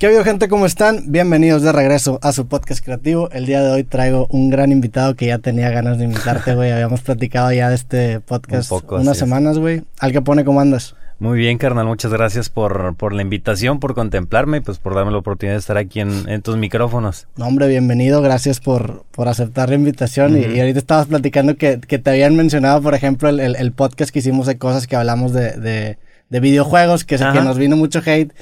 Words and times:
¿Qué 0.00 0.06
ha 0.06 0.08
habido 0.08 0.24
gente? 0.24 0.48
¿Cómo 0.48 0.64
están? 0.64 1.12
Bienvenidos 1.12 1.60
de 1.60 1.72
regreso 1.72 2.18
a 2.22 2.32
su 2.32 2.48
podcast 2.48 2.82
creativo. 2.82 3.28
El 3.32 3.44
día 3.44 3.62
de 3.62 3.70
hoy 3.70 3.84
traigo 3.84 4.26
un 4.30 4.48
gran 4.48 4.72
invitado 4.72 5.14
que 5.14 5.26
ya 5.26 5.36
tenía 5.36 5.68
ganas 5.68 5.98
de 5.98 6.04
invitarte, 6.04 6.54
güey. 6.54 6.72
Habíamos 6.72 7.02
platicado 7.02 7.52
ya 7.52 7.68
de 7.68 7.74
este 7.74 8.20
podcast 8.20 8.72
unas 8.88 9.18
semanas, 9.18 9.58
güey. 9.58 9.82
Al 9.98 10.12
que 10.12 10.22
pone, 10.22 10.42
¿cómo 10.42 10.58
andas? 10.58 10.96
Muy 11.18 11.38
bien, 11.38 11.58
carnal. 11.58 11.84
Muchas 11.84 12.10
gracias 12.14 12.48
por, 12.48 12.94
por 12.96 13.12
la 13.12 13.20
invitación, 13.20 13.78
por 13.78 13.94
contemplarme 13.94 14.56
y 14.56 14.60
pues 14.60 14.78
por 14.78 14.94
darme 14.94 15.12
la 15.12 15.18
oportunidad 15.18 15.56
de 15.56 15.60
estar 15.60 15.76
aquí 15.76 16.00
en, 16.00 16.40
tus 16.40 16.56
micrófonos. 16.56 17.26
No, 17.36 17.46
hombre, 17.46 17.68
bienvenido. 17.68 18.22
Gracias 18.22 18.58
por, 18.58 19.04
por 19.10 19.28
aceptar 19.28 19.68
la 19.68 19.74
invitación. 19.74 20.34
y, 20.34 20.60
ahorita 20.60 20.78
estabas 20.78 21.08
platicando 21.08 21.56
que, 21.56 21.78
que, 21.78 21.98
te 21.98 22.08
habían 22.08 22.36
mencionado, 22.36 22.80
por 22.80 22.94
ejemplo, 22.94 23.28
el, 23.28 23.54
el, 23.54 23.72
podcast 23.72 24.10
que 24.10 24.20
hicimos 24.20 24.46
de 24.46 24.56
cosas 24.56 24.86
que 24.86 24.96
hablamos 24.96 25.34
de, 25.34 25.58
de, 25.58 25.98
de 26.30 26.40
videojuegos, 26.40 27.04
que, 27.04 27.18
que 27.18 27.42
nos 27.42 27.58
vino 27.58 27.76
mucho 27.76 28.00
hate 28.06 28.32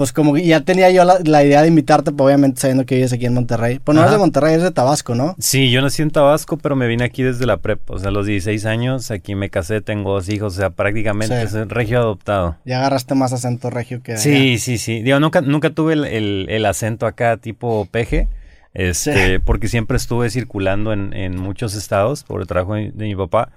pues 0.00 0.14
como 0.14 0.38
ya 0.38 0.62
tenía 0.62 0.90
yo 0.90 1.04
la, 1.04 1.44
idea 1.44 1.60
de 1.60 1.68
invitarte, 1.68 2.10
pues 2.10 2.24
obviamente 2.24 2.58
sabiendo 2.58 2.86
que 2.86 2.94
vives 2.94 3.12
aquí 3.12 3.26
en 3.26 3.34
Monterrey. 3.34 3.80
Pues 3.84 3.94
no 3.94 4.00
eres 4.00 4.12
de 4.12 4.16
Monterrey, 4.16 4.54
eres 4.54 4.64
de 4.64 4.70
Tabasco, 4.70 5.14
¿no? 5.14 5.36
Sí, 5.38 5.70
yo 5.70 5.82
nací 5.82 6.00
en 6.00 6.10
Tabasco, 6.10 6.56
pero 6.56 6.74
me 6.74 6.86
vine 6.86 7.04
aquí 7.04 7.22
desde 7.22 7.44
la 7.44 7.58
prepa. 7.58 7.96
O 7.96 7.98
sea, 7.98 8.08
a 8.08 8.10
los 8.10 8.24
16 8.24 8.64
años, 8.64 9.10
aquí 9.10 9.34
me 9.34 9.50
casé, 9.50 9.82
tengo 9.82 10.14
dos 10.14 10.30
hijos, 10.30 10.54
o 10.54 10.56
sea, 10.56 10.70
prácticamente 10.70 11.42
es 11.42 11.52
regio 11.68 11.98
adoptado. 11.98 12.56
Ya 12.64 12.78
agarraste 12.78 13.14
más 13.14 13.34
acento 13.34 13.68
regio 13.68 14.02
que... 14.02 14.16
Sí, 14.16 14.56
sí, 14.56 14.78
sí. 14.78 15.02
Digo, 15.02 15.20
nunca, 15.20 15.42
nunca 15.42 15.68
tuve 15.68 15.92
el, 15.92 16.64
acento 16.64 17.04
acá 17.04 17.36
tipo 17.36 17.86
peje. 17.90 18.28
Este, 18.72 19.38
porque 19.44 19.68
siempre 19.68 19.98
estuve 19.98 20.30
circulando 20.30 20.94
en, 20.94 21.36
muchos 21.36 21.74
estados 21.74 22.24
por 22.24 22.40
el 22.40 22.46
trabajo 22.46 22.72
de, 22.72 22.90
mi 22.94 23.14
papá. 23.14 23.50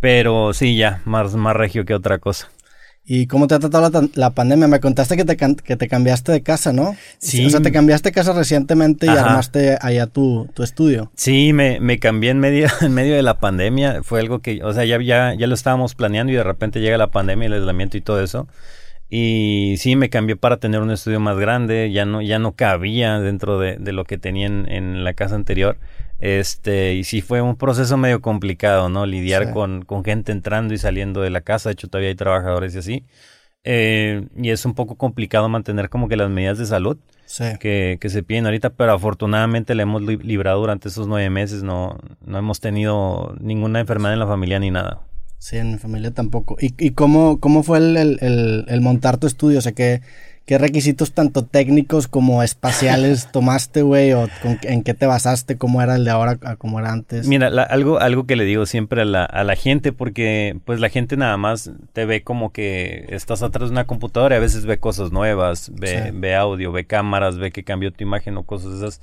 Pero 0.00 0.52
sí, 0.52 0.76
ya, 0.76 1.00
más, 1.04 1.36
más 1.36 1.54
regio 1.54 1.84
que 1.84 1.94
otra 1.94 2.18
cosa. 2.18 2.48
¿Y 3.08 3.28
cómo 3.28 3.46
te 3.46 3.54
ha 3.54 3.60
tratado 3.60 4.08
la, 4.14 4.30
pandemia? 4.30 4.66
Me 4.66 4.80
contaste 4.80 5.16
que 5.16 5.24
te, 5.24 5.36
que 5.36 5.76
te 5.76 5.88
cambiaste 5.88 6.32
de 6.32 6.42
casa, 6.42 6.72
¿no? 6.72 6.96
Sí. 7.18 7.46
O 7.46 7.50
sea, 7.50 7.60
te 7.60 7.70
cambiaste 7.70 8.08
de 8.08 8.12
casa 8.12 8.32
recientemente 8.32 9.06
y 9.06 9.10
armaste 9.10 9.78
allá 9.80 10.08
tu, 10.08 10.48
tu 10.54 10.64
estudio. 10.64 11.12
Sí, 11.14 11.52
me, 11.52 11.78
me 11.78 12.00
cambié 12.00 12.30
en 12.30 12.40
medio, 12.40 12.66
en 12.80 12.92
medio 12.92 13.14
de 13.14 13.22
la 13.22 13.38
pandemia. 13.38 14.02
Fue 14.02 14.18
algo 14.18 14.40
que, 14.40 14.60
o 14.64 14.72
sea, 14.72 14.84
ya, 14.84 15.00
ya, 15.00 15.34
ya 15.34 15.46
lo 15.46 15.54
estábamos 15.54 15.94
planeando 15.94 16.32
y 16.32 16.36
de 16.36 16.42
repente 16.42 16.80
llega 16.80 16.98
la 16.98 17.12
pandemia, 17.12 17.46
el 17.46 17.52
aislamiento 17.52 17.96
y 17.96 18.00
todo 18.00 18.20
eso. 18.20 18.48
Y 19.08 19.76
sí, 19.78 19.94
me 19.94 20.10
cambié 20.10 20.34
para 20.34 20.56
tener 20.56 20.80
un 20.80 20.90
estudio 20.90 21.20
más 21.20 21.38
grande, 21.38 21.92
ya 21.92 22.04
no, 22.04 22.22
ya 22.22 22.40
no 22.40 22.56
cabía 22.56 23.20
dentro 23.20 23.60
de, 23.60 23.76
de 23.76 23.92
lo 23.92 24.04
que 24.04 24.18
tenía 24.18 24.46
en, 24.46 24.68
en 24.68 25.04
la 25.04 25.14
casa 25.14 25.36
anterior. 25.36 25.78
Este, 26.18 26.94
y 26.94 27.04
sí 27.04 27.20
fue 27.20 27.42
un 27.42 27.56
proceso 27.56 27.96
medio 27.96 28.22
complicado, 28.22 28.88
¿no? 28.88 29.04
Lidiar 29.06 29.52
con, 29.52 29.84
con, 29.84 30.04
gente 30.04 30.32
entrando 30.32 30.72
y 30.72 30.78
saliendo 30.78 31.20
de 31.20 31.30
la 31.30 31.42
casa, 31.42 31.68
de 31.68 31.74
hecho 31.74 31.88
todavía 31.88 32.08
hay 32.08 32.14
trabajadores 32.14 32.74
y 32.74 32.78
así. 32.78 33.04
Eh, 33.64 34.28
y 34.36 34.50
es 34.50 34.64
un 34.64 34.74
poco 34.74 34.94
complicado 34.94 35.48
mantener 35.48 35.90
como 35.90 36.08
que 36.08 36.16
las 36.16 36.30
medidas 36.30 36.56
de 36.56 36.66
salud 36.66 36.98
que, 37.58 37.98
que, 38.00 38.08
se 38.08 38.22
piden 38.22 38.46
ahorita, 38.46 38.70
pero 38.70 38.92
afortunadamente 38.92 39.74
le 39.74 39.82
hemos 39.82 40.02
librado 40.02 40.60
durante 40.60 40.88
esos 40.88 41.08
nueve 41.08 41.28
meses, 41.30 41.64
no, 41.64 41.98
no 42.24 42.38
hemos 42.38 42.60
tenido 42.60 43.34
ninguna 43.40 43.80
enfermedad 43.80 44.12
en 44.12 44.20
la 44.20 44.26
familia 44.26 44.60
ni 44.60 44.70
nada. 44.70 45.02
Sí, 45.38 45.56
en 45.58 45.72
mi 45.72 45.78
familia 45.78 46.12
tampoco. 46.12 46.56
¿Y, 46.60 46.74
y 46.78 46.90
cómo, 46.90 47.40
cómo 47.40 47.62
fue 47.62 47.78
el, 47.78 47.96
el, 47.96 48.64
el, 48.68 48.80
montar 48.80 49.18
tu 49.18 49.26
estudio? 49.26 49.58
O 49.58 49.62
sea, 49.62 49.72
que 49.72 50.00
¿Qué 50.46 50.58
requisitos 50.58 51.10
tanto 51.10 51.44
técnicos 51.44 52.06
como 52.06 52.44
espaciales 52.44 53.28
tomaste, 53.32 53.82
güey? 53.82 54.12
¿O 54.12 54.28
en 54.62 54.84
qué 54.84 54.94
te 54.94 55.04
basaste? 55.04 55.58
¿Cómo 55.58 55.82
era 55.82 55.96
el 55.96 56.04
de 56.04 56.12
ahora 56.12 56.38
a 56.42 56.54
cómo 56.54 56.78
era 56.78 56.92
antes? 56.92 57.26
Mira, 57.26 57.48
algo, 57.48 57.98
algo 57.98 58.26
que 58.26 58.36
le 58.36 58.44
digo 58.44 58.64
siempre 58.64 59.02
a 59.02 59.04
la, 59.04 59.24
a 59.24 59.42
la 59.42 59.56
gente, 59.56 59.92
porque 59.92 60.56
pues 60.64 60.78
la 60.78 60.88
gente 60.88 61.16
nada 61.16 61.36
más 61.36 61.72
te 61.92 62.04
ve 62.04 62.22
como 62.22 62.52
que 62.52 63.06
estás 63.08 63.42
atrás 63.42 63.70
de 63.70 63.72
una 63.72 63.88
computadora 63.88 64.36
y 64.36 64.38
a 64.38 64.40
veces 64.40 64.66
ve 64.66 64.78
cosas 64.78 65.10
nuevas, 65.10 65.72
ve, 65.74 66.12
ve 66.14 66.36
audio, 66.36 66.70
ve 66.70 66.86
cámaras, 66.86 67.38
ve 67.38 67.50
que 67.50 67.64
cambió 67.64 67.92
tu 67.92 68.04
imagen 68.04 68.36
o 68.36 68.44
cosas 68.44 68.74
esas. 68.74 69.00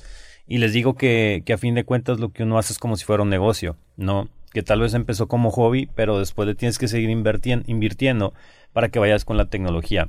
Y 0.47 0.59
les 0.59 0.71
digo 0.71 0.95
que, 0.95 1.43
que 1.45 1.51
a 1.51 1.57
fin 1.57 1.75
de 1.75 1.83
cuentas 1.83 2.21
lo 2.21 2.31
que 2.31 2.43
uno 2.43 2.57
hace 2.57 2.71
es 2.71 2.79
como 2.79 2.95
si 2.95 3.03
fuera 3.03 3.21
un 3.21 3.29
negocio, 3.29 3.75
¿no? 3.97 4.29
Que 4.53 4.63
tal 4.63 4.79
vez 4.79 4.93
empezó 4.93 5.27
como 5.27 5.51
hobby, 5.51 5.89
pero 5.93 6.19
después 6.19 6.47
le 6.47 6.55
tienes 6.55 6.77
que 6.77 6.87
seguir 6.87 7.09
invirtiendo 7.09 8.33
para 8.71 8.87
que 8.87 8.99
vayas 8.99 9.25
con 9.25 9.35
la 9.35 9.49
tecnología. 9.49 10.07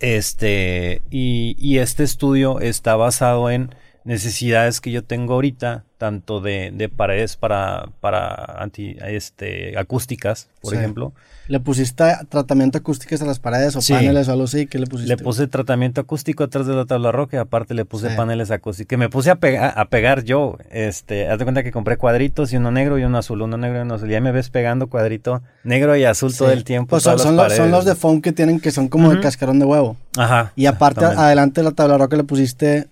Este, 0.00 1.02
y, 1.10 1.56
y, 1.58 1.78
este 1.78 2.02
estudio 2.02 2.60
está 2.60 2.96
basado 2.96 3.50
en 3.50 3.74
necesidades 4.04 4.80
que 4.80 4.90
yo 4.90 5.02
tengo 5.02 5.34
ahorita, 5.34 5.84
tanto 5.98 6.40
de, 6.40 6.70
de 6.72 6.88
paredes 6.88 7.36
para, 7.36 7.88
para 8.00 8.34
anti, 8.62 8.96
este, 9.00 9.78
acústicas, 9.78 10.48
por 10.60 10.74
ejemplo, 10.74 11.14
¿Le 11.48 11.60
pusiste 11.60 12.04
tratamiento 12.28 12.78
acústico 12.78 13.14
a 13.22 13.26
las 13.26 13.38
paredes 13.38 13.76
o 13.76 13.80
paneles 13.80 14.28
o 14.28 14.32
algo 14.32 14.44
así? 14.44 14.66
¿Qué 14.66 14.78
le 14.78 14.86
pusiste? 14.86 15.14
Le 15.14 15.22
puse 15.22 15.46
tratamiento 15.46 16.00
acústico 16.00 16.44
atrás 16.44 16.66
de 16.66 16.74
la 16.74 16.86
tabla 16.86 17.12
roca 17.12 17.36
y 17.36 17.40
aparte 17.40 17.74
le 17.74 17.84
puse 17.84 18.10
paneles 18.10 18.50
acústicos. 18.50 18.88
Que 18.88 18.96
me 18.96 19.08
puse 19.08 19.30
a, 19.30 19.34
a 19.34 19.84
pegar 19.86 20.24
yo. 20.24 20.58
Este, 20.70 21.28
haz 21.28 21.38
de 21.38 21.44
cuenta 21.44 21.62
que 21.62 21.70
compré 21.70 21.96
cuadritos 21.98 22.52
y 22.52 22.56
uno 22.56 22.72
negro 22.72 22.98
y 22.98 23.04
uno 23.04 23.18
azul, 23.18 23.42
uno 23.42 23.56
negro 23.56 23.78
y 23.78 23.82
uno 23.82 23.94
azul. 23.94 24.08
Ya 24.08 24.20
me 24.20 24.32
ves 24.32 24.50
pegando 24.50 24.88
cuadrito 24.88 25.42
negro 25.62 25.96
y 25.96 26.04
azul 26.04 26.34
todo 26.36 26.50
el 26.50 26.64
tiempo. 26.64 26.90
Pues 26.90 27.04
son, 27.04 27.18
son, 27.18 27.36
los, 27.36 27.84
de 27.84 27.94
foam 27.94 28.20
que 28.20 28.32
tienen 28.32 28.58
que 28.58 28.72
son 28.72 28.88
como 28.88 29.10
de 29.10 29.20
cascarón 29.20 29.58
de 29.60 29.66
huevo. 29.66 29.96
Ajá. 30.16 30.52
Y 30.56 30.66
aparte, 30.66 31.04
adelante 31.04 31.60
de 31.60 31.64
la 31.64 31.72
tabla 31.72 31.96
roca 31.96 32.16
le 32.16 32.24
pusiste 32.24 32.88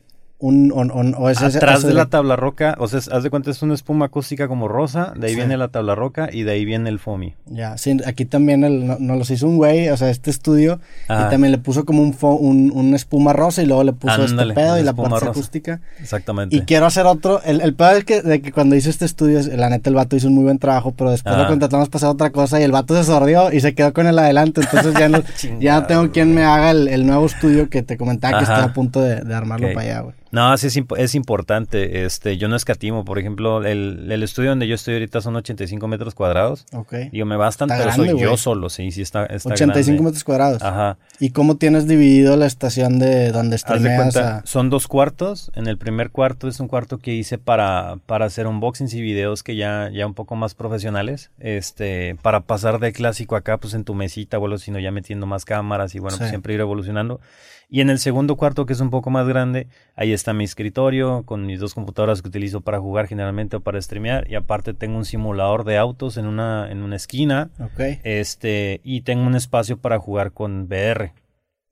un, 0.47 1.15
o 1.17 1.29
Atrás 1.29 1.83
de 1.83 1.95
la 1.95 2.07
tabla 2.07 2.37
roca, 2.37 2.77
o 2.79 2.87
sea, 2.89 2.99
haz 2.99 3.23
de 3.23 3.31
cuenta 3.31 3.51
es 3.51 3.63
una 3.63 3.75
espuma 3.75 4.07
acústica 4.07 4.47
como 4.47 4.69
rosa, 4.69 5.13
de 5.17 5.29
ahí 5.29 5.35
viene 5.35 5.57
la 5.57 5.69
tabla 5.69 5.95
roca 5.95 6.29
y 6.31 6.43
de 6.43 6.53
ahí 6.53 6.65
viene 6.65 6.91
el 6.91 6.99
foamy. 6.99 7.35
Ya, 7.47 7.79
sí, 7.79 7.97
aquí 8.07 8.25
también 8.25 8.61
nos 8.61 9.01
no 9.01 9.17
los 9.17 9.31
hizo 9.31 9.47
un 9.47 9.57
güey, 9.57 9.89
o 9.89 9.97
sea, 9.97 10.11
este 10.11 10.31
estudio, 10.31 10.81
y 11.05 11.31
también 11.31 11.51
le 11.51 11.59
puso 11.59 11.85
como 11.85 12.03
un, 12.03 12.17
un 12.21 12.73
una 12.75 12.97
espuma 12.97 13.33
rosa 13.33 13.63
y 13.63 13.67
luego 13.67 13.85
le 13.85 13.93
puso 13.93 14.25
este 14.25 14.47
pedo 14.53 14.79
y 14.79 14.83
la 14.83 14.93
parte 14.93 15.27
acústica. 15.27 15.81
Exactamente. 16.01 16.55
Y 16.55 16.61
quiero 16.63 16.87
hacer 16.87 17.07
otro, 17.07 17.43
el, 17.43 17.61
el 17.61 17.75
pedo 17.75 17.93
es 17.93 18.05
que, 18.05 18.23
de 18.23 18.43
que 18.43 18.53
cuando 18.53 18.77
hizo 18.77 18.91
este 18.91 19.05
estudio, 19.05 19.41
la 19.57 19.71
neta 19.71 19.89
el 19.89 19.97
vato 19.97 20.17
hizo 20.17 20.29
un 20.29 20.35
muy 20.35 20.45
buen 20.45 20.59
trabajo, 20.59 20.93
pero 20.97 21.11
después 21.11 21.37
lo 21.37 21.47
contratamos 21.47 21.89
para 21.89 21.99
hacer 21.99 22.09
otra 22.09 22.31
cosa 22.31 22.61
y 22.61 22.65
el 22.65 22.73
vato 22.73 22.95
se 22.95 23.05
sordió 23.05 23.53
y 23.53 23.61
se 23.61 23.75
quedó 23.75 23.93
con 23.93 24.07
el 24.07 24.19
adelante, 24.19 24.61
entonces 24.61 24.95
ya 24.95 25.09
no, 25.09 25.23
ya 25.61 25.87
tengo 25.87 26.11
quien 26.11 26.35
me 26.35 26.45
haga 26.45 26.71
el, 26.71 27.07
nuevo 27.07 27.27
estudio 27.27 27.69
que 27.69 27.83
te 27.83 27.97
comentaba 27.97 28.39
que 28.39 28.45
estoy 28.45 28.63
a 28.63 28.73
punto 28.73 29.01
de, 29.01 29.35
armarlo 29.35 29.69
para 29.75 29.81
allá, 29.81 30.01
güey. 30.01 30.15
No, 30.35 30.57
sí 30.59 30.67
es, 30.67 30.77
es, 30.97 31.15
importante. 31.15 32.05
Este, 32.05 32.37
yo 32.37 32.49
no 32.49 32.57
escatimo. 32.57 33.05
Por 33.05 33.21
ejemplo, 33.21 33.65
el, 33.65 34.11
el, 34.11 34.23
estudio 34.23 34.51
donde 34.51 34.67
yo 34.67 34.75
estoy 34.75 34.95
ahorita 34.95 35.21
son 35.21 35.37
85 35.37 35.87
metros 35.87 36.15
cuadrados. 36.15 36.67
Ok. 36.73 36.95
Digo, 37.13 37.25
me 37.25 37.37
bastan, 37.37 37.69
pero 37.69 37.93
soy 37.93 38.19
yo 38.19 38.37
solo, 38.37 38.69
sí, 38.69 38.91
sí 38.91 39.03
está, 39.03 39.27
está 39.27 39.51
85 39.51 40.03
metros 40.03 40.25
cuadrados. 40.25 40.61
Ajá. 40.63 40.99
¿Y 41.21 41.31
cómo 41.31 41.57
tienes 41.57 41.87
dividido 41.87 42.37
la 42.37 42.47
estación 42.47 42.99
de 42.99 43.31
donde 43.31 43.59
streameas? 43.59 44.17
A... 44.17 44.43
Son 44.45 44.71
dos 44.71 44.89
cuartos. 44.89 45.53
En 45.55 45.69
el 45.69 45.79
primer 45.79 46.11
cuarto 46.11 46.49
es 46.49 46.59
un 46.59 46.67
cuarto 46.67 46.99
que 46.99 47.15
hice 47.15 47.39
para, 47.39 47.99
para 48.07 48.25
hacer 48.27 48.49
unboxings 48.49 48.93
y 48.95 49.01
videos 49.01 49.45
que 49.45 49.55
ya, 49.55 49.89
ya 49.93 50.05
un 50.05 50.15
poco 50.15 50.35
más 50.35 50.55
profesionales. 50.55 51.31
Este, 51.39 52.17
para 52.23 52.41
pasar 52.41 52.81
de 52.81 52.93
clásico 52.93 53.37
acá, 53.37 53.59
pues 53.59 53.75
en 53.75 53.85
tu 53.85 53.95
mesita, 53.95 54.39
bueno, 54.39 54.59
sino 54.59 54.81
ya 54.81 54.91
metiendo 54.91 55.27
más 55.27 55.45
cámaras 55.45 55.95
y 55.95 56.01
bueno, 56.01 56.19
pues 56.19 56.31
siempre 56.31 56.55
ir 56.55 56.61
evolucionando. 56.61 57.21
Y 57.69 57.81
en 57.81 57.91
el 57.91 57.99
segundo 57.99 58.37
cuarto, 58.37 58.67
que 58.67 58.73
es 58.73 58.81
un 58.81 58.91
poco 58.91 59.11
más 59.11 59.27
grande, 59.27 59.69
ahí 59.97 60.13
está 60.13 60.33
mi 60.33 60.45
escritorio 60.45 61.23
con 61.25 61.47
mis 61.47 61.61
dos 61.61 61.75
computadoras 61.75 62.23
que 62.23 62.29
utilizo 62.29 62.61
para 62.61 62.79
jugar 62.81 63.07
generalmente 63.07 63.57
o 63.57 63.61
para 63.61 63.81
streamear. 63.81 64.31
Y 64.31 64.35
aparte 64.35 64.75
tengo 64.75 64.97
un 64.97 65.05
simulador 65.05 65.65
de 65.65 65.79
autos 65.79 66.17
en 66.17 66.27
una, 66.27 66.71
en 66.71 66.83
una 66.83 66.97
esquina. 66.97 67.51
Okay. 67.73 68.01
Este, 68.05 68.81
y 68.85 69.03
tengo 69.03 69.27
un 69.27 69.35
espacio 69.35 69.79
para 69.79 69.99
jugar 69.99 70.33
con 70.33 70.63
VR. 70.65 71.13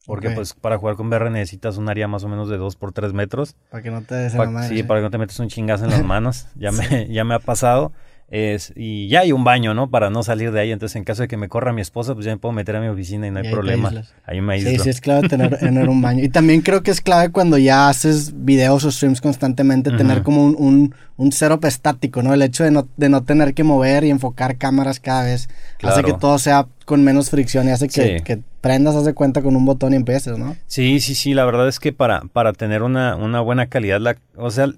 Porque 0.04 0.30
pues 0.30 0.54
para 0.54 0.78
jugar 0.78 0.96
con 0.96 1.06
VR 1.06 1.30
necesitas 1.30 1.76
un 1.76 1.88
área 1.88 2.08
más 2.08 2.24
o 2.24 2.28
menos 2.28 2.48
de 2.48 2.56
2 2.56 2.74
por 2.76 2.92
3 2.92 3.12
metros. 3.12 3.54
Para 3.70 3.82
que 3.82 3.90
no 3.90 4.02
te 4.02 4.16
des 4.16 4.32
Sí, 4.68 4.82
para 4.82 5.00
que 5.00 5.04
no 5.04 5.10
te 5.10 5.18
metas 5.18 5.38
un 5.38 5.48
chingazo 5.48 5.84
en 5.84 5.90
las 5.90 6.04
manos. 6.04 6.48
Ya, 6.56 6.72
me, 6.72 7.08
ya 7.08 7.24
me 7.24 7.34
ha 7.34 7.38
pasado. 7.38 7.92
Es, 8.28 8.72
y 8.74 9.08
ya 9.08 9.20
hay 9.20 9.32
un 9.32 9.44
baño, 9.44 9.74
¿no? 9.74 9.90
Para 9.90 10.08
no 10.08 10.22
salir 10.22 10.52
de 10.52 10.60
ahí. 10.60 10.72
Entonces, 10.72 10.96
en 10.96 11.04
caso 11.04 11.20
de 11.22 11.28
que 11.28 11.36
me 11.36 11.48
corra 11.48 11.74
mi 11.74 11.82
esposa, 11.82 12.14
pues 12.14 12.24
ya 12.24 12.32
me 12.32 12.38
puedo 12.38 12.52
meter 12.52 12.76
a 12.76 12.80
mi 12.80 12.88
oficina 12.88 13.26
y 13.26 13.30
no 13.30 13.40
hay 13.40 13.50
problema. 13.50 13.92
Ahí 14.24 14.40
me 14.40 14.54
aíslo. 14.54 14.70
Sí, 14.70 14.78
sí, 14.78 14.88
es 14.88 15.00
clave 15.02 15.28
tener, 15.28 15.58
tener, 15.58 15.88
un 15.88 16.00
baño. 16.00 16.24
Y 16.24 16.30
también 16.30 16.62
creo 16.62 16.82
que 16.82 16.90
es 16.90 17.02
clave 17.02 17.30
cuando 17.30 17.58
ya 17.58 17.90
haces 17.90 18.32
videos 18.34 18.84
o 18.84 18.90
streams 18.90 19.20
constantemente, 19.20 19.90
tener 19.90 20.22
como 20.22 20.46
un, 20.46 20.56
un, 20.58 20.94
un 21.16 21.32
setup 21.32 21.64
estático, 21.66 22.22
¿no? 22.22 22.32
El 22.32 22.40
hecho 22.40 22.64
de 22.64 22.70
no, 22.70 22.88
de 22.96 23.08
no 23.10 23.22
tener 23.22 23.52
que 23.52 23.64
mover 23.64 24.04
y 24.04 24.10
enfocar 24.10 24.56
cámaras 24.56 24.98
cada 24.98 25.24
vez 25.24 25.48
hace 25.82 26.02
que 26.02 26.14
todo 26.14 26.38
sea 26.38 26.66
con 26.86 27.04
menos 27.04 27.30
fricción 27.30 27.68
y 27.68 27.70
hace 27.70 27.88
que, 27.88 28.22
que 28.24 28.40
prendas, 28.60 28.94
haz 28.94 29.04
de 29.04 29.14
cuenta 29.14 29.42
con 29.42 29.56
un 29.56 29.64
botón 29.64 29.92
y 29.92 29.96
empieces, 29.96 30.38
¿no? 30.38 30.56
Sí, 30.66 31.00
sí, 31.00 31.14
sí. 31.14 31.34
La 31.34 31.44
verdad 31.44 31.68
es 31.68 31.78
que 31.78 31.92
para, 31.92 32.22
para 32.32 32.52
tener 32.52 32.82
una, 32.82 33.16
una 33.16 33.40
buena 33.40 33.66
calidad, 33.66 34.00
la, 34.00 34.16
o 34.36 34.50
sea, 34.50 34.68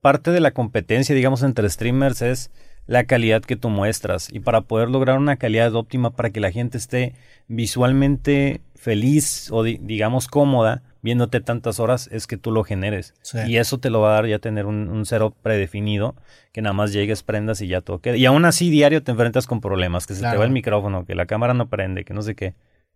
parte 0.00 0.30
de 0.30 0.40
la 0.40 0.52
competencia, 0.52 1.14
digamos, 1.14 1.42
entre 1.42 1.68
streamers 1.68 2.22
es 2.22 2.50
la 2.90 3.04
calidad 3.04 3.42
que 3.42 3.54
tú 3.54 3.68
muestras. 3.68 4.28
Y 4.32 4.40
para 4.40 4.62
poder 4.62 4.88
lograr 4.90 5.16
una 5.16 5.36
calidad 5.36 5.72
óptima 5.76 6.10
para 6.10 6.30
que 6.30 6.40
la 6.40 6.50
gente 6.50 6.76
esté 6.76 7.14
visualmente 7.46 8.62
feliz 8.74 9.48
o 9.52 9.62
digamos 9.62 10.26
cómoda 10.26 10.82
viéndote 11.00 11.40
tantas 11.40 11.78
horas 11.78 12.08
es 12.10 12.26
que 12.26 12.36
tú 12.36 12.50
lo 12.50 12.64
generes. 12.64 13.14
Y 13.46 13.58
eso 13.58 13.78
te 13.78 13.90
lo 13.90 14.00
va 14.00 14.10
a 14.10 14.14
dar 14.14 14.26
ya 14.26 14.40
tener 14.40 14.66
un, 14.66 15.04
cero 15.06 15.32
predefinido 15.40 16.16
que 16.50 16.62
nada 16.62 16.72
más 16.72 16.92
llegues 16.92 17.22
prendas 17.22 17.60
y 17.60 17.68
ya 17.68 17.80
todo 17.80 18.00
queda. 18.00 18.16
Y 18.16 18.26
aún 18.26 18.44
así 18.44 18.70
diario 18.70 19.04
te 19.04 19.12
enfrentas 19.12 19.46
con 19.46 19.60
problemas 19.60 20.08
que 20.08 20.14
se 20.14 20.28
te 20.28 20.36
va 20.36 20.44
el 20.44 20.50
micrófono 20.50 21.06
que 21.06 21.14
la 21.14 21.26
cámara 21.26 21.54
no 21.54 21.68
prende 21.68 22.04
que 22.04 22.12
no 22.12 22.22
sé 22.22 22.34
qué. 22.34 22.54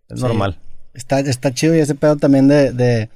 Es 0.09 0.21
normal. 0.21 0.59
Está 0.93 1.21
está 1.21 1.55
chido 1.55 1.77
y 1.77 1.79
ese 1.79 1.95
pedo 1.95 2.17
también 2.17 2.49
de 2.49 3.09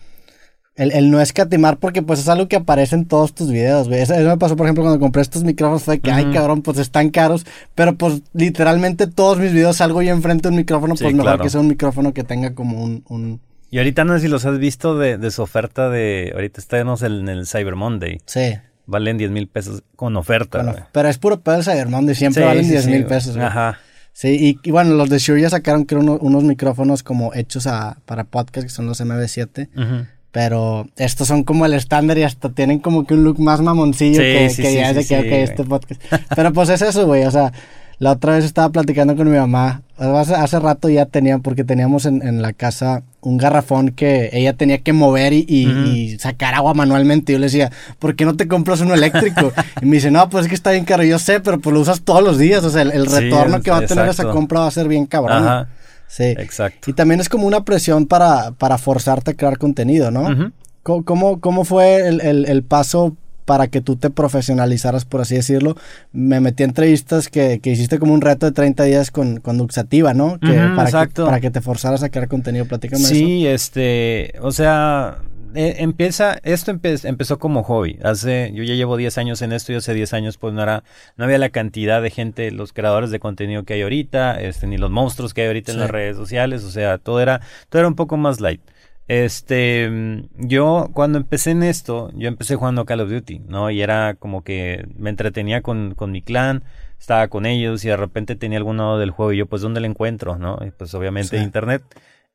el, 0.78 1.10
no 1.10 1.20
escatimar 1.20 1.78
porque 1.78 2.02
pues 2.02 2.20
es 2.20 2.28
algo 2.28 2.46
que 2.46 2.56
aparece 2.56 2.94
en 2.94 3.04
todos 3.04 3.34
tus 3.34 3.50
videos, 3.50 3.88
güey. 3.88 4.00
Eso, 4.00 4.14
me 4.14 4.36
pasó, 4.38 4.56
por 4.56 4.66
ejemplo, 4.66 4.84
cuando 4.84 5.00
compré 5.00 5.22
estos 5.22 5.42
micrófonos, 5.42 5.82
fue 5.82 5.98
que, 5.98 6.12
ay, 6.12 6.30
cabrón, 6.32 6.62
pues 6.62 6.78
están 6.78 7.10
caros, 7.10 7.44
pero 7.74 7.96
pues 7.96 8.22
literalmente 8.32 9.08
todos 9.08 9.38
mis 9.38 9.52
videos 9.52 9.76
salgo 9.76 10.02
yo 10.02 10.12
enfrente 10.12 10.44
de 10.44 10.50
un 10.50 10.56
micrófono, 10.56 10.94
pues 10.94 11.14
mejor 11.14 11.42
que 11.42 11.50
sea 11.50 11.60
un 11.60 11.68
micrófono 11.68 12.14
que 12.14 12.22
tenga 12.22 12.54
como 12.54 12.82
un... 12.82 13.40
Y 13.70 13.78
ahorita 13.78 14.04
no 14.04 14.14
sé 14.14 14.20
si 14.20 14.28
los 14.28 14.46
has 14.46 14.58
visto 14.58 14.96
de, 14.96 15.30
su 15.30 15.42
oferta 15.42 15.90
de... 15.90 16.30
Ahorita 16.34 16.60
estamos 16.60 17.02
en 17.02 17.28
el 17.28 17.46
Cyber 17.46 17.74
Monday. 17.74 18.20
Sí. 18.24 18.54
Valen 18.86 19.18
10 19.18 19.30
mil 19.32 19.48
pesos 19.48 19.82
con 19.96 20.16
oferta. 20.16 20.88
pero 20.92 21.08
es 21.08 21.18
puro 21.18 21.40
pedo 21.40 21.56
el 21.56 21.64
Cyber 21.64 21.88
Monday, 21.88 22.14
siempre 22.14 22.44
valen 22.44 22.66
10 22.66 22.86
mil 22.86 23.04
pesos. 23.04 23.36
Ajá. 23.36 23.80
Sí, 24.12 24.58
y, 24.64 24.70
bueno, 24.70 24.94
los 24.94 25.10
de 25.10 25.18
Shure 25.18 25.42
ya 25.42 25.50
sacaron 25.50 25.84
creo 25.84 26.00
unos 26.00 26.42
micrófonos 26.42 27.02
como 27.02 27.34
hechos 27.34 27.66
a, 27.68 27.98
para 28.04 28.24
podcast, 28.24 28.66
que 28.66 28.72
son 28.72 28.86
los 28.86 29.00
MB7. 29.00 29.68
Ajá. 29.76 30.08
Pero 30.30 30.86
estos 30.96 31.26
son 31.26 31.42
como 31.42 31.64
el 31.64 31.72
estándar 31.72 32.18
y 32.18 32.22
hasta 32.22 32.50
tienen 32.50 32.80
como 32.80 33.06
que 33.06 33.14
un 33.14 33.24
look 33.24 33.40
más 33.40 33.60
mamoncillo 33.60 34.20
que, 34.20 34.48
ya 34.56 34.90
es 34.90 34.96
de 34.96 35.06
que, 35.06 35.42
este 35.42 35.64
podcast. 35.64 36.02
Pero 36.36 36.52
pues 36.52 36.68
es 36.68 36.82
eso, 36.82 37.06
güey. 37.06 37.24
O 37.24 37.30
sea, 37.30 37.52
la 37.98 38.12
otra 38.12 38.34
vez 38.34 38.44
estaba 38.44 38.68
platicando 38.68 39.16
con 39.16 39.30
mi 39.30 39.38
mamá. 39.38 39.82
Hace, 39.96 40.60
rato 40.60 40.88
ya 40.88 41.06
tenía, 41.06 41.38
porque 41.38 41.64
teníamos 41.64 42.06
en, 42.06 42.42
la 42.42 42.52
casa 42.52 43.02
un 43.20 43.36
garrafón 43.36 43.90
que 43.90 44.30
ella 44.32 44.52
tenía 44.52 44.78
que 44.78 44.92
mover 44.92 45.32
y, 45.32 46.16
sacar 46.20 46.54
agua 46.54 46.74
manualmente. 46.74 47.32
Yo 47.32 47.38
le 47.38 47.46
decía, 47.46 47.72
¿por 47.98 48.14
qué 48.14 48.26
no 48.26 48.36
te 48.36 48.46
compras 48.46 48.80
uno 48.80 48.94
eléctrico? 48.94 49.52
y 49.80 49.86
me 49.86 49.96
dice, 49.96 50.10
no, 50.10 50.28
pues 50.28 50.44
es 50.44 50.48
que 50.50 50.54
está 50.54 50.72
bien 50.72 50.84
caro. 50.84 51.04
Yo 51.04 51.18
sé, 51.18 51.40
pero 51.40 51.58
pues 51.58 51.72
lo 51.72 51.80
usas 51.80 52.02
todos 52.02 52.22
los 52.22 52.38
días. 52.38 52.62
O 52.64 52.70
sea, 52.70 52.82
el, 52.82 53.06
retorno 53.06 53.62
que 53.62 53.70
va 53.70 53.78
a 53.78 53.86
tener 53.86 54.06
esa 54.08 54.30
compra 54.30 54.60
va 54.60 54.66
a 54.68 54.72
ser 54.72 54.88
bien 54.88 55.06
cabrón. 55.06 55.42
Ajá. 55.42 55.68
Sí. 56.08 56.24
Exacto. 56.24 56.90
Y 56.90 56.94
también 56.94 57.20
es 57.20 57.28
como 57.28 57.46
una 57.46 57.64
presión 57.64 58.06
para, 58.06 58.52
para 58.52 58.78
forzarte 58.78 59.32
a 59.32 59.34
crear 59.34 59.58
contenido, 59.58 60.10
¿no? 60.10 60.52
¿Cómo, 60.82 61.38
¿Cómo, 61.40 61.64
fue 61.64 62.08
el, 62.08 62.20
el, 62.46 62.62
paso 62.62 63.14
para 63.44 63.68
que 63.68 63.82
tú 63.82 63.96
te 63.96 64.08
profesionalizaras, 64.08 65.04
por 65.04 65.20
así 65.20 65.34
decirlo? 65.34 65.76
Me 66.12 66.40
metí 66.40 66.62
en 66.62 66.70
entrevistas 66.70 67.28
que, 67.28 67.60
que 67.60 67.70
hiciste 67.70 67.98
como 67.98 68.14
un 68.14 68.22
reto 68.22 68.46
de 68.46 68.52
30 68.52 68.84
días 68.84 69.10
con, 69.10 69.40
con 69.40 69.58
Duxativa, 69.58 70.14
¿no? 70.14 70.38
Que, 70.40 70.54
para 70.54 70.84
exacto. 70.84 71.24
Que, 71.24 71.26
para 71.26 71.40
que 71.40 71.50
te 71.50 71.60
forzaras 71.60 72.02
a 72.02 72.08
crear 72.08 72.28
contenido. 72.28 72.64
Platícame 72.64 73.04
sí, 73.04 73.46
este, 73.46 74.32
o 74.40 74.50
sea, 74.50 75.18
eh, 75.54 75.76
empieza, 75.78 76.38
esto 76.42 76.70
empezó 76.70 77.38
como 77.38 77.62
hobby. 77.62 77.98
Hace, 78.02 78.52
yo 78.54 78.62
ya 78.64 78.74
llevo 78.74 78.96
10 78.96 79.18
años 79.18 79.42
en 79.42 79.52
esto 79.52 79.72
y 79.72 79.76
hace 79.76 79.94
10 79.94 80.12
años 80.14 80.36
pues 80.38 80.54
no 80.54 80.62
era, 80.62 80.84
no 81.16 81.24
había 81.24 81.38
la 81.38 81.50
cantidad 81.50 82.02
de 82.02 82.10
gente, 82.10 82.50
los 82.50 82.72
creadores 82.72 83.10
de 83.10 83.20
contenido 83.20 83.64
que 83.64 83.74
hay 83.74 83.82
ahorita, 83.82 84.40
este, 84.40 84.66
ni 84.66 84.76
los 84.78 84.90
monstruos 84.90 85.34
que 85.34 85.42
hay 85.42 85.46
ahorita 85.48 85.72
en 85.72 85.80
las 85.80 85.90
redes 85.90 86.16
sociales, 86.16 86.64
o 86.64 86.70
sea, 86.70 86.98
todo 86.98 87.20
era, 87.20 87.40
todo 87.68 87.80
era 87.80 87.88
un 87.88 87.94
poco 87.94 88.16
más 88.16 88.40
light. 88.40 88.60
Este, 89.08 89.90
yo 90.36 90.90
cuando 90.92 91.18
empecé 91.18 91.52
en 91.52 91.62
esto, 91.62 92.10
yo 92.14 92.28
empecé 92.28 92.56
jugando 92.56 92.84
Call 92.84 93.00
of 93.00 93.10
Duty, 93.10 93.38
¿no? 93.40 93.70
Y 93.70 93.80
era 93.80 94.14
como 94.14 94.44
que 94.44 94.86
me 94.96 95.08
entretenía 95.08 95.62
con, 95.62 95.94
con 95.94 96.12
mi 96.12 96.20
clan, 96.20 96.62
estaba 96.98 97.28
con 97.28 97.46
ellos 97.46 97.84
y 97.84 97.88
de 97.88 97.96
repente 97.96 98.36
tenía 98.36 98.58
algún 98.58 98.76
lado 98.76 98.98
del 98.98 99.10
juego 99.10 99.32
y 99.32 99.38
yo 99.38 99.46
pues 99.46 99.62
¿dónde 99.62 99.80
lo 99.80 99.86
encuentro? 99.86 100.36
¿No? 100.36 100.58
Y 100.66 100.72
pues 100.72 100.92
obviamente 100.94 101.38
internet. 101.38 101.82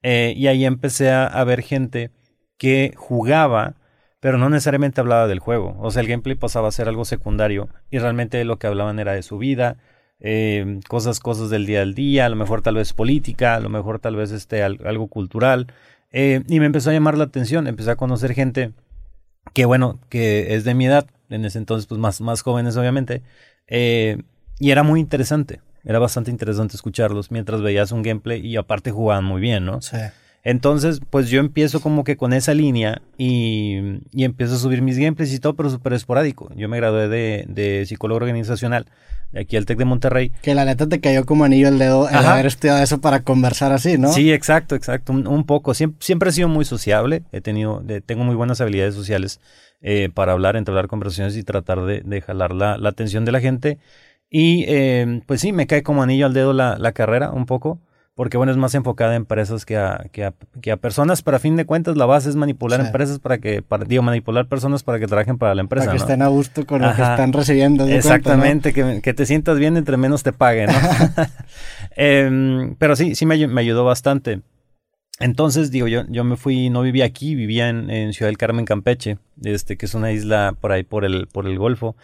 Eh, 0.01 0.33
y 0.35 0.47
ahí 0.47 0.65
empecé 0.65 1.11
a, 1.11 1.27
a 1.27 1.43
ver 1.43 1.61
gente 1.61 2.09
que 2.63 2.93
jugaba, 2.95 3.73
pero 4.21 4.37
no 4.37 4.49
necesariamente 4.49 5.01
hablaba 5.01 5.27
del 5.27 5.39
juego. 5.39 5.75
O 5.81 5.91
sea, 5.91 6.01
el 6.01 6.07
gameplay 6.07 6.37
pasaba 6.37 6.69
a 6.69 6.71
ser 6.71 6.87
algo 6.87 7.03
secundario 7.03 7.67
y 7.91 7.99
realmente 7.99 8.41
lo 8.45 8.57
que 8.57 8.67
hablaban 8.67 8.99
era 8.99 9.11
de 9.11 9.21
su 9.21 9.37
vida, 9.37 9.75
eh, 10.21 10.79
cosas, 10.87 11.19
cosas 11.19 11.49
del 11.49 11.65
día 11.65 11.81
al 11.81 11.93
día, 11.93 12.25
a 12.25 12.29
lo 12.29 12.37
mejor 12.37 12.61
tal 12.61 12.75
vez 12.75 12.93
política, 12.93 13.55
a 13.55 13.59
lo 13.59 13.67
mejor 13.67 13.99
tal 13.99 14.15
vez 14.15 14.31
este, 14.31 14.63
algo 14.63 15.07
cultural. 15.07 15.67
Eh, 16.13 16.41
y 16.47 16.61
me 16.61 16.65
empezó 16.65 16.89
a 16.89 16.93
llamar 16.93 17.17
la 17.17 17.25
atención, 17.25 17.67
empecé 17.67 17.91
a 17.91 17.97
conocer 17.97 18.33
gente 18.33 18.71
que, 19.53 19.65
bueno, 19.65 19.99
que 20.07 20.55
es 20.55 20.63
de 20.63 20.73
mi 20.73 20.85
edad, 20.85 21.05
en 21.29 21.43
ese 21.43 21.57
entonces, 21.57 21.85
pues 21.85 21.99
más, 21.99 22.21
más 22.21 22.43
jóvenes, 22.43 22.77
obviamente, 22.77 23.23
eh, 23.67 24.23
y 24.57 24.71
era 24.71 24.83
muy 24.83 25.01
interesante. 25.01 25.59
Era 25.83 25.99
bastante 25.99 26.31
interesante 26.31 26.77
escucharlos 26.77 27.29
mientras 27.29 27.61
veías 27.61 27.91
un 27.91 28.03
gameplay 28.03 28.39
y 28.39 28.55
aparte 28.55 28.91
jugaban 28.91 29.25
muy 29.25 29.41
bien, 29.41 29.65
¿no? 29.65 29.81
Sí. 29.81 29.97
Entonces, 30.45 30.99
pues 31.09 31.29
yo 31.29 31.39
empiezo 31.39 31.79
como 31.79 32.03
que 32.03 32.17
con 32.17 32.33
esa 32.33 32.53
línea 32.53 33.01
y, 33.17 34.01
y 34.11 34.25
empiezo 34.25 34.55
a 34.55 34.57
subir 34.57 34.81
mis 34.81 34.97
gameplays 34.97 35.33
y 35.33 35.39
todo, 35.39 35.53
pero 35.53 35.69
súper 35.69 35.93
esporádico. 35.93 36.49
Yo 36.55 36.67
me 36.67 36.77
gradué 36.77 37.07
de, 37.07 37.45
de 37.47 37.85
psicólogo 37.85 38.17
organizacional 38.17 38.85
de 39.31 39.39
aquí 39.39 39.55
al 39.55 39.65
TEC 39.65 39.77
de 39.77 39.85
Monterrey. 39.85 40.31
Que 40.41 40.53
la 40.53 40.65
neta 40.65 40.87
te 40.87 40.99
cayó 40.99 41.25
como 41.25 41.45
anillo 41.45 41.69
el 41.69 41.79
dedo 41.79 42.09
el 42.09 42.15
haber 42.17 42.45
estudiado 42.45 42.83
eso 42.83 42.99
para 42.99 43.21
conversar 43.21 43.71
así, 43.71 43.97
¿no? 43.97 44.11
Sí, 44.11 44.33
exacto, 44.33 44.75
exacto. 44.75 45.13
Un, 45.13 45.45
poco. 45.45 45.73
Siempre, 45.73 46.29
he 46.29 46.33
sido 46.33 46.49
muy 46.49 46.65
sociable. 46.65 47.23
He 47.31 47.39
tenido, 47.39 47.81
tengo 48.05 48.25
muy 48.25 48.35
buenas 48.35 48.59
habilidades 48.59 48.95
sociales 48.95 49.39
eh, 49.81 50.09
para 50.13 50.33
hablar, 50.33 50.57
entablar 50.57 50.87
conversaciones 50.87 51.37
y 51.37 51.43
tratar 51.43 51.85
de, 51.85 52.01
de 52.01 52.21
jalar 52.21 52.53
la, 52.53 52.77
la, 52.77 52.89
atención 52.89 53.23
de 53.23 53.31
la 53.31 53.39
gente. 53.39 53.79
Y 54.29 54.65
eh, 54.67 55.21
pues 55.25 55.39
sí, 55.39 55.53
me 55.53 55.67
cae 55.67 55.83
como 55.83 56.03
anillo 56.03 56.25
al 56.25 56.33
dedo 56.33 56.51
la, 56.51 56.77
la 56.77 56.91
carrera 56.91 57.31
un 57.31 57.45
poco 57.45 57.79
porque 58.15 58.37
bueno, 58.37 58.51
es 58.51 58.57
más 58.57 58.75
enfocada 58.75 59.13
a 59.13 59.15
empresas 59.15 59.65
que 59.65 59.75
a, 59.75 60.05
que 60.11 60.25
a, 60.25 60.33
que 60.61 60.71
a 60.71 60.77
personas, 60.77 61.23
pero 61.23 61.37
a 61.37 61.39
fin 61.39 61.55
de 61.55 61.65
cuentas 61.65 61.97
la 61.97 62.05
base 62.05 62.29
es 62.29 62.35
manipular 62.35 62.79
empresas 62.79 63.17
para 63.17 63.39
que, 63.39 63.63
para, 63.63 63.85
digo, 63.85 64.03
manipular 64.03 64.47
personas 64.47 64.83
para 64.83 64.99
que 64.99 65.07
trabajen 65.07 65.39
para 65.39 65.55
la 65.55 65.61
empresa. 65.61 65.87
Para 65.87 65.97
que 65.97 66.03
estén 66.03 66.21
a 66.21 66.27
gusto 66.27 66.65
con 66.65 66.81
lo 66.81 66.95
que 66.95 67.01
están 67.01 67.33
recibiendo. 67.33 67.87
Exactamente, 67.87 68.71
que, 68.71 69.01
que, 69.01 69.13
te 69.13 69.25
sientas 69.25 69.57
bien 69.57 69.77
entre 69.77 69.97
menos 69.97 70.21
te 70.21 70.31
paguen, 70.31 70.67
¿no? 70.67 70.73
Em, 71.95 72.75
pero 72.75 72.95
sí, 72.95 73.15
sí 73.15 73.25
me, 73.25 73.47
me, 73.47 73.61
ayudó 73.61 73.83
bastante. 73.83 74.41
Entonces, 75.19 75.71
digo, 75.71 75.87
yo, 75.87 76.03
yo 76.09 76.23
me 76.23 76.37
fui, 76.37 76.69
no 76.69 76.81
vivía 76.81 77.05
aquí, 77.05 77.35
vivía 77.35 77.69
en, 77.69 77.89
en, 77.89 78.13
Ciudad 78.13 78.29
del 78.29 78.37
Carmen, 78.37 78.65
Campeche, 78.65 79.17
este, 79.43 79.77
que 79.77 79.85
es 79.85 79.93
una 79.93 80.11
isla 80.11 80.55
por 80.59 80.71
ahí 80.71 80.83
por 80.83 81.05
el, 81.05 81.27
por 81.27 81.45
el 81.45 81.57
Golfo, 81.57 81.95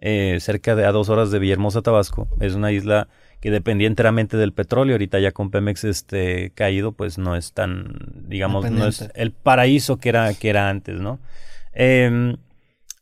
eh, 0.00 0.38
cerca 0.40 0.74
de 0.76 0.84
a 0.84 0.92
dos 0.92 1.08
horas 1.08 1.30
de 1.30 1.38
Villahermosa, 1.38 1.82
Tabasco. 1.82 2.28
Es 2.40 2.54
una 2.54 2.72
isla 2.72 3.08
que 3.46 3.52
dependía 3.52 3.86
enteramente 3.86 4.36
del 4.36 4.52
petróleo. 4.52 4.94
Ahorita 4.94 5.20
ya 5.20 5.30
con 5.30 5.52
Pemex 5.52 5.84
este, 5.84 6.50
caído, 6.56 6.90
pues 6.90 7.16
no 7.16 7.36
es 7.36 7.52
tan, 7.52 7.94
digamos, 8.26 8.68
no 8.72 8.88
es 8.88 9.08
el 9.14 9.30
paraíso 9.30 9.98
que 9.98 10.08
era, 10.08 10.34
que 10.34 10.48
era 10.48 10.68
antes, 10.68 11.00
¿no? 11.00 11.20
Eh, 11.72 12.34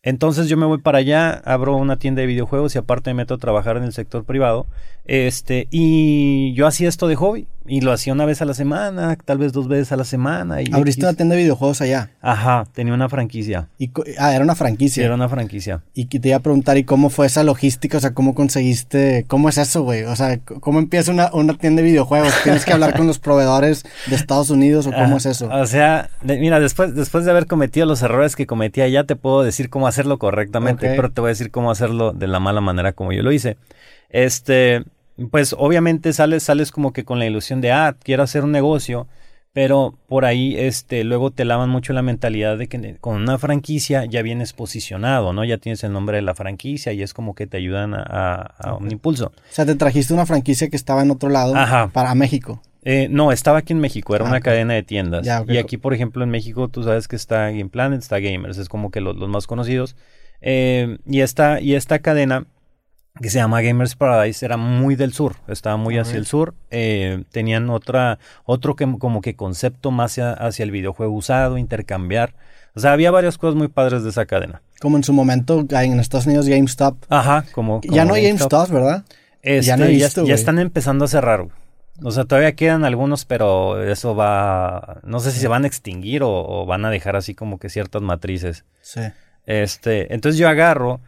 entonces 0.02 0.50
yo 0.50 0.58
me 0.58 0.66
voy 0.66 0.82
para 0.82 0.98
allá, 0.98 1.30
abro 1.46 1.76
una 1.76 1.98
tienda 1.98 2.20
de 2.20 2.26
videojuegos 2.26 2.74
y 2.74 2.78
aparte 2.78 3.08
me 3.08 3.22
meto 3.22 3.32
a 3.32 3.38
trabajar 3.38 3.78
en 3.78 3.84
el 3.84 3.94
sector 3.94 4.24
privado. 4.24 4.66
Este, 5.06 5.68
y 5.70 6.54
yo 6.54 6.66
hacía 6.66 6.88
esto 6.88 7.08
de 7.08 7.16
hobby 7.16 7.46
y 7.66 7.80
lo 7.80 7.92
hacía 7.92 8.12
una 8.12 8.26
vez 8.26 8.42
a 8.42 8.44
la 8.44 8.52
semana, 8.52 9.16
tal 9.24 9.38
vez 9.38 9.52
dos 9.52 9.68
veces 9.68 9.90
a 9.92 9.96
la 9.96 10.04
semana. 10.04 10.60
Y 10.60 10.66
¿Abriste 10.72 11.04
una 11.04 11.14
tienda 11.14 11.34
de 11.34 11.42
videojuegos 11.42 11.80
allá? 11.80 12.10
Ajá, 12.20 12.64
tenía 12.72 12.92
una 12.92 13.08
franquicia. 13.08 13.68
Y, 13.78 13.90
ah, 14.18 14.34
era 14.34 14.44
una 14.44 14.54
franquicia. 14.54 15.04
era 15.04 15.14
una 15.14 15.28
franquicia. 15.28 15.82
Y 15.94 16.06
te 16.06 16.28
iba 16.28 16.36
a 16.36 16.40
preguntar, 16.40 16.76
¿y 16.76 16.84
cómo 16.84 17.08
fue 17.08 17.26
esa 17.26 17.42
logística? 17.42 17.96
O 17.96 18.00
sea, 18.00 18.12
¿cómo 18.12 18.34
conseguiste? 18.34 19.24
¿Cómo 19.28 19.48
es 19.48 19.56
eso, 19.56 19.82
güey? 19.82 20.04
O 20.04 20.14
sea, 20.14 20.38
¿cómo 20.38 20.78
empieza 20.78 21.10
una, 21.10 21.30
una 21.32 21.54
tienda 21.54 21.82
de 21.82 21.88
videojuegos? 21.88 22.34
¿Tienes 22.42 22.64
que 22.64 22.72
hablar 22.72 22.96
con 22.96 23.06
los 23.06 23.18
proveedores 23.18 23.84
de 24.06 24.16
Estados 24.16 24.50
Unidos 24.50 24.86
o 24.86 24.92
cómo 24.92 25.16
es 25.16 25.26
eso? 25.26 25.48
O 25.50 25.66
sea, 25.66 26.10
mira, 26.22 26.60
después, 26.60 26.94
después 26.94 27.24
de 27.24 27.30
haber 27.30 27.46
cometido 27.46 27.86
los 27.86 28.02
errores 28.02 28.36
que 28.36 28.46
cometí 28.46 28.82
allá, 28.82 29.04
te 29.04 29.16
puedo 29.16 29.42
decir 29.42 29.70
cómo 29.70 29.86
hacerlo 29.86 30.18
correctamente, 30.18 30.94
pero 30.96 31.10
te 31.10 31.20
voy 31.20 31.28
a 31.28 31.32
decir 31.32 31.50
cómo 31.50 31.70
hacerlo 31.70 32.12
de 32.12 32.26
la 32.26 32.40
mala 32.40 32.60
manera 32.60 32.92
como 32.92 33.12
yo 33.12 33.22
lo 33.22 33.32
hice. 33.32 33.56
Este, 34.10 34.84
pues 35.30 35.54
obviamente 35.58 36.12
sales, 36.12 36.42
sales 36.42 36.70
como 36.70 36.92
que 36.92 37.04
con 37.04 37.18
la 37.18 37.26
ilusión 37.26 37.60
de, 37.60 37.72
ah, 37.72 37.96
quiero 38.02 38.22
hacer 38.22 38.44
un 38.44 38.52
negocio, 38.52 39.06
pero 39.52 39.96
por 40.08 40.24
ahí 40.24 40.56
este, 40.58 41.04
luego 41.04 41.30
te 41.30 41.44
lavan 41.44 41.70
mucho 41.70 41.92
la 41.92 42.02
mentalidad 42.02 42.58
de 42.58 42.66
que 42.66 42.96
con 43.00 43.22
una 43.22 43.38
franquicia 43.38 44.04
ya 44.04 44.20
vienes 44.20 44.52
posicionado, 44.52 45.32
¿no? 45.32 45.44
Ya 45.44 45.58
tienes 45.58 45.84
el 45.84 45.92
nombre 45.92 46.16
de 46.16 46.22
la 46.22 46.34
franquicia 46.34 46.92
y 46.92 47.02
es 47.02 47.14
como 47.14 47.36
que 47.36 47.46
te 47.46 47.58
ayudan 47.58 47.94
a, 47.94 48.76
un 48.80 48.90
impulso. 48.90 49.26
O 49.26 49.52
sea, 49.54 49.64
te 49.64 49.76
trajiste 49.76 50.12
una 50.12 50.26
franquicia 50.26 50.68
que 50.68 50.76
estaba 50.76 51.02
en 51.02 51.12
otro 51.12 51.28
lado 51.28 51.54
para 51.92 52.14
México. 52.16 52.60
Eh, 52.82 53.06
no, 53.08 53.30
estaba 53.30 53.58
aquí 53.58 53.72
en 53.72 53.78
México, 53.78 54.14
era 54.14 54.26
ah, 54.26 54.28
una 54.28 54.40
cadena 54.40 54.74
de 54.74 54.82
tiendas. 54.82 55.26
Y 55.48 55.56
aquí, 55.56 55.78
por 55.78 55.94
ejemplo, 55.94 56.24
en 56.24 56.30
México, 56.30 56.68
tú 56.68 56.82
sabes 56.82 57.06
que 57.06 57.16
está 57.16 57.50
Game 57.50 57.70
Planet, 57.70 58.00
está 58.00 58.18
Gamers, 58.18 58.58
es 58.58 58.68
como 58.68 58.90
que 58.90 59.00
los, 59.00 59.16
más 59.28 59.46
conocidos. 59.46 59.94
Eh, 60.40 60.98
y, 61.06 61.20
esta, 61.20 61.60
y 61.60 61.76
esta 61.76 62.00
cadena 62.00 62.44
que 63.20 63.30
se 63.30 63.38
llama 63.38 63.62
Gamers 63.62 63.94
Paradise 63.94 64.44
era 64.44 64.56
muy 64.56 64.96
del 64.96 65.12
sur, 65.12 65.36
estaba 65.46 65.76
muy 65.76 65.98
hacia 65.98 66.18
el 66.18 66.26
sur, 66.26 66.54
eh, 66.70 67.22
tenían 67.30 67.70
otra, 67.70 68.18
otro 68.44 68.74
que, 68.74 68.92
como 68.98 69.20
que 69.20 69.36
concepto 69.36 69.92
más 69.92 70.18
hacia, 70.18 70.62
el 70.64 70.70
videojuego 70.72 71.12
usado, 71.12 71.56
intercambiar, 71.56 72.34
o 72.74 72.80
sea, 72.80 72.92
había 72.92 73.12
varias 73.12 73.38
cosas 73.38 73.54
muy 73.54 73.68
padres 73.68 74.02
de 74.02 74.10
esa 74.10 74.26
cadena. 74.26 74.62
Como 74.80 74.96
en 74.96 75.04
su 75.04 75.12
momento 75.12 75.64
en 75.70 76.00
Estados 76.00 76.26
Unidos 76.26 76.48
GameStop. 76.48 76.96
Ajá, 77.08 77.44
como... 77.52 77.80
ya 77.84 78.04
no 78.04 78.14
hay 78.14 78.24
GameStop, 78.26 78.68
¿verdad? 78.70 79.04
ya, 79.44 79.76
no 79.76 79.88
ya, 79.88 80.08
ya 80.08 80.34
están 80.34 80.58
empezando 80.58 81.04
a 81.04 81.08
cerrar. 81.08 81.46
O 82.02 82.10
sea, 82.10 82.24
todavía 82.24 82.56
quedan 82.56 82.84
algunos, 82.84 83.24
pero 83.24 83.80
eso 83.80 84.16
va, 84.16 84.98
no 85.04 85.20
sé 85.20 85.30
si 85.30 85.38
se 85.38 85.46
van 85.46 85.62
a 85.62 85.68
extinguir 85.68 86.24
o, 86.24 86.30
o 86.30 86.66
van 86.66 86.84
a 86.84 86.90
dejar 86.90 87.14
así 87.14 87.36
como 87.36 87.60
que 87.60 87.68
ciertas 87.68 88.02
matrices. 88.02 88.64
Sí. 88.80 89.02
Este, 89.46 90.12
entonces 90.12 90.36
yo 90.36 90.48
agarro 90.48 91.00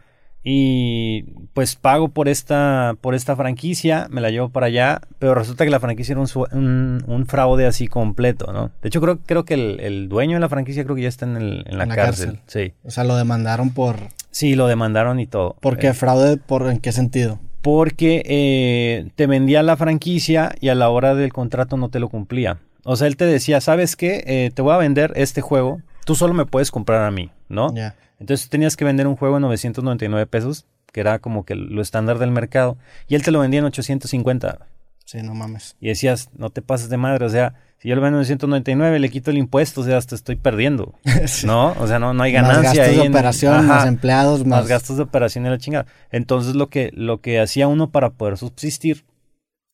y 0.43 1.23
pues 1.53 1.75
pago 1.75 2.09
por 2.09 2.29
esta, 2.29 2.95
por 3.01 3.15
esta 3.15 3.35
franquicia, 3.35 4.07
me 4.09 4.21
la 4.21 4.29
llevo 4.29 4.49
para 4.49 4.67
allá, 4.67 5.01
pero 5.19 5.35
resulta 5.35 5.65
que 5.65 5.71
la 5.71 5.79
franquicia 5.79 6.13
era 6.13 6.21
un, 6.21 7.03
un, 7.05 7.25
fraude 7.25 7.65
así 7.65 7.87
completo, 7.87 8.53
¿no? 8.53 8.71
De 8.81 8.87
hecho, 8.87 9.01
creo, 9.01 9.19
creo 9.25 9.43
que 9.43 9.55
el, 9.55 10.07
dueño 10.07 10.35
de 10.35 10.39
la 10.39 10.49
franquicia 10.49 10.83
creo 10.83 10.95
que 10.95 11.01
ya 11.01 11.09
está 11.09 11.25
en, 11.25 11.37
el, 11.37 11.65
en, 11.67 11.77
la, 11.77 11.87
cárcel. 11.87 12.39
Sí. 12.47 12.73
O 12.83 12.91
sea, 12.91 13.03
lo 13.03 13.17
demandaron 13.17 13.71
por... 13.71 13.97
Sí, 14.31 14.55
lo 14.55 14.67
demandaron 14.67 15.19
y 15.19 15.27
todo. 15.27 15.55
¿Por 15.59 15.77
qué? 15.77 15.87
Eh, 15.87 15.93
¿Fraude 15.93 16.37
por 16.37 16.69
en 16.69 16.79
qué 16.79 16.91
sentido? 16.91 17.39
Porque 17.61 18.23
eh, 18.25 19.09
te 19.15 19.27
vendía 19.27 19.63
la 19.63 19.75
franquicia 19.75 20.55
y 20.61 20.69
a 20.69 20.75
la 20.75 20.89
hora 20.89 21.15
del 21.15 21.33
contrato 21.33 21.75
no 21.75 21.89
te 21.89 21.99
lo 21.99 22.07
cumplía. 22.07 22.59
O 22.83 22.95
sea, 22.95 23.07
él 23.07 23.17
te 23.17 23.25
decía, 23.25 23.59
¿sabes 23.59 23.97
qué? 23.97 24.23
Eh, 24.25 24.51
te 24.53 24.61
voy 24.61 24.73
a 24.73 24.77
vender 24.77 25.11
este 25.15 25.41
juego, 25.41 25.81
tú 26.05 26.15
solo 26.15 26.33
me 26.33 26.45
puedes 26.45 26.71
comprar 26.71 27.03
a 27.03 27.11
mí, 27.11 27.31
¿no? 27.49 27.73
Ya. 27.75 27.95
Entonces 28.19 28.49
tenías 28.49 28.75
que 28.75 28.85
vender 28.85 29.07
un 29.07 29.15
juego 29.15 29.37
en 29.37 29.43
999 29.43 30.25
pesos, 30.27 30.65
que 30.91 30.99
era 30.99 31.19
como 31.19 31.45
que 31.45 31.55
lo 31.55 31.81
estándar 31.81 32.19
del 32.19 32.31
mercado, 32.31 32.77
y 33.07 33.15
él 33.15 33.23
te 33.23 33.31
lo 33.31 33.39
vendía 33.39 33.59
en 33.59 33.65
850. 33.65 34.59
Sí, 35.05 35.21
no 35.21 35.33
mames. 35.35 35.75
Y 35.79 35.87
decías, 35.87 36.29
no 36.35 36.49
te 36.49 36.61
pases 36.61 36.89
de 36.89 36.97
madre, 36.97 37.25
o 37.25 37.29
sea, 37.29 37.53
si 37.79 37.89
yo 37.89 37.95
lo 37.95 38.01
vendo 38.01 38.17
en 38.17 38.23
999, 38.23 38.99
le 38.99 39.09
quito 39.09 39.29
el 39.29 39.37
impuesto, 39.37 39.81
o 39.81 39.83
sea, 39.83 39.97
hasta 39.97 40.15
estoy 40.15 40.35
perdiendo. 40.35 40.95
¿No? 41.45 41.73
O 41.79 41.87
sea, 41.87 41.99
no, 41.99 42.13
no 42.13 42.23
hay 42.23 42.31
ganancia. 42.31 42.63
Más 42.63 42.75
gastos 42.75 42.95
de 42.95 43.09
operación, 43.09 43.67
más 43.67 43.87
empleados, 43.87 44.39
más... 44.39 44.61
más... 44.61 44.67
gastos 44.67 44.97
de 44.97 45.03
operación 45.03 45.45
y 45.45 45.49
la 45.49 45.59
chingada. 45.59 45.85
Entonces 46.11 46.55
lo 46.55 46.69
que, 46.69 46.91
lo 46.93 47.21
que 47.21 47.39
hacía 47.39 47.67
uno 47.67 47.91
para 47.91 48.09
poder 48.11 48.37
subsistir 48.37 49.05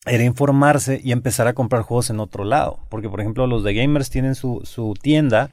era 0.06 0.24
informarse 0.24 1.00
y 1.02 1.14
empezar 1.14 1.48
a 1.48 1.54
comprar 1.54 1.84
juegos 1.84 2.10
en 2.10 2.20
otro 2.20 2.44
lado. 2.44 2.80
Porque, 2.90 3.10
por 3.10 3.22
ejemplo, 3.22 3.48
los 3.48 3.64
de 3.64 3.74
gamers 3.74 4.10
tienen 4.10 4.36
su, 4.36 4.62
su 4.66 4.94
tienda 5.02 5.52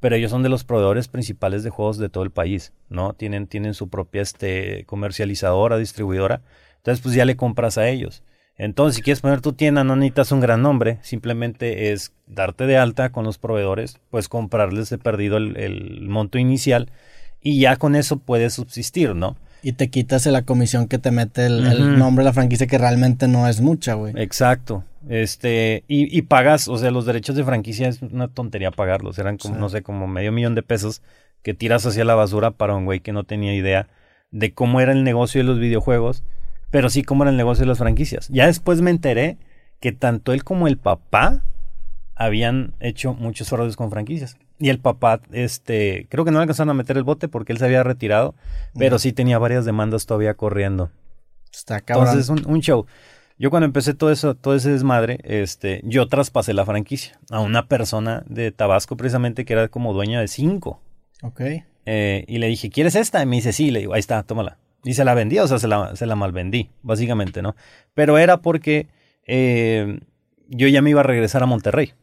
pero 0.00 0.16
ellos 0.16 0.30
son 0.30 0.42
de 0.42 0.48
los 0.48 0.64
proveedores 0.64 1.08
principales 1.08 1.62
de 1.62 1.70
juegos 1.70 1.98
de 1.98 2.08
todo 2.08 2.24
el 2.24 2.30
país, 2.30 2.72
¿no? 2.88 3.12
Tienen, 3.12 3.46
tienen 3.46 3.74
su 3.74 3.88
propia 3.88 4.22
este, 4.22 4.84
comercializadora, 4.86 5.76
distribuidora, 5.76 6.42
entonces 6.78 7.02
pues 7.02 7.14
ya 7.14 7.24
le 7.24 7.36
compras 7.36 7.78
a 7.78 7.88
ellos. 7.88 8.22
Entonces, 8.56 8.96
si 8.96 9.02
quieres 9.02 9.22
poner 9.22 9.40
tu 9.40 9.54
tienda, 9.54 9.84
no 9.84 9.96
necesitas 9.96 10.32
un 10.32 10.40
gran 10.40 10.60
nombre, 10.60 10.98
simplemente 11.02 11.92
es 11.92 12.12
darte 12.26 12.66
de 12.66 12.76
alta 12.76 13.10
con 13.10 13.24
los 13.24 13.38
proveedores, 13.38 13.98
pues 14.10 14.28
comprarles 14.28 14.90
de 14.90 14.98
perdido 14.98 15.38
el, 15.38 15.56
el 15.56 16.08
monto 16.08 16.38
inicial 16.38 16.90
y 17.40 17.60
ya 17.60 17.76
con 17.76 17.96
eso 17.96 18.18
puedes 18.18 18.54
subsistir, 18.54 19.14
¿no? 19.14 19.36
Y 19.62 19.72
te 19.72 19.90
quitas 19.90 20.26
la 20.26 20.42
comisión 20.42 20.88
que 20.88 20.98
te 20.98 21.10
mete 21.10 21.46
el, 21.46 21.98
nombre 21.98 22.22
de 22.22 22.30
la 22.30 22.32
franquicia 22.32 22.66
que 22.66 22.78
realmente 22.78 23.28
no 23.28 23.46
es 23.46 23.60
mucha, 23.60 23.94
güey. 23.94 24.14
Exacto. 24.16 24.84
Este, 25.10 25.82
y, 25.88 26.16
y, 26.16 26.22
pagas, 26.22 26.68
o 26.68 26.78
sea, 26.78 26.92
los 26.92 27.04
derechos 27.04 27.34
de 27.34 27.42
franquicia 27.42 27.88
es 27.88 28.00
una 28.00 28.28
tontería 28.28 28.70
pagarlos. 28.70 29.18
Eran 29.18 29.38
como, 29.38 29.56
no 29.56 29.68
sé, 29.68 29.82
como 29.82 30.06
medio 30.06 30.30
millón 30.30 30.54
de 30.54 30.62
pesos 30.62 31.02
que 31.42 31.52
tiras 31.52 31.84
hacia 31.84 32.04
la 32.04 32.14
basura 32.14 32.52
para 32.52 32.76
un 32.76 32.84
güey 32.84 33.00
que 33.00 33.10
no 33.12 33.24
tenía 33.24 33.52
idea 33.52 33.88
de 34.30 34.54
cómo 34.54 34.80
era 34.80 34.92
el 34.92 35.02
negocio 35.02 35.40
de 35.40 35.48
los 35.48 35.58
videojuegos, 35.58 36.22
pero 36.70 36.90
sí 36.90 37.02
cómo 37.02 37.24
era 37.24 37.32
el 37.32 37.36
negocio 37.36 37.62
de 37.62 37.66
las 37.66 37.78
franquicias. 37.78 38.28
Ya 38.28 38.46
después 38.46 38.82
me 38.82 38.92
enteré 38.92 39.36
que 39.80 39.90
tanto 39.90 40.32
él 40.32 40.44
como 40.44 40.68
el 40.68 40.78
papá 40.78 41.42
habían 42.14 42.74
hecho 42.78 43.12
muchos 43.12 43.48
fraudes 43.48 43.74
con 43.74 43.90
franquicias. 43.90 44.36
Y 44.60 44.68
el 44.68 44.78
papá, 44.78 45.22
este, 45.32 46.06
creo 46.08 46.24
que 46.24 46.30
no 46.30 46.38
alcanzaron 46.38 46.70
a 46.70 46.74
meter 46.74 46.96
el 46.96 47.02
bote 47.02 47.26
porque 47.26 47.52
él 47.52 47.58
se 47.58 47.64
había 47.64 47.82
retirado, 47.82 48.36
pero 48.78 49.00
sí 49.00 49.12
tenía 49.12 49.40
varias 49.40 49.64
demandas 49.64 50.06
todavía 50.06 50.34
corriendo. 50.34 50.92
Está 51.52 51.80
cabrón. 51.80 52.06
Entonces, 52.06 52.28
un, 52.28 52.48
un 52.48 52.60
show. 52.60 52.86
Yo 53.40 53.48
cuando 53.48 53.64
empecé 53.64 53.94
todo 53.94 54.12
eso, 54.12 54.34
todo 54.34 54.54
ese 54.54 54.70
desmadre, 54.70 55.18
este, 55.24 55.80
yo 55.84 56.06
traspasé 56.08 56.52
la 56.52 56.66
franquicia 56.66 57.18
a 57.30 57.40
una 57.40 57.68
persona 57.68 58.22
de 58.28 58.52
Tabasco 58.52 58.98
precisamente 58.98 59.46
que 59.46 59.54
era 59.54 59.68
como 59.68 59.94
dueña 59.94 60.20
de 60.20 60.28
cinco. 60.28 60.82
Ok. 61.22 61.40
Eh, 61.86 62.24
y 62.28 62.36
le 62.36 62.48
dije, 62.48 62.68
¿quieres 62.68 62.96
esta? 62.96 63.22
Y 63.22 63.26
me 63.26 63.36
dice, 63.36 63.54
sí, 63.54 63.70
le 63.70 63.78
digo, 63.78 63.94
ahí 63.94 64.00
está, 64.00 64.22
tómala. 64.24 64.58
Y 64.84 64.92
se 64.92 65.06
la 65.06 65.14
vendí, 65.14 65.38
o 65.38 65.48
sea, 65.48 65.58
se 65.58 65.68
la, 65.68 65.96
se 65.96 66.04
la 66.04 66.16
malvendí, 66.16 66.68
básicamente, 66.82 67.40
¿no? 67.40 67.56
Pero 67.94 68.18
era 68.18 68.42
porque 68.42 68.88
eh, 69.26 70.00
yo 70.48 70.68
ya 70.68 70.82
me 70.82 70.90
iba 70.90 71.00
a 71.00 71.04
regresar 71.04 71.42
a 71.42 71.46
Monterrey. 71.46 71.94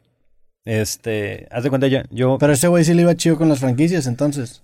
Este, 0.65 1.48
haz 1.51 1.63
de 1.63 1.70
cuenta 1.70 1.86
yo, 1.86 2.00
yo... 2.10 2.38
Pero 2.39 2.53
ese 2.53 2.67
güey 2.67 2.84
sí 2.84 2.96
le 2.96 3.03
iba 3.03 3.15
chido 3.15 3.38
con 3.38 3.48
las 3.48 3.60
franquicias 3.60 4.08
entonces. 4.08 4.63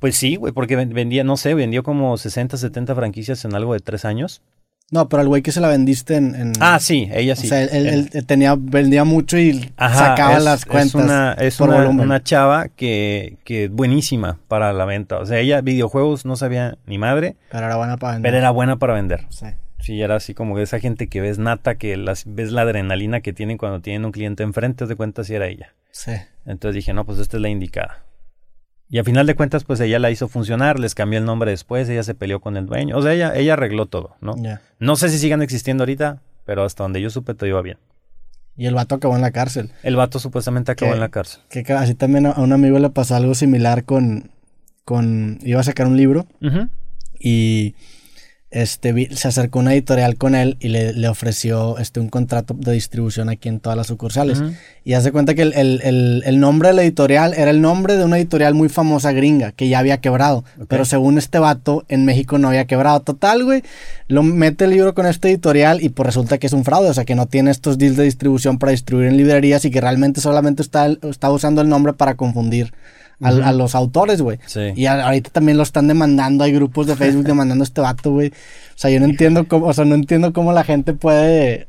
Pues 0.00 0.16
sí, 0.16 0.36
güey, 0.36 0.54
porque 0.54 0.74
vendía, 0.74 1.22
no 1.22 1.36
sé, 1.36 1.52
vendió 1.52 1.82
como 1.82 2.16
60, 2.16 2.56
70 2.56 2.94
franquicias 2.94 3.44
en 3.44 3.54
algo 3.54 3.74
de 3.74 3.80
tres 3.80 4.06
años. 4.06 4.40
No, 4.94 5.08
pero 5.08 5.22
al 5.22 5.26
güey 5.26 5.42
que 5.42 5.50
se 5.50 5.60
la 5.60 5.66
vendiste 5.66 6.14
en, 6.14 6.52
Ah, 6.60 6.78
sí, 6.78 7.10
ella 7.12 7.34
sí. 7.34 7.48
O 7.48 7.48
sea, 7.48 7.64
él, 7.64 8.10
tenía, 8.26 8.54
vendía 8.56 9.02
mucho 9.02 9.36
y 9.36 9.72
sacaba 9.76 10.38
las 10.38 10.64
cuentas. 10.64 10.94
Es 10.94 10.94
una, 10.94 11.32
es 11.32 11.58
una, 11.58 11.88
una, 11.88 12.22
chava 12.22 12.68
que, 12.68 13.38
que 13.42 13.66
buenísima 13.66 14.38
para 14.46 14.72
la 14.72 14.84
venta. 14.84 15.18
O 15.18 15.26
sea, 15.26 15.40
ella 15.40 15.62
videojuegos 15.62 16.24
no 16.24 16.36
sabía 16.36 16.78
ni 16.86 16.98
madre. 16.98 17.34
Pero 17.50 17.66
era 17.66 17.74
buena 17.74 17.96
para 17.96 18.12
vender. 18.12 18.30
Pero 18.30 18.38
era 18.38 18.50
buena 18.52 18.76
para 18.76 18.94
vender. 18.94 19.26
Sí. 19.30 19.46
Sí, 19.80 20.00
era 20.00 20.14
así 20.14 20.32
como 20.32 20.60
esa 20.60 20.78
gente 20.78 21.08
que 21.08 21.20
ves 21.20 21.40
nata, 21.40 21.74
que 21.74 21.96
las, 21.96 22.22
ves 22.28 22.52
la 22.52 22.62
adrenalina 22.62 23.20
que 23.20 23.32
tienen 23.32 23.58
cuando 23.58 23.80
tienen 23.80 24.04
un 24.04 24.12
cliente 24.12 24.44
enfrente, 24.44 24.86
de 24.86 24.94
cuenta 24.94 25.24
si 25.24 25.34
era 25.34 25.48
ella. 25.48 25.74
Sí. 25.90 26.12
Entonces 26.46 26.76
dije, 26.76 26.94
no, 26.94 27.04
pues 27.04 27.18
esta 27.18 27.36
es 27.36 27.40
la 27.40 27.48
indicada. 27.48 28.04
Y 28.94 28.98
a 29.00 29.02
final 29.02 29.26
de 29.26 29.34
cuentas, 29.34 29.64
pues 29.64 29.80
ella 29.80 29.98
la 29.98 30.12
hizo 30.12 30.28
funcionar, 30.28 30.78
les 30.78 30.94
cambió 30.94 31.18
el 31.18 31.24
nombre 31.24 31.50
después, 31.50 31.88
ella 31.88 32.04
se 32.04 32.14
peleó 32.14 32.38
con 32.38 32.56
el 32.56 32.66
dueño. 32.66 32.96
O 32.96 33.02
sea, 33.02 33.12
ella, 33.12 33.32
ella 33.34 33.54
arregló 33.54 33.86
todo, 33.86 34.14
¿no? 34.20 34.36
No 34.78 34.94
sé 34.94 35.08
si 35.08 35.18
sigan 35.18 35.42
existiendo 35.42 35.82
ahorita, 35.82 36.22
pero 36.44 36.62
hasta 36.62 36.84
donde 36.84 37.02
yo 37.02 37.10
supe 37.10 37.34
todo 37.34 37.48
iba 37.48 37.60
bien. 37.60 37.76
Y 38.56 38.66
el 38.66 38.74
vato 38.74 38.94
acabó 38.94 39.16
en 39.16 39.22
la 39.22 39.32
cárcel. 39.32 39.72
El 39.82 39.96
vato 39.96 40.20
supuestamente 40.20 40.70
acabó 40.70 40.92
en 40.92 41.00
la 41.00 41.08
cárcel. 41.08 41.40
Que 41.48 41.64
así 41.72 41.96
también 41.96 42.26
a 42.26 42.34
un 42.34 42.52
amigo 42.52 42.78
le 42.78 42.88
pasó 42.88 43.16
algo 43.16 43.34
similar 43.34 43.82
con. 43.82 44.30
con 44.84 45.40
iba 45.42 45.58
a 45.58 45.64
sacar 45.64 45.88
un 45.88 45.96
libro. 45.96 46.28
Y 47.18 47.74
este, 48.54 49.08
se 49.16 49.26
acercó 49.26 49.58
una 49.58 49.72
editorial 49.72 50.16
con 50.16 50.36
él 50.36 50.56
y 50.60 50.68
le, 50.68 51.08
ofreció 51.08 51.76
este, 51.78 51.98
un 51.98 52.08
contrato 52.08 52.54
de 52.56 52.72
distribución 52.72 53.28
aquí 53.28 53.48
en 53.48 53.58
todas 53.58 53.76
las 53.76 53.88
sucursales. 53.88 54.40
Y 54.84 54.92
hace 54.92 55.10
cuenta 55.10 55.34
que 55.34 55.42
el, 55.42 56.40
nombre 56.40 56.68
de 56.68 56.74
la 56.74 56.82
editorial 56.82 57.34
era 57.34 57.50
el 57.50 57.60
nombre 57.60 57.96
de 57.96 58.04
una 58.04 58.16
editorial 58.16 58.54
muy 58.54 58.68
famosa 58.68 59.10
gringa 59.10 59.50
que 59.50 59.68
ya 59.68 59.80
había 59.80 60.00
quebrado. 60.00 60.44
Pero 60.68 60.84
según 60.84 61.18
este 61.18 61.40
vato, 61.40 61.84
en 61.88 62.04
México 62.04 62.38
no 62.38 62.46
había 62.46 62.64
quebrado. 62.66 63.00
Total, 63.00 63.42
güey, 63.42 63.64
lo 64.06 64.22
mete 64.22 64.66
el 64.66 64.70
libro 64.70 64.94
con 64.94 65.06
esta 65.06 65.28
editorial 65.28 65.82
y 65.82 65.88
pues 65.88 66.06
resulta 66.06 66.38
que 66.38 66.46
es 66.46 66.52
un 66.52 66.64
fraude. 66.64 66.90
O 66.90 66.94
sea, 66.94 67.04
que 67.04 67.16
no 67.16 67.26
tiene 67.26 67.50
estos 67.50 67.76
deals 67.76 67.96
de 67.96 68.04
distribución 68.04 68.60
para 68.60 68.70
distribuir 68.70 69.08
en 69.08 69.16
librerías 69.16 69.64
y 69.64 69.72
que 69.72 69.80
realmente 69.80 70.20
solamente 70.20 70.62
está, 70.62 70.86
está 70.86 71.28
usando 71.32 71.60
el 71.60 71.68
nombre 71.68 71.92
para 71.92 72.14
confundir 72.14 72.72
a, 73.20 73.52
los 73.52 73.74
autores, 73.74 74.20
güey. 74.20 74.38
Y 74.74 74.86
ahorita 74.86 75.30
también 75.30 75.56
lo 75.56 75.62
están 75.62 75.86
demandando, 75.86 76.44
hay 76.44 76.52
grupos 76.52 76.86
de 76.86 76.96
Facebook 76.96 77.24
demandando 77.26 77.62
a 77.62 77.66
este 77.66 77.80
vato, 77.80 78.10
güey. 78.10 78.28
O 78.28 78.76
sea, 78.76 78.90
yo 78.90 79.00
no 79.00 79.06
entiendo 79.06 79.46
cómo, 79.46 79.66
o 79.66 79.72
sea, 79.72 79.84
no 79.84 79.94
entiendo 79.94 80.32
cómo 80.32 80.52
la 80.52 80.64
gente 80.64 80.92
puede, 80.92 81.68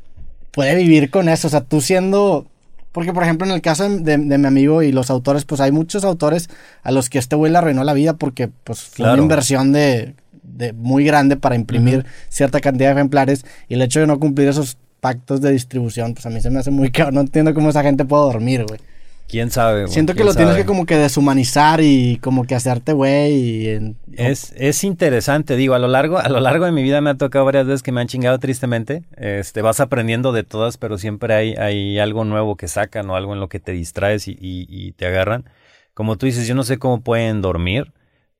puede 0.52 0.74
vivir 0.74 1.10
con 1.10 1.28
eso. 1.28 1.48
O 1.48 1.50
sea, 1.50 1.62
tú 1.62 1.80
siendo... 1.80 2.46
Porque, 2.92 3.12
por 3.12 3.24
ejemplo, 3.24 3.46
en 3.46 3.52
el 3.52 3.60
caso 3.60 3.86
de, 3.88 4.16
mi 4.16 4.46
amigo 4.46 4.82
y 4.82 4.90
los 4.90 5.10
autores, 5.10 5.44
pues 5.44 5.60
hay 5.60 5.70
muchos 5.70 6.02
autores 6.02 6.48
a 6.82 6.92
los 6.92 7.10
que 7.10 7.18
este 7.18 7.36
güey 7.36 7.52
le 7.52 7.58
arruinó 7.58 7.84
la 7.84 7.92
vida 7.92 8.14
porque, 8.14 8.48
pues, 8.48 8.80
fue 8.80 9.12
una 9.12 9.20
inversión 9.20 9.70
de, 9.72 10.14
de, 10.42 10.72
muy 10.72 11.04
grande 11.04 11.36
para 11.36 11.56
imprimir 11.56 12.06
cierta 12.30 12.60
cantidad 12.60 12.88
de 12.88 12.94
ejemplares 12.94 13.44
y 13.68 13.74
el 13.74 13.82
hecho 13.82 14.00
de 14.00 14.06
no 14.06 14.18
cumplir 14.18 14.48
esos 14.48 14.78
pactos 15.00 15.42
de 15.42 15.52
distribución, 15.52 16.14
pues 16.14 16.24
a 16.24 16.30
mí 16.30 16.40
se 16.40 16.48
me 16.48 16.58
hace 16.58 16.70
muy 16.70 16.90
caro. 16.90 17.12
No 17.12 17.20
entiendo 17.20 17.52
cómo 17.52 17.68
esa 17.68 17.82
gente 17.82 18.06
puede 18.06 18.22
dormir, 18.22 18.64
güey. 18.66 18.80
¿Quién 19.28 19.50
sabe? 19.50 19.88
Siento 19.88 20.14
que 20.14 20.22
lo 20.22 20.34
tienes 20.34 20.54
que 20.54 20.64
como 20.64 20.86
que 20.86 20.96
deshumanizar 20.96 21.80
y 21.80 22.18
como 22.18 22.44
que 22.44 22.54
hacerte 22.54 22.92
güey. 22.92 23.94
Es, 24.12 24.52
es 24.56 24.84
interesante, 24.84 25.56
digo, 25.56 25.74
a 25.74 25.80
lo 25.80 25.88
largo, 25.88 26.18
a 26.18 26.28
lo 26.28 26.38
largo 26.38 26.64
de 26.64 26.72
mi 26.72 26.82
vida 26.82 27.00
me 27.00 27.10
ha 27.10 27.14
tocado 27.16 27.44
varias 27.44 27.66
veces 27.66 27.82
que 27.82 27.90
me 27.90 28.00
han 28.00 28.06
chingado 28.06 28.38
tristemente. 28.38 29.02
Este, 29.16 29.62
vas 29.62 29.80
aprendiendo 29.80 30.30
de 30.32 30.44
todas, 30.44 30.78
pero 30.78 30.96
siempre 30.96 31.34
hay, 31.34 31.54
hay 31.54 31.98
algo 31.98 32.24
nuevo 32.24 32.56
que 32.56 32.68
sacan 32.68 33.10
o 33.10 33.16
algo 33.16 33.34
en 33.34 33.40
lo 33.40 33.48
que 33.48 33.58
te 33.58 33.72
distraes 33.72 34.28
y, 34.28 34.36
y, 34.40 34.92
te 34.92 35.06
agarran. 35.06 35.44
Como 35.92 36.16
tú 36.16 36.26
dices, 36.26 36.46
yo 36.46 36.54
no 36.54 36.62
sé 36.62 36.78
cómo 36.78 37.00
pueden 37.00 37.42
dormir, 37.42 37.92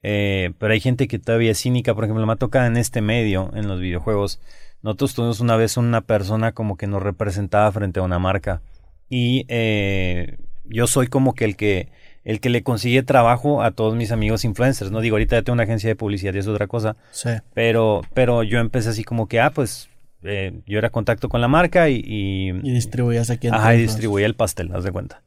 eh, 0.03 0.53
pero 0.59 0.73
hay 0.73 0.81
gente 0.81 1.09
que 1.09 1.19
todavía 1.19 1.51
es 1.51 1.59
cínica. 1.59 1.95
Por 1.95 2.05
ejemplo, 2.05 2.25
me 2.27 2.33
ha 2.33 2.37
tocado 2.37 2.67
en 2.67 2.77
este 2.77 3.01
medio, 3.01 3.51
en 3.55 3.67
los 3.67 3.81
videojuegos. 3.81 4.41
Nosotros 4.83 5.15
tuvimos 5.15 5.41
una 5.41 5.57
vez 5.57 5.77
una 5.77 6.01
persona 6.03 6.53
como 6.53 6.77
que 6.77 6.87
nos 6.87 7.03
representaba 7.03 7.73
frente 7.73 7.99
a 7.99 8.05
una 8.05 8.21
marca. 8.21 8.63
Y 9.09 9.47
eh, 9.49 10.37
yo 10.69 10.87
soy 10.87 11.07
como 11.07 11.35
que 11.35 11.45
el 11.45 11.57
que 11.57 11.89
el 12.25 12.41
que 12.41 12.51
le 12.51 12.65
consigue 12.65 13.05
trabajo 13.05 13.63
a 13.63 13.71
todos 13.71 13.95
mis 13.95 14.11
amigos 14.11 14.45
influencers, 14.45 14.91
no 14.91 15.01
digo, 15.01 15.15
ahorita 15.15 15.37
ya 15.37 15.43
tengo 15.43 15.55
una 15.55 15.63
agencia 15.63 15.89
de 15.89 15.95
publicidad 15.95 16.35
y 16.35 16.39
es 16.39 16.49
otra 16.49 16.67
cosa. 16.67 16.97
Sí. 17.13 17.31
Pero 17.55 18.03
pero 18.15 18.43
yo 18.43 18.59
empecé 18.59 18.89
así 18.91 19.05
como 19.05 19.29
que 19.29 19.41
ah, 19.41 19.51
pues 19.51 19.89
eh, 20.23 20.61
yo 20.67 20.79
era 20.79 20.91
contacto 20.91 21.29
con 21.29 21.41
la 21.41 21.49
marca 21.49 21.89
y 21.89 22.03
y, 22.05 22.49
y 22.49 22.73
distribuías 22.73 23.31
aquí 23.31 23.47
en 23.47 23.55
Ajá, 23.55 23.75
y 23.75 23.83
distribuía 23.83 24.27
el 24.27 24.35
pastel, 24.35 24.75
haz 24.75 24.85
de 24.85 24.93
cuenta. 24.93 25.23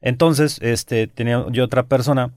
Entonces, 0.00 0.58
este 0.62 1.06
tenía 1.06 1.44
yo 1.50 1.64
otra 1.64 1.84
persona 1.84 2.32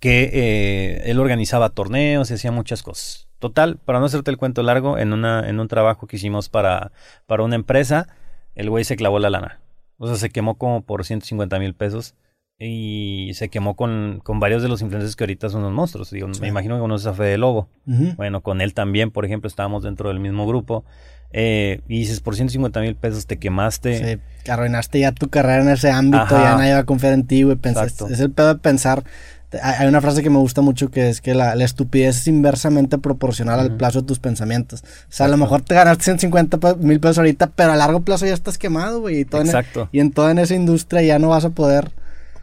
que 0.00 0.30
eh, 0.32 1.02
él 1.10 1.18
organizaba 1.20 1.70
torneos 1.70 2.30
y 2.30 2.34
hacía 2.34 2.52
muchas 2.52 2.82
cosas. 2.82 3.28
Total, 3.38 3.76
para 3.76 4.00
no 4.00 4.06
hacerte 4.06 4.30
el 4.30 4.38
cuento 4.38 4.62
largo, 4.62 4.98
en 4.98 5.12
una 5.12 5.48
en 5.48 5.60
un 5.60 5.68
trabajo 5.68 6.06
que 6.06 6.16
hicimos 6.16 6.48
para 6.48 6.92
para 7.26 7.42
una 7.42 7.56
empresa, 7.56 8.08
el 8.54 8.70
güey 8.70 8.84
se 8.84 8.96
clavó 8.96 9.18
la 9.18 9.30
lana. 9.30 9.60
O 9.98 10.06
sea, 10.06 10.16
se 10.16 10.30
quemó 10.30 10.56
como 10.56 10.82
por 10.82 11.04
150 11.04 11.58
mil 11.58 11.74
pesos 11.74 12.14
y 12.58 13.32
se 13.34 13.48
quemó 13.48 13.74
con, 13.74 14.20
con, 14.22 14.38
varios 14.38 14.62
de 14.62 14.68
los 14.68 14.80
influencers 14.80 15.16
que 15.16 15.24
ahorita 15.24 15.48
son 15.48 15.62
los 15.62 15.72
monstruos. 15.72 16.10
Digo, 16.10 16.28
Me 16.40 16.48
imagino 16.48 16.76
que 16.76 16.80
conoces 16.80 17.06
a 17.06 17.14
Fede 17.14 17.38
Lobo. 17.38 17.68
Bueno, 17.84 18.42
con 18.42 18.60
él 18.60 18.74
también, 18.74 19.10
por 19.10 19.24
ejemplo, 19.24 19.48
estábamos 19.48 19.82
dentro 19.82 20.08
del 20.08 20.20
mismo 20.20 20.46
grupo. 20.46 20.84
Eh, 21.36 21.80
y 21.88 21.98
dices, 21.98 22.20
por 22.20 22.36
150 22.36 22.80
mil 22.80 22.94
pesos 22.94 23.26
te 23.26 23.38
quemaste. 23.38 24.20
Sí, 24.44 24.50
arruinaste 24.50 25.00
ya 25.00 25.10
tu 25.10 25.28
carrera 25.28 25.62
en 25.62 25.68
ese 25.70 25.90
ámbito, 25.90 26.30
ya 26.30 26.56
nadie 26.56 26.74
va 26.74 26.80
a 26.80 26.84
confiar 26.84 27.12
en 27.12 27.26
ti, 27.26 27.42
güey. 27.42 27.58
Es 27.64 28.20
el 28.20 28.30
pedo 28.30 28.54
de 28.54 28.60
pensar. 28.60 29.02
Hay 29.62 29.86
una 29.86 30.00
frase 30.00 30.22
que 30.22 30.30
me 30.30 30.38
gusta 30.38 30.60
mucho 30.60 30.90
que 30.90 31.08
es 31.08 31.20
que 31.20 31.34
la, 31.34 31.54
estupidez 31.54 32.18
es 32.18 32.28
inversamente 32.28 32.98
proporcional 32.98 33.60
al 33.60 33.76
plazo 33.76 34.00
de 34.00 34.06
tus 34.06 34.18
pensamientos. 34.18 34.82
O 34.82 35.12
sea, 35.12 35.26
a 35.26 35.28
lo 35.28 35.36
mejor 35.36 35.62
te 35.62 35.74
ganaste 35.74 36.04
150 36.04 36.76
mil 36.78 37.00
pesos 37.00 37.18
ahorita, 37.18 37.48
pero 37.48 37.72
a 37.72 37.76
largo 37.76 38.00
plazo 38.02 38.26
ya 38.26 38.34
estás 38.34 38.58
quemado, 38.58 39.00
güey. 39.00 39.18
Y, 39.18 39.20
Exacto. 39.22 39.88
y 39.92 40.00
en 40.00 40.12
toda 40.12 40.30
en 40.30 40.38
esa 40.38 40.54
industria 40.54 41.02
ya 41.02 41.18
no 41.18 41.28
vas 41.28 41.44
a 41.44 41.50
poder 41.50 41.92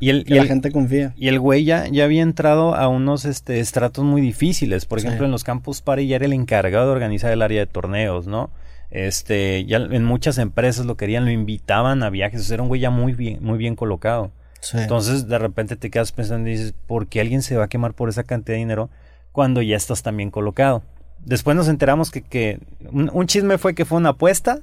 y 0.01 0.09
el, 0.09 0.25
la 0.27 0.45
gente 0.45 0.71
confía. 0.71 1.13
Y 1.15 1.27
el 1.27 1.39
güey 1.39 1.63
ya, 1.63 1.87
ya 1.87 2.05
había 2.05 2.23
entrado 2.23 2.73
a 2.75 2.87
unos 2.87 3.23
este, 3.23 3.59
estratos 3.59 4.03
muy 4.03 4.19
difíciles. 4.19 4.85
Por 4.85 4.97
ejemplo, 4.97 5.25
en 5.25 5.31
los 5.31 5.43
campus 5.43 5.81
party 5.81 6.07
ya 6.07 6.15
era 6.15 6.25
el 6.25 6.33
encargado 6.33 6.87
de 6.87 6.91
organizar 6.91 7.31
el 7.31 7.43
área 7.43 7.59
de 7.59 7.67
torneos, 7.67 8.25
¿no? 8.25 8.49
Este, 8.89 9.63
ya 9.65 9.77
en 9.77 10.03
muchas 10.03 10.39
empresas 10.39 10.87
lo 10.87 10.97
querían, 10.97 11.25
lo 11.25 11.31
invitaban 11.31 12.01
a 12.01 12.09
viajes. 12.09 12.41
O 12.41 12.43
sea, 12.43 12.55
era 12.55 12.63
un 12.63 12.69
güey 12.69 12.81
ya 12.81 12.89
muy 12.89 13.13
bien, 13.13 13.43
muy 13.43 13.59
bien 13.59 13.75
colocado. 13.75 14.31
Entonces, 14.73 15.27
de 15.27 15.37
repente 15.37 15.75
te 15.75 15.89
quedas 15.89 16.11
pensando 16.11 16.47
y 16.49 16.53
dices, 16.53 16.73
¿por 16.87 17.07
qué 17.07 17.21
alguien 17.21 17.41
se 17.41 17.57
va 17.57 17.65
a 17.65 17.67
quemar 17.67 17.93
por 17.93 18.09
esa 18.09 18.23
cantidad 18.23 18.55
de 18.55 18.59
dinero 18.59 18.89
cuando 19.31 19.61
ya 19.61 19.75
estás 19.75 20.03
tan 20.03 20.17
bien 20.17 20.29
colocado? 20.31 20.83
Después 21.25 21.55
nos 21.55 21.67
enteramos 21.67 22.11
que, 22.11 22.21
que 22.21 22.59
un 22.91 23.27
chisme 23.27 23.57
fue 23.57 23.75
que 23.75 23.85
fue 23.85 23.97
una 23.97 24.09
apuesta. 24.09 24.59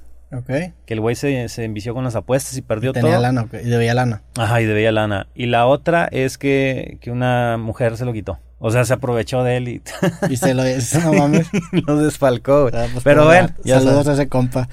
Que 0.85 0.93
el 0.93 1.01
güey 1.01 1.15
se, 1.15 1.49
se 1.49 1.63
envició 1.63 1.93
con 1.93 2.03
las 2.03 2.15
apuestas 2.15 2.55
y 2.55 2.61
perdió 2.61 2.93
Tenía 2.93 3.13
todo. 3.13 3.21
lana, 3.21 3.47
y 3.51 3.67
debía 3.67 3.93
lana. 3.93 4.21
Ajá, 4.37 4.61
y 4.61 4.65
debía 4.65 4.91
lana. 4.91 5.27
Y 5.33 5.47
la 5.47 5.65
otra 5.65 6.07
es 6.11 6.37
que, 6.37 6.97
que 7.01 7.11
una 7.11 7.57
mujer 7.57 7.97
se 7.97 8.05
lo 8.05 8.13
quitó. 8.13 8.39
O 8.61 8.71
sea, 8.71 8.83
se 8.83 8.93
aprovechó 8.93 9.43
de 9.43 9.57
él 9.57 9.67
y... 9.69 9.81
y 10.29 10.35
se 10.35 10.53
lo... 10.53 10.63
No 11.03 11.13
mames. 11.13 11.47
lo 11.71 11.97
desfalcó, 11.97 12.63
güey. 12.63 12.73
Ah, 12.75 12.87
pues 12.91 13.03
Pero 13.05 13.25
bueno, 13.25 13.49
Saludos 13.63 14.07
a 14.09 14.13
ese 14.13 14.27
compa. 14.27 14.67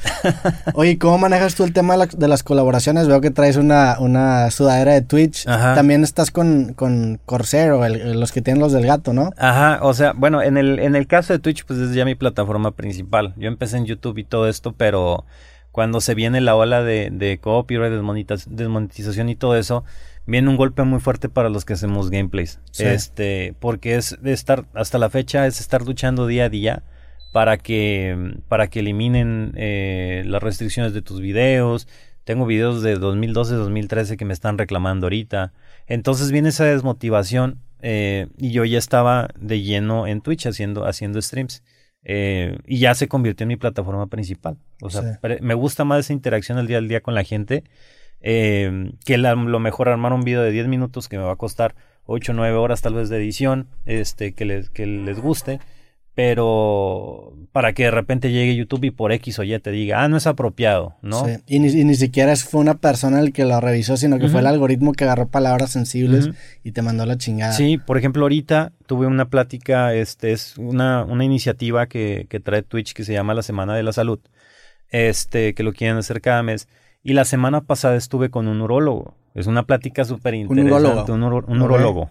Oye, 0.74 0.98
¿cómo 0.98 1.18
manejas 1.18 1.54
tú 1.54 1.62
el 1.62 1.72
tema 1.72 1.96
de, 1.96 2.28
las 2.28 2.42
colaboraciones? 2.42 3.06
Veo 3.06 3.20
que 3.20 3.30
traes 3.30 3.56
una, 3.56 3.96
una 4.00 4.50
sudadera 4.50 4.92
de 4.92 5.02
Twitch. 5.02 5.46
Ajá. 5.46 5.74
También 5.76 6.02
estás 6.02 6.32
con, 6.32 6.74
con 6.74 7.20
Coursera, 7.24 7.88
los 7.88 8.32
que 8.32 8.42
tienen 8.42 8.60
los 8.60 8.72
del 8.72 8.86
gato, 8.86 9.12
¿no? 9.12 9.30
Ajá, 9.36 9.78
o 9.82 9.94
sea, 9.94 10.12
bueno, 10.14 10.42
en 10.42 10.56
el, 10.56 10.80
en 10.80 10.96
el 10.96 11.06
caso 11.06 11.32
de 11.32 11.38
Twitch, 11.38 11.64
pues 11.64 11.78
es 11.78 11.94
ya 11.94 12.04
mi 12.04 12.16
plataforma 12.16 12.72
principal. 12.72 13.34
Yo 13.36 13.46
empecé 13.46 13.76
en 13.76 13.86
YouTube 13.86 14.18
y 14.18 14.24
todo 14.24 14.48
esto, 14.48 14.74
pero 14.76 15.24
cuando 15.70 16.00
se 16.00 16.14
viene 16.14 16.40
la 16.40 16.56
ola 16.56 16.82
de, 16.82 17.10
de 17.12 17.38
copyright, 17.38 17.92
desmonetización 17.92 19.28
y 19.28 19.36
todo 19.36 19.56
eso, 19.56 19.84
viene 20.26 20.48
un 20.48 20.56
golpe 20.56 20.82
muy 20.82 21.00
fuerte 21.00 21.28
para 21.28 21.48
los 21.48 21.64
que 21.64 21.72
hacemos 21.72 22.10
gameplays. 22.10 22.60
Este, 22.78 23.54
porque 23.60 23.96
es 23.96 24.18
de 24.20 24.32
estar, 24.32 24.66
hasta 24.74 24.98
la 24.98 25.08
fecha, 25.08 25.46
es 25.46 25.60
estar 25.60 25.82
luchando 25.82 26.26
día 26.26 26.44
a 26.44 26.48
día 26.48 26.82
para 27.32 27.56
que, 27.56 28.34
para 28.48 28.68
que 28.68 28.80
eliminen 28.80 29.52
eh, 29.56 30.24
las 30.26 30.42
restricciones 30.42 30.92
de 30.92 31.02
tus 31.02 31.20
videos. 31.20 31.88
Tengo 32.24 32.44
videos 32.44 32.82
de 32.82 32.96
2012, 32.96 33.54
2013 33.54 34.16
que 34.16 34.24
me 34.24 34.32
están 34.32 34.58
reclamando 34.58 35.06
ahorita. 35.06 35.52
Entonces 35.86 36.32
viene 36.32 36.48
esa 36.48 36.64
desmotivación 36.64 37.60
eh, 37.80 38.26
y 38.36 38.50
yo 38.50 38.64
ya 38.64 38.78
estaba 38.78 39.28
de 39.38 39.62
lleno 39.62 40.06
en 40.06 40.20
Twitch 40.20 40.46
haciendo, 40.46 40.86
haciendo 40.86 41.22
streams. 41.22 41.62
Eh, 42.08 42.58
y 42.66 42.78
ya 42.78 42.94
se 42.94 43.08
convirtió 43.08 43.44
en 43.44 43.48
mi 43.48 43.56
plataforma 43.56 44.06
principal. 44.06 44.58
O 44.80 44.90
sea, 44.90 45.18
me 45.40 45.54
gusta 45.54 45.84
más 45.84 46.00
esa 46.00 46.12
interacción 46.12 46.58
el 46.58 46.68
día 46.68 46.78
al 46.78 46.86
día 46.86 47.00
con 47.00 47.14
la 47.14 47.24
gente 47.24 47.64
eh, 48.28 48.90
que 49.04 49.18
lo 49.18 49.60
mejor 49.60 49.88
armar 49.88 50.12
un 50.12 50.22
video 50.22 50.42
de 50.42 50.50
10 50.50 50.66
minutos 50.66 51.08
que 51.08 51.16
me 51.16 51.24
va 51.24 51.32
a 51.32 51.36
costar 51.36 51.76
8 52.06 52.32
o 52.32 52.34
9 52.34 52.56
horas 52.56 52.82
tal 52.82 52.94
vez 52.94 53.08
de 53.08 53.18
edición, 53.18 53.68
este, 53.84 54.32
que 54.32 54.44
les, 54.44 54.68
que 54.70 54.86
les 54.86 55.20
guste 55.20 55.60
pero 56.16 57.34
para 57.52 57.74
que 57.74 57.84
de 57.84 57.90
repente 57.90 58.32
llegue 58.32 58.56
YouTube 58.56 58.84
y 58.84 58.90
por 58.90 59.12
X 59.12 59.38
o 59.38 59.42
Y 59.42 59.58
te 59.58 59.70
diga, 59.70 60.02
ah, 60.02 60.08
no 60.08 60.16
es 60.16 60.26
apropiado, 60.26 60.96
¿no? 61.02 61.26
Sí. 61.26 61.32
Y, 61.46 61.58
ni, 61.58 61.84
ni 61.84 61.94
siquiera 61.94 62.34
fue 62.36 62.62
una 62.62 62.78
persona 62.78 63.20
el 63.20 63.34
que 63.34 63.44
lo 63.44 63.60
revisó, 63.60 63.98
sino 63.98 64.18
que 64.18 64.28
fue 64.28 64.40
el 64.40 64.46
algoritmo 64.46 64.92
que 64.92 65.04
agarró 65.04 65.28
palabras 65.28 65.72
sensibles 65.72 66.30
y 66.64 66.72
te 66.72 66.80
mandó 66.80 67.04
la 67.04 67.18
chingada. 67.18 67.52
Sí, 67.52 67.76
por 67.76 67.98
ejemplo, 67.98 68.22
ahorita 68.22 68.72
tuve 68.86 69.06
una 69.06 69.28
plática, 69.28 69.92
este 69.92 70.32
es 70.32 70.56
una, 70.56 71.04
una 71.04 71.22
iniciativa 71.22 71.86
que, 71.86 72.26
que 72.30 72.40
trae 72.40 72.62
Twitch 72.62 72.94
que 72.94 73.04
se 73.04 73.12
llama 73.12 73.34
la 73.34 73.42
Semana 73.42 73.76
de 73.76 73.82
la 73.82 73.92
Salud, 73.92 74.18
este, 74.88 75.52
que 75.52 75.62
lo 75.62 75.74
quieren 75.74 75.98
hacer 75.98 76.22
cada 76.22 76.42
mes. 76.42 76.66
Y 77.06 77.12
la 77.12 77.24
semana 77.24 77.60
pasada 77.60 77.94
estuve 77.94 78.30
con 78.30 78.48
un 78.48 78.60
urólogo. 78.60 79.14
Es 79.32 79.46
una 79.46 79.62
plática 79.62 80.04
súper 80.04 80.34
interesante. 80.34 81.12
Un 81.12 81.22
urólogo. 81.22 81.52
Un, 81.52 81.62
urólogo. 81.62 82.10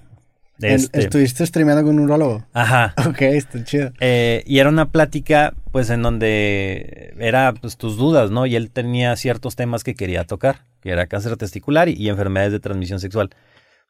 Este, 0.61 1.01
¿Estuviste 1.01 1.45
streameando 1.45 1.83
con 1.83 1.99
un 1.99 2.05
urologo? 2.05 2.45
Ajá. 2.53 2.93
Ok, 3.09 3.23
está 3.23 3.61
chido. 3.65 3.91
Eh, 3.99 4.41
y 4.47 4.59
era 4.59 4.69
una 4.69 4.91
plática, 4.91 5.53
pues, 5.73 5.89
en 5.89 6.01
donde 6.01 7.13
era, 7.19 7.53
pues, 7.59 7.75
tus 7.75 7.97
dudas, 7.97 8.31
¿no? 8.31 8.45
Y 8.45 8.55
él 8.55 8.71
tenía 8.71 9.13
ciertos 9.17 9.57
temas 9.57 9.83
que 9.83 9.95
quería 9.95 10.23
tocar, 10.23 10.61
que 10.79 10.91
era 10.91 11.07
cáncer 11.07 11.35
testicular 11.35 11.89
y, 11.89 12.07
enfermedades 12.07 12.53
de 12.53 12.61
transmisión 12.61 13.01
sexual. 13.01 13.31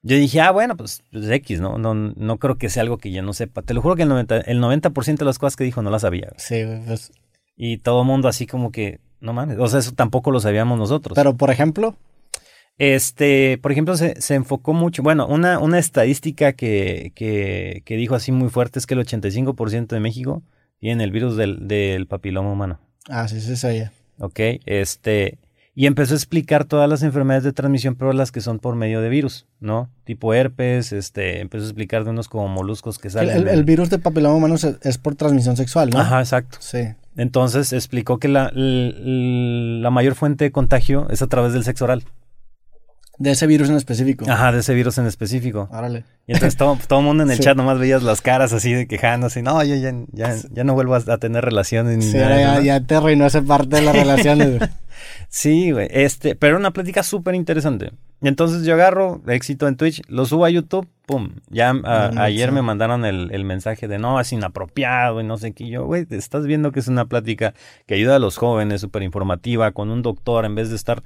Yo 0.01 0.17
dije, 0.17 0.41
ah, 0.41 0.49
bueno, 0.49 0.75
pues, 0.75 1.03
pues, 1.11 1.29
X, 1.29 1.61
¿no? 1.61 1.77
¿no? 1.77 1.93
No 1.93 2.37
creo 2.37 2.57
que 2.57 2.69
sea 2.69 2.81
algo 2.81 2.97
que 2.97 3.11
yo 3.11 3.21
no 3.21 3.33
sepa. 3.33 3.61
Te 3.61 3.75
lo 3.75 3.83
juro 3.83 3.95
que 3.95 4.01
el 4.01 4.09
90%, 4.09 4.41
el 4.47 4.59
90 4.59 4.89
de 4.89 5.25
las 5.25 5.37
cosas 5.37 5.55
que 5.55 5.65
dijo 5.65 5.83
no 5.83 5.91
las 5.91 6.01
sabía. 6.01 6.29
Sí, 6.37 6.63
pues... 6.87 7.11
Y 7.55 7.77
todo 7.77 8.01
el 8.01 8.07
mundo 8.07 8.27
así 8.27 8.47
como 8.47 8.71
que, 8.71 8.99
no 9.19 9.33
mames, 9.33 9.57
o 9.59 9.67
sea, 9.67 9.79
eso 9.79 9.93
tampoco 9.93 10.31
lo 10.31 10.39
sabíamos 10.39 10.77
nosotros. 10.77 11.15
Pero, 11.15 11.35
por 11.35 11.51
ejemplo... 11.51 11.95
Este, 12.77 13.57
por 13.61 13.71
ejemplo, 13.71 13.95
se, 13.95 14.19
se 14.19 14.35
enfocó 14.35 14.73
mucho, 14.73 15.01
bueno, 15.01 15.27
una, 15.27 15.59
una 15.59 15.79
estadística 15.79 16.51
que, 16.51 17.13
que, 17.15 17.83
que, 17.85 17.95
dijo 17.95 18.15
así 18.15 18.33
muy 18.33 18.49
fuerte 18.49 18.79
es 18.79 18.85
que 18.85 18.95
el 18.95 18.99
85% 18.99 19.87
de 19.87 20.01
México 20.01 20.43
tiene 20.79 21.05
el 21.05 21.11
virus 21.11 21.37
del, 21.37 21.69
del 21.69 22.05
papiloma 22.05 22.51
humano. 22.51 22.81
Ah, 23.07 23.29
sí, 23.29 23.39
sí, 23.39 23.55
sí. 23.55 23.83
Ok, 24.19 24.39
este, 24.65 25.37
y 25.77 25.87
empezó 25.87 26.13
a 26.13 26.17
explicar 26.17 26.63
todas 26.63 26.89
las 26.89 27.03
enfermedades 27.03 27.43
de 27.43 27.51
transmisión, 27.51 27.95
pero 27.95 28.13
las 28.13 28.31
que 28.31 28.39
son 28.39 28.59
por 28.59 28.75
medio 28.75 29.01
de 29.01 29.09
virus, 29.09 29.45
¿no? 29.59 29.89
Tipo 30.05 30.33
herpes, 30.33 30.93
este, 30.93 31.41
empezó 31.41 31.65
a 31.65 31.67
explicar 31.67 32.05
de 32.05 32.11
unos 32.11 32.29
como 32.29 32.47
moluscos 32.47 32.97
que 32.97 33.09
salen. 33.09 33.45
El, 33.45 33.63
virus 33.65 33.89
del 33.89 33.99
papiloma 33.99 34.35
humano 34.35 34.55
es, 34.55 34.97
por 34.97 35.15
transmisión 35.15 35.57
sexual, 35.57 35.89
¿no? 35.89 35.99
Ajá, 35.99 36.21
exacto. 36.21 36.59
Sí. 36.61 36.79
Entonces 37.17 37.71
explicó 37.73 38.19
que 38.19 38.27
la, 38.27 38.51
la 38.53 39.89
mayor 39.89 40.15
fuente 40.15 40.45
de 40.45 40.51
contagio 40.51 41.07
es 41.09 41.21
a 41.21 41.27
través 41.27 41.53
del 41.53 41.63
sexo 41.63 41.85
oral. 41.85 42.03
De 43.17 43.31
ese 43.31 43.47
virus 43.47 43.69
en 43.69 43.77
específico. 43.77 44.25
Ajá, 44.29 44.51
de 44.51 44.59
ese 44.59 44.73
virus 44.73 44.97
en 44.97 45.05
específico. 45.05 45.69
Órale. 45.71 46.03
Y 46.27 46.33
entonces 46.33 46.57
todo, 46.57 46.77
todo 46.85 46.99
el 46.99 47.05
mundo 47.05 47.23
en 47.23 47.31
el 47.31 47.39
chat 47.41 47.55
nomás 47.55 47.79
veías 47.79 48.03
las 48.03 48.21
caras 48.21 48.51
así 48.51 48.73
de 48.73 48.87
quejándose. 48.87 49.41
No, 49.41 49.63
ya, 49.63 49.77
ya, 49.77 49.93
ya, 50.11 50.35
ya 50.51 50.63
no 50.65 50.73
vuelvo 50.73 50.95
a 50.95 51.17
tener 51.17 51.45
relaciones 51.45 51.97
ni 51.97 52.03
sí, 52.03 52.17
nada. 52.17 52.37
Ya, 52.37 52.61
ya 52.61 52.79
te 52.81 52.95
arruinó 52.95 53.25
esa 53.25 53.41
parte 53.41 53.77
de 53.77 53.83
las 53.83 53.95
relaciones, 53.95 54.61
sí, 55.29 55.71
güey. 55.71 55.87
Este, 55.91 56.35
pero 56.35 56.57
una 56.57 56.71
plática 56.71 57.03
súper 57.03 57.35
interesante. 57.35 57.91
Entonces 58.21 58.65
yo 58.65 58.73
agarro 58.73 59.21
éxito 59.27 59.67
en 59.67 59.75
Twitch, 59.75 60.01
lo 60.07 60.25
subo 60.25 60.45
a 60.45 60.49
YouTube, 60.49 60.87
pum. 61.05 61.35
Ya 61.49 61.73
ayer 62.17 62.51
me 62.51 62.61
mandaron 62.61 63.05
el, 63.05 63.29
el, 63.31 63.43
mensaje 63.43 63.87
de 63.87 63.99
no, 63.99 64.19
es 64.19 64.31
inapropiado 64.31 65.21
y 65.21 65.23
no 65.23 65.37
sé 65.37 65.53
qué. 65.53 65.67
Yo, 65.69 65.85
güey, 65.85 66.07
estás 66.09 66.47
viendo 66.47 66.71
que 66.71 66.79
es 66.79 66.87
una 66.87 67.05
plática 67.05 67.53
que 67.85 67.93
ayuda 67.93 68.15
a 68.15 68.19
los 68.19 68.37
jóvenes, 68.37 68.81
súper 68.81 69.03
informativa, 69.03 69.71
con 69.71 69.91
un 69.91 70.01
doctor 70.01 70.45
en 70.45 70.55
vez 70.55 70.69
de 70.69 70.75
estar 70.75 71.03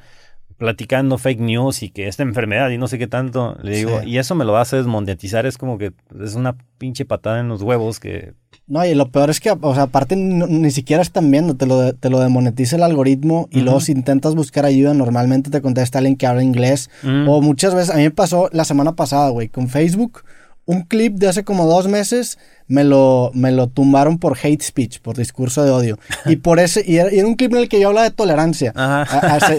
platicando 0.59 1.17
fake 1.17 1.39
news 1.39 1.81
y 1.83 1.89
que 1.89 2.07
esta 2.07 2.21
enfermedad 2.21 2.69
y 2.69 2.77
no 2.77 2.87
sé 2.89 2.99
qué 2.99 3.07
tanto, 3.07 3.57
le 3.63 3.77
digo, 3.77 4.03
y 4.03 4.17
eso 4.17 4.35
me 4.35 4.43
lo 4.43 4.57
hace 4.57 4.75
desmonetizar, 4.75 5.45
es 5.45 5.57
como 5.57 5.77
que 5.77 5.93
es 6.21 6.35
una 6.35 6.57
pinche 6.77 7.05
patada 7.05 7.39
en 7.39 7.47
los 7.47 7.63
huevos 7.63 7.99
que... 7.99 8.33
No, 8.67 8.85
y 8.85 8.93
lo 8.93 9.09
peor 9.09 9.29
es 9.29 9.39
que, 9.39 9.51
o 9.51 9.73
sea, 9.73 9.83
aparte 9.83 10.15
ni 10.15 10.69
siquiera 10.69 11.01
están 11.01 11.31
viendo, 11.31 11.55
te 11.55 11.65
lo, 11.65 11.93
te 11.93 12.09
lo 12.09 12.19
demonetiza 12.19 12.75
el 12.75 12.83
algoritmo 12.83 13.47
y 13.51 13.61
luego 13.61 13.79
si 13.79 13.93
intentas 13.93 14.35
buscar 14.35 14.65
ayuda, 14.65 14.93
normalmente 14.93 15.49
te 15.49 15.61
contesta 15.61 15.97
alguien 15.97 16.17
que 16.17 16.27
habla 16.27 16.43
inglés. 16.43 16.91
Mm. 17.01 17.27
O 17.27 17.41
muchas 17.41 17.73
veces, 17.73 17.89
a 17.89 17.97
mí 17.97 18.03
me 18.03 18.11
pasó 18.11 18.49
la 18.51 18.65
semana 18.65 18.95
pasada, 18.95 19.29
güey, 19.29 19.47
con 19.47 19.69
Facebook, 19.69 20.23
un 20.65 20.83
clip 20.83 21.15
de 21.15 21.29
hace 21.29 21.43
como 21.43 21.65
dos 21.65 21.87
meses 21.87 22.37
me 22.69 22.83
lo, 22.83 23.31
me 23.33 23.51
lo 23.51 23.67
tumbaron 23.67 24.19
por 24.19 24.37
hate 24.41 24.61
speech, 24.61 24.99
por 24.99 25.17
discurso 25.17 25.63
de 25.63 25.71
odio. 25.71 25.99
Y 26.25 26.37
por 26.37 26.59
ese, 26.59 26.83
y 26.85 26.97
era, 26.97 27.09
un 27.27 27.33
clip 27.35 27.51
en 27.51 27.57
el 27.57 27.67
que 27.67 27.79
yo 27.79 27.89
hablaba 27.89 28.07
de 28.07 28.15
tolerancia. 28.15 28.73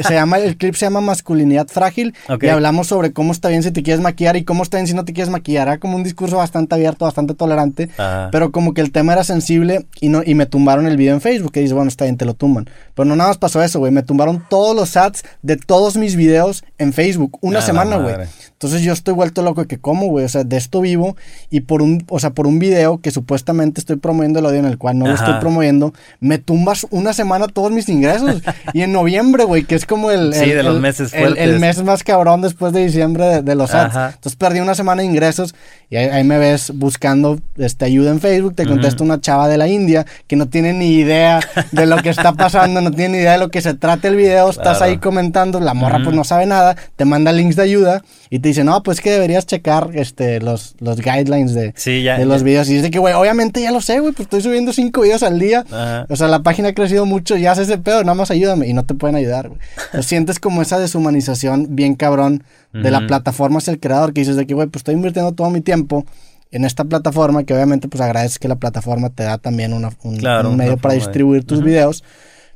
se, 0.06 0.14
llama, 0.14 0.38
el 0.38 0.56
clip 0.56 0.76
se 0.76 0.86
llama 0.86 1.00
Masculinidad 1.00 1.66
Frágil. 1.66 2.14
Y 2.40 2.46
hablamos 2.46 2.86
sobre 2.86 3.12
cómo 3.12 3.32
está 3.32 3.48
bien 3.48 3.64
si 3.64 3.72
te 3.72 3.82
quieres 3.82 4.00
maquillar 4.00 4.36
y 4.36 4.44
cómo 4.44 4.62
está 4.62 4.78
bien 4.78 4.86
si 4.86 4.94
no 4.94 5.04
te 5.04 5.12
quieres 5.12 5.30
maquillar. 5.30 5.66
Era 5.66 5.78
como 5.78 5.96
un 5.96 6.04
discurso 6.04 6.36
bastante 6.36 6.76
abierto, 6.76 7.04
bastante 7.04 7.34
tolerante. 7.34 7.90
Pero 8.30 8.52
como 8.52 8.74
que 8.74 8.80
el 8.80 8.92
tema 8.92 9.12
era 9.12 9.24
sensible 9.24 9.86
y 10.00 10.08
no, 10.08 10.22
y 10.24 10.34
me 10.34 10.46
tumbaron 10.46 10.86
el 10.86 10.96
video 10.96 11.14
en 11.14 11.20
Facebook. 11.20 11.52
Que 11.52 11.60
dices, 11.60 11.74
bueno, 11.74 11.88
está 11.88 12.04
bien, 12.04 12.16
te 12.16 12.24
lo 12.24 12.34
tumban. 12.34 12.70
Pero 12.94 13.06
no 13.06 13.16
nada 13.16 13.30
más 13.30 13.38
pasó 13.38 13.60
eso, 13.60 13.80
güey. 13.80 13.90
Me 13.90 14.04
tumbaron 14.04 14.44
todos 14.48 14.76
los 14.76 14.96
ads 14.96 15.24
de 15.42 15.56
todos 15.56 15.96
mis 15.96 16.14
videos 16.14 16.62
en 16.78 16.92
Facebook. 16.92 17.38
Una 17.40 17.60
semana, 17.60 17.96
güey. 17.96 18.14
Entonces 18.52 18.82
yo 18.82 18.92
estoy 18.92 19.14
vuelto 19.14 19.42
loco 19.42 19.62
de 19.62 19.66
que 19.66 19.78
cómo, 19.78 20.06
güey. 20.06 20.24
O 20.24 20.28
sea, 20.28 20.44
de 20.44 20.56
esto 20.56 20.80
vivo. 20.80 21.16
Y 21.50 21.60
por 21.60 21.82
un, 21.82 22.04
o 22.08 22.20
sea, 22.20 22.30
por 22.30 22.46
un 22.46 22.60
video 22.60 22.99
que 23.00 23.10
supuestamente 23.10 23.80
estoy 23.80 23.96
promoviendo 23.96 24.38
el 24.38 24.46
audio 24.46 24.60
en 24.60 24.66
el 24.66 24.78
cual 24.78 24.98
no 24.98 25.06
lo 25.06 25.14
estoy 25.14 25.34
promoviendo, 25.40 25.92
me 26.20 26.38
tumbas 26.38 26.86
una 26.90 27.12
semana 27.12 27.48
todos 27.48 27.70
mis 27.70 27.88
ingresos. 27.88 28.42
y 28.72 28.82
en 28.82 28.92
noviembre, 28.92 29.44
güey, 29.44 29.64
que 29.64 29.74
es 29.74 29.86
como 29.86 30.10
el, 30.10 30.32
sí, 30.34 30.50
de 30.50 30.62
los 30.62 30.80
meses 30.80 31.12
el, 31.12 31.58
mes 31.58 31.82
más 31.82 32.04
cabrón 32.04 32.40
después 32.42 32.72
de 32.72 32.84
diciembre 32.84 33.42
de, 33.42 33.54
los 33.54 33.74
ads. 33.74 34.14
Entonces 34.14 34.36
perdí 34.36 34.60
una 34.60 34.74
semana 34.74 35.02
de 35.02 35.08
ingresos 35.08 35.54
y 35.88 35.96
ahí, 35.96 36.24
me 36.24 36.38
ves 36.38 36.72
buscando 36.74 37.40
este, 37.56 37.84
ayuda 37.84 38.10
en 38.10 38.20
Facebook. 38.20 38.54
Te 38.54 38.66
contesta 38.66 39.02
una 39.02 39.20
chava 39.20 39.48
de 39.48 39.58
la 39.58 39.68
India 39.68 40.06
que 40.26 40.36
no 40.36 40.46
tiene 40.46 40.72
ni 40.72 40.94
idea 40.94 41.40
de 41.72 41.86
lo 41.86 41.96
que 41.98 42.10
está 42.10 42.32
pasando, 42.32 42.80
no 42.80 42.90
tiene 42.90 43.16
ni 43.16 43.22
idea 43.22 43.32
de 43.32 43.38
lo 43.38 43.50
que 43.50 43.60
se 43.60 43.74
trata 43.74 44.08
el 44.08 44.16
video. 44.16 44.50
Estás 44.50 44.82
ahí 44.82 44.98
comentando, 44.98 45.60
la 45.60 45.74
morra 45.74 46.00
pues 46.02 46.14
no 46.14 46.24
sabe 46.24 46.46
nada, 46.46 46.76
te 46.96 47.04
manda 47.04 47.32
links 47.32 47.56
de 47.56 47.62
ayuda 47.62 48.02
y 48.32 48.38
te 48.38 48.48
dice, 48.48 48.62
no, 48.62 48.80
pues 48.84 49.00
que 49.00 49.10
deberías 49.10 49.44
checar 49.44 49.90
este, 49.94 50.40
los, 50.40 50.76
los 50.78 51.00
guidelines 51.00 51.52
de, 51.52 51.72
de 51.72 52.24
los 52.24 52.44
videos. 52.44 52.70
Y 52.70 52.74
dice 52.74 52.92
que, 52.92 53.00
güey, 53.00 53.12
obviamente 53.12 53.60
ya 53.60 53.72
lo 53.72 53.80
sé, 53.80 53.98
güey, 53.98 54.12
pues 54.12 54.26
estoy 54.26 54.40
subiendo 54.40 54.72
cinco 54.72 55.00
videos 55.00 55.24
al 55.24 55.40
día. 55.40 55.64
O 56.08 56.14
sea, 56.14 56.28
la 56.28 56.44
página 56.44 56.68
ha 56.68 56.72
crecido 56.72 57.06
mucho, 57.06 57.36
ya 57.36 57.50
haces 57.50 57.68
ese 57.68 57.78
pedo, 57.78 58.04
nada 58.04 58.14
más 58.14 58.30
ayúdame. 58.30 58.68
Y 58.68 58.72
no 58.72 58.84
te 58.84 58.94
pueden 58.94 59.16
ayudar, 59.16 59.48
güey. 59.48 59.60
sientes 60.04 60.38
como 60.38 60.62
esa 60.62 60.78
deshumanización 60.78 61.74
bien 61.74 61.96
cabrón 61.96 62.44
de 62.72 62.92
la 62.92 63.04
plataforma 63.08 63.58
hacia 63.58 63.72
el 63.72 63.80
creador, 63.80 64.12
que 64.12 64.20
dices 64.20 64.36
de 64.36 64.46
que, 64.46 64.54
güey, 64.54 64.68
pues 64.68 64.82
estoy 64.82 64.94
invirtiendo 64.94 65.32
todo 65.32 65.50
mi 65.50 65.60
tiempo 65.60 66.06
en 66.52 66.64
esta 66.64 66.84
plataforma, 66.84 67.42
que 67.42 67.52
obviamente 67.52 67.88
pues 67.88 68.00
agradeces 68.00 68.38
que 68.38 68.46
la 68.46 68.56
plataforma 68.56 69.10
te 69.10 69.24
da 69.24 69.38
también 69.38 69.72
una, 69.72 69.90
un, 70.02 70.56
medio 70.56 70.76
para 70.76 70.94
distribuir 70.94 71.44
tus 71.44 71.64
videos. 71.64 72.04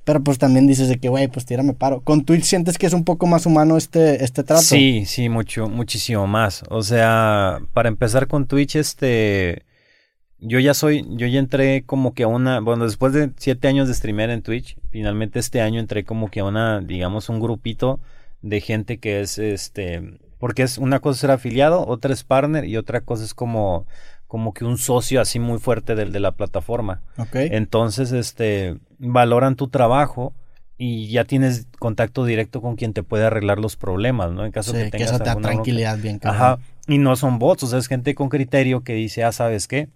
Pero 0.05 0.23
pues 0.23 0.39
también 0.39 0.67
dices 0.67 0.89
de 0.89 0.99
que, 0.99 1.09
güey, 1.09 1.29
pues 1.29 1.47
tírame 1.47 1.73
paro. 1.73 2.03
¿Con 2.03 2.25
Twitch 2.25 2.45
sientes 2.45 2.77
que 2.77 2.87
es 2.87 2.93
un 2.93 3.05
poco 3.05 3.27
más 3.27 3.47
humano 3.47 3.77
este, 3.77 4.23
este 4.23 4.45
trato? 4.45 4.63
Sí, 4.63 5.05
sí, 5.07 5.29
mucho, 5.31 5.69
muchísimo 5.69 6.27
más. 6.27 6.63
O 6.69 6.83
sea, 6.83 7.61
para 7.73 7.89
empezar 7.89 8.27
con 8.27 8.47
Twitch, 8.47 8.77
este... 8.77 9.65
Yo 10.47 10.59
ya 10.59 10.75
soy, 10.75 11.07
yo 11.09 11.27
ya 11.27 11.39
entré 11.39 11.85
como 11.87 12.13
que 12.13 12.25
a 12.25 12.27
una, 12.27 12.61
bueno, 12.61 12.85
después 12.85 13.15
de 13.15 13.31
siete 13.39 13.67
años 13.67 13.89
de 13.89 13.95
streamer 13.95 14.29
en 14.29 14.43
Twitch, 14.43 14.77
finalmente 14.91 15.39
este 15.39 15.63
año 15.63 15.81
entré 15.81 16.05
como 16.05 16.29
que 16.29 16.41
a 16.41 16.45
una, 16.45 16.83
digamos, 16.83 17.31
un 17.31 17.41
grupito 17.41 17.99
de 18.43 18.61
gente 18.61 18.99
que 18.99 19.23
es, 19.23 19.39
este, 19.39 20.19
porque 20.39 20.63
es 20.63 20.77
una 20.77 21.01
cosa 21.01 21.19
ser 21.19 21.31
afiliado, 21.31 21.87
otra 21.87 22.13
es 22.13 22.25
partner 22.25 22.67
y 22.67 22.77
otra 22.77 23.01
cosa 23.01 23.25
es 23.25 23.33
como 23.33 23.87
como 24.35 24.53
que 24.53 24.65
un 24.65 24.79
socio 24.79 25.21
así 25.21 25.39
muy 25.39 25.61
fuerte 25.61 25.95
del 25.95 26.11
de 26.11 26.19
la 26.19 26.33
plataforma. 26.33 27.03
Okay. 27.17 27.51
Entonces, 27.53 28.11
este, 28.11 28.79
valoran 28.99 29.55
tu 29.55 29.69
trabajo 29.69 30.35
y 30.77 31.07
ya 31.07 31.23
tienes 31.23 31.69
contacto 31.79 32.25
directo 32.25 32.61
con 32.61 32.75
quien 32.75 32.95
te 32.95 33.05
puede 33.05 33.25
arreglar 33.25 33.61
los 33.61 33.77
problemas, 33.77 34.33
¿no? 34.33 34.45
En 34.45 34.51
caso 34.51 34.73
que 34.73 34.91
tengas 34.91 34.97
que 34.97 35.05
eso 35.05 35.19
te 35.19 35.27
da 35.27 35.37
tranquilidad 35.37 35.99
bien 35.99 36.19
Ajá. 36.25 36.59
Y 36.89 36.99
no 36.99 37.15
son 37.15 37.39
bots, 37.39 37.63
o 37.63 37.67
sea, 37.69 37.79
es 37.79 37.87
gente 37.87 38.17
con 38.17 38.29
criterio 38.29 38.83
que 38.83 38.95
dice, 38.95 39.23
ah, 39.23 39.31
¿sabes 39.31 39.69
qué? 39.69 39.89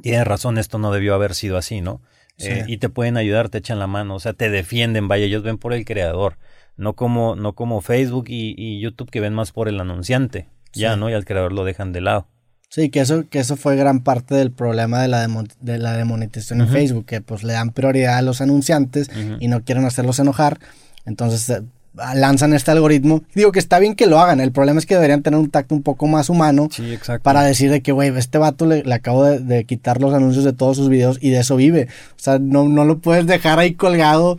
Tienes 0.00 0.24
razón, 0.24 0.56
esto 0.56 0.78
no 0.78 0.92
debió 0.92 1.12
haber 1.12 1.34
sido 1.34 1.56
así, 1.56 1.80
¿no? 1.80 2.00
Eh, 2.38 2.62
y 2.68 2.76
te 2.76 2.88
pueden 2.90 3.16
ayudar, 3.16 3.48
te 3.48 3.58
echan 3.58 3.80
la 3.80 3.88
mano, 3.88 4.14
o 4.14 4.20
sea, 4.20 4.34
te 4.34 4.50
defienden, 4.50 5.08
vaya, 5.08 5.24
ellos 5.24 5.42
ven 5.42 5.58
por 5.58 5.72
el 5.72 5.84
creador, 5.84 6.38
no 6.76 6.92
como, 6.92 7.34
no 7.34 7.54
como 7.54 7.80
Facebook 7.80 8.26
y, 8.28 8.78
YouTube 8.78 9.10
que 9.10 9.18
ven 9.18 9.34
más 9.34 9.50
por 9.50 9.66
el 9.66 9.80
anunciante, 9.80 10.46
ya, 10.72 10.94
¿no? 10.94 11.10
Y 11.10 11.14
al 11.14 11.24
creador 11.24 11.52
lo 11.52 11.64
dejan 11.64 11.92
de 11.92 12.02
lado. 12.02 12.28
Sí, 12.74 12.88
que 12.88 12.98
eso, 12.98 13.22
que 13.30 13.38
eso 13.38 13.54
fue 13.54 13.76
gran 13.76 14.00
parte 14.00 14.34
del 14.34 14.50
problema 14.50 15.00
de 15.00 15.06
la, 15.06 15.28
de 15.60 15.78
la 15.78 15.92
demonetización 15.96 16.60
en 16.60 16.68
Facebook, 16.68 17.06
que 17.06 17.20
pues 17.20 17.44
le 17.44 17.52
dan 17.52 17.70
prioridad 17.70 18.16
a 18.16 18.22
los 18.22 18.40
anunciantes 18.40 19.08
y 19.38 19.46
no 19.46 19.62
quieren 19.62 19.84
hacerlos 19.84 20.18
enojar. 20.18 20.58
Entonces 21.06 21.48
eh, 21.50 21.62
lanzan 22.16 22.52
este 22.52 22.72
algoritmo. 22.72 23.22
Digo 23.32 23.52
que 23.52 23.60
está 23.60 23.78
bien 23.78 23.94
que 23.94 24.08
lo 24.08 24.18
hagan, 24.18 24.40
el 24.40 24.50
problema 24.50 24.80
es 24.80 24.86
que 24.86 24.94
deberían 24.96 25.22
tener 25.22 25.38
un 25.38 25.50
tacto 25.50 25.72
un 25.72 25.84
poco 25.84 26.08
más 26.08 26.28
humano 26.28 26.68
para 27.22 27.44
decir 27.44 27.70
de 27.70 27.80
que, 27.80 27.92
güey, 27.92 28.08
este 28.18 28.38
vato 28.38 28.66
le, 28.66 28.82
acabo 28.92 29.22
de, 29.22 29.64
quitar 29.66 30.00
los 30.00 30.12
anuncios 30.12 30.42
de 30.42 30.52
todos 30.52 30.76
sus 30.76 30.88
videos 30.88 31.18
y 31.20 31.30
de 31.30 31.38
eso 31.38 31.54
vive. 31.54 31.86
O 32.16 32.18
sea, 32.18 32.40
no, 32.40 32.68
no 32.68 32.84
lo 32.84 32.98
puedes 32.98 33.24
dejar 33.28 33.60
ahí 33.60 33.74
colgado. 33.74 34.36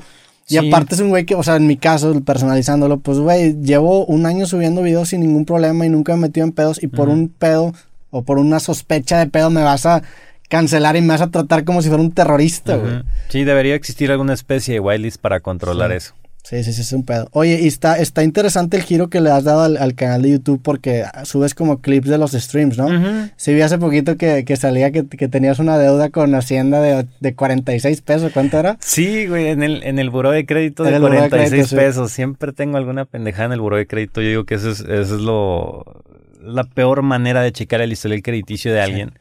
Y 0.49 0.57
aparte 0.57 0.95
es 0.95 0.99
un 0.99 1.07
güey 1.07 1.25
que, 1.25 1.35
o 1.35 1.43
sea, 1.43 1.55
en 1.55 1.67
mi 1.67 1.77
caso, 1.77 2.19
personalizándolo, 2.19 2.99
pues, 2.99 3.17
güey, 3.17 3.55
llevo 3.61 4.05
un 4.05 4.25
año 4.25 4.45
subiendo 4.45 4.81
videos 4.81 5.07
sin 5.07 5.21
ningún 5.21 5.45
problema 5.45 5.85
y 5.85 5.89
nunca 5.89 6.11
me 6.11 6.17
he 6.17 6.21
metido 6.23 6.45
en 6.45 6.51
pedos 6.51 6.83
y 6.83 6.87
por 6.87 7.07
un 7.07 7.29
pedo 7.29 7.71
o 8.15 8.23
por 8.23 8.37
una 8.39 8.61
sospecha 8.61 9.19
de 9.19 9.27
pedo 9.27 9.49
me 9.49 9.61
vas 9.61 9.85
a 9.85 10.01
cancelar 10.47 10.95
y 10.95 11.01
me 11.01 11.09
vas 11.09 11.21
a 11.21 11.31
tratar 11.31 11.65
como 11.65 11.81
si 11.81 11.89
fuera 11.89 12.01
un 12.01 12.13
terrorista, 12.13 12.77
güey. 12.77 13.03
Sí, 13.27 13.43
debería 13.43 13.75
existir 13.75 14.09
alguna 14.09 14.33
especie 14.33 14.75
de 14.75 14.79
whitelist 14.79 15.19
para 15.19 15.41
controlar 15.41 15.91
eso. 15.91 16.13
Sí, 16.43 16.63
sí, 16.63 16.71
sí, 16.73 16.81
es 16.81 16.93
un 16.93 17.03
pedo. 17.03 17.27
Oye, 17.31 17.59
y 17.59 17.67
está, 17.67 17.97
está 17.97 18.23
interesante 18.23 18.77
el 18.77 18.83
giro 18.83 19.09
que 19.09 19.19
le 19.19 19.31
has 19.31 19.43
dado 19.43 19.63
al, 19.63 19.95
canal 19.95 20.21
de 20.21 20.29
YouTube 20.29 20.61
porque 20.63 21.03
subes 21.23 21.55
como 21.55 21.81
clips 21.81 22.07
de 22.07 22.19
los 22.19 22.33
streams, 22.33 22.77
¿no? 22.77 22.87
Sí, 23.35 23.53
vi 23.53 23.61
hace 23.61 23.79
poquito 23.79 24.15
que, 24.15 24.55
salía 24.55 24.91
que, 24.91 25.03
tenías 25.03 25.57
una 25.59 25.77
deuda 25.77 26.09
con 26.11 26.35
Hacienda 26.35 26.81
de, 26.81 27.07
de 27.19 27.35
46 27.35 28.01
pesos. 28.01 28.31
¿Cuánto 28.31 28.59
era? 28.59 28.77
Sí, 28.79 29.25
güey, 29.25 29.47
en 29.47 29.63
el, 29.63 29.83
en 29.83 29.97
el 29.97 30.11
buró 30.11 30.31
de 30.31 30.45
crédito 30.45 30.83
de 30.83 30.99
46 30.99 31.73
pesos. 31.73 32.11
Siempre 32.11 32.53
tengo 32.53 32.77
alguna 32.77 33.05
pendejada 33.05 33.47
en 33.47 33.53
el 33.53 33.61
buró 33.61 33.75
de 33.75 33.87
crédito. 33.87 34.21
Yo 34.21 34.29
digo 34.29 34.45
que 34.45 34.55
eso 34.55 34.69
es, 34.69 34.81
eso 34.81 35.15
es 35.15 35.21
lo, 35.21 36.03
la 36.45 36.63
peor 36.63 37.01
manera 37.01 37.41
de 37.41 37.51
checar 37.51 37.81
el 37.81 37.91
historial 37.91 38.21
crediticio 38.21 38.73
de 38.73 38.81
alguien. 38.81 39.19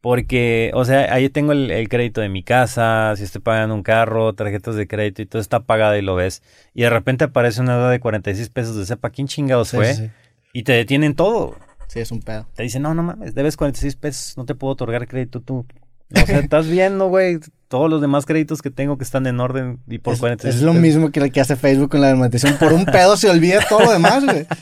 Porque, 0.00 0.70
o 0.74 0.84
sea, 0.84 1.14
ahí 1.14 1.30
tengo 1.30 1.52
el, 1.52 1.88
crédito 1.88 2.20
de 2.20 2.28
mi 2.28 2.42
casa, 2.42 3.14
si 3.16 3.24
estoy 3.24 3.40
pagando 3.40 3.74
un 3.74 3.82
carro, 3.82 4.34
tarjetas 4.34 4.76
de 4.76 4.86
crédito 4.86 5.22
y 5.22 5.26
todo 5.26 5.40
está 5.40 5.60
pagado 5.60 5.96
y 5.96 6.02
lo 6.02 6.14
ves. 6.14 6.42
Y 6.74 6.82
de 6.82 6.90
repente 6.90 7.24
aparece 7.24 7.62
una 7.62 7.76
deuda 7.76 7.90
de 7.90 8.00
46 8.00 8.50
pesos 8.50 8.76
de 8.76 8.84
sepa 8.84 9.08
quién 9.08 9.28
chingados 9.28 9.70
fue. 9.70 10.10
Y 10.52 10.64
te 10.64 10.72
detienen 10.72 11.14
todo. 11.14 11.56
Sí, 11.88 12.00
es 12.00 12.12
un 12.12 12.20
pedo. 12.20 12.46
Te 12.54 12.64
dicen, 12.64 12.82
no, 12.82 12.92
no 12.92 13.02
mames, 13.02 13.34
debes 13.34 13.56
46 13.56 13.96
pesos, 13.96 14.36
no 14.36 14.44
te 14.44 14.54
puedo 14.54 14.74
otorgar 14.74 15.08
crédito 15.08 15.40
tú. 15.40 15.66
O 16.14 16.26
sea, 16.26 16.38
estás 16.38 16.68
viendo, 16.68 17.08
güey, 17.08 17.38
todos 17.68 17.88
los 17.88 18.02
demás 18.02 18.26
créditos 18.26 18.60
que 18.60 18.70
tengo 18.70 18.98
que 18.98 19.04
están 19.04 19.26
en 19.26 19.40
orden 19.40 19.80
y 19.88 19.98
por 19.98 20.14
es, 20.14 20.20
46 20.20 20.56
Es 20.56 20.62
lo 20.62 20.74
mismo 20.74 21.10
que, 21.10 21.30
que 21.30 21.40
hace 21.40 21.56
Facebook 21.56 21.90
con 21.90 22.02
la 22.02 22.08
demonetización. 22.08 22.58
Por 22.58 22.74
un 22.74 22.84
pedo 22.84 23.16
se 23.16 23.30
olvida 23.30 23.66
todo 23.68 23.84
lo 23.84 23.92
demás, 23.92 24.22
güey. 24.22 24.46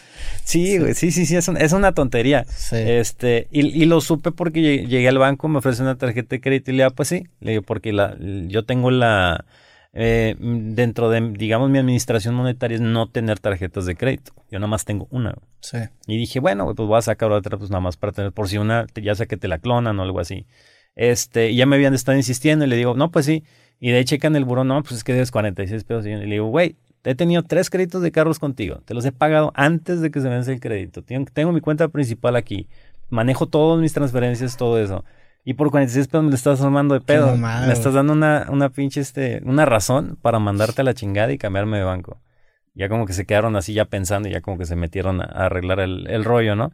Sí, 0.45 0.79
güey, 0.79 0.95
sí, 0.95 1.11
sí, 1.11 1.27
sí, 1.27 1.37
es, 1.37 1.49
es 1.49 1.73
una 1.73 1.93
tontería. 1.93 2.45
Este, 2.73 3.49
y, 3.51 3.61
y, 3.83 3.87
lo 3.87 4.01
supe 4.01 4.33
porque 4.33 4.87
llegué 4.87 5.09
al 5.09 5.19
banco, 5.19 5.49
me 5.49 5.59
ofrece 5.59 5.83
una 5.83 5.97
tarjeta 5.97 6.37
de 6.37 6.41
crédito 6.41 6.71
y 6.71 6.75
le 6.75 6.85
digo, 6.85 6.95
pues 6.95 7.09
sí, 7.09 7.27
le 7.41 7.53
digo, 7.53 7.63
porque 7.63 7.93
la, 7.93 8.17
yo 8.19 8.65
tengo 8.65 8.91
la, 8.91 9.45
eh, 9.95 10.37
dentro 10.39 11.11
de, 11.11 11.33
digamos, 11.33 11.69
mi 11.69 11.79
administración 11.79 12.35
monetaria 12.35 12.77
es 12.77 12.81
no 12.81 13.09
tener 13.09 13.39
tarjetas 13.39 13.85
de 13.85 13.95
crédito. 13.95 14.33
Yo 14.51 14.59
nada 14.59 14.69
más 14.69 14.85
tengo 14.85 15.07
una. 15.11 15.35
Sí. 15.61 15.79
Y 16.07 16.17
dije, 16.17 16.41
bueno, 16.41 16.75
pues 16.75 16.89
voy 16.89 16.99
a 16.99 17.03
sacar 17.03 17.31
otra, 17.31 17.59
pues 17.59 17.71
nada 17.71 17.81
más 17.81 17.97
para 17.97 18.13
tener, 18.13 18.33
por 18.33 18.49
si 18.49 18.59
una, 18.59 18.87
ya 18.95 19.15
sea 19.15 19.27
que 19.27 19.37
te 19.37 19.49
la 19.49 19.59
clonan 19.59 19.99
o 19.99 20.03
algo 20.03 20.21
así. 20.21 20.47
Este, 20.95 21.51
y 21.51 21.57
ya 21.57 21.67
me 21.67 21.77
habían 21.77 21.95
estado 21.95 22.17
insistiendo 22.17 22.65
y 22.65 22.69
le 22.69 22.77
digo, 22.77 22.95
no, 22.95 23.11
pues 23.11 23.27
sí. 23.27 23.45
Y 23.81 23.91
de 23.91 23.99
ahí 23.99 24.05
checan 24.05 24.37
el 24.37 24.45
buró, 24.45 24.65
no, 24.65 24.83
pues 24.83 24.97
es 24.97 25.05
que 25.05 25.13
debes 25.13 25.31
46 25.31 25.85
pesos. 25.85 26.07
Y 26.07 26.11
le 26.11 26.27
digo, 26.27 26.47
güey, 26.47 26.77
He 27.05 27.15
tenido 27.15 27.43
tres 27.43 27.69
créditos 27.69 28.01
de 28.03 28.13
carros 28.13 28.39
contigo. 28.39 28.81
Te 28.85 28.95
los 28.95 29.05
he 29.05 29.13
pagado 29.13 29.53
antes 29.55 30.01
de 30.01 30.11
que 30.11 30.21
se 30.21 30.29
vence 30.29 30.53
el 30.53 30.61
crédito. 30.61 31.03
Tengo, 31.03 31.53
mi 31.53 31.61
cuenta 31.61 31.89
principal 31.89 32.37
aquí. 32.37 32.69
Manejo 33.11 33.47
todas 33.47 33.81
mis 33.81 33.93
transferencias, 33.93 34.57
todo 34.57 34.79
eso. 34.79 35.05
Y 35.45 35.55
por 35.55 35.71
46 35.71 36.07
pesos 36.07 36.23
me 36.23 36.31
lo 36.31 36.37
estás 36.37 36.61
armando 36.61 36.95
de 36.95 37.01
pedo. 37.01 37.37
me 37.37 37.73
estás 37.73 37.95
dando 37.95 38.13
una, 38.13 38.47
una 38.49 38.69
pinche, 38.71 39.01
este, 39.01 39.43
una 39.45 39.65
razón 39.65 40.17
para 40.23 40.39
mandarte 40.39 40.83
a 40.83 40.85
la 40.85 40.95
chingada 40.95 41.33
y 41.33 41.39
cambiarme 41.39 41.79
de 41.79 41.85
banco. 41.85 42.21
Ya 42.75 42.89
como 42.89 43.05
que 43.05 43.13
se 43.13 43.27
quedaron 43.27 43.57
así 43.57 43.75
ya 43.75 43.87
pensando 43.87 44.29
y 44.29 44.33
ya 44.33 44.41
como 44.41 44.57
que 44.57 44.65
se 44.65 44.77
metieron 44.77 45.21
a, 45.21 45.25
arreglar 45.25 45.81
el, 45.81 46.25
rollo, 46.25 46.55
¿no? 46.55 46.73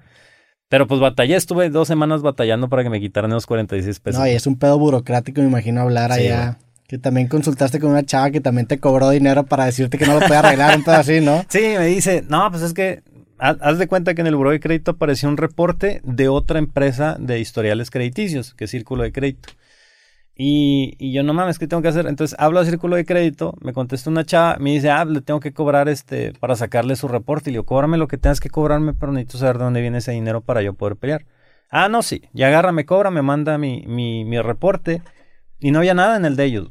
Pero 0.69 0.87
pues 0.87 1.01
batallé, 1.01 1.35
estuve 1.35 1.71
dos 1.71 1.89
semanas 1.89 2.21
batallando 2.21 2.69
para 2.69 2.83
que 2.83 2.91
me 2.91 3.01
quitaran 3.01 3.31
esos 3.31 3.47
46 3.47 4.01
pesos. 4.01 4.21
No, 4.21 4.27
y 4.27 4.33
es 4.33 4.47
un 4.47 4.59
pedo 4.59 4.79
burocrático, 4.79 5.41
me 5.41 5.47
imagino 5.47 5.81
hablar 5.81 6.13
allá. 6.13 6.59
Que 6.89 6.99
también 6.99 7.29
consultaste 7.29 7.79
con 7.79 7.91
una 7.91 8.03
chava 8.03 8.31
que 8.31 8.41
también 8.41 8.67
te 8.67 8.81
cobró 8.81 9.11
dinero 9.11 9.45
para 9.45 9.67
decirte 9.67 9.99
que 9.99 10.07
no 10.07 10.15
lo 10.19 10.27
puede 10.27 10.37
arreglar, 10.37 10.79
un 10.79 10.89
así, 10.89 11.21
¿no? 11.21 11.45
Sí, 11.51 11.61
me 11.61 11.87
dice, 11.87 12.25
no, 12.29 12.51
pues 12.51 12.63
es 12.63 12.73
que 12.73 13.03
haz 13.39 13.79
de 13.79 13.87
cuenta 13.87 14.15
que 14.15 14.23
en 14.23 14.27
el 14.27 14.37
buro 14.37 14.51
de 14.51 14.59
crédito 14.59 14.93
apareció 14.93 15.29
un 15.29 15.37
reporte 15.37 16.01
de 16.03 16.29
otra 16.29 16.59
empresa 16.59 17.17
de 17.21 17.41
historiales 17.41 17.91
crediticios, 17.91 18.55
que 18.55 18.65
es 18.65 18.71
Círculo 18.71 19.03
de 19.03 19.13
Crédito. 19.13 19.51
Y, 20.35 20.95
y, 20.99 21.13
yo 21.13 21.25
no 21.25 21.35
mames, 21.35 21.59
¿qué 21.59 21.67
tengo 21.67 21.83
que 21.83 21.89
hacer? 21.89 22.07
Entonces 22.07 22.35
hablo 22.39 22.61
a 22.61 22.65
Círculo 22.65 22.97
de 22.97 23.05
Crédito, 23.05 23.55
me 23.61 23.75
contesta 23.75 24.09
una 24.09 24.25
chava, 24.25 24.57
me 24.59 24.71
dice, 24.71 24.89
ah, 24.89 25.05
le 25.05 25.21
tengo 25.21 25.41
que 25.41 25.53
cobrar 25.53 25.89
este 25.89 26.33
para 26.41 26.57
sacarle 26.57 26.97
su 26.97 27.07
reporte. 27.09 27.51
Y 27.51 27.53
le 27.53 27.57
digo, 27.57 27.67
cóbrame 27.67 27.99
lo 27.99 28.09
que 28.09 28.19
tengas 28.19 28.41
que 28.41 28.49
cobrarme, 28.49 28.95
pero 28.95 29.13
necesito 29.13 29.39
saber 29.39 29.59
de 29.59 29.65
dónde 29.65 29.81
viene 29.83 29.99
ese 29.99 30.13
dinero 30.13 30.41
para 30.41 30.63
yo 30.63 30.73
poder 30.73 30.97
pelear. 30.97 31.27
Ah, 31.71 31.89
no, 31.89 32.03
sí. 32.03 32.23
Y 32.33 32.45
agarra, 32.45 32.73
me 32.73 32.87
cobra, 32.87 33.11
me 33.11 33.21
manda 33.21 33.59
mi, 33.59 33.85
mi, 33.87 34.25
mi 34.25 34.41
reporte. 34.41 35.03
Y 35.61 35.71
no 35.71 35.79
había 35.79 35.95
nada 35.95 36.17
en 36.17 36.25
el 36.25 36.37
de 36.37 36.45
ellos. 36.45 36.69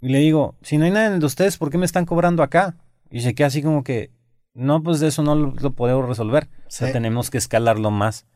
Y 0.00 0.08
le 0.08 0.18
digo, 0.18 0.56
si 0.62 0.78
no 0.78 0.84
hay 0.84 0.90
nada 0.90 1.06
en 1.06 1.14
el 1.14 1.20
de 1.20 1.26
ustedes, 1.26 1.56
¿por 1.56 1.70
qué 1.70 1.78
me 1.78 1.86
están 1.86 2.04
cobrando 2.04 2.42
acá? 2.42 2.76
Y 3.10 3.20
se 3.20 3.34
queda 3.34 3.46
así 3.48 3.62
como 3.62 3.82
que, 3.82 4.10
no, 4.54 4.82
pues 4.82 5.00
de 5.00 5.08
eso 5.08 5.22
no 5.22 5.34
lo, 5.34 5.72
podemos 5.72 6.06
resolver. 6.06 6.48
O 6.66 6.70
sea, 6.70 6.92
tenemos 6.92 7.30
que 7.30 7.38
escalarlo 7.38 7.90
más. 7.90 8.26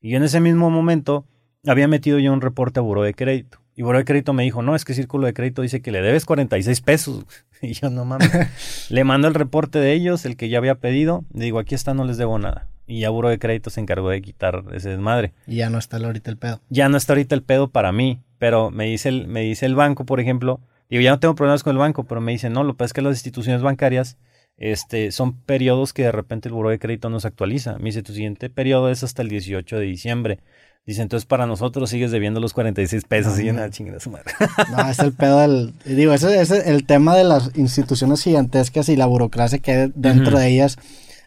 Y 0.00 0.14
en 0.14 0.22
ese 0.22 0.40
mismo 0.40 0.70
momento 0.70 1.26
había 1.66 1.88
metido 1.88 2.18
yo 2.18 2.32
un 2.32 2.40
reporte 2.40 2.80
a 2.80 2.82
Buró 2.82 3.02
de 3.02 3.14
Crédito. 3.14 3.58
Y 3.74 3.82
Buró 3.82 3.98
de 3.98 4.04
Crédito 4.04 4.32
me 4.32 4.42
dijo, 4.42 4.62
no, 4.62 4.74
es 4.74 4.84
que 4.84 4.94
Círculo 4.94 5.26
de 5.26 5.32
Crédito 5.32 5.62
dice 5.62 5.80
que 5.80 5.92
le 5.92 6.02
debes 6.02 6.24
46 6.24 6.80
pesos. 6.80 7.24
Y 7.64 7.74
yo, 7.74 7.90
no 7.90 8.04
mames. 8.04 8.28
le 8.90 9.04
mando 9.04 9.28
el 9.28 9.34
reporte 9.34 9.78
de 9.78 9.92
ellos, 9.92 10.24
el 10.24 10.36
que 10.36 10.48
ya 10.48 10.58
había 10.58 10.74
pedido. 10.74 11.24
Le 11.32 11.44
digo, 11.44 11.60
aquí 11.60 11.76
está, 11.76 11.94
no 11.94 12.04
les 12.04 12.16
debo 12.16 12.36
nada. 12.36 12.66
Y 12.92 13.00
ya 13.00 13.10
Buro 13.10 13.30
de 13.30 13.38
Crédito 13.38 13.70
se 13.70 13.80
encargó 13.80 14.10
de 14.10 14.20
quitar 14.20 14.64
ese 14.74 14.90
desmadre. 14.90 15.32
Y 15.46 15.56
ya 15.56 15.70
no 15.70 15.78
está 15.78 15.96
ahorita 15.96 16.30
el 16.30 16.36
pedo. 16.36 16.60
Ya 16.68 16.90
no 16.90 16.98
está 16.98 17.14
ahorita 17.14 17.34
el 17.34 17.42
pedo 17.42 17.70
para 17.70 17.90
mí, 17.90 18.20
pero 18.38 18.70
me 18.70 18.84
dice 18.84 19.08
el, 19.08 19.28
me 19.28 19.40
dice 19.40 19.64
el 19.64 19.74
banco, 19.74 20.04
por 20.04 20.20
ejemplo, 20.20 20.60
digo, 20.90 21.00
ya 21.02 21.10
no 21.10 21.18
tengo 21.18 21.34
problemas 21.34 21.62
con 21.62 21.72
el 21.72 21.78
banco, 21.78 22.04
pero 22.04 22.20
me 22.20 22.32
dice, 22.32 22.50
no, 22.50 22.64
lo 22.64 22.74
que 22.74 22.78
pasa 22.78 22.86
es 22.86 22.92
que 22.92 23.02
las 23.02 23.14
instituciones 23.14 23.62
bancarias 23.62 24.18
este, 24.58 25.10
son 25.10 25.40
periodos 25.40 25.94
que 25.94 26.02
de 26.02 26.12
repente 26.12 26.48
el 26.48 26.54
Buro 26.54 26.68
de 26.68 26.78
Crédito 26.78 27.08
no 27.08 27.18
se 27.18 27.28
actualiza. 27.28 27.78
Me 27.78 27.84
dice, 27.86 28.02
tu 28.02 28.12
siguiente 28.12 28.50
periodo 28.50 28.90
es 28.90 29.02
hasta 29.02 29.22
el 29.22 29.30
18 29.30 29.78
de 29.78 29.84
diciembre. 29.86 30.40
Dice, 30.84 31.00
entonces 31.00 31.24
para 31.24 31.46
nosotros 31.46 31.88
sigues 31.88 32.10
debiendo 32.10 32.40
los 32.40 32.52
46 32.52 33.04
pesos 33.04 33.40
y 33.40 33.48
una 33.48 33.70
chingada 33.70 34.00
su 34.00 34.10
madre. 34.10 34.32
No, 34.70 34.90
es 34.90 34.98
el 34.98 35.12
pedo 35.12 35.38
del... 35.38 35.72
Digo, 35.86 36.12
ese 36.12 36.40
es 36.42 36.50
el 36.50 36.84
tema 36.84 37.16
de 37.16 37.24
las 37.24 37.56
instituciones 37.56 38.22
gigantescas 38.22 38.90
y 38.90 38.96
la 38.96 39.06
burocracia 39.06 39.60
que 39.60 39.72
hay 39.72 39.92
dentro 39.94 40.38
de 40.38 40.48
ellas. 40.48 40.76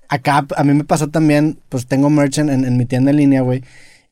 Acá 0.09 0.45
a 0.55 0.63
mí 0.63 0.73
me 0.73 0.83
pasó 0.83 1.07
también, 1.07 1.59
pues 1.69 1.87
tengo 1.87 2.09
merch 2.09 2.39
en, 2.39 2.77
mi 2.77 2.85
tienda 2.85 3.11
en 3.11 3.17
línea, 3.17 3.41
güey, 3.41 3.63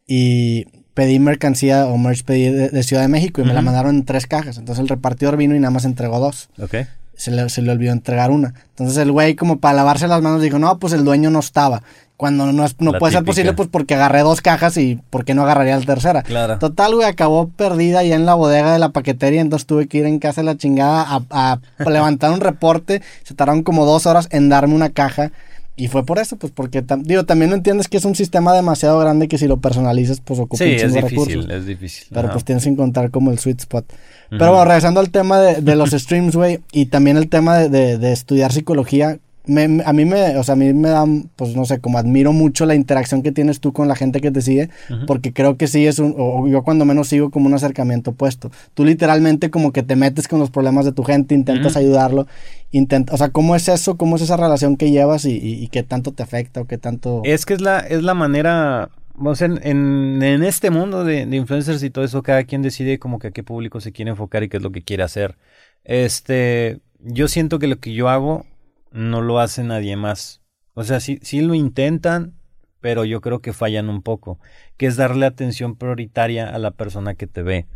y 0.08 0.65
pedí 0.93 1.19
mercancía 1.19 1.86
o 1.88 1.97
merch 1.97 2.23
pedí 2.23 2.49
de, 2.49 2.84
Ciudad 2.84 3.01
de 3.01 3.08
México 3.08 3.41
y 3.41 3.45
me 3.45 3.53
la 3.53 3.62
mandaron 3.62 3.95
en 3.95 4.06
tres 4.06 4.27
cajas. 4.27 4.58
Entonces 4.58 4.82
el 4.82 4.89
repartidor 4.89 5.38
vino 5.38 5.56
y 5.56 5.60
nada 5.60 5.71
más 5.71 5.86
entregó 5.86 6.19
dos. 6.19 6.49
Ok. 6.62 6.75
Se 7.15 7.29
le, 7.29 7.47
se 7.49 7.62
le 7.62 7.71
olvidó 7.71 7.91
entregar 7.91 8.32
una. 8.32 8.53
Entonces 8.69 8.97
el 8.97 9.12
güey 9.12 9.36
como 9.36 9.60
para 9.60 9.75
lavarse 9.75 10.08
las 10.08 10.21
manos 10.21 10.41
dijo, 10.41 10.60
no, 10.60 10.79
pues 10.79 10.93
el 10.93 11.03
dueño 11.03 11.29
no 11.29 11.39
estaba. 11.39 11.84
Cuando 12.23 12.53
no, 12.53 12.65
no 12.79 12.93
puede 12.99 13.12
ser 13.12 13.25
posible, 13.25 13.53
pues 13.53 13.69
porque 13.69 13.95
agarré 13.95 14.21
dos 14.21 14.39
cajas 14.39 14.77
y 14.77 14.99
porque 15.10 15.34
no 15.34 15.41
agarraría 15.43 15.77
la 15.77 15.86
tercera. 15.86 16.21
Claro. 16.21 16.60
Total, 16.60 16.93
güey, 16.93 17.08
acabó 17.08 17.49
perdida 17.49 18.03
ya 18.03 18.15
en 18.15 18.25
la 18.25 18.36
bodega 18.36 18.71
de 18.71 18.79
la 18.79 18.89
paquetería, 18.89 19.41
entonces 19.41 19.65
tuve 19.65 19.88
que 19.88 19.97
ir 19.97 20.06
en 20.06 20.19
casa 20.19 20.41
de 20.41 20.45
la 20.45 20.56
chingada 20.56 21.23
a, 21.29 21.60
levantar 21.89 22.32
un 22.32 22.39
reporte. 22.39 23.01
Se 23.23 23.34
tardaron 23.34 23.63
como 23.63 23.86
dos 23.86 24.06
horas 24.06 24.27
en 24.32 24.47
darme 24.47 24.75
una 24.75 24.89
caja. 24.89 25.32
Y 25.75 25.88
fue 25.88 26.05
por 26.05 26.19
eso, 26.19 26.36
pues 26.36 26.53
porque, 26.53 26.83
digo, 26.99 27.25
también 27.25 27.49
no 27.49 27.55
entiendes 27.55 27.88
que 27.88 27.97
es 27.97 28.05
un 28.05 28.13
sistema 28.13 28.53
demasiado 28.53 28.99
grande 28.99 29.27
que 29.27 29.39
si 29.39 29.47
lo 29.47 29.57
personalizas, 29.57 30.21
pues 30.21 30.39
ocupa 30.39 30.63
sí, 30.63 30.71
es 30.71 30.93
difícil, 30.93 31.49
es 31.49 31.65
difícil. 31.65 32.07
Pero 32.13 32.31
pues 32.31 32.45
tienes 32.45 32.63
que 32.63 32.69
encontrar 32.69 33.09
como 33.09 33.31
el 33.31 33.39
sweet 33.39 33.59
spot. 33.62 33.86
Pero 34.29 34.49
bueno, 34.49 34.65
regresando 34.65 34.99
al 34.99 35.09
tema 35.09 35.39
de, 35.39 35.75
los 35.75 35.91
streams, 35.91 36.36
güey, 36.36 36.59
y 36.71 36.88
también 36.88 37.17
el 37.17 37.27
tema 37.27 37.57
de, 37.57 37.97
de 37.97 38.12
estudiar 38.12 38.51
psicología, 38.53 39.17
me, 39.45 39.84
a 39.84 39.91
mí 39.91 40.06
me, 40.06 40.38
o 40.38 40.43
sea, 40.43 40.53
a 40.53 40.56
mí 40.56 40.73
me 40.73 40.89
da, 40.89 41.06
pues 41.36 41.56
no 41.56 41.65
sé, 41.65 41.79
como 41.79 41.97
admiro 41.97 42.32
mucho 42.32 42.65
la 42.65 42.75
interacción 42.75 43.23
que 43.23 43.32
tienes 43.32 43.60
tú 43.60 43.73
con 43.73 43.88
la 43.88 43.95
gente 43.95 44.21
que 44.21 44.32
te 44.32 44.41
sigue, 44.41 44.69
porque 45.06 45.34
creo 45.34 45.58
que 45.58 45.67
sí 45.67 45.86
es 45.86 45.99
un, 45.99 46.15
o 46.17 46.47
yo 46.47 46.63
cuando 46.63 46.86
menos 46.86 47.10
sigo 47.10 47.29
como 47.29 47.47
un 47.47 47.53
acercamiento 47.53 48.12
opuesto. 48.12 48.51
Tú 48.73 48.86
literalmente 48.86 49.49
como 49.49 49.73
que 49.73 49.84
te 49.84 49.95
metes 49.95 50.27
con 50.27 50.39
los 50.39 50.49
problemas 50.49 50.86
de 50.86 50.93
tu 50.93 51.03
gente, 51.03 51.36
intentas 51.36 51.75
ayudarlo, 51.75 52.25
intenta, 52.71 53.13
o 53.13 53.17
sea, 53.17 53.29
¿cómo 53.29 53.56
es 53.56 53.67
eso? 53.67 53.97
¿Cómo 53.97 54.15
es 54.15 54.21
esa 54.21 54.38
relación 54.38 54.77
que 54.77 54.91
llevas 54.91 55.25
y, 55.25 55.38
y, 55.38 55.67
qué 55.67 55.84
tanto 55.84 56.13
te 56.13 56.23
afecta 56.23 56.62
o 56.62 56.65
qué 56.65 56.77
tanto... 56.77 57.21
Es 57.25 57.45
que 57.45 57.53
es 57.53 57.62
la, 57.62 57.79
es 57.79 58.01
la 58.01 58.13
manera, 58.13 58.89
o 59.17 59.36
sea, 59.36 59.47
en, 59.47 60.23
en, 60.23 60.43
este 60.43 60.69
mundo 60.69 61.03
de, 61.03 61.25
de, 61.25 61.36
influencers 61.36 61.84
y 61.84 61.89
todo 61.89 62.06
eso, 62.06 62.23
cada 62.23 62.45
quien 62.45 62.62
decide 62.62 62.97
como 62.97 63.19
que 63.19 63.27
a 63.27 63.32
qué 63.32 63.43
público 63.43 63.82
se 63.82 63.91
quiere 63.91 64.12
enfocar 64.12 64.43
y 64.43 64.49
qué 64.49 64.58
es 64.58 64.63
lo 64.63 64.71
que 64.71 64.84
quiere 64.84 65.03
hacer. 65.03 65.36
Este, 65.84 66.79
yo 66.99 67.27
siento 67.27 67.60
que 67.60 67.67
lo 67.67 67.79
que 67.79 67.93
yo 67.93 68.08
hago 68.08 68.45
no 68.93 69.21
lo 69.21 69.39
hace 69.39 69.63
nadie 69.63 69.97
más. 69.97 70.41
O 70.73 70.84
sea, 70.84 70.99
sí, 70.99 71.19
sí 71.21 71.41
lo 71.41 71.53
intentan, 71.53 72.36
pero 72.79 73.06
yo 73.06 73.21
creo 73.21 73.39
que 73.39 73.53
fallan 73.53 73.89
un 73.89 74.01
poco, 74.01 74.39
que 74.77 74.86
es 74.86 74.95
darle 74.95 75.25
atención 75.25 75.75
prioritaria 75.75 76.49
a 76.49 76.58
la 76.60 76.71
persona 76.71 77.15
que 77.15 77.27
te 77.27 77.43
ve. 77.43 77.67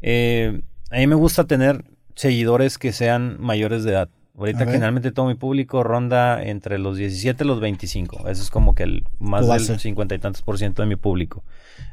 Eh, 0.00 0.62
a 0.90 0.96
mí 0.96 1.06
me 1.06 1.14
gusta 1.14 1.44
tener 1.44 1.84
seguidores 2.14 2.78
que 2.78 2.92
sean 2.92 3.36
mayores 3.40 3.84
de 3.84 3.92
edad. 3.92 4.08
Ahorita 4.36 4.64
generalmente 4.64 5.12
todo 5.12 5.26
mi 5.26 5.34
público 5.34 5.82
ronda 5.82 6.42
entre 6.42 6.78
los 6.78 6.96
17 6.96 7.44
y 7.44 7.46
los 7.46 7.60
25. 7.60 8.28
Eso 8.28 8.42
es 8.42 8.50
como 8.50 8.74
que 8.74 8.84
el 8.84 9.04
más 9.18 9.46
del 9.46 9.78
50 9.78 10.14
y 10.14 10.18
tantos 10.18 10.40
por 10.40 10.56
ciento 10.56 10.80
de 10.80 10.88
mi 10.88 10.96
público. 10.96 11.44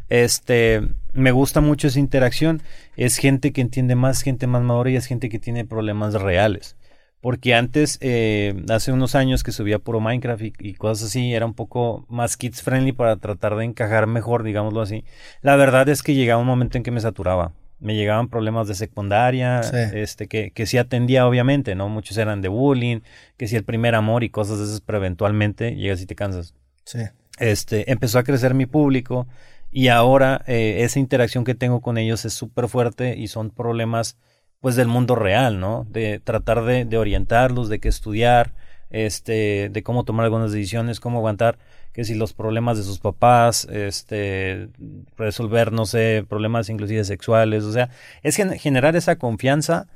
Este, 0.08 0.82
me 1.12 1.32
gusta 1.32 1.60
mucho 1.60 1.88
esa 1.88 2.00
interacción. 2.00 2.62
Es 2.96 3.18
gente 3.18 3.52
que 3.52 3.60
entiende 3.60 3.96
más, 3.96 4.22
gente 4.22 4.48
más 4.48 4.64
madura 4.64 4.92
y 4.92 4.96
es 4.96 5.08
gente 5.08 5.28
que 5.28 5.40
tiene 5.40 5.66
problemas 5.66 6.14
reales. 6.14 6.78
Porque 7.22 7.56
antes, 7.56 7.98
eh, 8.02 8.64
hace 8.70 8.92
unos 8.92 9.16
años 9.16 9.44
que 9.44 9.52
subía 9.52 9.80
puro 9.80 10.00
Minecraft 10.00 10.44
y, 10.60 10.74
cosas 10.76 11.10
así, 11.10 11.34
era 11.34 11.46
un 11.46 11.56
poco 11.56 12.06
más 12.10 12.38
kids 12.38 12.62
friendly 12.62 12.92
para 12.92 13.18
tratar 13.18 13.56
de 13.56 13.66
encajar 13.66 14.06
mejor, 14.08 14.44
digámoslo 14.44 14.82
así. 14.82 15.04
La 15.42 15.56
verdad 15.56 15.90
es 15.90 16.04
que 16.04 16.14
llegaba 16.14 16.42
un 16.42 16.48
momento 16.48 16.78
en 16.78 16.84
que 16.84 16.92
me 16.92 17.02
saturaba. 17.02 17.54
Me 17.80 17.96
llegaban 17.96 18.28
problemas 18.28 18.68
de 18.68 18.76
secundaria, 18.76 19.62
este, 19.94 20.28
que, 20.28 20.52
que 20.52 20.66
sí 20.66 20.78
atendía 20.78 21.28
obviamente, 21.28 21.76
¿no? 21.76 21.90
Muchos 21.90 22.18
eran 22.18 22.42
de 22.42 22.48
bullying, 22.48 23.02
que 23.36 23.48
si 23.48 23.56
el 23.56 23.64
primer 23.64 23.94
amor 23.94 24.24
y 24.24 24.30
cosas 24.30 24.60
de 24.60 24.66
esas, 24.66 24.82
pero 24.82 24.98
eventualmente 24.98 25.76
llegas 25.76 26.02
y 26.02 26.08
te 26.08 26.16
cansas. 26.16 26.56
Sí. 26.86 27.00
Este, 27.40 27.92
empezó 27.92 28.18
a 28.18 28.24
crecer 28.24 28.54
mi 28.54 28.66
público 28.66 29.28
y 29.72 29.90
ahora 29.90 30.44
eh, 30.48 30.78
esa 30.80 31.00
interacción 31.00 31.44
que 31.44 31.56
tengo 31.56 31.82
con 31.82 31.98
ellos 31.98 32.26
es 32.26 32.34
súper 32.34 32.68
fuerte 32.68 33.16
y 33.16 33.28
son 33.28 33.52
problemas 33.52 34.18
pues 34.62 34.76
del 34.76 34.88
mundo 34.88 35.16
real, 35.16 35.60
¿no? 35.60 35.86
De 35.90 36.20
tratar 36.20 36.64
de, 36.64 36.86
de, 36.86 36.98
orientarlos, 36.98 37.70
de 37.70 37.80
qué 37.80 37.90
estudiar, 37.90 38.54
este, 38.90 39.70
de 39.70 39.84
cómo 39.84 40.04
tomar 40.04 40.26
algunas 40.26 40.52
decisiones, 40.52 41.00
cómo 41.00 41.20
aguantar, 41.20 41.58
que 41.94 42.04
si 42.04 42.16
los 42.16 42.34
problemas 42.34 42.78
de 42.78 42.84
sus 42.84 43.00
papás, 43.00 43.68
este, 43.72 44.70
resolver, 45.18 45.72
no 45.72 45.86
sé, 45.86 46.26
problemas 46.28 46.70
inclusive 46.70 47.04
sexuales, 47.04 47.64
o 47.64 47.72
sea, 47.72 47.90
es 48.24 48.36
generar 48.36 48.96
esa 48.96 49.18
confianza 49.18 49.88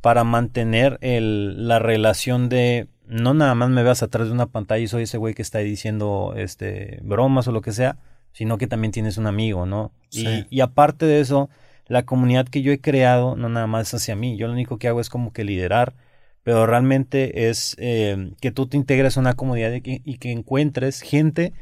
para 0.00 0.22
mantener 0.24 0.98
el, 1.00 1.66
la 1.66 1.78
relación 1.78 2.48
de 2.48 2.88
no 3.06 3.34
nada 3.34 3.54
más 3.54 3.70
me 3.70 3.82
veas 3.82 4.02
atrás 4.02 4.28
de 4.28 4.34
una 4.34 4.46
pantalla 4.46 4.82
y 4.82 4.88
soy 4.88 5.04
ese 5.04 5.16
güey 5.16 5.34
que 5.34 5.42
está 5.42 5.60
diciendo 5.60 6.34
este 6.36 6.98
bromas 7.02 7.46
o 7.48 7.52
lo 7.52 7.60
que 7.60 7.72
sea, 7.72 7.98
sino 8.32 8.58
que 8.58 8.66
también 8.66 8.92
tienes 8.92 9.16
un 9.16 9.26
amigo, 9.26 9.64
¿no? 9.64 9.92
Y, 10.10 10.44
y 10.50 10.60
aparte 10.60 11.06
de 11.06 11.20
eso, 11.20 11.48
la 11.88 12.04
comunidad 12.04 12.46
que 12.46 12.62
yo 12.62 12.72
he 12.72 12.80
creado 12.80 13.36
no 13.36 13.48
nada 13.48 13.66
más 13.66 13.92
hacia 13.94 14.16
mí, 14.16 14.36
yo 14.36 14.46
lo 14.46 14.52
único 14.52 14.78
que 14.78 14.88
hago 14.88 15.00
es 15.00 15.08
como 15.10 15.32
que 15.32 15.44
liderar, 15.44 15.94
pero 16.42 16.66
realmente 16.66 17.48
es 17.48 17.76
eh, 17.78 18.32
que 18.40 18.52
tú 18.52 18.66
te 18.66 18.76
integres 18.76 19.16
a 19.16 19.20
una 19.20 19.34
comunidad 19.34 19.72
y 19.72 20.18
que, 20.18 20.32
encuentres 20.32 21.00
gente 21.00 21.52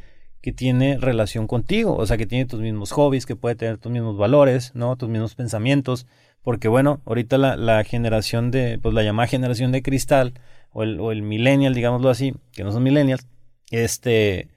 que 0.43 0.53
tiene 0.53 0.99
relación 0.99 1.47
contigo, 1.47 1.97
o 1.97 2.07
sea, 2.07 2.19
que 2.19 2.27
tiene 2.27 2.45
tus 2.47 2.61
mismos 2.61 2.93
hobbies, 2.93 3.27
que 3.27 3.37
puede 3.37 3.55
tener 3.57 3.79
tus 3.79 3.91
mismos 3.93 4.19
valores, 4.19 4.73
¿no? 4.75 4.97
Tus 4.97 5.09
mismos 5.09 5.35
pensamientos, 5.35 6.07
porque 6.43 6.69
bueno, 6.69 7.01
ahorita 7.07 7.39
la, 7.39 7.57
la 7.57 7.83
generación 7.85 8.51
de, 8.51 8.79
pues 8.83 8.95
la 8.95 9.03
llamada 9.03 9.27
generación 9.27 9.73
de 9.73 9.83
cristal, 9.83 10.35
o 10.75 10.83
el, 10.83 11.01
o 11.01 11.13
el 11.13 11.23
millennial, 11.23 11.73
digámoslo 11.75 12.11
así, 12.11 12.35
que 12.53 12.65
no 12.65 12.73
son 12.73 12.83
millennials, 12.83 13.27
este, 13.71 14.49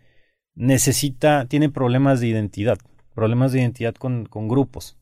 necesita, 0.56 1.45
tiene 1.45 1.69
problemas 1.69 2.19
de 2.19 2.27
identidad, 2.27 2.77
problemas 3.15 3.53
de 3.53 3.62
identidad 3.62 3.95
con, 3.95 4.25
con 4.25 4.49
grupos, 4.49 4.97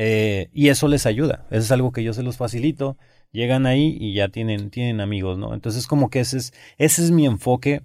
eh, 0.00 0.48
y 0.52 0.68
eso 0.68 0.86
les 0.86 1.06
ayuda. 1.06 1.44
Eso 1.50 1.62
es 1.62 1.72
algo 1.72 1.90
que 1.90 2.04
yo 2.04 2.12
se 2.12 2.22
los 2.22 2.36
facilito. 2.36 2.96
Llegan 3.32 3.66
ahí 3.66 3.96
y 4.00 4.14
ya 4.14 4.28
tienen, 4.28 4.70
tienen 4.70 5.00
amigos, 5.00 5.38
¿no? 5.38 5.52
Entonces, 5.52 5.88
como 5.88 6.08
que 6.08 6.20
ese 6.20 6.38
es, 6.38 6.52
ese 6.76 7.02
es 7.02 7.10
mi 7.10 7.26
enfoque. 7.26 7.82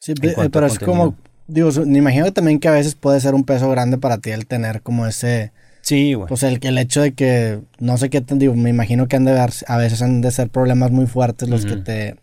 Sí, 0.00 0.14
pero 0.14 0.66
es 0.66 0.80
como, 0.80 1.14
digo, 1.46 1.70
me 1.86 1.98
imagino 1.98 2.32
también 2.32 2.58
que 2.58 2.66
a 2.66 2.72
veces 2.72 2.96
puede 2.96 3.20
ser 3.20 3.36
un 3.36 3.44
peso 3.44 3.70
grande 3.70 3.96
para 3.96 4.18
ti 4.18 4.30
el 4.30 4.48
tener 4.48 4.82
como 4.82 5.06
ese. 5.06 5.52
Sí, 5.82 6.14
güey. 6.14 6.26
Pues 6.26 6.42
el, 6.42 6.58
el 6.60 6.78
hecho 6.78 7.00
de 7.00 7.12
que, 7.12 7.60
no 7.78 7.96
sé 7.96 8.10
qué, 8.10 8.20
digo, 8.28 8.56
me 8.56 8.70
imagino 8.70 9.06
que 9.06 9.14
han 9.14 9.24
de 9.24 9.32
ver, 9.32 9.50
a 9.68 9.76
veces 9.76 10.02
han 10.02 10.22
de 10.22 10.32
ser 10.32 10.50
problemas 10.50 10.90
muy 10.90 11.06
fuertes 11.06 11.48
los 11.48 11.64
que 11.64 11.76
te, 11.76 12.16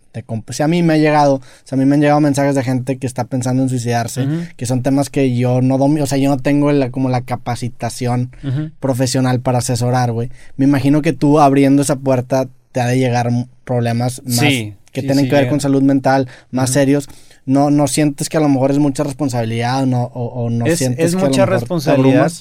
si 0.50 0.64
a 0.64 0.68
mí 0.68 0.84
me 0.84 0.94
ha 0.94 0.98
llegado, 0.98 1.36
o 1.36 1.42
sea, 1.64 1.76
a 1.76 1.80
mí 1.80 1.86
me 1.86 1.96
han 1.96 2.02
llegado 2.02 2.20
mensajes 2.20 2.56
de 2.56 2.64
gente 2.64 2.98
que 2.98 3.08
está 3.08 3.26
pensando 3.26 3.64
en 3.64 3.70
suicidarse, 3.70 4.28
que 4.56 4.66
son 4.66 4.84
temas 4.84 5.10
que 5.10 5.36
yo 5.36 5.62
no 5.62 5.78
domino, 5.78 6.04
o 6.04 6.08
sea, 6.08 6.18
yo 6.18 6.30
no 6.30 6.38
tengo 6.38 6.70
como 6.92 7.10
la 7.10 7.22
capacitación 7.22 8.32
profesional 8.80 9.40
para 9.42 9.60
asesorar, 9.60 10.12
güey. 10.12 10.30
Me 10.58 10.66
imagino 10.66 11.02
que 11.02 11.14
tú 11.14 11.40
abriendo 11.40 11.82
esa 11.82 11.96
puerta 11.96 12.48
te 12.72 12.82
ha 12.82 12.88
de 12.88 12.98
llegar 12.98 13.30
problemas 13.64 14.22
más 14.26 14.54
que 14.94 15.02
tienen 15.02 15.28
que 15.28 15.36
ver 15.36 15.50
con 15.50 15.60
salud 15.60 15.82
mental, 15.82 16.30
más 16.52 16.70
serios. 16.70 17.10
No, 17.46 17.72
no 17.72 17.88
sientes 17.88 18.30
que 18.30 18.38
a 18.38 18.40
lo 18.40 18.48
mejor 18.48 18.72
es 18.72 18.80
mucha 18.80 19.04
responsabilidad 19.04 19.86
no, 19.86 20.04
o, 20.04 20.50
no 20.50 20.66
sientes 20.68 21.14
es 21.14 21.16
que 21.16 21.22
mucha 21.22 21.46
responsabilidad. 21.46 22.32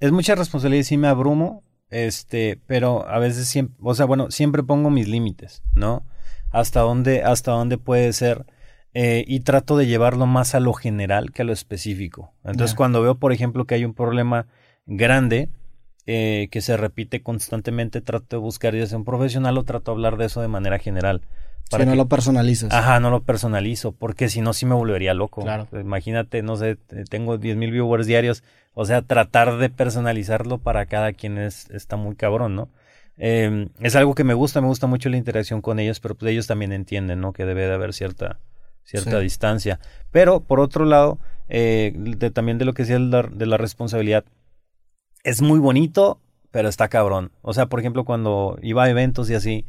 Es 0.00 0.12
mucha 0.12 0.34
responsabilidad 0.34 0.80
y 0.80 0.84
sí 0.84 0.96
me 0.98 1.08
abrumo, 1.08 1.62
este, 1.88 2.58
pero 2.66 3.08
a 3.08 3.18
veces 3.18 3.46
siempre, 3.46 3.76
o 3.80 3.94
sea, 3.94 4.04
bueno, 4.04 4.30
siempre 4.30 4.62
pongo 4.62 4.90
mis 4.90 5.08
límites, 5.08 5.62
¿no? 5.72 6.04
Hasta 6.54 6.80
dónde, 6.80 7.22
hasta 7.22 7.50
dónde 7.50 7.78
puede 7.78 8.12
ser. 8.12 8.46
Eh, 8.96 9.24
y 9.26 9.40
trato 9.40 9.76
de 9.76 9.86
llevarlo 9.86 10.24
más 10.26 10.54
a 10.54 10.60
lo 10.60 10.72
general 10.72 11.32
que 11.32 11.42
a 11.42 11.44
lo 11.44 11.52
específico. 11.52 12.32
Entonces, 12.44 12.76
cuando 12.76 13.02
veo, 13.02 13.16
por 13.16 13.32
ejemplo, 13.32 13.64
que 13.64 13.74
hay 13.74 13.84
un 13.84 13.92
problema 13.92 14.46
grande 14.86 15.48
eh, 16.06 16.46
que 16.52 16.60
se 16.60 16.76
repite 16.76 17.20
constantemente, 17.20 18.00
trato 18.00 18.36
de 18.36 18.40
buscar 18.40 18.72
ya 18.72 18.86
sea 18.86 18.96
un 18.96 19.04
profesional 19.04 19.58
o 19.58 19.64
trato 19.64 19.90
de 19.90 19.96
hablar 19.96 20.16
de 20.16 20.26
eso 20.26 20.40
de 20.42 20.48
manera 20.48 20.78
general. 20.78 21.22
Para 21.70 21.86
no 21.86 21.96
lo 21.96 22.06
personalizas. 22.06 22.72
Ajá, 22.72 23.00
no 23.00 23.10
lo 23.10 23.24
personalizo, 23.24 23.90
porque 23.90 24.28
si 24.28 24.40
no, 24.40 24.52
sí 24.52 24.64
me 24.64 24.76
volvería 24.76 25.12
loco. 25.12 25.42
Claro. 25.42 25.66
Imagínate, 25.72 26.42
no 26.42 26.56
sé, 26.56 26.76
tengo 27.08 27.36
10 27.36 27.56
mil 27.56 27.72
viewers 27.72 28.06
diarios, 28.06 28.44
o 28.74 28.84
sea, 28.84 29.02
tratar 29.02 29.56
de 29.56 29.70
personalizarlo 29.70 30.58
para 30.58 30.86
cada 30.86 31.14
quien 31.14 31.38
es, 31.38 31.68
está 31.70 31.96
muy 31.96 32.14
cabrón, 32.14 32.54
¿no? 32.54 32.68
Eh, 33.16 33.68
es 33.80 33.96
algo 33.96 34.14
que 34.14 34.24
me 34.24 34.34
gusta, 34.34 34.60
me 34.60 34.66
gusta 34.66 34.86
mucho 34.86 35.08
la 35.08 35.16
interacción 35.16 35.60
con 35.60 35.78
ellos, 35.78 36.00
pero 36.00 36.14
pues 36.14 36.32
ellos 36.32 36.46
también 36.46 36.72
entienden, 36.72 37.20
¿no? 37.20 37.32
Que 37.32 37.44
debe 37.44 37.66
de 37.66 37.74
haber 37.74 37.92
cierta, 37.92 38.40
cierta 38.82 39.20
distancia. 39.20 39.80
Pero, 40.10 40.40
por 40.40 40.60
otro 40.60 40.84
lado, 40.84 41.18
eh, 41.48 41.92
también 42.32 42.58
de 42.58 42.64
lo 42.64 42.74
que 42.74 42.84
decía 42.84 42.98
de 42.98 43.46
la 43.46 43.56
responsabilidad, 43.56 44.24
es 45.22 45.42
muy 45.42 45.58
bonito, 45.58 46.20
pero 46.50 46.68
está 46.68 46.88
cabrón. 46.88 47.32
O 47.42 47.54
sea, 47.54 47.66
por 47.66 47.80
ejemplo, 47.80 48.04
cuando 48.04 48.58
iba 48.62 48.84
a 48.84 48.90
eventos 48.90 49.30
y 49.30 49.34
así, 49.34 49.64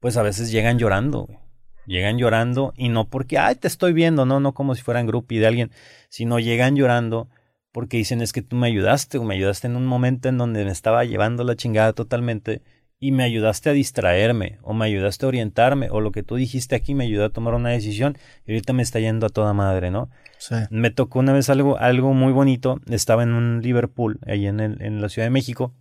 pues 0.00 0.16
a 0.16 0.22
veces 0.22 0.50
llegan 0.50 0.78
llorando, 0.78 1.26
güey. 1.26 1.38
Llegan 1.86 2.18
llorando 2.18 2.74
y 2.76 2.90
no 2.90 3.08
porque, 3.08 3.38
ay, 3.38 3.54
te 3.54 3.66
estoy 3.66 3.94
viendo, 3.94 4.26
no, 4.26 4.40
no 4.40 4.52
como 4.52 4.74
si 4.74 4.82
fueran 4.82 5.06
groupie 5.06 5.40
de 5.40 5.46
alguien, 5.46 5.70
sino 6.10 6.38
llegan 6.38 6.76
llorando 6.76 7.28
porque 7.72 7.96
dicen 7.96 8.20
es 8.20 8.32
que 8.32 8.42
tú 8.42 8.56
me 8.56 8.66
ayudaste 8.66 9.16
o 9.18 9.24
me 9.24 9.36
ayudaste 9.36 9.68
en 9.68 9.76
un 9.76 9.86
momento 9.86 10.28
en 10.28 10.36
donde 10.36 10.64
me 10.64 10.70
estaba 10.70 11.04
llevando 11.04 11.44
la 11.44 11.56
chingada 11.56 11.94
totalmente 11.94 12.60
y 13.00 13.12
me 13.12 13.22
ayudaste 13.22 13.70
a 13.70 13.72
distraerme 13.72 14.58
o 14.62 14.74
me 14.74 14.86
ayudaste 14.86 15.24
a 15.24 15.28
orientarme 15.28 15.88
o 15.90 16.00
lo 16.00 16.10
que 16.10 16.22
tú 16.22 16.36
dijiste 16.36 16.74
aquí 16.74 16.94
me 16.94 17.04
ayudó 17.04 17.26
a 17.26 17.30
tomar 17.30 17.54
una 17.54 17.70
decisión 17.70 18.18
y 18.44 18.52
ahorita 18.52 18.72
me 18.72 18.82
está 18.82 18.98
yendo 18.98 19.26
a 19.26 19.30
toda 19.30 19.52
madre, 19.52 19.90
¿no? 19.90 20.10
Sí. 20.38 20.56
Me 20.70 20.90
tocó 20.90 21.20
una 21.20 21.32
vez 21.32 21.48
algo, 21.50 21.78
algo 21.78 22.12
muy 22.14 22.32
bonito, 22.32 22.80
estaba 22.88 23.22
en 23.22 23.32
un 23.32 23.60
Liverpool, 23.62 24.18
ahí 24.26 24.46
en, 24.46 24.60
el, 24.60 24.82
en 24.82 25.00
la 25.00 25.08
Ciudad 25.08 25.26
de 25.26 25.30
México, 25.30 25.74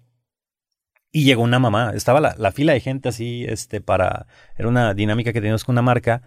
y 1.12 1.23
llegó 1.23 1.41
una 1.41 1.60
mamá, 1.60 1.93
estaba 1.95 2.21
la, 2.21 2.36
la, 2.38 2.51
fila 2.51 2.73
de 2.73 2.80
gente 2.80 3.10
así, 3.10 3.45
este, 3.47 3.82
para, 3.82 4.27
era 4.56 4.67
una 4.67 4.93
dinámica 4.93 5.34
que 5.34 5.39
teníamos 5.39 5.63
con 5.63 5.73
una 5.73 5.82
marca, 5.82 6.21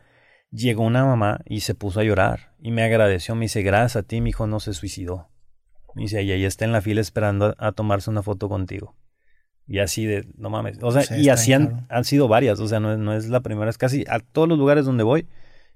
llegó 0.50 0.82
una 0.82 1.04
mamá 1.04 1.40
y 1.44 1.60
se 1.60 1.74
puso 1.74 2.00
a 2.00 2.04
llorar 2.04 2.54
y 2.58 2.70
me 2.72 2.82
agradeció, 2.82 3.34
me 3.34 3.44
dice, 3.44 3.62
gracias 3.62 3.96
a 3.96 4.02
ti, 4.02 4.20
mi 4.20 4.30
hijo 4.30 4.46
no 4.46 4.60
se 4.60 4.74
suicidó. 4.74 5.28
Me 5.94 6.02
dice, 6.02 6.22
y 6.22 6.32
ahí 6.32 6.44
está 6.44 6.64
en 6.64 6.72
la 6.72 6.80
fila 6.80 7.00
esperando 7.00 7.54
a, 7.58 7.72
tomarse 7.72 8.10
una 8.10 8.22
foto 8.22 8.48
contigo. 8.48 8.96
Y 9.70 9.78
así 9.78 10.04
de, 10.04 10.26
no 10.36 10.50
mames, 10.50 10.78
o 10.82 10.90
sea, 10.90 11.16
y 11.16 11.28
así 11.28 11.52
han, 11.52 11.86
han, 11.88 12.02
sido 12.04 12.26
varias, 12.26 12.58
o 12.58 12.66
sea, 12.66 12.80
no, 12.80 12.96
no 12.96 13.12
es 13.14 13.28
la 13.28 13.38
primera, 13.38 13.70
es 13.70 13.78
casi 13.78 14.04
a 14.08 14.18
todos 14.18 14.48
los 14.48 14.58
lugares 14.58 14.84
donde 14.84 15.04
voy, 15.04 15.28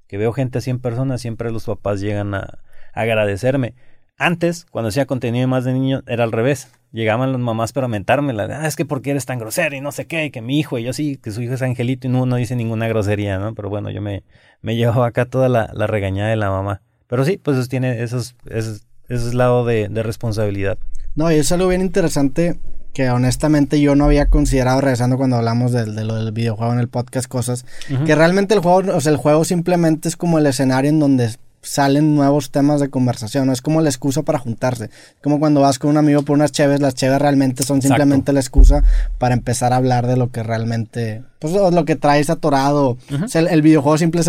que 0.08 0.18
veo 0.18 0.32
gente 0.32 0.58
así 0.58 0.68
en 0.68 0.80
persona, 0.80 1.16
siempre 1.16 1.52
los 1.52 1.66
papás 1.66 2.00
llegan 2.00 2.34
a 2.34 2.58
agradecerme. 2.92 3.74
Antes, 4.18 4.66
cuando 4.68 4.88
hacía 4.88 5.06
contenido 5.06 5.46
más 5.46 5.64
de 5.64 5.74
niños, 5.74 6.02
era 6.08 6.24
al 6.24 6.32
revés. 6.32 6.72
Llegaban 6.90 7.30
las 7.30 7.40
mamás 7.40 7.72
para 7.72 7.86
mentármela. 7.86 8.48
Ah, 8.50 8.66
es 8.66 8.74
que 8.74 8.84
porque 8.84 9.12
eres 9.12 9.26
tan 9.26 9.38
grosero 9.38 9.76
y 9.76 9.80
no 9.80 9.92
sé 9.92 10.08
qué, 10.08 10.32
que 10.32 10.42
mi 10.42 10.58
hijo, 10.58 10.76
y 10.76 10.82
yo 10.82 10.92
sí, 10.92 11.16
que 11.16 11.30
su 11.30 11.40
hijo 11.42 11.54
es 11.54 11.62
angelito 11.62 12.08
y 12.08 12.10
no, 12.10 12.26
no 12.26 12.34
dice 12.34 12.56
ninguna 12.56 12.88
grosería, 12.88 13.38
¿no? 13.38 13.54
Pero 13.54 13.68
bueno, 13.68 13.90
yo 13.90 14.02
me, 14.02 14.24
me 14.60 14.74
llevo 14.76 15.04
acá 15.04 15.26
toda 15.26 15.48
la, 15.48 15.70
la 15.72 15.86
regañada 15.86 16.30
de 16.30 16.36
la 16.36 16.50
mamá. 16.50 16.82
Pero 17.06 17.24
sí, 17.24 17.38
pues 17.38 17.68
tiene 17.68 18.02
esos, 18.02 18.34
esos, 18.50 18.88
ese 19.08 19.34
lado 19.34 19.64
de, 19.64 19.88
de, 19.88 20.02
responsabilidad. 20.02 20.78
No, 21.14 21.30
y 21.30 21.36
es 21.36 21.52
algo 21.52 21.68
bien 21.68 21.80
interesante 21.80 22.58
que 22.94 23.10
honestamente 23.10 23.80
yo 23.80 23.96
no 23.96 24.04
había 24.06 24.26
considerado 24.26 24.80
regresando 24.80 25.18
cuando 25.18 25.36
hablamos 25.36 25.72
de, 25.72 25.84
de 25.84 26.04
lo 26.04 26.14
del 26.14 26.32
videojuego 26.32 26.72
en 26.72 26.78
el 26.78 26.88
podcast, 26.88 27.28
cosas 27.28 27.66
que 28.06 28.14
realmente 28.14 28.54
el 28.54 28.60
juego, 28.60 28.96
o 28.96 29.00
sea, 29.00 29.12
el 29.12 29.18
juego 29.18 29.44
simplemente 29.44 30.08
es 30.08 30.16
como 30.16 30.38
el 30.38 30.46
escenario 30.46 30.88
en 30.88 31.00
donde 31.00 31.30
salen 31.64 32.14
nuevos 32.14 32.50
temas 32.50 32.80
de 32.80 32.90
conversación, 32.90 33.46
no 33.46 33.52
es 33.52 33.62
como 33.62 33.80
la 33.80 33.88
excusa 33.88 34.22
para 34.22 34.38
juntarse. 34.38 34.90
Como 35.22 35.40
cuando 35.40 35.60
vas 35.60 35.78
con 35.78 35.90
un 35.90 35.96
amigo 35.96 36.22
por 36.22 36.36
unas 36.36 36.52
cheves, 36.52 36.80
las 36.80 36.94
cheves 36.94 37.18
realmente 37.18 37.62
son 37.64 37.82
simplemente 37.82 38.32
la 38.32 38.40
excusa 38.40 38.84
para 39.18 39.34
empezar 39.34 39.72
a 39.72 39.76
hablar 39.76 40.06
de 40.06 40.16
lo 40.16 40.30
que 40.30 40.42
realmente, 40.42 41.22
pues 41.40 41.52
lo 41.52 41.84
que 41.84 41.96
traes 41.96 42.30
atorado. 42.30 42.96
el, 43.34 43.62
videojuego 43.62 43.98
simple 43.98 44.22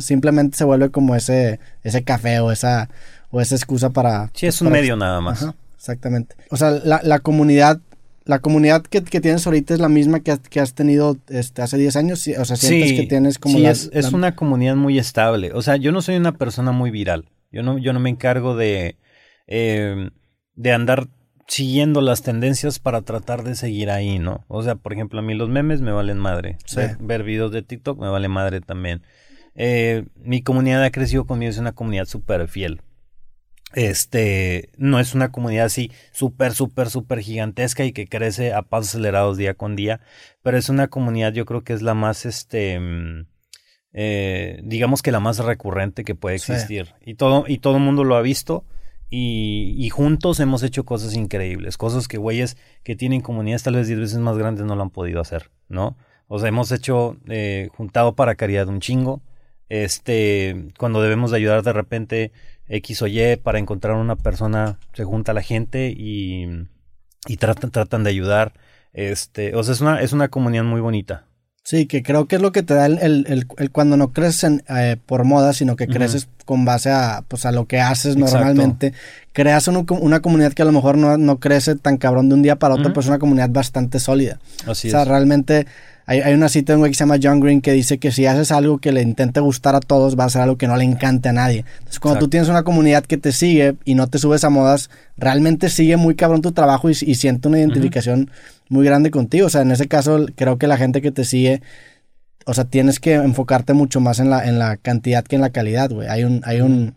simplemente 0.00 0.56
se 0.56 0.64
vuelve 0.64 0.90
como 0.90 1.14
ese, 1.14 1.60
ese 1.84 2.02
café 2.04 2.40
o 2.40 2.52
esa, 2.52 2.88
o 3.30 3.40
esa 3.40 3.54
excusa 3.54 3.90
para... 3.90 4.30
Sí, 4.34 4.46
es 4.46 4.62
un 4.62 4.70
medio 4.70 4.96
nada 4.96 5.20
más. 5.20 5.46
exactamente. 5.76 6.36
O 6.50 6.56
sea, 6.56 6.70
la, 6.70 7.00
la 7.02 7.18
comunidad 7.18 7.80
la 8.28 8.40
comunidad 8.40 8.82
que, 8.82 9.00
tienes 9.00 9.46
ahorita 9.46 9.72
es 9.72 9.80
la 9.80 9.88
misma 9.88 10.20
que, 10.20 10.36
que 10.50 10.60
has 10.60 10.74
tenido 10.74 11.16
este, 11.28 11.62
hace 11.62 11.78
10 11.78 11.96
años. 11.96 12.28
O 12.38 12.44
sea, 12.44 12.56
sientes 12.56 12.92
que 12.92 13.06
tienes 13.06 13.38
como. 13.38 13.56
Sí, 13.56 13.64
es, 13.64 13.88
es, 13.94 14.12
una 14.12 14.36
comunidad 14.36 14.76
muy 14.76 14.98
estable. 14.98 15.52
O 15.54 15.62
sea, 15.62 15.76
yo 15.76 15.92
no 15.92 16.02
soy 16.02 16.16
una 16.16 16.32
persona 16.32 16.70
muy 16.70 16.90
viral. 16.90 17.30
Yo 17.50 17.62
no, 17.62 17.78
yo 17.78 17.94
no 17.94 18.00
me 18.00 18.10
encargo 18.10 18.54
de, 18.54 18.96
eh, 19.46 20.10
de 20.56 20.72
andar 20.72 21.08
siguiendo 21.46 22.02
las 22.02 22.20
tendencias 22.20 22.78
para 22.78 23.00
tratar 23.00 23.44
de 23.44 23.54
seguir 23.54 23.88
ahí, 23.88 24.18
¿no? 24.18 24.44
O 24.48 24.62
sea, 24.62 24.74
por 24.74 24.92
ejemplo, 24.92 25.20
a 25.20 25.22
mí 25.22 25.32
los 25.32 25.48
memes 25.48 25.80
me 25.80 25.92
valen 25.92 26.18
madre. 26.18 26.58
Ver, 27.00 27.22
videos 27.22 27.50
de 27.50 27.62
TikTok 27.62 27.98
me 27.98 28.10
vale 28.10 28.28
madre 28.28 28.60
también. 28.60 29.00
Eh, 29.54 30.04
mi 30.16 30.42
comunidad 30.42 30.84
ha 30.84 30.90
crecido 30.90 31.24
conmigo, 31.24 31.48
es 31.48 31.56
una 31.56 31.72
comunidad 31.72 32.04
súper 32.04 32.46
fiel 32.46 32.82
este 33.74 34.70
no 34.76 34.98
es 34.98 35.14
una 35.14 35.30
comunidad 35.30 35.66
así 35.66 35.90
súper, 36.12 36.52
súper, 36.52 36.88
súper 36.90 37.20
gigantesca 37.20 37.84
y 37.84 37.92
que 37.92 38.06
crece 38.06 38.52
a 38.52 38.62
pasos 38.62 38.90
acelerados 38.90 39.36
día 39.36 39.54
con 39.54 39.76
día, 39.76 40.00
pero 40.42 40.56
es 40.56 40.68
una 40.68 40.88
comunidad 40.88 41.32
yo 41.32 41.44
creo 41.44 41.62
que 41.62 41.74
es 41.74 41.82
la 41.82 41.94
más, 41.94 42.24
este, 42.26 42.78
mm, 42.80 43.26
eh, 43.92 44.60
digamos 44.64 45.02
que 45.02 45.12
la 45.12 45.20
más 45.20 45.38
recurrente 45.38 46.04
que 46.04 46.14
puede 46.14 46.36
existir. 46.36 46.94
Y 47.04 47.14
todo, 47.14 47.44
y 47.46 47.58
todo 47.58 47.76
el 47.76 47.82
mundo 47.82 48.04
lo 48.04 48.16
ha 48.16 48.22
visto 48.22 48.64
y, 49.10 49.74
y, 49.78 49.88
juntos 49.88 50.38
hemos 50.40 50.62
hecho 50.62 50.84
cosas 50.84 51.14
increíbles, 51.14 51.78
cosas 51.78 52.08
que 52.08 52.18
güeyes 52.18 52.58
que 52.82 52.94
tienen 52.94 53.22
comunidades 53.22 53.62
tal 53.62 53.76
vez 53.76 53.86
10 53.86 54.00
veces 54.00 54.18
más 54.18 54.36
grandes 54.36 54.66
no 54.66 54.76
lo 54.76 54.82
han 54.82 54.90
podido 54.90 55.20
hacer, 55.22 55.50
¿no? 55.68 55.96
O 56.26 56.38
sea, 56.38 56.50
hemos 56.50 56.70
hecho, 56.72 57.16
eh, 57.26 57.68
juntado 57.74 58.14
para 58.14 58.34
caridad 58.34 58.68
un 58.68 58.80
chingo, 58.80 59.22
este, 59.70 60.68
cuando 60.78 61.02
debemos 61.02 61.30
de 61.30 61.38
ayudar 61.38 61.62
de 61.62 61.72
repente 61.72 62.32
X 62.68 63.02
o 63.02 63.06
Y 63.06 63.36
para 63.36 63.58
encontrar 63.58 63.96
una 63.96 64.16
persona, 64.16 64.78
se 64.92 65.04
junta 65.04 65.32
la 65.32 65.42
gente 65.42 65.88
y, 65.88 66.46
y 67.26 67.36
tratan, 67.36 67.70
tratan 67.70 68.04
de 68.04 68.10
ayudar. 68.10 68.52
Este, 68.92 69.54
o 69.54 69.62
sea, 69.62 69.74
es 69.74 69.80
una, 69.80 70.00
es 70.00 70.12
una 70.12 70.28
comunidad 70.28 70.64
muy 70.64 70.80
bonita. 70.80 71.24
Sí, 71.68 71.84
que 71.84 72.02
creo 72.02 72.26
que 72.26 72.36
es 72.36 72.42
lo 72.42 72.50
que 72.50 72.62
te 72.62 72.72
da 72.72 72.86
el, 72.86 72.98
el, 72.98 73.46
el, 73.58 73.70
cuando 73.70 73.98
no 73.98 74.14
creces 74.14 74.62
eh, 74.70 74.96
por 75.04 75.24
moda, 75.24 75.52
sino 75.52 75.76
que 75.76 75.86
creces 75.86 76.26
con 76.46 76.64
base 76.64 76.90
a, 76.90 77.24
pues, 77.28 77.44
a 77.44 77.52
lo 77.52 77.66
que 77.66 77.78
haces 77.78 78.16
normalmente. 78.16 78.94
Creas 79.34 79.68
una 79.68 80.20
comunidad 80.20 80.54
que 80.54 80.62
a 80.62 80.64
lo 80.64 80.72
mejor 80.72 80.96
no, 80.96 81.18
no, 81.18 81.38
crece 81.38 81.76
tan 81.76 81.98
cabrón 81.98 82.30
de 82.30 82.36
un 82.36 82.42
día 82.42 82.56
para 82.56 82.72
otro, 82.72 82.88
pero 82.88 83.00
es 83.00 83.08
una 83.08 83.18
comunidad 83.18 83.50
bastante 83.50 84.00
sólida. 84.00 84.40
Así 84.66 84.88
o 84.88 84.92
sea, 84.92 85.04
realmente 85.04 85.66
hay, 86.10 86.20
hay, 86.20 86.32
una 86.32 86.48
cita 86.48 86.72
de 86.72 86.76
un 86.76 86.80
güey 86.80 86.90
que 86.90 86.96
se 86.96 87.00
llama 87.00 87.18
John 87.22 87.38
Green 87.38 87.60
que 87.60 87.70
dice 87.72 87.98
que 87.98 88.10
si 88.12 88.24
haces 88.24 88.50
algo 88.50 88.78
que 88.78 88.92
le 88.92 89.02
intente 89.02 89.40
gustar 89.40 89.74
a 89.74 89.80
todos, 89.80 90.18
va 90.18 90.24
a 90.24 90.30
ser 90.30 90.40
algo 90.40 90.56
que 90.56 90.66
no 90.66 90.74
le 90.74 90.84
encante 90.84 91.28
a 91.28 91.34
nadie. 91.34 91.66
Entonces, 91.80 92.00
cuando 92.00 92.18
tú 92.18 92.28
tienes 92.28 92.48
una 92.48 92.62
comunidad 92.62 93.04
que 93.04 93.18
te 93.18 93.30
sigue 93.30 93.76
y 93.84 93.94
no 93.94 94.06
te 94.06 94.18
subes 94.18 94.42
a 94.42 94.48
modas, 94.48 94.88
realmente 95.18 95.68
sigue 95.68 95.98
muy 95.98 96.14
cabrón 96.14 96.40
tu 96.40 96.52
trabajo 96.52 96.88
y, 96.88 96.94
siente 96.94 97.48
una 97.48 97.58
identificación 97.58 98.30
muy 98.70 98.86
grande 98.86 99.10
contigo. 99.10 99.48
O 99.48 99.50
sea, 99.50 99.60
en 99.60 99.70
ese 99.70 99.86
caso, 99.86 100.24
creo 100.34 100.56
que 100.56 100.66
la 100.66 100.78
gente 100.78 101.02
que 101.02 101.10
te 101.10 101.26
sigue, 101.26 101.60
o 102.46 102.54
sea, 102.54 102.64
tienes 102.64 103.00
que 103.00 103.12
enfocarte 103.12 103.74
mucho 103.74 104.00
más 104.00 104.18
en 104.18 104.30
la, 104.30 104.48
en 104.48 104.58
la 104.58 104.78
cantidad 104.78 105.22
que 105.24 105.36
en 105.36 105.42
la 105.42 105.50
calidad, 105.50 105.90
güey. 105.90 106.08
Hay 106.08 106.24
un, 106.24 106.40
hay 106.44 106.62
un, 106.62 106.94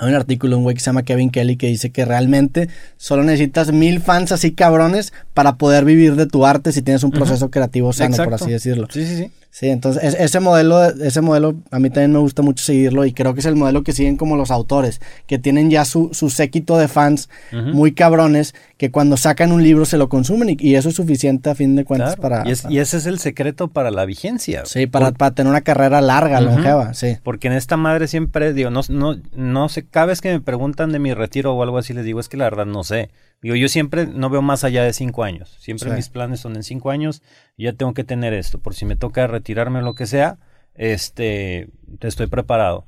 hay 0.00 0.08
un 0.08 0.14
artículo, 0.14 0.56
un 0.56 0.62
güey 0.62 0.74
que 0.74 0.80
se 0.80 0.86
llama 0.86 1.02
Kevin 1.02 1.30
Kelly, 1.30 1.56
que 1.56 1.66
dice 1.66 1.90
que 1.90 2.04
realmente 2.04 2.68
solo 2.96 3.22
necesitas 3.22 3.70
mil 3.72 4.00
fans 4.00 4.32
así 4.32 4.52
cabrones 4.52 5.12
para 5.34 5.56
poder 5.56 5.84
vivir 5.84 6.16
de 6.16 6.26
tu 6.26 6.46
arte 6.46 6.72
si 6.72 6.82
tienes 6.82 7.02
un 7.02 7.10
proceso 7.10 7.50
creativo 7.50 7.92
sano, 7.92 8.16
por 8.16 8.34
así 8.34 8.50
decirlo. 8.50 8.88
Sí, 8.90 9.06
sí, 9.06 9.16
sí. 9.16 9.30
Sí, 9.52 9.68
entonces 9.68 10.14
ese 10.14 10.38
modelo, 10.38 10.84
ese 10.84 11.20
modelo 11.20 11.56
a 11.72 11.80
mí 11.80 11.90
también 11.90 12.12
me 12.12 12.20
gusta 12.20 12.40
mucho 12.40 12.64
seguirlo 12.64 13.04
y 13.04 13.12
creo 13.12 13.34
que 13.34 13.40
es 13.40 13.46
el 13.46 13.56
modelo 13.56 13.82
que 13.82 13.92
siguen 13.92 14.16
como 14.16 14.36
los 14.36 14.52
autores, 14.52 15.00
que 15.26 15.40
tienen 15.40 15.70
ya 15.70 15.84
su, 15.84 16.10
su 16.12 16.30
séquito 16.30 16.78
de 16.78 16.86
fans 16.86 17.28
muy 17.50 17.92
cabrones 17.92 18.54
que 18.76 18.92
cuando 18.92 19.16
sacan 19.16 19.50
un 19.50 19.64
libro 19.64 19.84
se 19.86 19.98
lo 19.98 20.08
consumen 20.08 20.56
y, 20.58 20.74
eso 20.76 20.88
es 20.88 20.94
suficiente 20.94 21.50
a 21.50 21.56
fin 21.56 21.74
de 21.74 21.84
cuentas 21.84 22.14
para, 22.14 22.44
y, 22.46 22.78
ese 22.78 22.96
es 22.96 23.06
el 23.06 23.18
secreto 23.18 23.68
para 23.68 23.90
la 23.90 24.04
vigencia. 24.04 24.64
Sí, 24.66 24.86
para, 24.86 25.10
para 25.10 25.34
tener 25.34 25.50
una 25.50 25.62
carrera 25.62 26.00
larga, 26.00 26.40
longeva, 26.40 26.94
sí. 26.94 27.18
Porque 27.22 27.48
en 27.48 27.54
esta 27.54 27.76
madre 27.76 28.06
siempre 28.06 28.52
digo, 28.52 28.70
no, 28.70 28.82
no, 28.88 29.16
no 29.34 29.68
sé, 29.68 29.84
cada 29.84 30.06
vez 30.06 30.20
que 30.20 30.30
me 30.30 30.40
preguntan 30.40 30.92
de 30.92 31.00
mi 31.00 31.12
retiro 31.12 31.54
o 31.54 31.62
algo 31.62 31.76
así 31.76 31.92
les 31.92 32.04
digo, 32.04 32.20
es 32.20 32.28
que 32.28 32.36
la 32.36 32.44
verdad 32.44 32.66
no 32.66 32.84
sé. 32.84 33.10
Digo, 33.42 33.54
yo 33.56 33.68
siempre 33.68 34.06
no 34.06 34.28
veo 34.28 34.42
más 34.42 34.64
allá 34.64 34.84
de 34.84 34.92
cinco 34.92 35.24
años. 35.24 35.56
Siempre 35.58 35.92
mis 35.92 36.10
planes 36.10 36.40
son 36.40 36.56
en 36.56 36.62
cinco 36.62 36.90
años 36.90 37.22
y 37.56 37.64
ya 37.64 37.72
tengo 37.72 37.94
que 37.94 38.04
tener 38.04 38.34
esto. 38.34 38.58
Por 38.58 38.74
si 38.74 38.84
me 38.84 38.96
toca 38.96 39.26
retirarme 39.26 39.78
o 39.78 39.82
lo 39.82 39.94
que 39.94 40.06
sea, 40.06 40.38
este, 40.74 41.70
estoy 42.00 42.26
preparado. 42.26 42.86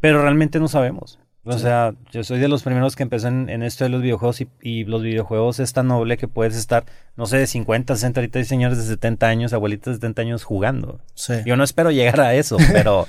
Pero 0.00 0.22
realmente 0.22 0.60
no 0.60 0.68
sabemos. 0.68 1.18
O 1.44 1.58
sea, 1.58 1.94
yo 2.12 2.24
soy 2.24 2.40
de 2.40 2.48
los 2.48 2.62
primeros 2.62 2.94
que 2.94 3.02
empecé 3.02 3.28
en, 3.28 3.62
esto 3.62 3.84
de 3.84 3.90
los 3.90 4.02
videojuegos 4.02 4.44
y, 4.60 4.84
los 4.84 5.02
videojuegos 5.02 5.60
es 5.60 5.72
tan 5.72 5.88
noble 5.88 6.18
que 6.18 6.28
puedes 6.28 6.54
estar, 6.54 6.84
no 7.16 7.24
sé, 7.24 7.38
de 7.38 7.46
50, 7.46 7.94
60, 7.94 8.20
ahorita 8.20 8.38
hay 8.38 8.44
señores 8.44 8.76
de 8.76 8.84
70 8.84 9.26
años, 9.26 9.52
abuelitas 9.54 9.94
de 9.94 9.96
70 9.96 10.22
años 10.22 10.44
jugando. 10.44 11.00
Yo 11.46 11.56
no 11.56 11.64
espero 11.64 11.90
llegar 11.90 12.20
a 12.20 12.34
eso, 12.34 12.58
pero, 12.72 13.06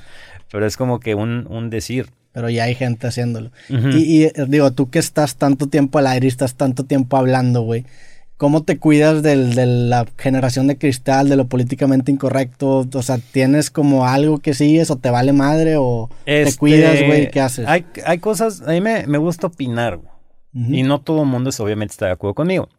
pero 0.51 0.65
es 0.65 0.77
como 0.77 1.01
que 1.01 1.15
un, 1.15 1.47
un 1.49 1.69
decir 1.69 2.11
pero 2.31 2.49
ya 2.49 2.65
hay 2.65 2.75
gente 2.75 3.07
haciéndolo. 3.07 3.51
y, 3.69 4.23
eh, 4.23 4.33
digo, 4.47 4.71
tú 4.71 4.89
que 4.89 4.99
estás 4.99 5.35
tanto 5.35 5.67
tiempo 5.67 5.99
al 5.99 6.07
aire 6.07 6.25
y 6.25 6.29
estás 6.29 6.55
tanto 6.55 6.85
tiempo 6.85 7.17
hablando, 7.17 7.61
güey, 7.61 7.85
¿cómo 8.37 8.63
te 8.63 8.77
cuidas 8.77 9.21
del, 9.21 9.55
de 9.55 9.65
la 9.65 10.05
generación 10.17 10.67
de 10.67 10.77
cristal, 10.77 11.29
de 11.29 11.35
lo 11.35 11.47
políticamente 11.47 12.11
incorrecto? 12.11 12.87
O 12.93 13.01
sea, 13.01 13.17
¿tienes 13.17 13.69
como 13.69 14.05
algo 14.05 14.39
que 14.39 14.53
sigues 14.53 14.91
o 14.91 14.95
te 14.95 15.09
vale 15.09 15.33
madre 15.33 15.75
o 15.77 16.09
te 16.25 16.43
este, 16.43 16.57
cuidas, 16.57 17.03
güey? 17.05 17.29
¿Qué 17.31 17.41
haces? 17.41 17.67
Hay, 17.67 17.85
hay 18.05 18.19
cosas, 18.19 18.61
a 18.61 18.71
mí 18.71 18.81
me, 18.81 19.05
me 19.07 19.17
gusta 19.17 19.47
opinar, 19.47 19.97
güey. 19.97 20.09
Y 20.51 20.83
no 20.83 21.01
todo 21.01 21.23
el 21.23 21.27
mundo 21.27 21.51
es, 21.51 21.59
obviamente 21.59 21.91
está 21.91 22.07
de 22.07 22.13
acuerdo 22.13 22.33
conmigo. 22.33 22.69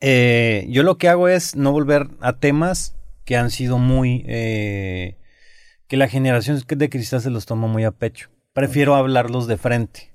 Eh, 0.00 0.66
yo 0.68 0.82
lo 0.82 0.98
que 0.98 1.08
hago 1.08 1.28
es 1.28 1.54
no 1.56 1.72
volver 1.72 2.08
a 2.20 2.34
temas 2.34 2.94
que 3.24 3.36
han 3.36 3.50
sido 3.50 3.78
muy... 3.78 4.24
Eh, 4.26 5.16
que 5.86 5.96
la 5.96 6.08
generación 6.08 6.60
de 6.66 6.90
cristal 6.90 7.20
se 7.20 7.30
los 7.30 7.46
tomó 7.46 7.68
muy 7.68 7.84
a 7.84 7.92
pecho. 7.92 8.31
Prefiero 8.52 8.94
hablarlos 8.94 9.46
de 9.46 9.56
frente. 9.56 10.12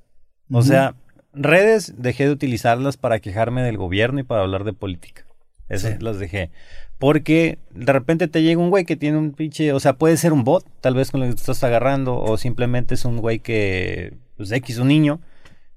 O 0.51 0.61
sea, 0.61 0.95
redes 1.33 1.93
dejé 1.97 2.25
de 2.25 2.31
utilizarlas 2.31 2.97
para 2.97 3.19
quejarme 3.19 3.63
del 3.63 3.77
gobierno 3.77 4.19
y 4.19 4.23
para 4.23 4.41
hablar 4.41 4.63
de 4.63 4.73
política. 4.73 5.25
Eso 5.69 5.89
las 5.99 6.19
dejé. 6.19 6.51
Porque 6.97 7.59
de 7.71 7.91
repente 7.93 8.27
te 8.27 8.41
llega 8.41 8.61
un 8.61 8.69
güey 8.69 8.85
que 8.85 8.95
tiene 8.95 9.17
un 9.17 9.33
pinche, 9.33 9.73
o 9.73 9.79
sea, 9.79 9.93
puede 9.93 10.17
ser 10.17 10.33
un 10.33 10.43
bot, 10.43 10.65
tal 10.81 10.95
vez 10.95 11.11
con 11.11 11.19
lo 11.19 11.27
que 11.27 11.33
te 11.33 11.39
estás 11.39 11.63
agarrando, 11.63 12.17
o 12.17 12.37
simplemente 12.37 12.95
es 12.95 13.05
un 13.05 13.17
güey 13.17 13.39
que, 13.39 14.17
pues 14.35 14.51
X, 14.51 14.77
un 14.79 14.87
niño, 14.87 15.19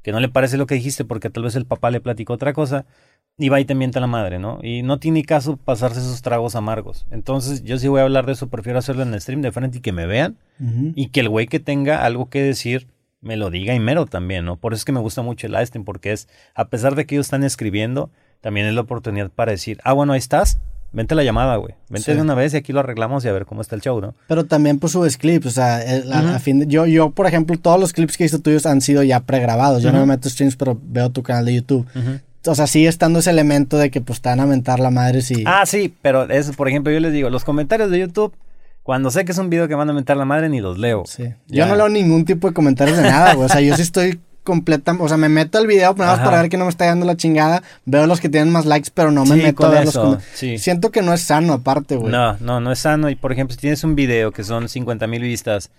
que 0.02 0.12
no 0.12 0.20
le 0.20 0.28
parece 0.28 0.56
lo 0.56 0.66
que 0.66 0.76
dijiste 0.76 1.04
porque 1.04 1.28
tal 1.28 1.42
vez 1.42 1.56
el 1.56 1.66
papá 1.66 1.90
le 1.90 2.00
platicó 2.00 2.32
otra 2.32 2.52
cosa, 2.52 2.86
y 3.40 3.48
va 3.48 3.58
y 3.58 3.64
te 3.64 3.74
mienta 3.74 4.00
la 4.00 4.06
madre, 4.06 4.38
¿no? 4.38 4.58
Y 4.62 4.82
no 4.82 4.98
tiene 4.98 5.24
caso 5.24 5.56
pasarse 5.56 6.00
esos 6.00 6.20
tragos 6.20 6.54
amargos. 6.54 7.06
Entonces, 7.10 7.64
yo 7.64 7.78
sí 7.78 7.88
voy 7.88 8.00
a 8.00 8.04
hablar 8.04 8.26
de 8.26 8.32
eso, 8.32 8.48
prefiero 8.48 8.78
hacerlo 8.78 9.02
en 9.02 9.14
el 9.14 9.20
stream 9.20 9.40
de 9.40 9.50
frente 9.50 9.78
y 9.78 9.80
que 9.80 9.92
me 9.92 10.06
vean, 10.06 10.36
y 10.94 11.08
que 11.08 11.20
el 11.20 11.30
güey 11.30 11.46
que 11.46 11.58
tenga 11.58 12.04
algo 12.04 12.28
que 12.28 12.42
decir 12.42 12.86
me 13.22 13.38
lo 13.38 13.50
diga 13.50 13.74
y 13.74 13.80
mero 13.80 14.04
también, 14.04 14.44
¿no? 14.44 14.56
Por 14.56 14.74
eso 14.74 14.80
es 14.80 14.84
que 14.84 14.92
me 14.92 15.00
gusta 15.00 15.22
mucho 15.22 15.46
el 15.46 15.66
stream, 15.66 15.84
porque 15.86 16.12
es, 16.12 16.28
a 16.54 16.68
pesar 16.68 16.94
de 16.94 17.06
que 17.06 17.14
ellos 17.14 17.26
están 17.26 17.42
escribiendo, 17.42 18.10
también 18.42 18.66
es 18.66 18.74
la 18.74 18.82
oportunidad 18.82 19.30
para 19.30 19.52
decir, 19.52 19.80
ah, 19.84 19.94
bueno, 19.94 20.12
ahí 20.12 20.18
estás, 20.18 20.58
vente 20.92 21.14
la 21.14 21.24
llamada, 21.24 21.56
güey. 21.56 21.74
Vente 21.88 22.14
de 22.14 22.20
una 22.20 22.34
vez 22.34 22.52
y 22.52 22.58
aquí 22.58 22.74
lo 22.74 22.80
arreglamos 22.80 23.24
y 23.24 23.28
a 23.28 23.32
ver 23.32 23.46
cómo 23.46 23.62
está 23.62 23.74
el 23.74 23.80
show, 23.80 24.02
¿no? 24.02 24.14
Pero 24.26 24.44
también 24.44 24.78
pues 24.78 24.92
subes 24.92 25.16
clips, 25.16 25.46
o 25.46 25.50
sea, 25.50 25.82
a, 26.12 26.38
fin 26.40 26.68
yo, 26.68 26.84
yo, 26.84 27.10
por 27.10 27.26
ejemplo, 27.26 27.58
todos 27.58 27.80
los 27.80 27.94
clips 27.94 28.18
que 28.18 28.24
he 28.24 28.26
visto 28.26 28.40
tuyos 28.40 28.66
han 28.66 28.82
sido 28.82 29.02
ya 29.02 29.20
pregrabados. 29.20 29.82
Yo 29.82 29.92
no 29.92 30.00
me 30.00 30.06
meto 30.06 30.28
streams, 30.28 30.56
pero 30.56 30.78
veo 30.82 31.10
tu 31.10 31.22
canal 31.22 31.46
de 31.46 31.54
YouTube. 31.54 31.86
O 32.46 32.54
sea, 32.54 32.66
sigue 32.66 32.88
estando 32.88 33.18
ese 33.18 33.30
elemento 33.30 33.76
de 33.78 33.90
que 33.90 34.00
pues 34.00 34.20
te 34.20 34.28
van 34.28 34.40
a 34.40 34.46
mentar 34.46 34.80
la 34.80 34.90
madre 34.90 35.22
si... 35.22 35.44
Ah, 35.46 35.66
sí, 35.66 35.94
pero 36.02 36.28
eso, 36.30 36.52
por 36.52 36.68
ejemplo, 36.68 36.92
yo 36.92 37.00
les 37.00 37.12
digo, 37.12 37.30
los 37.30 37.44
comentarios 37.44 37.90
de 37.90 37.98
YouTube... 37.98 38.34
Cuando 38.82 39.10
sé 39.10 39.26
que 39.26 39.32
es 39.32 39.38
un 39.38 39.50
video 39.50 39.68
que 39.68 39.74
van 39.74 39.90
a 39.90 39.92
mentar 39.92 40.16
la 40.16 40.24
madre, 40.24 40.48
ni 40.48 40.58
los 40.58 40.78
leo. 40.78 41.04
Sí. 41.06 41.34
Yo 41.48 41.66
no 41.66 41.76
leo 41.76 41.90
ningún 41.90 42.24
tipo 42.24 42.48
de 42.48 42.54
comentarios 42.54 42.96
de 42.96 43.02
nada, 43.04 43.34
güey. 43.34 43.44
O 43.44 43.48
sea, 43.48 43.60
yo 43.60 43.76
sí 43.76 43.82
estoy 43.82 44.18
completa, 44.42 44.96
o 44.98 45.06
sea, 45.06 45.16
me 45.16 45.28
meto 45.28 45.58
al 45.58 45.66
video 45.66 45.94
nada 45.94 46.16
más 46.16 46.24
para 46.24 46.40
ver 46.40 46.50
que 46.50 46.56
no 46.56 46.64
me 46.64 46.70
está 46.70 46.86
dando 46.86 47.04
la 47.06 47.16
chingada, 47.16 47.62
veo 47.84 48.06
los 48.06 48.20
que 48.20 48.28
tienen 48.28 48.50
más 48.50 48.64
likes, 48.64 48.90
pero 48.92 49.10
no 49.10 49.24
me 49.24 49.36
meto 49.36 49.66
a 49.66 49.70
ver 49.70 49.84
los 49.84 50.22
Siento 50.32 50.90
que 50.90 51.02
no 51.02 51.12
es 51.12 51.20
sano 51.20 51.52
aparte, 51.52 51.96
güey. 51.96 52.10
No, 52.10 52.36
no, 52.38 52.58
no 52.58 52.72
es 52.72 52.78
sano 52.80 53.10
y 53.10 53.16
por 53.16 53.32
ejemplo, 53.32 53.54
si 53.54 53.60
tienes 53.60 53.84
un 53.84 53.94
video 53.94 54.32
que 54.32 54.42
son 54.42 54.68
50 54.68 55.06
mil 55.06 55.22
vistas, 55.22 55.70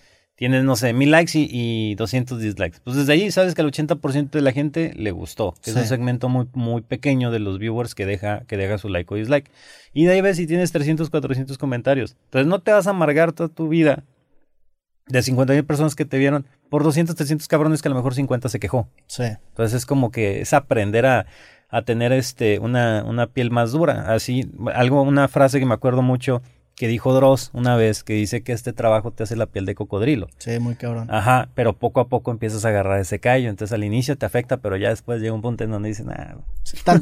tienes, 0.42 0.64
no 0.64 0.76
sé, 0.76 0.92
mil 0.94 1.12
likes 1.12 1.34
y, 1.36 1.94
200 1.94 2.40
dislikes. 2.40 2.80
Pues 2.84 2.96
desde 2.96 3.14
ahí 3.14 3.30
sabes 3.30 3.54
que 3.54 3.62
al 3.62 3.72
80% 3.72 4.32
de 4.32 4.42
la 4.42 4.52
gente 4.52 4.92
le 4.96 5.12
gustó. 5.12 5.54
Es 5.64 5.76
un 5.76 5.86
segmento 5.86 6.30
muy, 6.30 6.48
muy 6.54 6.82
pequeño 6.82 7.30
de 7.30 7.38
los 7.38 7.60
viewers 7.60 7.94
que 7.94 8.08
deja, 8.08 8.42
que 8.48 8.58
deja 8.58 8.80
su 8.80 8.90
like 8.90 9.14
o 9.14 9.18
dislike. 9.18 9.52
Y 9.94 10.06
de 10.06 10.14
ahí 10.14 10.22
ves 10.22 10.38
si 10.38 10.48
tienes 10.48 10.72
300, 10.72 11.12
400 11.12 11.60
comentarios. 11.60 12.18
Entonces 12.24 12.48
no 12.48 12.58
te 12.58 12.72
vas 12.72 12.88
a 12.88 12.90
amargar 12.90 13.34
toda 13.34 13.50
tu 13.50 13.68
vida 13.68 14.04
de 15.06 15.22
50 15.22 15.54
mil 15.54 15.64
personas 15.64 15.94
que 15.94 16.06
te 16.06 16.18
vieron 16.18 16.48
por 16.72 16.84
200, 16.84 17.16
300 17.16 17.48
cabrones 17.48 17.84
que 17.84 17.90
a 17.90 17.92
lo 17.92 17.98
mejor 17.98 18.16
50 18.16 18.50
se 18.50 18.60
quejó. 18.60 18.90
Sí. 19.06 19.26
Entonces 19.50 19.78
es 19.78 19.86
como 19.86 20.10
que 20.10 20.42
es 20.42 20.54
aprender 20.54 21.06
a, 21.06 21.28
a 21.70 21.84
tener 21.84 22.14
este 22.14 22.58
una, 22.58 23.04
una 23.04 23.28
piel 23.28 23.52
más 23.52 23.74
dura. 23.74 24.12
Así, 24.12 24.50
algo, 24.74 25.04
una 25.04 25.28
frase 25.28 25.60
que 25.60 25.68
me 25.68 25.76
acuerdo 25.76 26.02
mucho 26.02 26.42
que 26.76 26.88
dijo 26.88 27.14
Dross 27.14 27.52
una 27.54 27.76
vez, 27.76 28.04
que 28.04 28.14
dice 28.14 28.42
que 28.42 28.54
este 28.54 28.74
trabajo 28.74 29.12
te 29.12 29.24
hace 29.24 29.36
la 29.36 29.46
piel 29.46 29.66
de 29.66 29.76
cocodrilo. 29.76 30.30
Sí, 30.38 30.58
muy 30.60 30.76
cabrón. 30.76 31.08
Ajá, 31.12 31.50
pero 31.54 31.74
poco 31.74 32.00
a 32.00 32.08
poco 32.08 32.32
empiezas 32.32 32.66
a 32.66 32.70
agarrar 32.70 33.00
ese 33.00 33.20
callo, 33.20 33.50
entonces 33.50 33.74
al 33.74 33.84
inicio 33.84 34.18
te 34.18 34.26
afecta, 34.26 34.58
pero 34.58 34.78
ya 34.78 34.90
después 34.90 35.22
llega 35.22 35.34
un 35.34 35.42
punto 35.42 35.64
en 35.64 35.72
donde 35.72 35.90
dicen, 35.90 36.10
ah. 36.10 36.38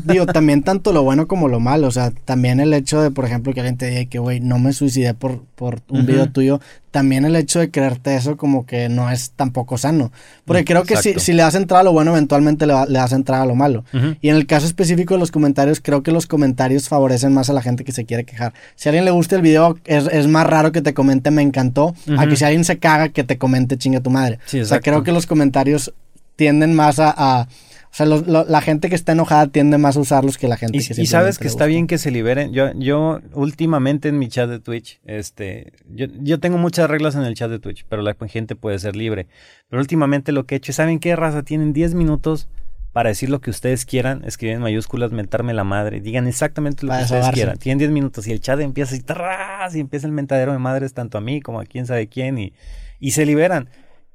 digo, 0.03 0.25
también 0.25 0.63
tanto 0.63 0.91
lo 0.91 1.03
bueno 1.03 1.27
como 1.27 1.47
lo 1.47 1.59
malo, 1.59 1.87
o 1.87 1.91
sea, 1.91 2.11
también 2.11 2.59
el 2.59 2.73
hecho 2.73 3.01
de, 3.01 3.11
por 3.11 3.25
ejemplo, 3.25 3.53
que 3.53 3.61
alguien 3.61 3.77
te 3.77 3.89
diga 3.89 4.09
que, 4.09 4.19
güey, 4.19 4.39
no 4.39 4.59
me 4.59 4.73
suicidé 4.73 5.13
por, 5.13 5.43
por 5.55 5.81
un 5.89 6.05
video 6.05 6.29
tuyo, 6.29 6.59
también 6.91 7.25
el 7.25 7.35
hecho 7.35 7.59
de 7.59 7.69
creerte 7.69 8.15
eso 8.15 8.35
como 8.35 8.65
que 8.65 8.89
no 8.89 9.09
es 9.09 9.31
tampoco 9.31 9.77
sano. 9.77 10.11
Porque 10.45 10.65
creo 10.65 10.83
que 10.83 10.97
si, 10.97 11.19
si, 11.19 11.33
le 11.33 11.43
das 11.43 11.55
entrada 11.55 11.81
a 11.81 11.83
lo 11.83 11.93
bueno, 11.93 12.11
eventualmente 12.11 12.65
le, 12.65 12.73
le 12.87 12.99
das 12.99 13.13
entrada 13.13 13.43
a 13.43 13.45
lo 13.45 13.55
malo. 13.55 13.83
Y 14.21 14.29
en 14.29 14.35
el 14.35 14.47
caso 14.47 14.65
específico 14.65 15.13
de 15.13 15.19
los 15.19 15.31
comentarios, 15.31 15.79
creo 15.81 16.03
que 16.03 16.11
los 16.11 16.25
comentarios 16.25 16.89
favorecen 16.89 17.33
más 17.33 17.49
a 17.49 17.53
la 17.53 17.61
gente 17.61 17.83
que 17.83 17.91
se 17.91 18.05
quiere 18.05 18.25
quejar. 18.25 18.53
Si 18.75 18.89
a 18.89 18.91
alguien 18.91 19.05
le 19.05 19.11
gusta 19.11 19.35
el 19.35 19.41
video, 19.41 19.58
es, 19.85 20.07
es 20.07 20.27
más 20.27 20.45
raro 20.47 20.71
que 20.71 20.81
te 20.81 20.93
comente 20.93 21.31
me 21.31 21.41
encantó, 21.41 21.93
a 22.17 22.27
que 22.27 22.35
si 22.35 22.43
alguien 22.43 22.63
se 22.63 22.79
caga, 22.79 23.09
que 23.09 23.23
te 23.23 23.37
comente 23.37 23.77
chinga 23.77 24.01
tu 24.01 24.09
madre. 24.09 24.39
o 24.53 24.65
sea, 24.65 24.79
creo 24.79 25.03
que 25.03 25.11
los 25.11 25.25
comentarios 25.25 25.93
tienden 26.35 26.73
más 26.75 26.99
a 26.99 27.47
o 27.91 27.95
sea, 27.95 28.05
la 28.05 28.61
gente 28.61 28.87
que 28.87 28.95
está 28.95 29.13
enojada 29.13 29.47
tiende 29.47 29.79
más 29.79 29.97
a 29.97 29.99
usarlos 29.99 30.37
que 30.37 30.47
la 30.47 30.57
gente 30.57 30.77
y, 30.77 30.85
que 30.85 31.01
Y 31.01 31.07
sabes 31.07 31.39
que 31.39 31.47
está 31.47 31.65
bien 31.65 31.87
que 31.87 31.97
se 31.97 32.11
liberen. 32.11 32.53
Yo, 32.53 32.71
yo 32.75 33.19
últimamente 33.33 34.09
en 34.09 34.19
mi 34.19 34.27
chat 34.27 34.47
de 34.47 34.59
Twitch, 34.59 34.99
este, 35.05 35.73
yo, 35.89 36.05
yo 36.21 36.39
tengo 36.39 36.59
muchas 36.59 36.87
reglas 36.87 37.15
en 37.15 37.23
el 37.23 37.33
chat 37.33 37.49
de 37.49 37.57
Twitch, 37.57 37.85
pero 37.89 38.03
la 38.03 38.15
gente 38.27 38.55
puede 38.55 38.77
ser 38.77 38.95
libre. 38.95 39.25
Pero 39.69 39.81
últimamente 39.81 40.31
lo 40.31 40.45
que 40.45 40.55
he 40.55 40.57
hecho, 40.59 40.71
¿saben 40.71 40.99
qué 40.99 41.15
raza? 41.15 41.41
Tienen 41.41 41.73
10 41.73 41.95
minutos 41.95 42.47
para 42.99 43.11
decir 43.11 43.29
lo 43.29 43.39
que 43.39 43.49
ustedes 43.49 43.85
quieran, 43.85 44.25
escriben 44.25 44.57
en 44.57 44.61
mayúsculas, 44.61 45.13
mentarme 45.13 45.53
la 45.53 45.63
madre, 45.63 46.01
digan 46.01 46.27
exactamente 46.27 46.85
lo 46.85 46.91
que 46.91 47.03
ustedes 47.03 47.29
quieran. 47.29 47.57
Tienen 47.57 47.77
10 47.77 47.91
minutos 47.91 48.27
y 48.27 48.33
el 48.33 48.41
chat 48.41 48.59
empieza 48.59 48.93
y, 48.93 48.99
y 49.73 49.79
empieza 49.79 50.05
el 50.05 50.11
mentadero 50.11 50.51
de 50.51 50.57
madres 50.57 50.93
tanto 50.93 51.17
a 51.17 51.21
mí 51.21 51.39
como 51.39 51.61
a 51.61 51.65
quién 51.65 51.85
sabe 51.85 52.09
quién 52.09 52.37
y, 52.37 52.51
y 52.99 53.11
se 53.11 53.25
liberan. 53.25 53.69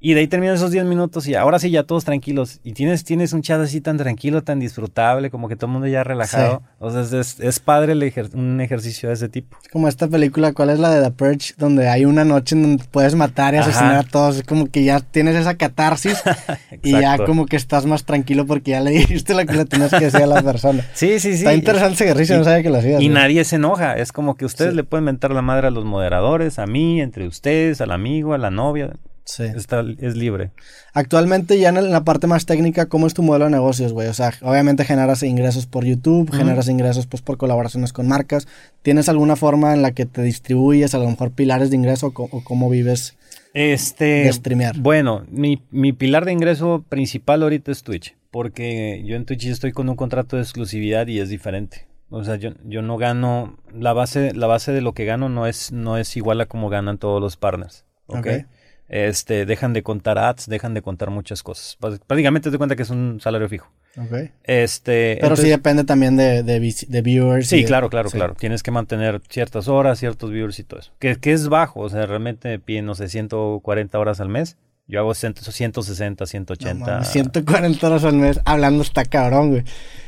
Y 0.05 0.13
de 0.13 0.19
ahí 0.19 0.27
terminan 0.27 0.53
esos 0.53 0.69
10 0.69 0.85
minutos 0.85 1.27
y 1.27 1.33
ahora 1.33 1.57
sí 1.57 1.71
ya 1.71 1.81
todos 1.81 2.05
tranquilos. 2.05 2.59
Y 2.63 2.73
tienes, 2.73 3.03
tienes 3.03 3.33
un 3.33 3.41
chat 3.41 3.59
así 3.59 3.81
tan 3.81 3.97
tranquilo, 3.97 4.43
tan 4.43 4.59
disfrutable, 4.59 5.31
como 5.31 5.49
que 5.49 5.55
todo 5.55 5.65
el 5.65 5.71
mundo 5.71 5.87
ya 5.87 6.03
relajado. 6.03 6.61
O 6.77 6.91
sea, 6.91 7.19
es, 7.19 7.39
es 7.39 7.59
padre 7.59 7.93
el 7.93 8.29
un 8.35 8.61
ejercicio 8.61 9.09
de 9.09 9.15
ese 9.15 9.29
tipo. 9.29 9.57
Es 9.63 9.69
como 9.69 9.87
esta 9.87 10.07
película, 10.07 10.53
¿cuál 10.53 10.69
es 10.69 10.77
la 10.77 10.91
de 10.91 11.01
The 11.01 11.09
Purge? 11.09 11.55
Donde 11.57 11.89
hay 11.89 12.05
una 12.05 12.23
noche 12.23 12.53
en 12.53 12.61
donde 12.61 12.83
puedes 12.91 13.15
matar 13.15 13.55
y 13.55 13.57
asesinar 13.57 13.95
a 13.95 14.03
todos. 14.03 14.37
Es 14.37 14.43
como 14.43 14.67
que 14.67 14.83
ya 14.83 14.99
tienes 14.99 15.35
esa 15.37 15.55
catarsis 15.55 16.21
y 16.83 16.91
ya 16.91 17.17
como 17.17 17.47
que 17.47 17.55
estás 17.55 17.87
más 17.87 18.03
tranquilo 18.03 18.45
porque 18.45 18.71
ya 18.71 18.81
le 18.81 18.91
dijiste 18.91 19.33
lo 19.33 19.43
que 19.43 19.53
le 19.53 19.65
tenías 19.65 19.89
que 19.89 20.05
decir 20.05 20.21
a 20.21 20.27
la 20.27 20.43
persona. 20.43 20.85
Sí, 20.93 21.19
sí, 21.19 21.31
sí. 21.31 21.39
Está 21.39 21.55
interesante 21.55 21.95
ese 21.95 22.03
ejercicio, 22.03 22.37
no 22.37 22.43
sabía 22.43 22.61
que 22.61 22.69
lo 22.69 22.77
hacías. 22.77 23.01
Y 23.01 23.09
nadie 23.09 23.43
se 23.43 23.55
enoja. 23.55 23.97
Es 23.97 24.11
como 24.11 24.35
que 24.35 24.45
ustedes 24.45 24.75
le 24.75 24.83
pueden 24.83 25.05
mentar 25.05 25.31
la 25.31 25.41
madre 25.41 25.65
a 25.65 25.71
los 25.71 25.83
moderadores, 25.83 26.59
a 26.59 26.67
mí, 26.67 27.01
entre 27.01 27.27
ustedes, 27.27 27.81
al 27.81 27.89
amigo, 27.89 28.35
a 28.35 28.37
la 28.37 28.51
novia. 28.51 28.93
Sí. 29.25 29.43
Está, 29.43 29.83
es 29.99 30.15
libre. 30.15 30.51
Actualmente, 30.93 31.57
ya 31.59 31.69
en 31.69 31.91
la 31.91 32.03
parte 32.03 32.27
más 32.27 32.45
técnica, 32.45 32.85
¿cómo 32.85 33.07
es 33.07 33.15
tu 33.15 33.23
modelo 33.23 33.45
de 33.45 33.51
negocios, 33.51 33.91
güey? 33.91 34.07
O 34.07 34.13
sea, 34.13 34.31
obviamente 34.43 34.85
generas 34.85 35.23
ingresos 35.23 35.65
por 35.65 35.83
YouTube, 35.83 36.31
generas 36.31 36.69
ingresos 36.69 37.07
pues, 37.07 37.23
por 37.23 37.37
colaboraciones 37.37 37.91
con 37.91 38.07
marcas. 38.07 38.47
¿Tienes 38.83 39.09
alguna 39.09 39.35
forma 39.35 39.73
en 39.73 39.81
la 39.81 39.91
que 39.93 40.05
te 40.05 40.21
distribuyes, 40.21 40.93
a 40.93 40.99
lo 40.99 41.09
mejor 41.09 41.31
pilares 41.31 41.71
de 41.71 41.75
ingreso 41.75 42.13
o, 42.15 42.43
cómo 42.43 42.69
vives 42.69 43.17
este, 43.55 44.05
de 44.05 44.33
streamear? 44.33 44.77
Bueno, 44.77 45.25
mi, 45.27 45.63
mi 45.71 45.91
pilar 45.91 46.25
de 46.25 46.31
ingreso 46.31 46.85
principal 46.87 47.41
ahorita 47.41 47.71
es 47.71 47.81
Twitch, 47.81 48.15
porque 48.29 49.01
yo 49.05 49.15
en 49.15 49.25
Twitch 49.25 49.45
estoy 49.47 49.71
con 49.71 49.89
un 49.89 49.95
contrato 49.95 50.35
de 50.35 50.43
exclusividad 50.43 51.07
y 51.07 51.19
es 51.19 51.29
diferente. 51.29 51.87
O 52.09 52.23
sea, 52.23 52.35
yo, 52.35 52.51
yo 52.63 52.83
no 52.83 52.97
gano, 52.97 53.57
la 53.73 53.93
base, 53.93 54.35
la 54.35 54.45
base 54.45 54.71
de 54.71 54.81
lo 54.81 54.93
que 54.93 55.05
gano 55.05 55.29
no 55.29 55.47
es, 55.47 55.71
no 55.71 55.97
es 55.97 56.15
igual 56.15 56.39
a 56.41 56.45
como 56.45 56.69
ganan 56.69 56.99
todos 56.99 57.19
los 57.19 57.37
partners. 57.37 57.85
¿ok? 58.05 58.17
okay 58.19 58.45
este, 58.87 59.45
dejan 59.45 59.73
de 59.73 59.83
contar 59.83 60.17
ads, 60.17 60.47
dejan 60.47 60.73
de 60.73 60.81
contar 60.81 61.09
muchas 61.09 61.43
cosas. 61.43 61.77
Prácticamente 61.79 62.51
te 62.51 62.57
cuenta 62.57 62.75
que 62.75 62.83
es 62.83 62.89
un 62.89 63.19
salario 63.19 63.49
fijo. 63.49 63.71
Okay. 63.97 64.31
Este, 64.43 65.17
Pero 65.21 65.37
sí 65.37 65.47
depende 65.47 65.85
también 65.85 66.17
de, 66.17 66.43
de, 66.43 67.01
viewers. 67.01 67.47
Sí, 67.47 67.63
claro, 67.63 67.89
claro, 67.89 68.09
claro. 68.09 68.35
Tienes 68.37 68.61
que 68.61 68.71
mantener 68.71 69.21
ciertas 69.29 69.67
horas, 69.67 69.99
ciertos 69.99 70.31
viewers 70.31 70.59
y 70.59 70.63
todo 70.63 70.81
eso. 70.81 70.91
Que, 70.99 71.15
que 71.15 71.31
es 71.31 71.47
bajo, 71.47 71.79
o 71.81 71.89
sea, 71.89 72.05
realmente 72.05 72.49
me 72.49 72.59
piden, 72.59 72.85
no 72.85 72.95
sé, 72.95 73.07
140 73.07 73.97
horas 73.97 74.19
al 74.19 74.29
mes. 74.29 74.57
Yo 74.87 74.99
hago 74.99 75.15
160, 75.15 75.81
180. 76.25 77.03
140 77.03 77.87
horas 77.87 78.03
al 78.03 78.13
mes, 78.13 78.39
hablando 78.45 78.83
está 78.83 79.03
cabrón, 79.03 79.49
güey. 79.49 79.63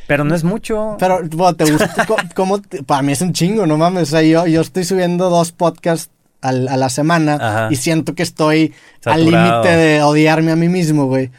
Pero 0.05 0.23
no 0.23 0.35
es 0.35 0.43
mucho. 0.43 0.95
Pero, 0.99 1.19
bueno, 1.31 1.55
¿te 1.55 1.69
gusta? 1.69 2.07
¿Cómo? 2.35 2.61
para 2.85 3.01
mí 3.01 3.11
es 3.11 3.21
un 3.21 3.33
chingo, 3.33 3.65
no 3.65 3.77
mames. 3.77 4.03
O 4.03 4.11
sea, 4.11 4.21
yo, 4.21 4.45
yo 4.45 4.61
estoy 4.61 4.83
subiendo 4.83 5.29
dos 5.29 5.51
podcasts 5.51 6.11
a 6.41 6.51
la 6.51 6.89
semana 6.89 7.69
y 7.71 7.75
siento 7.75 8.15
que 8.15 8.23
estoy 8.23 8.73
al 9.05 9.25
límite 9.25 9.75
de 9.75 10.01
odiarme 10.01 10.51
a 10.51 10.55
mí 10.55 10.69
mismo, 10.69 11.05
güey. 11.05 11.31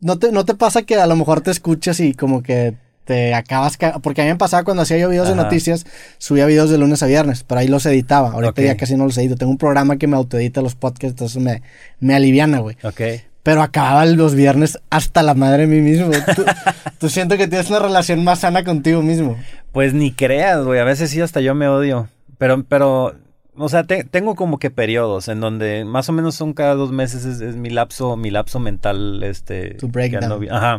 ¿No 0.00 0.18
te, 0.18 0.32
¿No 0.32 0.44
te 0.44 0.54
pasa 0.54 0.82
que 0.82 0.96
a 0.96 1.06
lo 1.06 1.16
mejor 1.16 1.42
te 1.42 1.50
escuchas 1.50 2.00
y 2.00 2.14
como 2.14 2.42
que 2.42 2.74
te 3.04 3.34
acabas... 3.34 3.76
Porque 4.02 4.22
a 4.22 4.24
mí 4.24 4.30
me 4.30 4.36
pasaba 4.36 4.64
cuando 4.64 4.82
hacía 4.82 4.96
yo 4.98 5.08
videos 5.08 5.28
de 5.28 5.34
noticias, 5.34 5.84
subía 6.18 6.46
videos 6.46 6.70
de 6.70 6.78
lunes 6.78 7.02
a 7.02 7.06
viernes, 7.06 7.44
pero 7.44 7.60
ahí 7.60 7.68
los 7.68 7.84
editaba. 7.84 8.32
Ahorita 8.32 8.62
ya 8.62 8.76
casi 8.76 8.96
no 8.96 9.04
los 9.04 9.18
edito. 9.18 9.36
Tengo 9.36 9.52
un 9.52 9.58
programa 9.58 9.96
que 9.96 10.06
me 10.06 10.16
autoedita 10.16 10.62
los 10.62 10.74
podcasts, 10.74 11.12
entonces 11.12 11.42
me, 11.42 11.62
me 11.98 12.14
aliviana, 12.14 12.60
güey. 12.60 12.76
Ok. 12.82 13.00
Pero 13.42 13.62
acababa 13.62 14.06
los 14.06 14.34
viernes 14.34 14.78
hasta 14.90 15.22
la 15.22 15.34
madre 15.34 15.66
de 15.66 15.66
mí 15.66 15.80
mismo. 15.80 16.10
Tú, 16.34 16.44
tú 16.98 17.08
siento 17.08 17.36
que 17.36 17.48
tienes 17.48 17.68
una 17.68 17.78
relación 17.78 18.22
más 18.22 18.40
sana 18.40 18.64
contigo 18.64 19.02
mismo. 19.02 19.36
Pues 19.72 19.92
ni 19.92 20.12
creas, 20.12 20.62
güey. 20.64 20.78
A 20.78 20.84
veces 20.84 21.10
sí 21.10 21.20
hasta 21.20 21.40
yo 21.40 21.54
me 21.54 21.68
odio. 21.68 22.08
Pero, 22.38 22.64
pero 22.64 23.16
o 23.60 23.68
sea, 23.68 23.84
tengo 23.84 24.34
como 24.34 24.58
que 24.58 24.70
periodos 24.70 25.28
en 25.28 25.40
donde 25.40 25.84
más 25.84 26.08
o 26.08 26.12
menos 26.12 26.34
son 26.34 26.54
cada 26.54 26.74
dos 26.74 26.92
meses 26.92 27.24
es, 27.24 27.56
mi 27.56 27.68
lapso, 27.68 28.16
mi 28.16 28.30
lapso 28.30 28.58
mental, 28.58 29.22
este. 29.22 29.74
Tu 29.74 29.88
breakdown. 29.88 30.48
Ajá. 30.50 30.78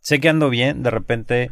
Sé 0.00 0.20
que 0.20 0.28
ando 0.28 0.50
bien, 0.50 0.82
de 0.82 0.90
repente 0.90 1.50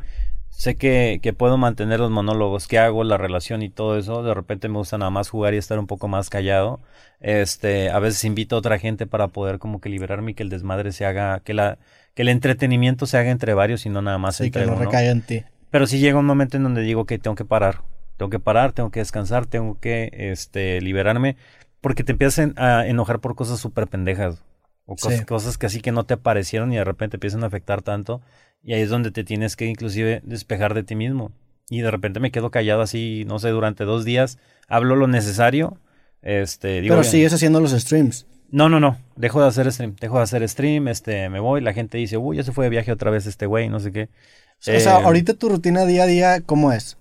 sé 0.50 0.76
que, 0.76 1.20
que, 1.22 1.32
puedo 1.32 1.58
mantener 1.58 2.00
los 2.00 2.10
monólogos 2.10 2.66
que 2.66 2.78
hago, 2.78 3.04
la 3.04 3.16
relación 3.16 3.62
y 3.62 3.68
todo 3.68 3.96
eso. 3.96 4.22
De 4.22 4.34
repente 4.34 4.68
me 4.68 4.78
gusta 4.78 4.98
nada 4.98 5.10
más 5.10 5.28
jugar 5.28 5.54
y 5.54 5.58
estar 5.58 5.78
un 5.78 5.86
poco 5.86 6.08
más 6.08 6.30
callado. 6.30 6.80
Este, 7.20 7.90
a 7.90 7.98
veces 7.98 8.24
invito 8.24 8.56
a 8.56 8.58
otra 8.58 8.78
gente 8.78 9.06
para 9.06 9.28
poder 9.28 9.58
como 9.58 9.80
que 9.80 9.88
liberarme 9.88 10.32
y 10.32 10.34
que 10.34 10.42
el 10.42 10.48
desmadre 10.48 10.92
se 10.92 11.06
haga, 11.06 11.40
que 11.40 11.54
la, 11.54 11.78
que 12.14 12.22
el 12.22 12.28
entretenimiento 12.28 13.06
se 13.06 13.18
haga 13.18 13.30
entre 13.30 13.54
varios 13.54 13.86
y 13.86 13.90
no 13.90 14.02
nada 14.02 14.18
más 14.18 14.36
sí, 14.36 14.46
entre 14.46 14.64
que 14.64 14.70
no 14.70 14.76
recaiga 14.76 15.10
en 15.12 15.22
ti. 15.22 15.44
Pero 15.70 15.86
sí 15.86 15.98
llega 15.98 16.18
un 16.18 16.26
momento 16.26 16.56
en 16.56 16.62
donde 16.62 16.80
digo 16.80 17.04
que 17.04 17.18
tengo 17.18 17.36
que 17.36 17.44
parar. 17.44 17.82
Tengo 18.16 18.30
que 18.30 18.38
parar, 18.38 18.72
tengo 18.72 18.90
que 18.90 19.00
descansar, 19.00 19.46
tengo 19.46 19.78
que 19.78 20.10
este, 20.12 20.80
liberarme. 20.80 21.36
Porque 21.80 22.04
te 22.04 22.12
empiezan 22.12 22.54
a 22.56 22.86
enojar 22.86 23.20
por 23.20 23.34
cosas 23.34 23.60
súper 23.60 23.86
pendejas. 23.86 24.42
O 24.86 24.94
cosas, 24.94 25.26
cosas 25.26 25.58
que 25.58 25.66
así 25.66 25.80
que 25.80 25.92
no 25.92 26.04
te 26.04 26.14
aparecieron 26.14 26.72
y 26.72 26.76
de 26.76 26.84
repente 26.84 27.16
empiezan 27.16 27.42
a 27.42 27.48
afectar 27.48 27.82
tanto. 27.82 28.22
Y 28.62 28.72
ahí 28.74 28.82
es 28.82 28.88
donde 28.88 29.10
te 29.10 29.24
tienes 29.24 29.56
que 29.56 29.66
inclusive 29.66 30.22
despejar 30.24 30.74
de 30.74 30.84
ti 30.84 30.94
mismo. 30.94 31.32
Y 31.68 31.80
de 31.80 31.90
repente 31.90 32.20
me 32.20 32.30
quedo 32.30 32.50
callado 32.50 32.82
así, 32.82 33.24
no 33.26 33.38
sé, 33.38 33.50
durante 33.50 33.84
dos 33.84 34.04
días. 34.04 34.38
Hablo 34.68 34.96
lo 34.96 35.08
necesario. 35.08 35.78
Este, 36.22 36.80
digo, 36.80 36.94
Pero 36.94 37.04
sigues 37.04 37.32
haciendo 37.32 37.60
los 37.60 37.72
streams. 37.72 38.26
No, 38.50 38.68
no, 38.68 38.78
no. 38.78 38.96
Dejo 39.16 39.42
de 39.42 39.48
hacer 39.48 39.70
stream. 39.72 39.96
Dejo 40.00 40.18
de 40.18 40.22
hacer 40.22 40.48
stream. 40.48 40.88
Este, 40.88 41.28
me 41.28 41.40
voy. 41.40 41.60
La 41.60 41.72
gente 41.72 41.98
dice, 41.98 42.16
uy, 42.16 42.36
ya 42.36 42.44
se 42.44 42.52
fue 42.52 42.66
de 42.66 42.70
viaje 42.70 42.92
otra 42.92 43.10
vez 43.10 43.26
este 43.26 43.46
güey, 43.46 43.68
no 43.68 43.80
sé 43.80 43.92
qué. 43.92 44.04
O 44.04 44.80
sea, 44.80 45.00
eh, 45.00 45.04
ahorita 45.04 45.34
tu 45.34 45.48
rutina 45.48 45.84
día 45.84 46.04
a 46.04 46.06
día, 46.06 46.40
¿cómo 46.40 46.72
es? 46.72 46.96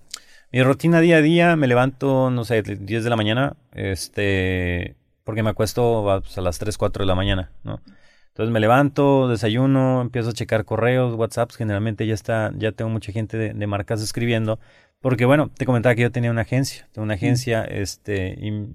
Mi 0.56 0.62
rutina 0.62 1.02
día 1.02 1.18
a 1.18 1.20
día, 1.20 1.54
me 1.54 1.66
levanto, 1.66 2.30
no 2.30 2.46
sé, 2.46 2.62
10 2.62 3.04
de 3.04 3.10
la 3.10 3.16
mañana. 3.16 3.58
Este, 3.72 4.96
porque 5.22 5.42
me 5.42 5.50
acuesto 5.50 6.02
pues, 6.22 6.38
a 6.38 6.40
las 6.40 6.58
3, 6.58 6.78
4 6.78 7.02
de 7.02 7.06
la 7.06 7.14
mañana, 7.14 7.50
¿no? 7.62 7.82
Entonces 8.28 8.50
me 8.50 8.58
levanto, 8.58 9.28
desayuno, 9.28 10.00
empiezo 10.00 10.30
a 10.30 10.32
checar 10.32 10.64
correos, 10.64 11.12
WhatsApps, 11.12 11.56
generalmente 11.56 12.06
ya 12.06 12.14
está, 12.14 12.52
ya 12.56 12.72
tengo 12.72 12.90
mucha 12.90 13.12
gente 13.12 13.36
de, 13.36 13.66
marcas 13.66 14.00
escribiendo, 14.00 14.58
porque 15.02 15.26
bueno, 15.26 15.50
te 15.54 15.66
comentaba 15.66 15.94
que 15.94 16.00
yo 16.00 16.10
tenía 16.10 16.30
una 16.30 16.40
agencia, 16.40 16.88
tengo 16.92 17.04
una 17.04 17.14
agencia, 17.16 17.62
este, 17.62 18.38
y 18.40 18.70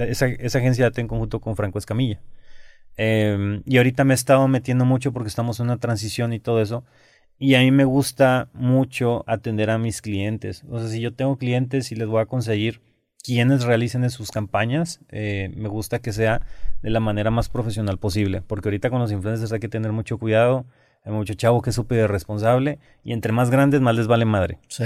esa, 0.00 0.26
esa, 0.26 0.58
agencia 0.58 0.86
la 0.86 0.90
tengo 0.90 1.04
en 1.04 1.08
conjunto 1.08 1.40
con 1.40 1.54
Franco 1.54 1.78
Escamilla. 1.78 2.18
Em, 2.96 3.62
y 3.66 3.76
ahorita 3.76 4.04
me 4.04 4.14
he 4.14 4.16
estado 4.16 4.48
metiendo 4.48 4.86
mucho 4.86 5.12
porque 5.12 5.28
estamos 5.28 5.60
en 5.60 5.66
una 5.66 5.76
transición 5.76 6.32
y 6.32 6.40
todo 6.40 6.62
eso. 6.62 6.82
Y 7.42 7.54
a 7.54 7.60
mí 7.60 7.70
me 7.70 7.84
gusta 7.84 8.50
mucho 8.52 9.24
atender 9.26 9.70
a 9.70 9.78
mis 9.78 10.02
clientes. 10.02 10.62
O 10.68 10.78
sea, 10.78 10.88
si 10.88 11.00
yo 11.00 11.14
tengo 11.14 11.38
clientes 11.38 11.90
y 11.90 11.96
les 11.96 12.06
voy 12.06 12.20
a 12.20 12.26
conseguir 12.26 12.82
quienes 13.24 13.64
realicen 13.64 14.08
sus 14.10 14.30
campañas, 14.30 15.00
eh, 15.08 15.50
me 15.56 15.70
gusta 15.70 16.00
que 16.00 16.12
sea 16.12 16.42
de 16.82 16.90
la 16.90 17.00
manera 17.00 17.30
más 17.30 17.48
profesional 17.48 17.96
posible, 17.96 18.42
porque 18.46 18.68
ahorita 18.68 18.90
con 18.90 19.00
los 19.00 19.10
influencers 19.10 19.52
hay 19.52 19.60
que 19.60 19.70
tener 19.70 19.90
mucho 19.90 20.18
cuidado, 20.18 20.66
hay 21.02 21.12
mucho 21.12 21.32
chavo 21.32 21.62
que 21.62 21.70
es 21.70 21.76
súper 21.76 22.10
responsable 22.10 22.78
y 23.04 23.14
entre 23.14 23.32
más 23.32 23.50
grandes 23.50 23.80
más 23.80 23.96
les 23.96 24.06
vale 24.06 24.26
madre. 24.26 24.58
Sí. 24.68 24.84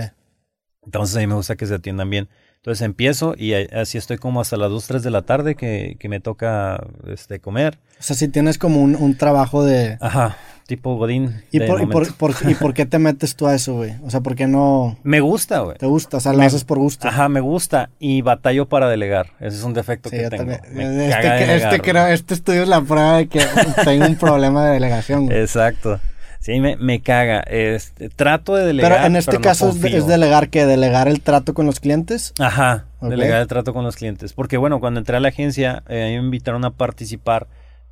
Entonces 0.85 1.17
a 1.17 1.21
mí 1.21 1.27
me 1.27 1.35
gusta 1.35 1.57
que 1.57 1.67
se 1.67 1.75
atiendan 1.75 2.09
bien. 2.09 2.29
Entonces 2.65 2.81
empiezo 2.81 3.35
y 3.37 3.53
así 3.53 3.99
estoy 3.99 4.17
como 4.17 4.41
hasta 4.41 4.57
las 4.57 4.71
2, 4.71 4.87
3 4.87 5.03
de 5.03 5.11
la 5.11 5.21
tarde 5.21 5.55
que, 5.55 5.99
que 6.01 6.09
me 6.09 6.19
toca 6.19 6.83
este, 7.07 7.39
comer. 7.39 7.79
O 8.01 8.03
sea, 8.03 8.17
si 8.17 8.29
tienes 8.29 8.57
como 8.57 8.81
un, 8.81 8.97
un 8.97 9.19
trabajo 9.19 9.63
de... 9.63 9.99
Ajá, 10.01 10.39
tipo 10.67 10.97
Godín. 10.97 11.43
¿Y 11.51 11.61
por, 11.61 11.83
y, 11.83 11.87
por, 11.87 12.07
¿Y 12.49 12.55
por 12.55 12.73
qué 12.75 12.87
te 12.87 12.99
metes 12.99 13.37
tú 13.37 13.49
a 13.49 13.55
eso, 13.55 13.75
güey? 13.75 13.97
O 14.03 14.09
sea, 14.09 14.23
¿por 14.23 14.35
qué 14.35 14.47
no...? 14.47 14.97
Me 15.03 15.21
gusta, 15.21 15.59
güey. 15.59 15.77
¿Te 15.77 15.85
gusta? 15.85 16.17
O 16.17 16.21
sea, 16.21 16.33
lo 16.33 16.41
haces 16.41 16.65
por 16.65 16.79
gusto. 16.79 17.07
Ajá, 17.07 17.29
me 17.29 17.41
gusta. 17.41 17.91
Y 17.99 18.23
batallo 18.23 18.67
para 18.67 18.89
delegar. 18.89 19.33
Ese 19.41 19.59
es 19.59 19.63
un 19.63 19.75
defecto 19.75 20.09
que 20.09 20.31
tengo. 20.31 20.57
Me 20.73 21.11
este, 21.11 21.21
que, 21.21 21.57
este, 21.57 21.81
creo, 21.81 22.07
este 22.07 22.33
estudio 22.33 22.63
es 22.63 22.69
la 22.71 22.81
prueba 22.81 23.19
de 23.19 23.27
que 23.27 23.43
tengo 23.85 24.07
un 24.07 24.17
problema 24.19 24.65
de 24.65 24.73
delegación, 24.73 25.27
güey. 25.27 25.39
Exacto. 25.39 26.01
Sí, 26.45 26.61
me, 26.61 26.77
me 26.77 27.01
caga. 27.01 27.41
Este, 27.41 28.11
trato 28.11 28.55
de 28.55 28.67
delegar. 28.67 28.93
Pero 28.93 29.07
en 29.07 29.17
este 29.17 29.41
caso 29.41 29.71
es, 29.71 30.07
delegar 30.07 30.51
que 30.51 30.67
delegar 30.67 31.09
el 31.09 31.23
trato 31.23 31.55
con 31.55 31.65
los 31.65 31.81
clientes. 31.81 32.35
Ajá, 32.39 32.85
delegar 33.01 33.41
el 33.41 33.49
trato 33.49 33.73
con 33.73 33.83
los 33.83 33.97
clientes. 33.97 34.35
Porque 34.35 34.59
bueno, 34.59 34.79
cuando 34.79 35.01
entré 35.01 35.17
a 35.17 35.21
la 35.21 35.29
agencia, 35.29 35.83
eh, 35.89 36.19
me 36.19 36.27
invitaron 36.27 36.67
a 36.67 36.73
participar 36.73 37.47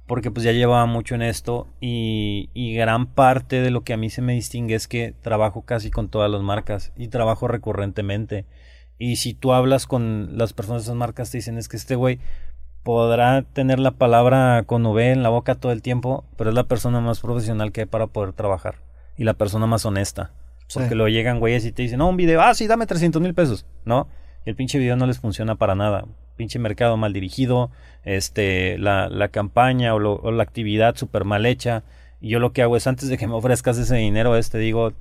porque 0.06 0.30
pues 0.30 0.44
ya 0.44 0.52
llevaba 0.52 0.84
mucho 0.84 1.14
en 1.14 1.22
esto 1.22 1.66
y, 1.80 2.50
y, 2.52 2.74
gran 2.74 3.06
parte 3.06 3.62
de 3.62 3.70
lo 3.70 3.84
que 3.84 3.94
a 3.94 3.96
mí 3.96 4.10
se 4.10 4.20
me 4.20 4.34
distingue 4.34 4.74
es 4.74 4.86
que 4.86 5.14
trabajo 5.22 5.62
casi 5.62 5.90
con 5.90 6.10
todas 6.10 6.30
las 6.30 6.42
marcas 6.42 6.92
y 6.94 7.08
trabajo 7.08 7.48
recurrentemente. 7.48 8.44
Y 8.98 9.16
si 9.16 9.32
tú 9.32 9.54
hablas 9.54 9.86
con 9.86 10.36
las 10.36 10.52
personas 10.52 10.82
de 10.82 10.88
esas 10.88 10.96
marcas, 10.96 11.30
te 11.30 11.38
dicen 11.38 11.56
es 11.56 11.68
que 11.68 11.78
este 11.78 11.94
güey 11.94 12.20
podrá 12.82 13.42
tener 13.42 13.78
la 13.78 13.92
palabra 13.92 14.64
con 14.66 14.84
V 14.84 15.12
en 15.12 15.22
la 15.22 15.28
boca 15.28 15.54
todo 15.54 15.72
el 15.72 15.82
tiempo, 15.82 16.24
pero 16.36 16.50
es 16.50 16.56
la 16.56 16.64
persona 16.64 17.00
más 17.00 17.20
profesional 17.20 17.72
que 17.72 17.82
hay 17.82 17.86
para 17.86 18.06
poder 18.06 18.32
trabajar 18.32 18.76
y 19.16 19.24
la 19.24 19.34
persona 19.34 19.66
más 19.66 19.86
honesta. 19.86 20.32
Porque 20.72 20.94
luego 20.94 21.08
llegan 21.08 21.38
güeyes 21.38 21.66
y 21.66 21.72
te 21.72 21.82
dicen, 21.82 21.98
no, 21.98 22.08
un 22.08 22.16
video, 22.16 22.40
ah, 22.40 22.54
sí, 22.54 22.66
dame 22.66 22.86
300 22.86 23.20
mil 23.20 23.34
pesos, 23.34 23.66
¿no? 23.84 24.08
Y 24.46 24.50
el 24.50 24.56
pinche 24.56 24.78
video 24.78 24.96
no 24.96 25.06
les 25.06 25.18
funciona 25.18 25.54
para 25.56 25.74
nada. 25.74 26.06
Pinche 26.36 26.58
mercado 26.58 26.96
mal 26.96 27.12
dirigido, 27.12 27.70
este, 28.04 28.78
la, 28.78 29.08
la 29.10 29.28
campaña 29.28 29.94
o, 29.94 29.98
o 29.98 30.30
la 30.30 30.42
actividad 30.42 30.96
súper 30.96 31.24
mal 31.24 31.44
hecha. 31.44 31.82
Y 32.22 32.30
yo 32.30 32.38
lo 32.38 32.52
que 32.52 32.62
hago 32.62 32.76
es, 32.76 32.86
antes 32.86 33.10
de 33.10 33.18
que 33.18 33.26
me 33.26 33.34
ofrezcas 33.34 33.76
ese 33.76 33.96
dinero, 33.96 34.34
es 34.34 34.48
te 34.48 34.58
digo, 34.58 34.94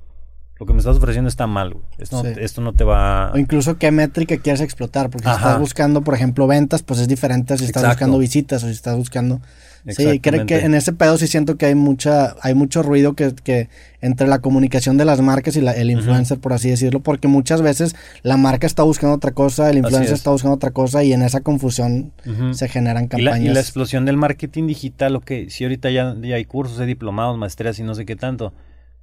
lo 0.62 0.68
que 0.68 0.74
me 0.74 0.80
estás 0.80 0.98
ofreciendo 0.98 1.28
está 1.28 1.48
mal, 1.48 1.76
Esto, 1.98 2.24
esto, 2.24 2.62
no 2.62 2.72
te 2.72 2.84
va... 2.84 3.32
O 3.34 3.40
incluso 3.40 3.80
qué 3.80 3.90
métrica 3.90 4.38
quieres 4.38 4.62
explotar, 4.62 5.10
porque 5.10 5.28
si 5.28 5.34
estás 5.34 5.60
buscando, 5.60 6.04
por 6.04 6.14
ejemplo, 6.14 6.46
ventas, 6.46 6.84
pues 6.84 7.00
es 7.00 7.08
diferente 7.08 7.58
si 7.58 7.66
estás 7.66 7.84
buscando 7.84 8.20
visitas 8.20 8.64
o 8.64 8.68
si 8.68 8.74
estás 8.74 8.96
buscando... 8.96 9.42
Sí, 9.88 10.20
creo 10.20 10.46
que 10.46 10.60
en 10.60 10.76
ese 10.76 10.94
pedo 10.94 11.18
sí 11.18 11.26
siento 11.26 11.58
que 11.58 11.66
hay 11.66 11.74
mucha, 11.74 12.36
hay 12.44 12.54
mucho 12.54 12.84
ruido 12.84 13.16
que, 13.16 13.34
que 13.44 13.70
entre 14.02 14.28
la 14.28 14.38
comunicación 14.38 14.98
de 14.98 15.06
las 15.06 15.20
marcas 15.22 15.56
y 15.56 15.62
la, 15.62 15.72
el 15.72 15.90
influencer, 15.90 16.38
por 16.38 16.54
así 16.54 16.70
decirlo, 16.70 17.00
porque 17.00 17.28
muchas 17.28 17.64
veces 17.64 17.96
la 18.22 18.38
marca 18.38 18.68
está 18.68 18.84
buscando 18.84 19.16
otra 19.16 19.32
cosa, 19.32 19.68
el 19.72 19.80
influencer 19.80 20.14
está 20.14 20.30
buscando 20.30 20.54
otra 20.54 20.70
cosa 20.70 21.04
y 21.04 21.12
en 21.12 21.24
esa 21.24 21.42
confusión 21.42 22.12
se 22.52 22.70
generan 22.70 23.08
campañas. 23.08 23.40
Y 23.40 23.48
la, 23.50 23.60
explosión 23.60 24.06
del 24.06 24.18
marketing 24.18 24.68
digital, 24.68 25.14
lo 25.14 25.22
que 25.22 25.50
si 25.50 25.64
ahorita 25.64 25.90
ya, 25.90 26.16
ya 26.22 26.36
hay 26.36 26.46
cursos, 26.46 26.80
hay 26.80 26.86
diplomados, 26.86 27.36
maestrías 27.40 27.80
y 27.80 27.82
no 27.82 27.96
sé 27.96 28.06
qué 28.06 28.16
tanto 28.16 28.54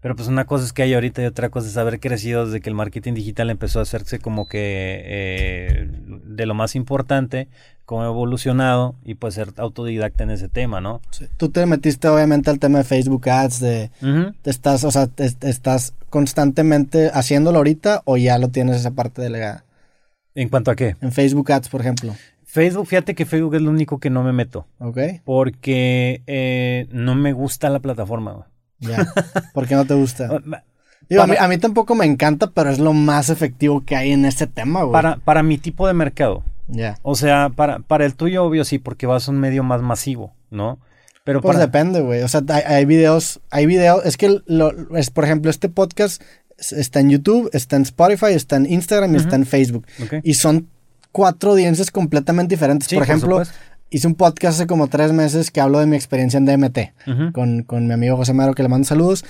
pero 0.00 0.14
pues 0.14 0.28
una 0.28 0.44
cosa 0.44 0.64
es 0.64 0.72
que 0.72 0.82
hay 0.82 0.94
ahorita 0.94 1.22
y 1.22 1.26
otra 1.26 1.48
cosa 1.48 1.68
es 1.68 1.76
haber 1.76 1.98
crecido 1.98 2.46
desde 2.46 2.60
que 2.60 2.68
el 2.68 2.76
marketing 2.76 3.14
digital 3.14 3.50
empezó 3.50 3.80
a 3.80 3.82
hacerse 3.82 4.18
como 4.20 4.46
que 4.46 5.02
eh, 5.04 5.90
de 6.24 6.46
lo 6.46 6.54
más 6.54 6.76
importante, 6.76 7.48
como 7.84 8.04
evolucionado 8.04 8.94
y 9.04 9.14
pues 9.14 9.34
ser 9.34 9.52
autodidacta 9.56 10.22
en 10.22 10.30
ese 10.30 10.48
tema, 10.48 10.80
¿no? 10.80 11.00
Tú 11.36 11.48
te 11.48 11.64
metiste 11.66 12.06
obviamente 12.06 12.50
al 12.50 12.58
tema 12.58 12.78
de 12.78 12.84
Facebook 12.84 13.28
Ads, 13.28 13.60
de 13.60 13.90
estás, 14.44 14.84
o 14.84 14.90
sea, 14.90 15.08
estás 15.16 15.94
constantemente 16.10 17.10
haciéndolo 17.12 17.58
ahorita 17.58 18.02
o 18.04 18.16
ya 18.16 18.38
lo 18.38 18.48
tienes 18.48 18.76
esa 18.76 18.92
parte 18.92 19.22
delegada. 19.22 19.64
¿En 20.34 20.48
cuanto 20.48 20.70
a 20.70 20.76
qué? 20.76 20.94
En 21.00 21.10
Facebook 21.10 21.50
Ads, 21.50 21.68
por 21.68 21.80
ejemplo. 21.80 22.14
Facebook, 22.44 22.86
fíjate 22.86 23.14
que 23.14 23.26
Facebook 23.26 23.56
es 23.56 23.62
lo 23.62 23.70
único 23.70 23.98
que 23.98 24.10
no 24.10 24.22
me 24.22 24.32
meto. 24.32 24.66
Ok. 24.78 24.98
Porque 25.24 26.22
eh, 26.26 26.86
no 26.92 27.14
me 27.14 27.32
gusta 27.32 27.68
la 27.68 27.80
plataforma. 27.80 28.46
Ya. 28.80 29.12
¿Por 29.52 29.66
qué 29.66 29.74
no 29.74 29.84
te 29.84 29.94
gusta? 29.94 30.28
a, 31.18 31.48
mí, 31.48 31.58
tampoco 31.58 31.94
me 31.94 32.04
encanta, 32.04 32.50
pero 32.50 32.70
es 32.70 32.78
lo 32.78 32.92
más 32.92 33.30
efectivo 33.30 33.84
que 33.84 33.96
hay 33.96 34.12
en 34.12 34.24
este 34.24 34.46
tema, 34.46 34.82
güey. 34.82 34.92
Para, 34.92 35.16
para 35.16 35.42
mi 35.42 35.58
tipo 35.58 35.86
de 35.86 35.94
mercado. 35.94 36.44
Ya. 36.68 36.98
O 37.02 37.14
sea, 37.14 37.50
para, 37.54 37.80
para 37.80 38.04
el 38.04 38.14
tuyo, 38.14 38.44
obvio, 38.44 38.64
sí, 38.64 38.78
porque 38.78 39.06
vas 39.06 39.28
a 39.28 39.30
un 39.30 39.40
medio 39.40 39.62
más 39.62 39.82
masivo, 39.82 40.34
¿no? 40.50 40.78
Pero 41.24 41.42
pues 41.42 41.58
depende, 41.58 42.00
güey. 42.00 42.22
O 42.22 42.28
sea, 42.28 42.42
hay, 42.48 42.86
videos, 42.86 43.40
hay 43.50 43.66
videos, 43.66 44.04
es 44.06 44.16
que, 44.16 44.40
lo, 44.46 44.96
es, 44.96 45.10
por 45.10 45.24
ejemplo, 45.24 45.50
este 45.50 45.68
podcast 45.68 46.22
está 46.56 47.00
en 47.00 47.10
YouTube, 47.10 47.50
está 47.52 47.76
en 47.76 47.82
Spotify, 47.82 48.32
está 48.32 48.56
en 48.56 48.64
Instagram 48.64 49.14
y 49.14 49.18
está 49.18 49.36
en 49.36 49.44
Facebook. 49.44 49.86
Y 50.22 50.34
son 50.34 50.68
cuatro 51.12 51.50
audiencias 51.50 51.90
completamente 51.90 52.54
diferentes. 52.54 52.88
por 52.88 53.02
ejemplo, 53.02 53.42
hice 53.90 54.06
un 54.06 54.14
podcast 54.14 54.58
hace 54.58 54.66
como 54.66 54.88
tres 54.88 55.12
meses 55.12 55.50
que 55.50 55.60
hablo 55.60 55.78
de 55.78 55.86
mi 55.86 55.96
experiencia 55.96 56.38
en 56.38 56.44
DMT 56.44 57.32
con, 57.32 57.62
con, 57.62 57.86
mi 57.86 57.94
amigo 57.94 58.16
José 58.16 58.34
Maro, 58.34 58.54
que 58.54 58.62
le 58.62 58.68
mando 58.68 58.86
saludos. 58.86 59.24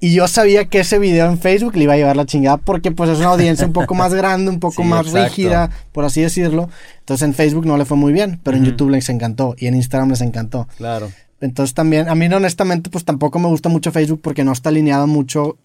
Y 0.00 0.12
yo 0.12 0.28
sabía 0.28 0.66
que 0.66 0.80
ese 0.80 0.98
video 0.98 1.26
en 1.26 1.38
Facebook 1.38 1.76
le 1.76 1.84
iba 1.84 1.94
a 1.94 1.96
llevar 1.96 2.16
la 2.16 2.26
chingada 2.26 2.58
porque 2.58 2.90
pues 2.90 3.10
es 3.10 3.18
una 3.18 3.28
audiencia 3.28 3.66
un 3.66 3.72
poco 3.72 3.94
más 3.94 4.12
grande, 4.14 4.50
un 4.50 4.60
poco 4.60 4.84
más 4.84 5.10
rígida, 5.12 5.70
por 5.92 6.04
así 6.04 6.20
decirlo. 6.20 6.68
Entonces 7.00 7.26
en 7.26 7.34
Facebook 7.34 7.66
no 7.66 7.76
le 7.76 7.84
fue 7.84 7.96
muy 7.96 8.12
bien, 8.12 8.40
pero 8.42 8.56
en 8.56 8.64
YouTube 8.64 8.90
les 8.90 9.08
encantó 9.08 9.54
y 9.58 9.66
en 9.66 9.74
Instagram 9.74 10.10
les 10.10 10.20
encantó. 10.20 10.68
Claro. 10.76 11.10
Entonces 11.40 11.74
también, 11.74 12.08
a 12.08 12.14
mí 12.14 12.26
honestamente 12.26 12.90
pues 12.90 13.04
tampoco 13.04 13.38
me 13.38 13.48
gusta 13.48 13.68
mucho 13.68 13.92
Facebook 13.92 14.20
porque 14.22 14.44
no 14.44 14.52
está 14.52 14.68
alineado 14.68 15.06
mucho, 15.06 15.58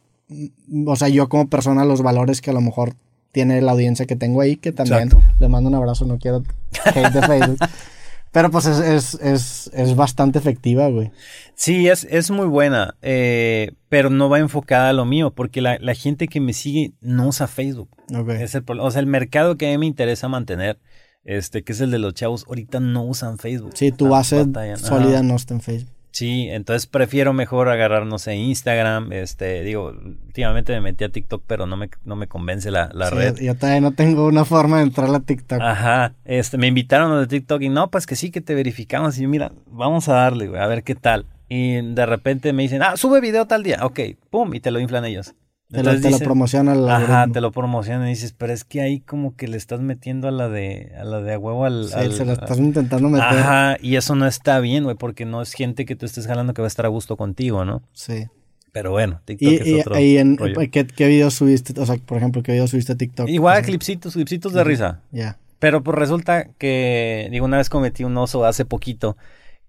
o 0.86 0.95
sea, 0.95 1.08
yo 1.08 1.30
como 1.30 1.47
persona 1.47 1.86
los 1.86 2.02
valores 2.02 2.41
que 2.41 2.50
a 2.50 2.54
lo 2.54 2.62
mejor 2.62 2.95
tiene 3.32 3.62
la 3.62 3.74
audiencia 3.74 4.06
que 4.06 4.16
tengo 4.16 4.41
ahí, 4.41 4.58
que 4.58 4.72
también 4.72 5.10
le 5.39 5.50
mando 5.50 5.70
un 5.70 5.76
abrazo, 5.76 6.06
no 6.06 6.18
quiero 6.18 6.43
hate 6.86 7.14
de 7.14 7.22
Facebook. 7.22 7.60
Pero 8.32 8.52
pues 8.52 8.68
es, 8.68 9.16
es, 9.16 9.72
es, 9.74 9.96
bastante 9.96 10.38
efectiva, 10.38 10.88
güey. 10.88 11.12
Sí, 11.56 11.88
es, 11.88 12.06
es 12.10 12.30
muy 12.30 12.46
buena, 12.46 12.96
eh, 13.02 13.72
pero 13.90 14.12
no 14.12 14.30
va 14.30 14.38
enfocada 14.38 14.90
a 14.90 14.94
lo 14.94 15.06
mío, 15.06 15.32
porque 15.32 15.62
la, 15.62 15.78
la 15.80 15.96
gente 15.96 16.28
que 16.28 16.40
me 16.40 16.54
sigue 16.54 16.94
no 17.02 17.28
usa 17.28 17.48
Facebook. 17.48 17.90
Okay. 18.16 18.44
Es 18.44 18.54
el, 18.54 18.64
o 18.68 18.92
sea, 18.92 19.00
el 19.00 19.08
mercado 19.08 19.58
que 19.58 19.68
a 19.68 19.72
mí 19.72 19.80
me 19.80 19.86
interesa 19.88 20.28
mantener, 20.28 20.80
este, 21.24 21.64
que 21.64 21.72
es 21.72 21.82
el 21.82 21.90
de 21.90 21.98
los 21.98 22.14
chavos, 22.14 22.46
ahorita 22.48 22.80
no 22.80 23.04
usan 23.04 23.40
Facebook. 23.40 23.72
Sí, 23.74 23.92
tu 23.92 24.10
base 24.10 24.46
sólida 24.78 25.24
no 25.24 25.36
está 25.36 25.56
en 25.56 25.62
Facebook. 25.62 25.99
Sí, 26.12 26.47
entonces 26.49 26.88
prefiero 26.88 27.34
mejor 27.34 27.70
agarrar, 27.70 28.05
no 28.05 28.18
sé, 28.18 28.36
Instagram, 28.36 29.14
este, 29.14 29.64
digo, 29.64 29.93
últimamente 30.03 30.74
me 30.74 30.82
metí 30.82 31.03
a 31.03 31.10
TikTok, 31.10 31.43
pero 31.45 31.68
no 31.68 31.78
me, 31.78 31.89
no 32.03 32.16
me 32.16 32.28
convence 32.28 32.72
la, 32.72 32.89
la 32.93 33.10
red. 33.10 33.38
Yo 33.39 33.55
todavía 33.55 33.82
no 33.82 33.91
tengo 33.91 34.26
una 34.26 34.43
forma 34.43 34.78
de 34.78 34.84
entrar 34.84 35.14
a 35.14 35.20
TikTok. 35.20 35.62
Ajá, 35.62 36.14
este, 36.26 36.57
me 36.57 36.68
invitaron 36.68 37.12
a 37.12 37.20
de 37.20 37.28
TikTok 37.28 37.62
y 37.62 37.70
no, 37.70 37.89
pues 37.91 38.05
que 38.07 38.16
sí, 38.16 38.32
que 38.32 38.41
te 38.41 38.55
verificamos. 38.55 39.18
Y 39.18 39.24
yo, 39.24 39.30
mira, 39.30 39.51
vamos 39.68 40.10
a 40.10 40.14
darle, 40.14 40.47
güey, 40.47 40.62
a 40.62 40.68
ver 40.68 40.84
qué 40.84 40.95
tal. 40.95 41.26
Y 41.47 41.82
de 41.82 42.05
repente 42.05 42.53
me 42.53 42.64
dicen, 42.64 42.82
ah, 42.84 42.97
sube 42.97 43.22
video 43.22 43.45
tal 43.45 43.64
día, 43.64 43.80
ok, 43.84 43.99
pum, 44.30 44.53
y 44.55 44.60
te 44.60 44.72
lo 44.72 44.80
inflan 44.80 45.05
ellos. 45.05 45.36
Te, 45.72 45.84
lo, 45.84 46.02
te 46.02 46.10
lo 46.10 46.18
promociona 46.18 46.74
la 46.74 46.98
Ajá, 46.98 47.28
te 47.32 47.42
lo 47.42 47.52
promociona 47.52 48.08
y 48.08 48.10
dices, 48.10 48.34
pero 48.36 48.54
es 48.54 48.64
que 48.64 48.82
ahí 48.82 49.02
como 49.02 49.36
que 49.36 49.48
le 49.48 49.56
estás 49.56 49.82
metiendo 49.82 50.28
a 50.28 50.32
la 50.32 50.50
de 50.50 50.92
a 51.00 51.04
la 51.04 51.22
de 51.22 51.34
a 51.34 51.38
huevo 51.38 51.64
al, 51.64 51.86
sí, 51.86 52.12
se 52.12 52.26
la 52.26 52.34
estás 52.34 52.58
intentando 52.58 53.08
meter. 53.08 53.28
Ajá, 53.28 53.78
y 53.80 53.96
eso 53.96 54.16
no 54.16 54.26
está 54.26 54.60
bien, 54.62 54.86
güey, 54.86 54.96
porque 54.96 55.26
no 55.26 55.44
es 55.44 55.54
gente 55.54 55.86
que 55.86 55.96
tú 55.96 56.08
estés 56.08 56.26
jalando 56.26 56.56
que 56.56 56.64
va 56.64 56.66
a 56.66 56.70
estar 56.70 56.88
a 56.88 56.90
gusto 56.90 57.18
contigo, 57.18 57.66
¿no? 57.66 57.84
Sí. 57.94 58.26
Pero 58.72 58.92
bueno, 58.92 59.22
TikTok 59.26 59.52
y, 59.52 59.56
es 59.56 59.86
otro 59.86 60.00
y 60.00 60.18
en, 60.18 60.38
¿qué, 60.72 60.88
¿qué 60.88 61.08
videos 61.08 61.36
subiste? 61.36 61.80
O 61.80 61.86
sea, 61.86 61.98
por 61.98 62.18
ejemplo, 62.18 62.42
¿qué 62.42 62.54
videos 62.54 62.72
subiste 62.72 62.94
a 62.94 62.96
TikTok? 62.96 63.30
Igual, 63.30 63.64
clipsitos, 63.64 64.14
clipsitos 64.14 64.54
de 64.54 64.64
risa. 64.64 65.02
Ya. 65.12 65.38
Pero 65.60 65.84
pues 65.84 65.98
resulta 65.98 66.46
que, 66.58 67.28
digo, 67.32 67.46
una 67.46 67.58
vez 67.58 67.70
cometí 67.70 68.04
un 68.04 68.18
oso 68.18 68.44
hace 68.46 68.66
poquito 68.66 69.18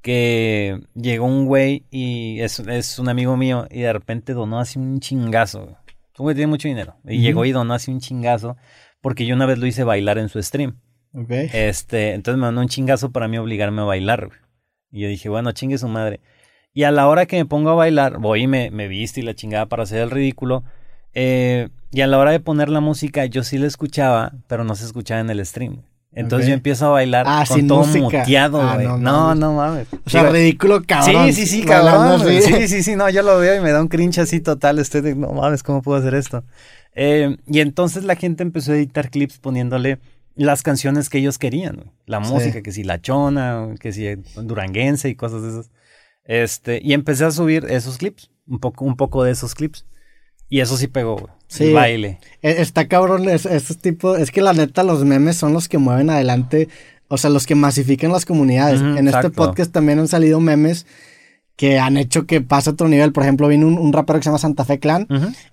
que 0.02 0.80
llegó 0.94 1.26
un 1.26 1.44
güey 1.44 1.84
y 1.90 2.40
es, 2.40 2.58
es 2.60 2.98
un 2.98 3.08
amigo 3.08 3.36
mío 3.36 3.66
y 3.70 3.80
de 3.80 3.92
repente 3.92 4.32
donó 4.32 4.58
así 4.58 4.78
un 4.78 5.00
chingazo 5.00 5.76
güey 6.22 6.34
tiene 6.34 6.48
mucho 6.48 6.68
dinero. 6.68 6.96
Y 7.06 7.20
llegó 7.20 7.44
y 7.44 7.52
donó 7.52 7.74
así 7.74 7.90
un 7.90 8.00
chingazo. 8.00 8.56
Porque 9.00 9.26
yo 9.26 9.34
una 9.34 9.46
vez 9.46 9.58
lo 9.58 9.66
hice 9.66 9.84
bailar 9.84 10.18
en 10.18 10.28
su 10.28 10.42
stream. 10.42 10.78
Ok. 11.14 11.30
Este, 11.30 12.12
entonces 12.12 12.38
me 12.38 12.46
mandó 12.46 12.60
un 12.60 12.68
chingazo 12.68 13.10
para 13.10 13.28
mí 13.28 13.38
obligarme 13.38 13.82
a 13.82 13.84
bailar. 13.84 14.30
Y 14.90 15.00
yo 15.00 15.08
dije, 15.08 15.28
bueno, 15.28 15.52
chingue 15.52 15.78
su 15.78 15.88
madre. 15.88 16.20
Y 16.72 16.84
a 16.84 16.90
la 16.90 17.08
hora 17.08 17.26
que 17.26 17.36
me 17.36 17.46
pongo 17.46 17.70
a 17.70 17.74
bailar, 17.74 18.18
voy 18.18 18.42
y 18.42 18.46
me, 18.46 18.70
me 18.70 18.88
viste 18.88 19.20
y 19.20 19.22
la 19.24 19.34
chingada 19.34 19.66
para 19.66 19.82
hacer 19.82 20.00
el 20.00 20.10
ridículo. 20.10 20.64
Eh, 21.14 21.68
y 21.90 22.02
a 22.02 22.06
la 22.06 22.18
hora 22.18 22.30
de 22.30 22.40
poner 22.40 22.68
la 22.68 22.80
música, 22.80 23.26
yo 23.26 23.42
sí 23.42 23.58
la 23.58 23.66
escuchaba, 23.66 24.32
pero 24.46 24.62
no 24.62 24.76
se 24.76 24.84
escuchaba 24.84 25.20
en 25.20 25.30
el 25.30 25.44
stream. 25.44 25.82
Entonces 26.12 26.48
yo 26.48 26.54
empiezo 26.54 26.86
a 26.86 26.90
bailar 26.90 27.24
ah, 27.28 27.44
con 27.46 27.68
todo 27.68 27.84
muteado, 27.84 28.60
ah, 28.60 28.74
güey. 28.74 28.86
no, 28.98 29.34
no, 29.34 29.54
mames. 29.54 29.86
O 30.04 30.10
sea, 30.10 30.28
ridículo 30.28 30.82
cabrón. 30.84 31.32
Sí, 31.32 31.46
sí, 31.46 31.60
sí, 31.60 31.64
cabrón. 31.64 32.20
Sí, 32.42 32.68
sí, 32.68 32.82
sí, 32.82 32.96
no, 32.96 33.08
yo 33.10 33.22
lo 33.22 33.38
veo 33.38 33.56
y 33.56 33.60
me 33.60 33.70
da 33.70 33.80
un 33.80 33.88
cringe 33.88 34.18
así 34.18 34.40
total. 34.40 34.80
Estoy 34.80 35.02
de, 35.02 35.14
no 35.14 35.32
mames, 35.32 35.62
¿cómo 35.62 35.82
puedo 35.82 35.98
hacer 35.98 36.14
esto? 36.14 36.42
Eh, 36.94 37.36
y 37.46 37.60
entonces 37.60 38.02
la 38.02 38.16
gente 38.16 38.42
empezó 38.42 38.72
a 38.72 38.76
editar 38.76 39.10
clips 39.10 39.38
poniéndole 39.38 40.00
las 40.34 40.62
canciones 40.62 41.08
que 41.10 41.18
ellos 41.18 41.38
querían, 41.38 41.76
güey. 41.76 41.90
La 42.06 42.18
música, 42.18 42.60
que 42.60 42.72
si 42.72 42.82
La 42.82 43.00
Chona, 43.00 43.74
que 43.78 43.92
si 43.92 44.06
Duranguense 44.34 45.08
y 45.08 45.14
cosas 45.14 45.42
de 45.42 45.48
esas. 45.50 45.70
Este, 46.24 46.80
y 46.82 46.92
empecé 46.92 47.24
a 47.24 47.30
subir 47.30 47.66
esos 47.68 47.98
clips, 47.98 48.30
un 48.48 48.58
poco, 48.58 48.84
un 48.84 48.96
poco 48.96 49.22
de 49.22 49.30
esos 49.30 49.54
clips. 49.54 49.86
Y 50.48 50.60
eso 50.60 50.76
sí 50.76 50.88
pegó, 50.88 51.16
güey. 51.16 51.32
Sí. 51.50 51.72
baile. 51.72 52.18
E, 52.42 52.62
está 52.62 52.86
cabrón, 52.86 53.28
es, 53.28 53.44
estos 53.44 53.78
tipos, 53.78 54.18
es 54.18 54.30
que 54.30 54.40
la 54.40 54.52
neta 54.52 54.84
los 54.84 55.04
memes 55.04 55.36
son 55.36 55.52
los 55.52 55.68
que 55.68 55.78
mueven 55.78 56.08
adelante, 56.08 56.68
o 57.08 57.18
sea, 57.18 57.28
los 57.28 57.44
que 57.46 57.56
masifican 57.56 58.12
las 58.12 58.24
comunidades. 58.24 58.80
en 58.80 59.08
este 59.08 59.30
podcast 59.30 59.72
también 59.72 59.98
han 59.98 60.08
salido 60.08 60.38
memes 60.40 60.86
que 61.56 61.78
han 61.78 61.96
hecho 61.98 62.26
que 62.26 62.40
pase 62.40 62.70
a 62.70 62.72
otro 62.72 62.88
nivel. 62.88 63.12
Por 63.12 63.22
ejemplo, 63.22 63.46
vino 63.48 63.66
un, 63.66 63.92
rapero 63.92 64.18
que 64.18 64.24
se 64.24 64.28
llama 64.30 64.38
Santa 64.38 64.64
Fe 64.64 64.78
Clan 64.78 65.06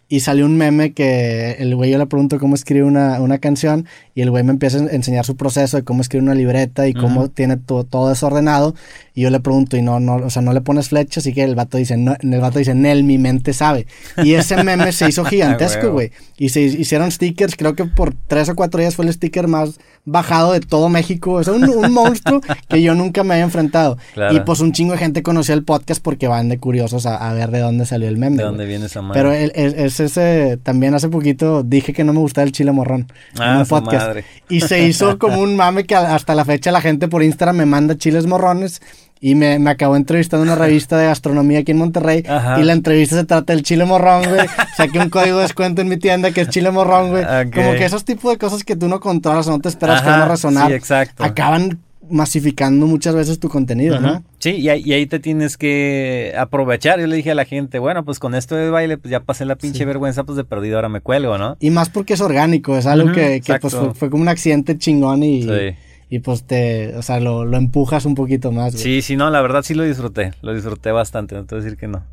y 0.10 0.22
salió 0.22 0.46
un 0.46 0.58
meme 0.58 0.94
que 0.94 1.58
el 1.60 1.76
güey 1.76 1.92
yo 1.92 1.98
le 1.98 2.06
pregunto 2.06 2.40
cómo 2.40 2.56
escribe 2.56 2.86
una, 2.86 3.20
una 3.20 3.40
canción 3.40 3.88
y 4.16 4.22
el 4.22 4.32
güey 4.32 4.44
me 4.44 4.52
empieza 4.52 4.78
a 4.78 4.88
enseñar 4.88 5.26
su 5.26 5.36
proceso 5.36 5.76
de 5.76 5.84
cómo 5.84 6.02
escribe 6.02 6.24
una 6.24 6.34
libreta 6.34 6.88
y 6.88 6.94
cómo 6.94 7.30
tiene 7.30 7.58
todo, 7.58 7.84
todo 7.84 8.08
desordenado. 8.10 8.74
Y 9.14 9.22
yo 9.22 9.32
le 9.32 9.40
pregunto 9.40 9.76
y 9.76 9.82
no, 9.82 10.00
no, 10.00 10.16
o 10.16 10.30
sea, 10.30 10.42
no 10.42 10.54
le 10.54 10.62
pones 10.62 10.90
flechas, 10.90 11.24
así 11.24 11.34
que 11.34 11.44
el 11.44 11.56
vato 11.56 11.78
dice, 11.78 11.98
no, 11.98 12.16
el 12.22 12.40
vato 12.40 12.60
dice, 12.60 12.74
Nel, 12.74 13.04
mi 13.04 13.18
mente 13.18 13.52
sabe. 13.52 13.86
Y 14.24 14.36
ese 14.36 14.56
meme 14.64 14.92
se 14.94 15.10
hizo 15.10 15.26
gigantesco, 15.26 15.92
güey. 15.92 16.12
y 16.38 16.50
se 16.50 16.62
hicieron 16.62 17.12
stickers, 17.12 17.56
creo 17.56 17.76
que 17.76 17.84
por 17.84 18.14
tres 18.28 18.48
o 18.48 18.56
cuatro 18.56 18.80
días 18.80 18.96
fue 18.96 19.06
el 19.06 19.14
sticker 19.14 19.48
más 19.48 19.80
bajado 20.06 20.54
de 20.54 20.62
todo 20.62 20.88
México. 20.88 21.42
Es 21.42 21.48
un, 21.48 21.68
un 21.68 21.92
monstruo 21.92 22.42
que 22.70 22.82
yo 22.82 22.96
nunca 22.96 23.24
me 23.24 23.34
había 23.34 23.44
enfrentado. 23.44 23.98
Y 24.32 24.40
pues 24.42 24.62
un 24.62 24.72
chingo 24.72 24.94
de 24.94 25.00
gente 25.00 25.22
conoció 25.22 25.54
el 25.54 25.64
podcast 25.64 25.97
porque 26.00 26.28
van 26.28 26.50
de 26.50 26.58
curiosos 26.58 27.06
a, 27.06 27.34
ver 27.34 27.52
de 27.52 27.60
dónde 27.60 27.86
salió 27.86 28.08
el 28.08 28.18
meme. 28.18 28.38
De 28.38 28.44
dónde 28.44 28.66
viene 28.66 28.86
esa 28.86 29.02
madre. 29.02 29.22
Pero 29.22 29.34
es 29.34 30.00
ese, 30.00 30.58
también 30.64 30.94
hace 30.94 31.10
poquito 31.10 31.64
dije 31.64 31.94
que 31.94 32.04
no 32.04 32.14
me 32.14 32.20
gustaba 32.20 32.46
el 32.46 32.52
chile 32.52 32.72
morrón. 32.72 33.08
Ah, 33.40 33.64
podcast. 33.68 34.08
Madre. 34.08 34.26
Y 34.50 34.62
se 34.62 34.84
hizo 34.84 35.18
como 35.20 35.40
un 35.42 35.56
mame 35.56 35.86
que 35.86 35.96
hasta 35.96 36.36
la 36.36 36.46
fecha 36.46 36.72
la 36.72 36.82
gente 36.82 37.08
por 37.08 37.24
Instagram 37.24 37.58
me 37.58 37.66
manda 37.66 37.98
chiles 37.98 38.28
morrones. 38.28 38.82
Y 39.20 39.34
me, 39.34 39.58
me 39.58 39.72
acabó 39.72 39.96
entrevistando 39.96 40.46
en 40.46 40.52
una 40.52 40.60
revista 40.64 40.96
de 40.96 41.08
gastronomía 41.08 41.60
aquí 41.60 41.72
en 41.72 41.80
Monterrey. 41.80 42.24
Y 42.60 42.64
la 42.64 42.74
entrevista 42.74 43.16
se 43.16 43.24
trata 43.24 43.54
del 43.54 43.64
chile 43.64 43.84
morrón, 43.84 44.24
güey. 44.30 44.46
Saqué 44.76 45.00
un 45.00 45.10
código 45.10 45.38
de 45.38 45.44
descuento 45.44 45.82
en 45.82 45.88
mi 45.88 45.98
tienda 45.98 46.30
que 46.30 46.42
es 46.42 46.50
chile 46.50 46.70
morrón, 46.70 47.10
güey. 47.10 47.24
Como 47.52 47.72
que 47.72 47.86
esos 47.86 48.06
tipos 48.06 48.32
de 48.32 48.38
cosas 48.38 48.64
que 48.64 48.76
tú 48.76 48.88
no 48.88 49.00
controlas 49.00 49.48
o 49.48 49.52
no 49.52 49.60
te 49.60 49.70
esperas 49.70 50.04
que 50.04 50.10
van 50.10 50.22
a 50.22 50.28
resonar. 50.28 50.68
Sí, 50.68 50.74
exacto. 50.74 51.24
Acaban 51.24 51.80
masificando 52.10 52.88
muchas 52.88 53.16
veces 53.16 53.40
tu 53.40 53.50
contenido, 53.50 54.00
¿no? 54.00 54.24
Sí, 54.40 54.52
y 54.52 54.70
ahí, 54.70 55.06
te 55.08 55.20
tienes 55.20 55.58
que 55.58 56.34
aprovechar. 56.38 57.00
Yo 57.00 57.08
le 57.08 57.16
dije 57.16 57.32
a 57.32 57.36
la 57.36 57.46
gente, 57.46 57.80
bueno, 57.80 58.06
pues 58.06 58.20
con 58.20 58.36
esto 58.36 58.56
de 58.56 58.70
baile, 58.70 58.98
pues 58.98 59.12
ya 59.12 59.22
pasé 59.22 59.46
la 59.46 59.56
pinche 59.56 59.86
vergüenza, 59.86 60.24
pues 60.24 60.38
de 60.38 60.44
perdido, 60.44 60.76
ahora 60.76 60.90
me 60.90 61.02
cuelgo, 61.02 61.38
¿no? 61.38 61.58
Y 61.60 61.72
más 61.72 61.90
porque 61.90 62.14
es 62.14 62.22
orgánico, 62.22 62.78
es 62.78 62.86
algo 62.86 63.12
que, 63.12 63.42
pues, 63.62 63.76
fue, 63.96 64.10
como 64.10 64.22
un 64.24 64.30
accidente 64.30 64.78
chingón 64.78 65.24
y, 65.24 65.48
y 66.10 66.20
pues 66.20 66.44
te, 66.44 66.96
o 66.96 67.02
sea, 67.02 67.20
lo, 67.20 67.46
lo 67.46 67.58
empujas 67.58 68.06
un 68.06 68.16
poquito 68.16 68.52
más. 68.52 68.74
Sí, 68.74 69.02
sí, 69.02 69.16
no, 69.16 69.30
la 69.30 69.42
verdad 69.42 69.64
sí 69.64 69.74
lo 69.74 69.84
disfruté, 69.84 70.32
lo 70.42 70.54
disfruté 70.54 70.92
bastante, 70.92 71.36
no 71.36 71.46
te 71.46 71.56
voy 71.56 71.62
a 71.62 71.64
decir 71.64 71.78
que 71.78 71.88
no. 71.88 72.04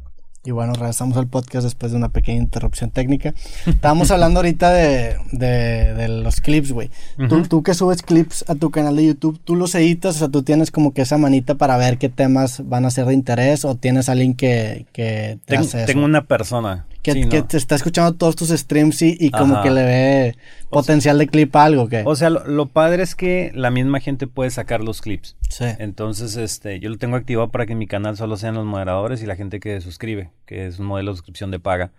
Y 0.47 0.51
bueno, 0.51 0.75
regresamos 0.75 1.17
al 1.17 1.27
podcast 1.27 1.65
después 1.65 1.93
de 1.93 1.97
una 1.97 2.11
pequeña 2.11 2.39
interrupción 2.39 2.91
técnica. 2.91 3.33
Estábamos 3.65 4.11
hablando 4.11 4.41
ahorita 4.41 4.71
de, 4.71 5.17
de, 5.33 5.95
de 5.95 6.09
los 6.09 6.41
clips, 6.43 6.71
güey. 6.71 6.91
tú, 7.31 7.43
tú, 7.45 7.63
que 7.63 7.73
subes 7.73 8.03
clips 8.03 8.45
a 8.47 8.55
tu 8.55 8.71
canal 8.71 8.95
de 8.97 9.07
YouTube, 9.07 9.41
¿tú 9.43 9.57
los 9.57 9.75
editas? 9.75 10.17
O 10.17 10.19
sea, 10.19 10.29
¿tú 10.29 10.43
tienes 10.43 10.71
como 10.71 10.93
que 10.93 11.01
esa 11.01 11.17
manita 11.17 11.55
para 11.55 11.79
ver 11.79 11.97
qué 11.97 12.11
temas 12.11 12.63
van 12.69 12.85
a 12.85 12.91
ser 12.91 13.07
de 13.07 13.15
interés? 13.15 13.65
¿O 13.65 13.75
tienes 13.75 14.11
alguien 14.11 14.35
que, 14.35 14.85
que 14.93 15.39
te 15.47 15.57
hace 15.57 15.79
eso? 15.79 15.87
Tengo 15.87 16.05
una 16.05 16.25
persona 16.25 16.85
que, 17.05 17.43
te 17.43 17.57
está 17.57 17.75
escuchando 17.75 18.15
todos 18.15 18.35
tus 18.35 18.49
streams 18.49 19.03
y, 19.03 19.31
como 19.31 19.63
que 19.63 19.71
le 19.71 19.83
ve 19.85 20.37
potencial 20.71 21.19
de 21.19 21.29
clip 21.29 21.55
a 21.55 21.65
algo, 21.65 21.89
¿qué? 21.89 22.03
O 22.07 22.17
sea, 22.17 22.31
lo, 22.31 22.67
padre 22.67 23.03
es 23.03 23.15
que 23.15 23.53
la 23.55 23.71
misma 23.71 24.01
gente 24.01 24.27
puede 24.27 24.51
sacar 24.51 24.83
los 24.83 25.03
clips. 25.03 25.37
Sí. 25.51 25.67
Entonces, 25.79 26.37
este, 26.37 26.81
yo 26.81 26.89
lo 26.89 26.97
tengo 26.97 27.17
activado 27.17 27.51
para 27.51 27.67
que 27.67 27.73
en 27.73 27.79
mi 27.79 27.87
canal 27.87 28.17
solo 28.17 28.37
sean 28.37 28.55
los 28.55 28.65
moderadores 28.65 29.23
y 29.23 29.27
la 29.27 29.37
gente 29.37 29.61
que 29.61 29.81
suscribe, 29.81 30.31
que 30.47 30.67
es 30.67 30.79
un 30.79 30.87
modelo 30.87 31.13
de 31.13 31.17
suscripción 31.17 31.51
de 31.51 31.61
paga. 31.61 31.93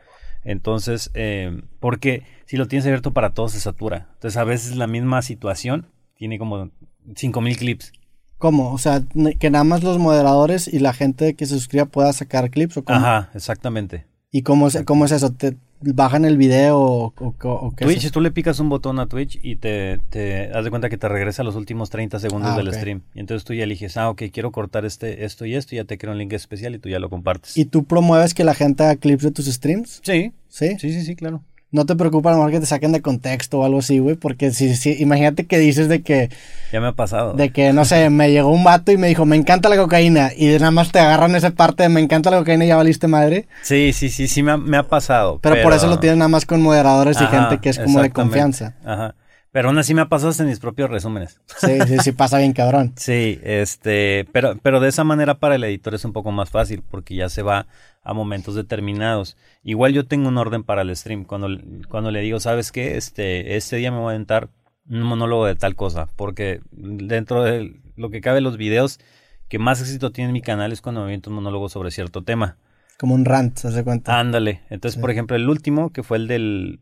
Entonces, 0.43 1.12
eh, 1.14 1.62
porque 1.80 2.24
si 2.45 2.58
lo 2.58 2.68
tienes 2.68 2.86
abierto 2.86 3.14
para 3.14 3.34
todos 3.34 3.51
se 3.51 3.60
satura. 3.60 4.10
Entonces, 4.16 4.38
a 4.38 4.43
veces 4.43 4.76
la 4.76 4.88
misma 4.88 5.22
situación 5.22 5.88
tiene 6.18 6.39
como 6.39 6.72
5000 7.16 7.58
clips. 7.58 7.93
¿Cómo? 8.38 8.74
O 8.74 8.78
sea, 8.78 9.01
que 9.39 9.49
nada 9.49 9.64
más 9.64 9.84
los 9.84 9.97
moderadores 9.97 10.68
y 10.68 10.80
la 10.80 10.93
gente 10.93 11.36
que 11.36 11.45
se 11.45 11.56
suscriba 11.56 11.86
pueda 11.86 12.12
sacar 12.12 12.49
clips 12.49 12.78
o 12.78 12.84
cómo? 12.84 12.99
Ajá, 12.99 13.30
exactamente. 13.34 14.06
¿Y 14.32 14.41
cómo 14.41 14.67
es, 14.67 14.82
cómo 14.86 15.05
es 15.05 15.11
eso? 15.11 15.32
¿Te 15.32 15.55
bajan 15.82 16.26
el 16.26 16.38
video 16.38 16.80
o, 16.80 17.13
o, 17.17 17.73
qué 17.76 17.86
Twitch, 17.86 18.11
tú 18.11 18.21
le 18.21 18.32
picas 18.32 18.59
un 18.59 18.69
botón 18.69 18.99
a 18.99 19.07
Twitch 19.07 19.39
y 19.43 19.57
te, 19.57 19.99
te 20.09 20.47
das 20.47 20.63
de 20.63 20.69
cuenta 20.69 20.89
que 20.89 20.97
te 20.97 21.07
regresa 21.07 21.43
los 21.43 21.55
últimos 21.55 21.89
30 21.89 22.19
segundos 22.19 22.51
ah, 22.53 22.57
del 22.57 22.73
stream. 22.73 23.01
Y 23.13 23.19
entonces 23.19 23.45
tú 23.45 23.53
ya 23.53 23.63
eliges, 23.63 23.97
ah, 23.97 24.09
ok, 24.09 24.23
quiero 24.32 24.51
cortar 24.51 24.86
este, 24.86 25.26
esto 25.26 25.45
y 25.45 25.55
esto, 25.55 25.76
y 25.76 25.78
ya 25.78 25.86
te 25.86 25.97
crea 25.97 26.11
un 26.11 26.17
link 26.17 26.34
especial 26.34 26.76
y 26.76 26.80
tú 26.80 26.89
ya 26.89 26.99
lo 26.99 27.09
compartes. 27.09 27.57
¿Y 27.57 27.65
tú 27.65 27.84
promueves 27.84 28.34
que 28.34 28.43
la 28.43 28.53
gente 28.53 28.84
haga 28.84 28.95
clips 28.95 29.23
de 29.23 29.32
tus 29.32 29.45
streams? 29.45 30.01
Sí. 30.03 30.34
¿Sí? 30.47 30.78
Sí, 30.80 30.91
sí, 30.91 31.01
sí, 31.03 31.15
claro 31.15 31.43
no 31.76 31.86
te 31.86 31.95
preocupa 31.95 32.30
a 32.30 32.34
lo 32.34 32.39
mejor 32.39 32.53
que 32.53 32.59
te 32.61 32.65
saquen 32.65 32.91
de 32.91 33.01
contexto 33.01 33.59
o 33.59 33.65
algo 33.65 33.80
así, 33.80 33.99
güey, 33.99 34.15
porque 34.15 34.51
si, 34.51 34.76
si, 34.76 34.95
imagínate 35.01 35.45
que 35.45 35.59
dices 35.59 35.89
de 35.89 36.01
que... 36.01 36.30
Ya 36.71 36.82
me 36.82 36.88
ha 36.88 36.93
pasado. 36.93 37.34
De 37.34 37.51
que, 37.51 37.73
no 37.73 37.86
sé, 37.86 38.09
me 38.09 38.32
llegó 38.32 38.49
un 38.49 38.63
vato 38.63 38.91
y 38.91 38.97
me 38.97 39.07
dijo, 39.07 39.26
me 39.26 39.36
encanta 39.36 39.69
la 39.69 39.78
cocaína, 39.78 40.32
y 40.36 40.47
nada 40.47 40.71
más 40.71 40.91
te 40.91 40.99
agarran 40.99 41.36
esa 41.36 41.51
parte 41.51 41.84
de 41.84 41.89
me 41.89 42.01
encanta 42.01 42.32
la 42.32 42.38
cocaína 42.38 42.65
y 42.65 42.69
ya 42.69 42.78
valiste 42.78 43.07
madre. 43.07 43.47
Sí, 43.61 43.91
sí, 43.93 44.09
sí, 44.09 44.28
sí 44.28 44.41
me 44.41 44.78
ha, 44.78 44.84
pasado. 44.84 45.39
Pero, 45.41 45.61
por 45.61 45.73
eso 45.73 45.88
lo 45.88 45.99
tienes 45.99 46.17
nada 46.17 46.30
más 46.30 46.45
con 46.45 46.61
moderadores 46.61 47.19
y 47.21 47.26
gente 47.28 47.59
que 47.59 47.69
es 47.69 47.80
como 47.80 48.01
de 48.01 48.09
confianza. 48.09 48.76
Ajá. 48.86 49.13
Pero 49.56 49.70
aún 49.70 49.78
así 49.78 49.93
me 49.93 50.01
ha 50.01 50.10
pasado 50.10 50.32
hasta 50.32 50.43
en 50.43 50.49
mis 50.49 50.60
propios 50.60 50.89
resúmenes. 50.89 51.39
Sí, 51.45 51.80
sí, 51.88 51.97
sí, 51.99 52.12
pasa 52.12 52.39
bien 52.39 52.51
cabrón. 52.51 52.91
sí, 52.97 53.39
este, 53.41 54.28
pero, 54.34 54.58
pero 54.62 54.82
de 54.82 54.89
esa 54.89 55.06
manera 55.06 55.36
para 55.36 55.56
el 55.56 55.64
editor 55.64 55.95
es 55.95 56.03
un 56.03 56.12
poco 56.12 56.34
más 56.34 56.49
fácil 56.49 56.84
porque 56.91 57.16
ya 57.16 57.30
se 57.30 57.41
va 57.41 57.66
a 58.03 58.14
momentos 58.14 58.56
determinados. 58.56 59.38
Igual 59.64 59.93
yo 59.93 60.06
tengo 60.06 60.28
un 60.28 60.38
orden 60.38 60.66
para 60.66 60.82
el 60.82 60.93
stream. 60.93 61.24
Cuando, 61.24 61.47
cuando 61.88 62.12
le 62.12 62.20
digo, 62.20 62.41
¿sabes 62.41 62.74
qué? 62.74 62.97
Este, 62.97 63.56
este 63.56 63.78
día 63.78 63.91
me 63.91 63.99
voy 63.99 64.08
a 64.08 64.16
aventar 64.16 64.49
un 64.89 65.03
monólogo 65.03 65.45
de 65.45 65.56
tal 65.56 65.78
cosa. 65.78 66.10
Porque 66.18 66.60
dentro 66.74 67.41
de 67.41 67.80
lo 67.95 68.10
que 68.10 68.20
cabe 68.20 68.41
los 68.41 68.58
videos 68.58 68.99
que 69.47 69.58
más 69.58 69.80
éxito 69.80 70.12
tiene 70.12 70.32
en 70.32 70.34
mi 70.34 70.41
canal 70.41 70.74
es 70.74 70.82
cuando 70.82 70.99
me 70.99 71.06
aviento 71.06 71.30
un 71.30 71.38
monólogo 71.38 71.70
sobre 71.70 71.91
cierto 71.91 72.26
tema. 72.26 72.58
Como 72.97 73.16
un 73.16 73.24
rant, 73.24 73.58
¿se 73.58 73.70
hace 73.70 73.86
cuenta? 73.86 74.20
Ándale. 74.20 74.64
Entonces, 74.70 74.99
por 74.99 75.12
ejemplo, 75.12 75.38
el 75.38 75.47
último, 75.47 75.93
que 75.93 76.03
fue 76.03 76.18
el 76.18 76.28
del 76.28 76.80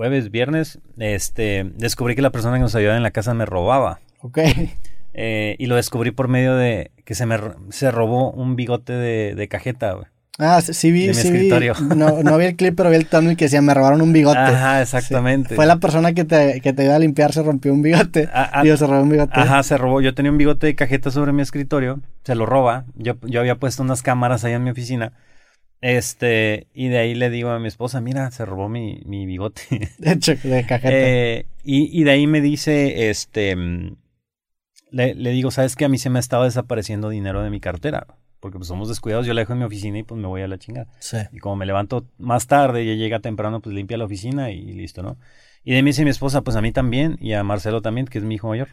jueves, 0.00 0.30
viernes, 0.30 0.78
este, 0.96 1.72
descubrí 1.76 2.14
que 2.14 2.22
la 2.22 2.30
persona 2.30 2.56
que 2.56 2.62
nos 2.62 2.74
ayudaba 2.74 2.96
en 2.96 3.02
la 3.02 3.10
casa 3.10 3.34
me 3.34 3.44
robaba. 3.44 4.00
Ok. 4.22 4.38
Eh, 5.12 5.56
y 5.58 5.66
lo 5.66 5.74
descubrí 5.74 6.10
por 6.10 6.28
medio 6.28 6.54
de 6.54 6.92
que 7.04 7.14
se 7.14 7.26
me 7.26 7.36
se 7.68 7.90
robó 7.90 8.30
un 8.30 8.56
bigote 8.56 8.94
de, 8.94 9.34
de 9.34 9.48
cajeta, 9.48 9.92
güey. 9.92 10.06
Ah, 10.38 10.62
sí, 10.62 10.90
vi, 10.90 11.12
sí 11.12 11.30
vi. 11.30 11.50
No, 11.96 12.22
no 12.22 12.38
vi 12.38 12.46
el 12.46 12.56
clip, 12.56 12.74
pero 12.76 12.88
vi 12.88 12.96
el 12.96 13.08
thumbnail 13.08 13.36
que 13.36 13.44
decía, 13.44 13.60
me 13.60 13.74
robaron 13.74 14.00
un 14.00 14.14
bigote. 14.14 14.38
Ajá, 14.38 14.80
exactamente. 14.80 15.54
Fue 15.54 15.66
la 15.66 15.76
persona 15.76 16.14
que 16.14 16.24
te, 16.24 16.62
que 16.62 16.72
te 16.72 16.84
iba 16.84 16.94
a 16.94 16.98
limpiar, 16.98 17.34
se 17.34 17.42
rompió 17.42 17.74
un 17.74 17.82
bigote. 17.82 18.30
Ah, 18.32 18.50
ah, 18.54 18.62
se 18.64 18.86
robó 18.86 19.02
un 19.02 19.10
bigote. 19.10 19.38
Ajá, 19.38 19.62
se 19.62 19.76
robó. 19.76 20.00
Yo 20.00 20.14
tenía 20.14 20.32
un 20.32 20.38
bigote 20.38 20.66
de 20.66 20.74
cajeta 20.76 21.10
sobre 21.10 21.32
mi 21.32 21.42
escritorio, 21.42 22.00
se 22.24 22.34
lo 22.34 22.46
roba. 22.46 22.86
Yo, 22.94 23.16
yo 23.24 23.40
había 23.40 23.56
puesto 23.56 23.82
unas 23.82 24.02
cámaras 24.02 24.44
ahí 24.44 24.54
en 24.54 24.64
mi 24.64 24.70
oficina. 24.70 25.12
Este, 25.80 26.66
y 26.74 26.88
de 26.88 26.98
ahí 26.98 27.14
le 27.14 27.30
digo 27.30 27.50
a 27.50 27.58
mi 27.58 27.68
esposa, 27.68 28.00
mira, 28.00 28.30
se 28.30 28.44
robó 28.44 28.68
mi, 28.68 29.00
mi 29.06 29.26
bigote. 29.26 29.62
De 29.98 30.12
hecho, 30.12 30.34
de 30.34 30.66
cajeta. 30.66 30.90
Eh, 30.92 31.46
y, 31.64 31.98
y 31.98 32.04
de 32.04 32.10
ahí 32.10 32.26
me 32.26 32.40
dice, 32.40 33.10
este, 33.10 33.56
mm, 33.56 33.96
le, 34.90 35.14
le 35.14 35.30
digo, 35.30 35.50
¿sabes 35.50 35.76
qué? 35.76 35.86
A 35.86 35.88
mí 35.88 35.98
se 35.98 36.10
me 36.10 36.18
ha 36.18 36.20
estado 36.20 36.44
desapareciendo 36.44 37.08
dinero 37.08 37.42
de 37.42 37.50
mi 37.50 37.60
cartera 37.60 38.06
porque 38.40 38.56
pues 38.56 38.68
somos 38.68 38.88
descuidados, 38.88 39.26
yo 39.26 39.34
la 39.34 39.42
dejo 39.42 39.52
en 39.52 39.60
mi 39.60 39.64
oficina 39.66 39.98
y 39.98 40.02
pues 40.02 40.18
me 40.18 40.26
voy 40.26 40.40
a 40.42 40.48
la 40.48 40.58
chingada. 40.58 40.88
Sí. 40.98 41.18
Y 41.30 41.38
como 41.38 41.56
me 41.56 41.66
levanto 41.66 42.06
más 42.18 42.46
tarde 42.46 42.82
y 42.82 42.96
llega 42.96 43.20
temprano, 43.20 43.60
pues 43.60 43.74
limpia 43.74 43.98
la 43.98 44.06
oficina 44.06 44.50
y 44.50 44.72
listo, 44.72 45.02
¿no? 45.02 45.18
Y 45.62 45.74
de 45.74 45.82
mí 45.82 45.90
dice 45.90 46.04
mi 46.04 46.10
esposa, 46.10 46.40
pues 46.40 46.56
a 46.56 46.62
mí 46.62 46.72
también 46.72 47.18
y 47.20 47.34
a 47.34 47.44
Marcelo 47.44 47.82
también, 47.82 48.06
que 48.06 48.18
es 48.18 48.24
mi 48.24 48.36
hijo 48.36 48.48
mayor. 48.48 48.68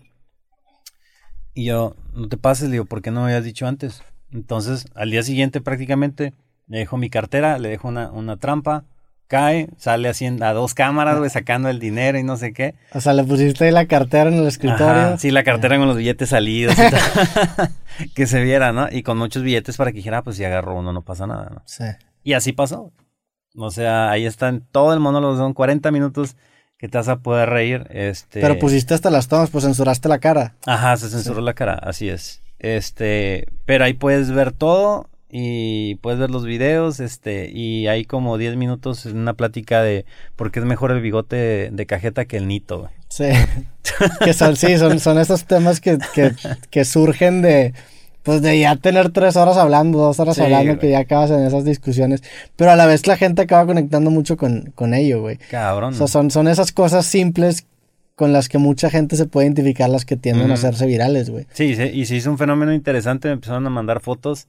Y 1.54 1.66
yo, 1.66 1.96
no 2.14 2.30
te 2.30 2.38
pases, 2.38 2.70
le 2.70 2.74
digo, 2.74 2.86
¿por 2.86 3.02
qué 3.02 3.12
no 3.12 3.22
me 3.22 3.28
habías 3.28 3.44
dicho 3.44 3.68
antes? 3.68 4.04
Entonces, 4.32 4.86
al 4.96 5.12
día 5.12 5.22
siguiente 5.24 5.60
prácticamente 5.60 6.34
le 6.68 6.80
dejo 6.80 6.98
mi 6.98 7.10
cartera, 7.10 7.58
le 7.60 7.70
dejo 7.70 7.88
una, 7.88 8.12
una 8.12 8.38
trampa, 8.38 8.84
cae, 9.28 9.70
sale 9.78 10.10
haciendo 10.10 10.46
a 10.46 10.54
dos 10.54 10.74
cámaras, 10.74 11.18
güey, 11.18 11.30
sacando 11.30 11.70
el 11.70 11.80
dinero 11.80 12.18
y 12.18 12.24
no 12.24 12.38
sé 12.38 12.54
qué. 12.54 12.76
O 12.94 13.02
sea, 13.02 13.14
le 13.14 13.24
pusiste 13.24 13.72
la 13.72 13.86
cartera 13.86 14.30
en 14.30 14.36
el 14.36 14.48
escritorio. 14.48 15.18
sí, 15.18 15.32
la 15.32 15.44
cartera 15.44 15.78
con 15.78 15.88
los 15.88 15.98
billetes 15.98 16.30
salidos. 16.30 16.76
que 18.16 18.28
se 18.28 18.42
viera, 18.42 18.72
¿no? 18.72 18.88
Y 18.92 19.04
con 19.04 19.18
muchos 19.18 19.44
billetes 19.44 19.78
para 19.78 19.92
que 19.92 19.98
dijera, 19.98 20.20
ah, 20.20 20.24
pues 20.24 20.38
si 20.38 20.46
agarró 20.46 20.76
uno, 20.76 20.94
no 20.94 21.02
pasa 21.02 21.28
nada, 21.28 21.50
¿no? 21.54 21.62
Sí. 21.66 21.86
Y 22.24 22.34
así 22.34 22.54
pasó. 22.54 22.92
O 23.56 23.72
sea, 23.72 24.12
ahí 24.12 24.26
están 24.26 24.66
todo 24.72 24.94
el 24.94 25.00
monólogo, 25.00 25.38
son 25.38 25.54
40 25.54 25.90
minutos 25.92 26.36
que 26.78 26.88
te 26.88 26.98
vas 26.98 27.08
a 27.08 27.18
poder 27.20 27.50
reír. 27.50 27.88
Este... 27.90 28.40
Pero 28.40 28.60
pusiste 28.60 28.94
hasta 28.94 29.10
las 29.10 29.28
tomas, 29.28 29.50
pues 29.50 29.64
censuraste 29.64 30.10
la 30.10 30.20
cara. 30.20 30.56
Ajá, 30.66 30.96
se 30.98 31.10
censuró 31.10 31.42
la 31.42 31.54
cara, 31.54 31.74
así 31.74 32.08
es. 32.08 32.44
Este, 32.60 33.48
pero 33.66 33.86
ahí 33.86 33.94
puedes 33.94 34.32
ver 34.32 34.52
todo 34.52 35.10
y 35.30 35.96
puedes 35.96 36.20
ver 36.20 36.30
los 36.30 36.46
videos, 36.46 37.00
este, 37.00 37.50
y 37.52 37.88
hay 37.88 38.06
como 38.06 38.38
10 38.38 38.56
minutos 38.56 39.06
en 39.06 39.18
una 39.18 39.34
plática 39.34 39.82
de 39.82 40.06
por 40.36 40.52
qué 40.52 40.60
es 40.60 40.66
mejor 40.66 40.92
el 40.92 41.02
bigote 41.02 41.70
de, 41.72 41.86
cajeta 41.86 42.26
que 42.26 42.38
el 42.38 42.48
nito. 42.48 42.90
Sí, 43.10 43.26
que 44.24 44.34
son, 44.34 44.56
sí, 44.56 44.78
son, 44.78 45.00
son 45.00 45.20
esos 45.20 45.46
temas 45.46 45.82
que, 45.82 45.98
que, 46.14 46.32
que, 46.70 46.86
surgen 46.86 47.42
de, 47.42 47.74
pues 48.24 48.42
de 48.42 48.58
ya 48.58 48.78
tener 48.78 49.10
tres 49.12 49.36
horas 49.36 49.58
hablando, 49.58 49.98
dos 50.00 50.20
horas 50.22 50.40
hablando, 50.40 50.80
que 50.80 50.92
ya 50.92 51.00
acabas 51.00 51.30
en 51.32 51.46
esas 51.46 51.66
discusiones, 51.66 52.24
pero 52.56 52.72
a 52.72 52.78
la 52.78 52.86
vez 52.86 53.06
la 53.06 53.18
gente 53.18 53.42
acaba 53.42 53.66
conectando 53.66 54.10
mucho 54.10 54.38
con, 54.38 54.72
con 54.76 54.94
ello, 54.94 55.20
güey. 55.20 55.38
Cabrón. 55.52 55.94
O 55.94 55.98
sea, 55.98 56.08
son, 56.08 56.32
son 56.32 56.48
esas 56.48 56.72
cosas 56.72 57.06
simples 57.06 57.66
con 58.16 58.32
las 58.32 58.48
que 58.48 58.58
mucha 58.60 58.90
gente 58.90 59.18
se 59.18 59.26
puede 59.26 59.48
identificar 59.48 59.90
las 59.90 60.06
que 60.06 60.16
tienden 60.16 60.52
a 60.52 60.54
hacerse 60.56 60.86
virales, 60.88 61.30
güey. 61.30 61.46
Sí, 61.54 61.76
sí, 61.76 61.84
y 61.84 62.06
se 62.06 62.16
hizo 62.16 62.32
un 62.32 62.38
fenómeno 62.38 62.74
interesante, 62.74 63.28
me 63.28 63.34
empezaron 63.34 63.68
a 63.68 63.70
mandar 63.70 64.00
fotos 64.00 64.48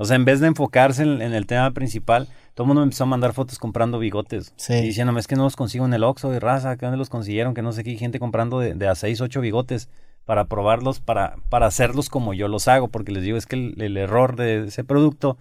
o 0.00 0.04
sea, 0.04 0.14
en 0.14 0.24
vez 0.24 0.38
de 0.38 0.46
enfocarse 0.46 1.02
en, 1.02 1.20
el 1.20 1.46
tema 1.46 1.72
principal, 1.72 2.28
todo 2.54 2.64
el 2.64 2.68
mundo 2.68 2.82
me 2.82 2.84
empezó 2.84 3.02
a 3.02 3.08
mandar 3.08 3.32
fotos 3.32 3.58
comprando 3.58 3.98
bigotes. 3.98 4.54
Sí. 4.54 4.74
Y 4.74 4.82
diciéndome, 4.82 5.18
es 5.18 5.26
que 5.26 5.34
no 5.34 5.42
los 5.42 5.56
consigo 5.56 5.84
en 5.86 5.92
el 5.92 6.04
Oxxo 6.04 6.30
de 6.30 6.38
raza, 6.38 6.76
¿qué 6.76 6.86
dónde 6.86 6.98
los 6.98 7.10
consiguieron? 7.10 7.52
Que 7.52 7.62
no 7.62 7.72
sé 7.72 7.82
qué, 7.82 7.96
gente 7.96 8.20
comprando 8.20 8.60
de, 8.60 8.88
a 8.88 8.94
6, 8.94 9.20
8 9.20 9.40
bigotes 9.40 9.88
para 10.24 10.44
probarlos, 10.44 11.00
para, 11.00 11.34
para 11.48 11.66
hacerlos 11.66 12.10
como 12.10 12.32
yo 12.32 12.46
los 12.46 12.68
hago, 12.68 12.86
porque 12.86 13.10
les 13.10 13.24
digo, 13.24 13.36
es 13.36 13.46
que 13.46 13.56
el, 13.56 13.96
error 13.96 14.36
de 14.36 14.68
ese 14.68 14.84
producto 14.84 15.36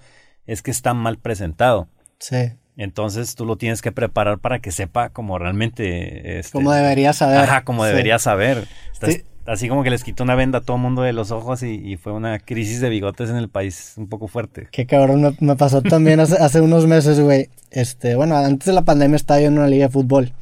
es 0.47 0.63
que 0.63 0.71
está 0.71 0.95
mal 0.95 1.19
presentado. 1.19 1.87
Sí. 2.17 2.53
Entonces 2.77 3.35
tú 3.35 3.45
lo 3.45 3.57
tienes 3.57 3.83
que 3.83 3.91
preparar 3.91 4.39
para 4.39 4.57
que 4.57 4.71
sepa 4.71 5.09
como 5.09 5.37
realmente... 5.37 6.39
Este, 6.39 6.53
como 6.53 6.71
debería 6.71 7.13
saber. 7.13 7.37
Ajá, 7.41 7.63
como 7.63 7.85
debería 7.85 8.17
saber. 8.17 8.67
sí 8.99 9.21
así 9.47 9.69
como 9.69 9.83
que 9.83 9.89
les 9.89 10.03
quitó 10.03 10.23
una 10.23 10.35
venda 10.35 10.59
a 10.59 10.61
todo 10.61 10.77
mundo 10.77 11.01
de 11.01 11.13
los 11.13 11.31
ojos 11.31 11.63
y, 11.63 11.97
fue 11.97 12.13
una 12.13 12.37
crisis 12.39 12.81
de 12.81 12.89
bigotes 12.89 13.29
en 13.29 13.37
el 13.37 13.49
país 13.49 13.93
un 13.97 14.07
poco 14.07 14.27
fuerte. 14.27 14.67
Qué 14.71 14.85
cabrón, 14.85 15.35
me, 15.39 15.55
pasó 15.55 15.81
también 15.81 16.19
hace, 16.19 16.35
hace 16.37 16.61
unos 16.61 16.85
meses, 16.85 17.19
güey. 17.19 17.49
Este, 17.69 18.15
bueno, 18.15 18.37
antes 18.37 18.65
de 18.65 18.73
la 18.73 18.83
pandemia 18.83 19.17
estaba 19.17 19.41
yo 19.41 19.47
en 19.47 19.57
una 19.57 19.67
liga 19.67 19.87
de 19.87 19.91
fútbol. 19.91 20.33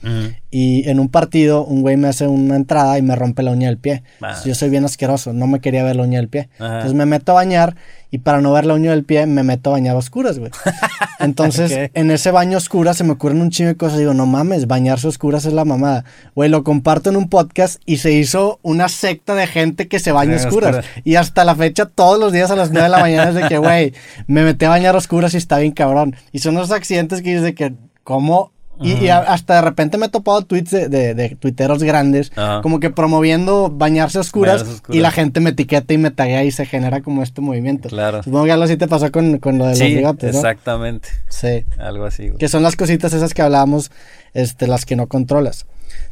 Y 0.51 0.88
en 0.88 0.99
un 0.99 1.09
partido, 1.09 1.65
un 1.65 1.82
güey 1.82 1.97
me 1.97 2.07
hace 2.07 2.28
una 2.28 2.55
entrada 2.55 2.97
y 2.97 3.01
me 3.01 3.15
rompe 3.15 3.43
la 3.43 3.51
uña 3.51 3.67
del 3.67 3.78
pie. 3.78 4.03
Yo 4.45 4.55
soy 4.55 4.69
bien 4.69 4.86
asqueroso, 4.86 5.34
no 5.34 5.47
me 5.47 5.59
quería 5.59 5.84
ver 5.84 5.95
la 5.95 6.03
uña 6.03 6.19
del 6.19 6.30
pie. 6.30 6.49
Entonces 6.59 6.93
me 6.93 7.05
meto 7.05 7.32
a 7.34 7.36
bañar 7.36 7.76
y 8.15 8.19
para 8.19 8.39
no 8.39 8.53
ver 8.53 8.65
la 8.65 8.76
uña 8.76 8.91
del 8.91 9.03
pie 9.03 9.26
me 9.26 9.43
meto 9.43 9.71
a 9.71 9.73
bañar 9.73 9.95
a 9.95 9.99
oscuras, 9.99 10.39
güey. 10.39 10.49
Entonces, 11.19 11.91
en 11.93 12.11
ese 12.11 12.32
baño 12.32 12.57
oscura 12.57 12.93
se 12.93 13.03
me 13.03 13.11
ocurren 13.11 13.41
un 13.41 13.49
chingo 13.49 13.67
de 13.67 13.76
cosas. 13.76 13.99
Digo, 13.99 14.13
no 14.13 14.26
mames, 14.26 14.67
bañarse 14.67 15.07
a 15.07 15.09
oscuras 15.09 15.43
es 15.43 15.51
la 15.51 15.65
mamada. 15.65 16.05
Güey, 16.34 16.49
lo 16.49 16.63
comparto 16.63 17.09
en 17.09 17.17
un 17.17 17.28
podcast 17.28 17.82
y 17.86 17.97
se 17.97 18.13
hizo 18.13 18.59
una 18.61 18.88
secta 18.88 19.36
de 19.36 19.47
gente 19.47 19.89
que 19.89 19.99
se 19.99 20.13
baña 20.13 20.36
a 20.36 20.38
oscuras. 20.38 20.86
Y 21.03 21.15
hasta 21.15 21.43
la 21.43 21.55
fecha, 21.55 21.88
todos 21.88 22.17
los 22.17 22.32
días 22.32 22.51
a 22.51 22.55
las 22.55 22.71
9 22.71 22.84
de 22.84 22.89
la 22.89 22.99
mañana 22.99 23.30
es 23.30 23.36
de 23.36 23.43
que, 23.49 23.57
güey, 23.57 23.93
me 24.28 24.43
metí 24.43 24.63
a 24.63 24.69
bañar 24.69 24.95
a 24.95 24.99
oscuras 24.99 25.34
y 25.34 25.38
está 25.38 25.57
bien 25.57 25.73
cabrón. 25.73 26.15
Y 26.32 26.39
son 26.39 26.55
esos 26.55 26.71
accidentes 26.71 27.14
que 27.22 27.30
dices 27.30 27.43
de 27.43 27.55
que, 27.55 27.74
¿cómo 28.03 28.51
y, 28.82 29.07
hasta 29.07 29.55
de 29.55 29.61
repente 29.61 29.97
me 29.97 30.07
he 30.07 30.09
topado 30.09 30.41
tweets 30.41 30.72
de, 30.72 30.89
de, 30.89 31.36
tuiteros 31.39 31.82
grandes, 31.84 32.32
como 32.61 32.80
que 32.80 32.89
promoviendo 32.89 33.70
bañarse 33.70 34.20
oscuras, 34.20 34.82
y 34.89 34.99
la 34.99 35.11
gente 35.11 35.39
me 35.39 35.51
etiqueta 35.51 35.93
y 35.93 35.97
me 35.97 36.11
taguea 36.11 36.43
y 36.43 36.51
se 36.51 36.66
genera 36.66 37.01
como 37.01 37.24
este 37.24 37.41
movimiento. 37.41 37.89
Claro. 37.89 38.24
Supongo 38.24 38.45
que 38.45 38.51
algo 38.51 38.66
así 38.66 38.78
te 38.78 38.88
pasó 38.88 39.11
con, 39.11 39.38
con 39.39 39.57
lo 39.57 39.66
de 39.66 39.72
los 39.72 39.80
bigotes, 39.80 40.34
¿no? 40.34 40.39
exactamente. 40.39 41.09
Sí. 41.30 41.66
Algo 41.78 42.05
así. 42.05 42.32
Que 42.38 42.49
son 42.49 42.63
las 42.63 42.76
cositas 42.76 43.13
esas 43.13 43.34
que 43.34 43.41
hablábamos, 43.41 43.91
este, 44.34 44.68
las 44.68 44.86
que 44.86 44.95
no 44.95 45.07
controlas. 45.07 45.66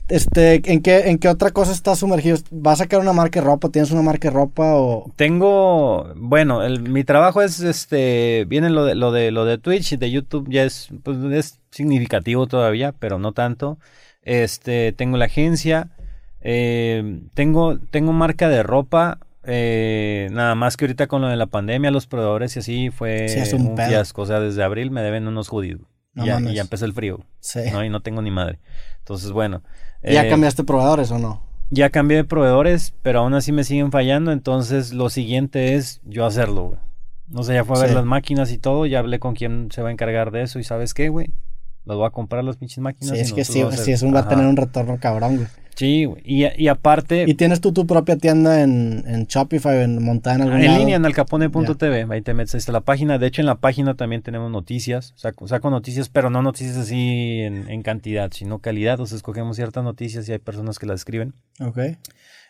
Este, 0.10 0.62
¿en 0.72 0.82
qué, 0.82 1.10
¿en 1.10 1.18
qué 1.18 1.30
otra 1.30 1.52
cosa 1.52 1.72
estás 1.72 2.00
sumergido? 2.00 2.38
¿Vas 2.52 2.80
a 2.80 2.84
sacar 2.84 3.00
una 3.00 3.14
marca 3.14 3.40
de 3.40 3.46
ropa? 3.46 3.70
¿Tienes 3.70 3.92
una 3.92 4.02
marca 4.02 4.30
de 4.30 4.34
ropa 4.34 4.76
o...? 4.76 5.12
Tengo, 5.16 6.14
bueno, 6.16 6.60
mi 6.82 7.04
trabajo 7.04 7.42
es, 7.42 7.62
este, 7.62 8.46
viene 8.48 8.70
lo 8.70 8.86
de, 8.86 8.96
lo 8.96 9.12
de, 9.12 9.32
lo 9.32 9.46
de 9.46 9.58
Twitch 9.58 9.94
y 9.94 9.98
de 9.98 10.12
YouTube 10.12 10.50
ya 10.50 10.64
es, 10.64 10.90
pues, 11.04 11.18
es 11.32 11.60
significativo 11.72 12.48
todavía, 12.48 12.92
pero 12.92 13.18
no 13.18 13.32
tanto. 13.32 13.80
Este, 14.24 14.92
tengo 14.92 15.18
la 15.18 15.26
agencia, 15.26 15.90
eh, 16.42 17.22
tengo, 17.34 17.80
tengo 17.80 18.12
marca 18.12 18.50
de 18.50 18.62
ropa, 18.62 19.20
eh, 19.46 20.30
nada 20.32 20.56
más 20.56 20.78
que 20.78 20.86
ahorita 20.86 21.08
con 21.08 21.22
lo 21.22 21.28
de 21.30 21.38
la 21.38 21.48
pandemia, 21.48 21.92
los 21.92 22.08
proveedores 22.08 22.56
y 22.56 22.60
así 22.60 22.90
fue 22.90 23.26
un, 23.54 23.76
fiasco. 23.78 24.22
O 24.22 24.26
sea, 24.26 24.40
desde 24.40 24.64
abril 24.64 24.92
me 24.92 25.02
deben 25.02 25.28
unos 25.28 25.48
judíos. 25.48 25.82
y 26.16 26.26
ya 26.26 26.62
empezó 26.62 26.86
el 26.86 26.94
frío. 26.94 27.26
Sí. 27.40 27.62
¿no? 27.72 27.84
Y 27.84 27.90
no 27.90 28.02
tengo 28.02 28.22
ni 28.22 28.32
madre. 28.32 28.60
Entonces, 29.04 29.32
bueno. 29.32 29.62
¿Ya 30.02 30.26
eh, 30.26 30.30
cambiaste 30.30 30.64
proveedores 30.64 31.12
o 31.12 31.20
no? 31.20 31.42
Ya 31.70 31.90
cambié 31.90 32.18
de 32.18 32.24
proveedores, 32.24 32.94
pero 33.02 33.20
aún 33.20 33.34
así 33.34 33.52
me 33.52 33.66
siguen 33.66 33.92
fallando. 33.92 34.32
Entonces, 34.32 34.94
lo 34.94 35.10
siguiente 35.10 35.76
es 35.76 36.00
yo 36.06 36.26
hacerlo, 36.26 36.64
güey. 36.64 36.80
No 37.28 37.44
sé, 37.44 37.54
ya 37.54 37.66
fue 37.66 37.78
a 37.78 37.82
ver 37.82 37.94
las 37.94 38.06
máquinas 38.06 38.52
y 38.52 38.58
todo. 38.58 38.86
Ya 38.86 39.00
hablé 39.00 39.20
con 39.20 39.34
quién 39.34 39.70
se 39.72 39.82
va 39.82 39.90
a 39.90 39.92
encargar 39.92 40.32
de 40.32 40.44
eso. 40.44 40.60
¿Y 40.60 40.64
sabes 40.64 40.94
qué, 40.94 41.10
güey? 41.10 41.32
Los 41.86 41.98
voy 41.98 42.08
a 42.08 42.12
comprar 42.12 42.44
las 42.44 42.58
pinches 42.58 42.80
máquinas. 42.80 43.16
Sí, 43.16 43.22
es 43.22 43.34
que 43.34 43.44
sí, 43.44 43.64
sí, 43.72 43.92
es 43.92 44.02
un 44.04 44.14
va 44.14 44.20
a 44.20 44.28
tener 44.28 44.46
un 44.46 44.56
retorno 44.56 44.98
cabrón, 45.00 45.38
güey. 45.38 45.48
Sí, 45.76 46.08
y, 46.24 46.46
y, 46.46 46.68
aparte... 46.68 47.26
¿Y 47.28 47.34
tienes 47.34 47.60
tú 47.60 47.74
tu 47.74 47.88
propia 47.88 48.18
tienda 48.18 48.62
en, 48.62 49.04
en 49.08 49.26
Shopify, 49.26 49.82
en 49.82 50.04
Montana? 50.04 50.46
En, 50.46 50.64
en 50.64 50.78
línea, 50.78 50.98
en 50.98 51.06
alcapone.tv, 51.06 52.08
ahí 52.10 52.22
te 52.22 52.34
metes, 52.34 52.54
ahí 52.54 52.60
está 52.60 52.72
la 52.72 52.82
página. 52.82 53.18
De 53.18 53.28
hecho, 53.28 53.42
en 53.42 53.48
la 53.48 53.56
página 53.56 53.96
también 53.96 54.22
tenemos 54.22 54.52
noticias, 54.52 55.14
saco, 55.16 55.48
saco 55.48 55.70
noticias, 55.72 56.10
pero 56.10 56.30
no 56.30 56.42
noticias 56.42 56.78
así 56.78 57.40
en, 57.42 57.68
en, 57.70 57.82
cantidad, 57.82 58.32
sino 58.32 58.60
calidad. 58.60 59.00
O 59.00 59.08
sea, 59.08 59.16
escogemos 59.16 59.56
ciertas 59.56 59.84
noticias 59.84 60.30
y 60.30 60.34
hay 60.34 60.40
personas 60.40 60.78
que 60.78 60.86
las 60.86 61.02
escriben. 61.02 61.34
Ok. 61.60 61.80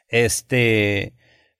Este, 0.10 1.14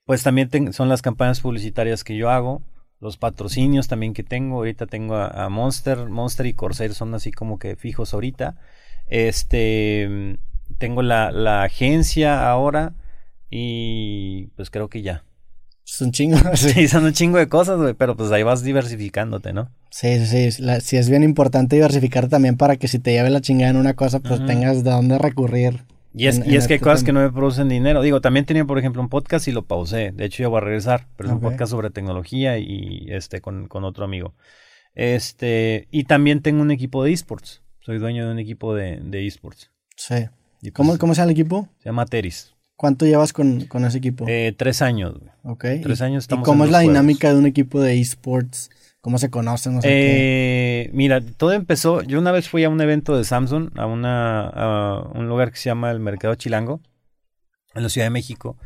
pues 0.04 0.22
también 0.22 0.72
son 0.74 0.90
las 0.90 1.00
campañas 1.00 1.40
publicitarias 1.40 2.04
que 2.04 2.16
yo 2.16 2.28
hago, 2.28 2.62
los 3.00 3.16
patrocinios 3.16 3.88
también 3.88 4.12
que 4.12 4.22
tengo. 4.22 4.56
Ahorita 4.56 4.86
tengo 4.86 5.16
a, 5.16 5.28
a 5.28 5.48
Monster, 5.48 6.10
Monster 6.10 6.44
y 6.44 6.52
Corsair 6.52 6.92
son 6.92 7.14
así 7.14 7.32
como 7.32 7.58
que 7.58 7.76
fijos 7.76 8.12
ahorita. 8.12 8.56
Este 9.08 10.38
tengo 10.78 11.02
la, 11.02 11.30
la 11.30 11.62
agencia 11.62 12.48
ahora 12.48 12.94
y 13.50 14.48
pues 14.56 14.70
creo 14.70 14.88
que 14.88 15.02
ya. 15.02 15.24
Es 15.86 16.00
un 16.00 16.12
chingo. 16.12 16.36
Sí, 16.54 16.88
son 16.88 17.04
un 17.04 17.12
chingo 17.12 17.38
de 17.38 17.48
cosas, 17.48 17.78
güey, 17.78 17.94
pero 17.94 18.16
pues 18.16 18.32
ahí 18.32 18.42
vas 18.42 18.62
diversificándote, 18.62 19.52
¿no? 19.52 19.70
Sí, 19.90 20.24
sí, 20.26 20.50
sí. 20.50 20.64
sí 20.80 20.96
es 20.96 21.08
bien 21.08 21.22
importante 21.22 21.76
diversificar 21.76 22.28
también 22.28 22.56
para 22.56 22.76
que 22.76 22.88
si 22.88 22.98
te 22.98 23.12
lleve 23.12 23.30
la 23.30 23.40
chingada 23.40 23.70
en 23.70 23.76
una 23.76 23.94
cosa, 23.94 24.20
pues 24.20 24.44
tengas 24.44 24.82
de 24.82 24.90
dónde 24.90 25.18
recurrir. 25.18 25.84
Y 26.16 26.28
es, 26.28 26.46
y 26.46 26.56
es 26.56 26.68
que 26.68 26.74
hay 26.74 26.80
cosas 26.80 27.02
que 27.02 27.12
no 27.12 27.20
me 27.20 27.32
producen 27.32 27.68
dinero. 27.68 28.00
Digo, 28.00 28.20
también 28.20 28.46
tenía, 28.46 28.64
por 28.64 28.78
ejemplo, 28.78 29.02
un 29.02 29.08
podcast 29.08 29.48
y 29.48 29.52
lo 29.52 29.66
pausé. 29.66 30.12
De 30.12 30.24
hecho, 30.24 30.44
ya 30.44 30.48
voy 30.48 30.58
a 30.58 30.60
regresar, 30.60 31.08
pero 31.16 31.28
es 31.28 31.34
un 31.34 31.40
podcast 31.40 31.72
sobre 31.72 31.90
tecnología 31.90 32.56
y 32.58 33.06
este 33.08 33.40
con, 33.40 33.66
con 33.66 33.82
otro 33.82 34.04
amigo. 34.04 34.34
Este, 34.94 35.88
y 35.90 36.04
también 36.04 36.40
tengo 36.40 36.62
un 36.62 36.70
equipo 36.70 37.02
de 37.02 37.12
esports. 37.12 37.62
Soy 37.80 37.98
dueño 37.98 38.26
de 38.26 38.32
un 38.32 38.38
equipo 38.38 38.74
de, 38.74 39.00
de 39.02 39.26
esports. 39.26 39.70
Sí. 39.96 40.26
¿Cómo, 40.72 40.90
pues 40.90 40.98
¿Cómo 40.98 41.14
se 41.14 41.20
llama 41.20 41.30
el 41.30 41.38
equipo? 41.38 41.68
Se 41.78 41.88
llama 41.88 42.06
Teris. 42.06 42.54
¿Cuánto 42.76 43.06
llevas 43.06 43.32
con, 43.32 43.66
ese 43.86 43.98
equipo? 43.98 44.24
Eh, 44.28 44.54
tres 44.56 44.82
años. 44.82 45.14
Ok. 45.42 45.64
Tres 45.82 46.00
años 46.00 46.24
estamos 46.24 46.42
¿Y 46.42 46.46
cómo 46.46 46.64
es 46.64 46.70
la 46.70 46.80
dinámica 46.80 47.32
de 47.32 47.38
un 47.38 47.46
equipo 47.46 47.80
de 47.80 48.00
esports? 48.00 48.70
¿Cómo 49.00 49.18
se 49.18 49.30
conocen? 49.30 49.78
eh, 49.82 50.90
Mira, 50.92 51.20
todo 51.20 51.52
empezó. 51.52 52.02
Yo 52.02 52.18
una 52.18 52.32
vez 52.32 52.48
fui 52.48 52.64
a 52.64 52.70
un 52.70 52.80
evento 52.80 53.16
de 53.16 53.24
Samsung, 53.24 53.70
a, 53.76 53.86
una, 53.86 54.46
a 54.48 55.08
un 55.14 55.28
lugar 55.28 55.50
que 55.50 55.58
se 55.58 55.68
llama 55.68 55.90
el 55.90 56.00
Mercado 56.00 56.34
Chilango, 56.34 56.80
en 57.74 57.82
la 57.82 57.88
Ciudad 57.88 58.06
de 58.06 58.10
México. 58.10 58.56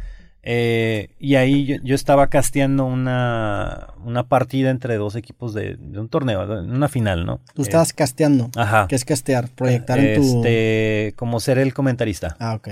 Eh, 0.51 1.11
y 1.19 1.35
ahí 1.35 1.79
yo, 1.83 1.95
estaba 1.95 2.29
casteando 2.29 2.87
una, 2.87 3.89
una 4.03 4.29
partida 4.29 4.71
entre 4.71 4.97
dos 4.97 5.15
equipos 5.15 5.53
de, 5.53 5.77
un 5.77 6.09
torneo, 6.09 6.43
una 6.63 6.89
final, 6.89 7.27
¿no? 7.27 7.43
Tú 7.53 7.61
estabas 7.61 7.93
casteando. 7.93 8.51
Ajá. 8.57 8.87
¿Qué 8.89 8.95
es 8.95 9.05
castear? 9.05 9.51
Proyectar 9.51 9.99
en 9.99 10.15
tu. 10.19 10.39
Este, 10.39 11.13
como 11.17 11.39
ser 11.41 11.59
el 11.59 11.75
comentarista. 11.75 12.35
Ah, 12.41 12.55
ok. 12.55 12.69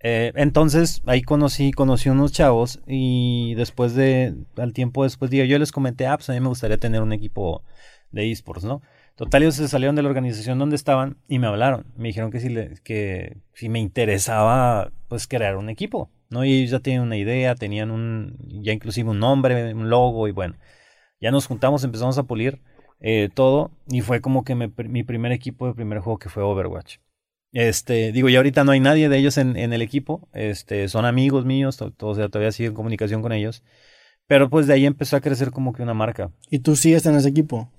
Eh, 0.00 0.32
entonces 0.34 1.00
ahí 1.06 1.22
conocí, 1.22 1.70
conocí 1.70 2.08
unos 2.08 2.32
chavos 2.32 2.80
y 2.88 3.54
después 3.54 3.94
de, 3.94 4.34
al 4.56 4.72
tiempo 4.72 5.04
después, 5.04 5.30
digo, 5.30 5.44
yo 5.44 5.60
les 5.60 5.70
comenté, 5.70 6.08
ah, 6.08 6.16
pues 6.16 6.28
a 6.30 6.32
mí 6.32 6.40
me 6.40 6.48
gustaría 6.48 6.78
tener 6.78 7.02
un 7.02 7.12
equipo 7.12 7.62
de 8.10 8.32
esports, 8.32 8.64
¿no? 8.64 8.82
Total, 9.20 9.42
ellos 9.42 9.56
se 9.56 9.68
salieron 9.68 9.96
de 9.96 10.02
la 10.02 10.08
organización 10.08 10.58
donde 10.58 10.76
estaban 10.76 11.18
y 11.28 11.38
me 11.38 11.46
hablaron. 11.46 11.84
Me 11.98 12.08
dijeron 12.08 12.30
que 12.30 12.40
si, 13.52 13.68
me 13.68 13.78
interesaba, 13.78 14.92
pues, 15.08 15.28
crear 15.28 15.58
un 15.58 15.68
equipo, 15.68 16.10
¿no? 16.30 16.42
Y 16.42 16.54
ellos 16.54 16.70
ya 16.70 16.80
tenían 16.80 17.02
una 17.02 17.18
idea, 17.18 17.54
tenían 17.54 17.90
un, 17.90 18.38
ya 18.62 18.72
inclusive 18.72 19.10
un 19.10 19.18
nombre, 19.18 19.74
un 19.74 19.90
logo 19.90 20.26
y 20.26 20.32
bueno. 20.32 20.56
Ya 21.20 21.30
nos 21.30 21.46
juntamos, 21.46 21.84
empezamos 21.84 22.16
a 22.16 22.22
pulir 22.22 22.62
eh, 23.00 23.28
todo 23.34 23.70
y 23.88 24.00
fue 24.00 24.22
como 24.22 24.42
que 24.42 24.54
mi 24.54 25.02
primer 25.02 25.32
equipo 25.32 25.66
de 25.66 25.74
primer 25.74 25.98
juego 25.98 26.18
que 26.18 26.30
fue 26.30 26.42
Overwatch. 26.42 26.96
Este, 27.52 28.12
digo, 28.12 28.30
ya 28.30 28.38
ahorita 28.38 28.64
no 28.64 28.72
hay 28.72 28.80
nadie 28.80 29.10
de 29.10 29.18
ellos 29.18 29.36
en, 29.36 29.54
el 29.54 29.82
equipo. 29.82 30.30
Este, 30.32 30.88
son 30.88 31.04
amigos 31.04 31.44
míos, 31.44 31.78
o 31.82 32.14
sea, 32.14 32.30
todavía 32.30 32.52
sigo 32.52 32.70
en 32.70 32.74
comunicación 32.74 33.20
con 33.20 33.32
ellos. 33.32 33.62
Pero 34.26 34.48
pues 34.48 34.66
de 34.66 34.72
ahí 34.72 34.86
empezó 34.86 35.16
a 35.16 35.20
crecer 35.20 35.50
como 35.50 35.74
que 35.74 35.82
una 35.82 35.92
marca. 35.92 36.30
¿Y 36.48 36.60
tú 36.60 36.74
sigues 36.74 37.04
en 37.04 37.16
ese 37.16 37.28
equipo? 37.28 37.70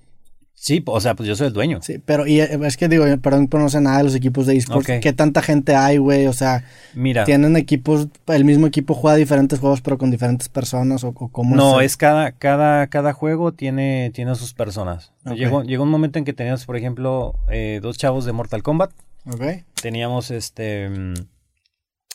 Sí, 0.62 0.80
o 0.86 1.00
sea, 1.00 1.16
pues 1.16 1.28
yo 1.28 1.34
soy 1.34 1.48
el 1.48 1.52
dueño. 1.52 1.80
Sí, 1.82 1.98
pero 1.98 2.24
y 2.24 2.40
eh, 2.40 2.56
es 2.62 2.76
que 2.76 2.88
digo, 2.88 3.04
perdón, 3.20 3.48
no 3.52 3.68
sé 3.68 3.80
nada 3.80 3.98
de 3.98 4.04
los 4.04 4.14
equipos 4.14 4.46
de 4.46 4.56
esports. 4.56 4.88
¿Qué 5.00 5.12
tanta 5.12 5.42
gente 5.42 5.74
hay, 5.74 5.98
güey? 5.98 6.28
O 6.28 6.32
sea, 6.32 6.64
Mira, 6.94 7.24
¿tienen 7.24 7.56
equipos, 7.56 8.06
el 8.28 8.44
mismo 8.44 8.68
equipo 8.68 8.94
juega 8.94 9.16
diferentes 9.16 9.58
juegos 9.58 9.80
pero 9.80 9.98
con 9.98 10.12
diferentes 10.12 10.48
personas 10.48 11.02
o, 11.02 11.12
cómo 11.12 11.56
No, 11.56 11.80
es, 11.80 11.96
cada, 11.96 12.30
cada, 12.30 12.86
cada 12.86 13.12
juego 13.12 13.50
tiene, 13.52 14.12
tiene 14.14 14.36
sus 14.36 14.54
personas. 14.54 15.12
Llegó, 15.34 15.64
llegó 15.64 15.82
un 15.82 15.90
momento 15.90 16.20
en 16.20 16.24
que 16.24 16.32
teníamos, 16.32 16.64
por 16.64 16.76
ejemplo, 16.76 17.34
eh, 17.50 17.80
dos 17.82 17.98
chavos 17.98 18.24
de 18.24 18.32
Mortal 18.32 18.62
Kombat 18.62 18.92
Okay. 19.26 19.64
Teníamos 19.80 20.30
este. 20.30 20.88
Mm, 20.88 21.14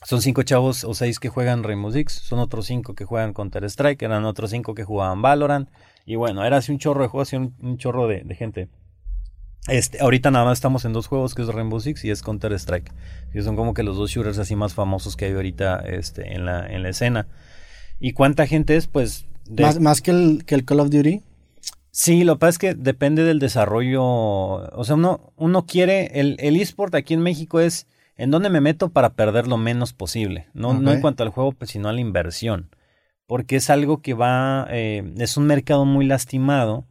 son 0.03 0.21
cinco 0.21 0.43
chavos 0.43 0.83
o 0.83 0.93
seis 0.93 1.19
que 1.19 1.29
juegan 1.29 1.63
Rainbow 1.63 1.91
Six. 1.91 2.13
Son 2.13 2.39
otros 2.39 2.65
cinco 2.65 2.93
que 2.93 3.05
juegan 3.05 3.33
Counter 3.33 3.63
Strike. 3.65 4.01
Eran 4.03 4.25
otros 4.25 4.51
cinco 4.51 4.75
que 4.75 4.83
jugaban 4.83 5.21
Valorant. 5.21 5.69
Y 6.07 6.15
bueno, 6.15 6.45
era 6.45 6.55
así 6.55 6.71
un 6.71 6.79
chorro 6.79 7.01
de 7.01 7.09
juegos, 7.09 7.27
así 7.27 7.35
un, 7.35 7.77
chorro 7.77 8.07
de, 8.07 8.23
gente. 8.33 8.69
Este, 9.67 9.99
ahorita 9.99 10.31
nada 10.31 10.45
más 10.45 10.57
estamos 10.57 10.85
en 10.85 10.93
dos 10.93 11.07
juegos, 11.07 11.35
que 11.35 11.41
es 11.41 11.49
Rainbow 11.49 11.81
Six 11.81 12.05
y 12.05 12.11
es 12.11 12.21
Counter 12.21 12.53
Strike. 12.53 12.93
Que 13.33 13.41
son 13.41 13.57
como 13.57 13.73
que 13.73 13.83
los 13.83 13.97
dos 13.97 14.09
shooters 14.09 14.37
así 14.37 14.55
más 14.55 14.73
famosos 14.73 15.17
que 15.17 15.25
hay 15.25 15.33
ahorita 15.33 15.79
este, 15.85 16.33
en, 16.33 16.45
la, 16.45 16.65
en 16.65 16.81
la 16.81 16.89
escena. 16.89 17.27
¿Y 17.99 18.13
cuánta 18.13 18.47
gente 18.47 18.77
es? 18.77 18.87
Pues. 18.87 19.25
¿Más, 19.59 19.81
más 19.81 20.01
que, 20.01 20.11
el, 20.11 20.45
que 20.45 20.55
el 20.55 20.63
Call 20.63 20.79
of 20.79 20.91
Duty? 20.91 21.23
Sí, 21.91 22.23
lo 22.23 22.35
que 22.35 22.39
pasa 22.39 22.49
es 22.51 22.57
que 22.57 22.73
depende 22.73 23.25
del 23.25 23.39
desarrollo. 23.39 24.01
O 24.05 24.83
sea, 24.85 24.95
uno, 24.95 25.33
uno 25.35 25.65
quiere. 25.65 26.21
El, 26.21 26.37
el 26.39 26.55
eSport 26.55 26.95
aquí 26.95 27.15
en 27.15 27.19
México 27.19 27.59
es 27.59 27.85
en 28.15 28.31
dónde 28.31 28.49
me 28.49 28.61
meto 28.61 28.87
para 28.89 29.09
perder 29.09 29.47
lo 29.47 29.57
menos 29.57 29.91
posible. 29.91 30.47
No, 30.53 30.73
no 30.73 30.93
en 30.93 31.01
cuanto 31.01 31.23
al 31.23 31.29
juego, 31.29 31.51
pues, 31.51 31.71
sino 31.71 31.89
a 31.89 31.93
la 31.93 31.99
inversión. 31.99 32.69
Porque 33.27 33.57
es 33.57 33.69
algo 33.69 34.01
que 34.01 34.13
va. 34.13 34.67
Eh, 34.71 35.13
es 35.17 35.37
un 35.37 35.45
mercado 35.45 35.85
muy 35.85 36.05
lastimado. 36.05 36.85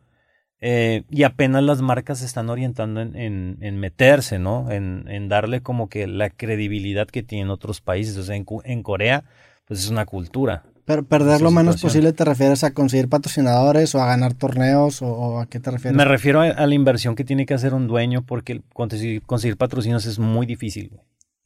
Eh, 0.61 1.03
y 1.11 1.25
apenas 1.25 1.63
las 1.63 1.83
marcas 1.83 2.21
se 2.21 2.27
están 2.27 2.49
orientando 2.49 3.01
en, 3.01 3.15
en, 3.15 3.59
en 3.61 3.79
meterse, 3.79 4.39
¿no? 4.39 4.71
En, 4.71 5.05
en, 5.07 5.29
darle 5.29 5.61
como 5.61 5.89
que 5.89 6.07
la 6.07 6.31
credibilidad 6.31 7.07
que 7.09 7.23
tienen 7.23 7.51
otros 7.51 7.81
países. 7.81 8.17
O 8.17 8.23
sea, 8.23 8.37
en, 8.37 8.83
Corea, 8.83 9.25
pues 9.67 9.81
es 9.81 9.91
una 9.91 10.07
cultura. 10.07 10.65
Pero 10.85 11.05
perder 11.05 11.41
lo 11.41 11.51
menos 11.51 11.81
posible 11.81 12.13
te 12.13 12.25
refieres 12.25 12.63
a 12.65 12.73
conseguir 12.73 13.09
patrocinadores 13.09 13.95
o 13.95 14.01
a 14.01 14.07
ganar 14.07 14.35
torneos 14.35 15.03
o, 15.03 15.41
a 15.41 15.47
qué 15.47 15.59
te 15.59 15.71
refieres? 15.71 15.97
Me 15.97 16.05
refiero 16.05 16.41
a, 16.41 16.67
la 16.67 16.75
inversión 16.75 17.17
que 17.17 17.25
tiene 17.25 17.45
que 17.45 17.55
hacer 17.55 17.75
un 17.75 17.89
dueño 17.89 18.23
porque 18.23 18.63
conseguir, 18.73 19.23
conseguir 19.23 19.57
patrocinios 19.57 20.07
es 20.07 20.19
muy 20.19 20.47
difícil. 20.47 20.93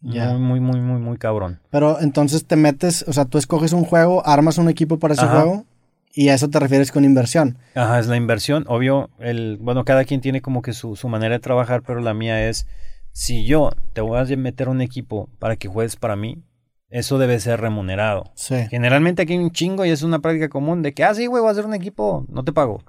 Muy, 0.00 0.38
muy, 0.38 0.60
muy, 0.60 0.80
muy, 0.80 1.00
muy 1.00 1.18
cabrón. 1.18 1.60
Pero 1.70 2.00
entonces 2.00 2.46
te 2.46 2.56
metes, 2.56 3.04
o 3.06 3.12
sea, 3.12 3.26
tú 3.26 3.38
escoges 3.38 3.72
un 3.72 3.84
juego, 3.84 4.26
armas 4.26 4.58
un 4.58 4.68
equipo 4.68 4.98
para 4.98 5.14
ese 5.14 5.26
juego 5.26 5.66
y 6.12 6.28
a 6.28 6.34
eso 6.34 6.48
te 6.48 6.58
refieres 6.58 6.90
con 6.90 7.04
inversión. 7.04 7.58
Ajá, 7.74 7.98
es 7.98 8.06
la 8.06 8.16
inversión. 8.16 8.64
Obvio, 8.68 9.10
el, 9.18 9.58
bueno, 9.60 9.84
cada 9.84 10.04
quien 10.04 10.20
tiene 10.20 10.40
como 10.40 10.62
que 10.62 10.72
su, 10.72 10.96
su 10.96 11.08
manera 11.08 11.34
de 11.34 11.40
trabajar, 11.40 11.82
pero 11.86 12.00
la 12.00 12.14
mía 12.14 12.48
es, 12.48 12.66
si 13.12 13.44
yo 13.44 13.70
te 13.92 14.00
voy 14.00 14.18
a 14.18 14.36
meter 14.36 14.68
un 14.68 14.80
equipo 14.80 15.28
para 15.38 15.56
que 15.56 15.68
juegues 15.68 15.96
para 15.96 16.16
mí, 16.16 16.42
eso 16.88 17.18
debe 17.18 17.38
ser 17.38 17.60
remunerado. 17.60 18.32
Sí. 18.34 18.56
Generalmente 18.68 19.22
aquí 19.22 19.34
hay 19.34 19.38
un 19.38 19.52
chingo 19.52 19.84
y 19.84 19.90
es 19.90 20.02
una 20.02 20.18
práctica 20.18 20.48
común 20.48 20.82
de 20.82 20.92
que, 20.92 21.04
ah, 21.04 21.14
sí, 21.14 21.26
güey, 21.26 21.40
voy 21.40 21.48
a 21.48 21.52
hacer 21.52 21.66
un 21.66 21.74
equipo, 21.74 22.26
no 22.28 22.42
te 22.42 22.52
pago. 22.52 22.82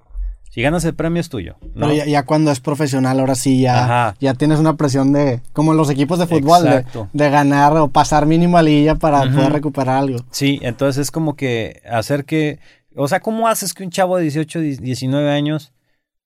Si 0.51 0.61
ganas 0.61 0.83
el 0.83 0.93
premio 0.93 1.21
es 1.21 1.29
tuyo. 1.29 1.55
¿no? 1.73 1.87
Pero 1.87 2.05
ya, 2.05 2.25
cuando 2.25 2.51
es 2.51 2.59
profesional, 2.59 3.21
ahora 3.21 3.35
sí 3.35 3.61
ya, 3.61 4.15
ya 4.19 4.33
tienes 4.33 4.59
una 4.59 4.75
presión 4.75 5.13
de, 5.13 5.39
como 5.53 5.73
los 5.73 5.89
equipos 5.89 6.19
de 6.19 6.27
fútbol, 6.27 6.85
de, 7.13 7.29
ganar 7.29 7.75
o 7.77 7.87
pasar 7.87 8.25
mínimo 8.25 8.57
a 8.57 8.95
para 8.99 9.21
poder 9.21 9.53
recuperar 9.53 9.97
algo. 9.97 10.19
Sí, 10.31 10.59
entonces 10.61 11.03
es 11.03 11.11
como 11.11 11.37
que 11.37 11.81
hacer 11.89 12.25
que, 12.25 12.59
o 12.97 13.07
sea, 13.07 13.21
¿cómo 13.21 13.47
haces 13.47 13.73
que 13.73 13.85
un 13.85 13.91
chavo 13.91 14.17
de 14.17 14.23
18, 14.23 14.59
19 14.59 15.31
años 15.31 15.71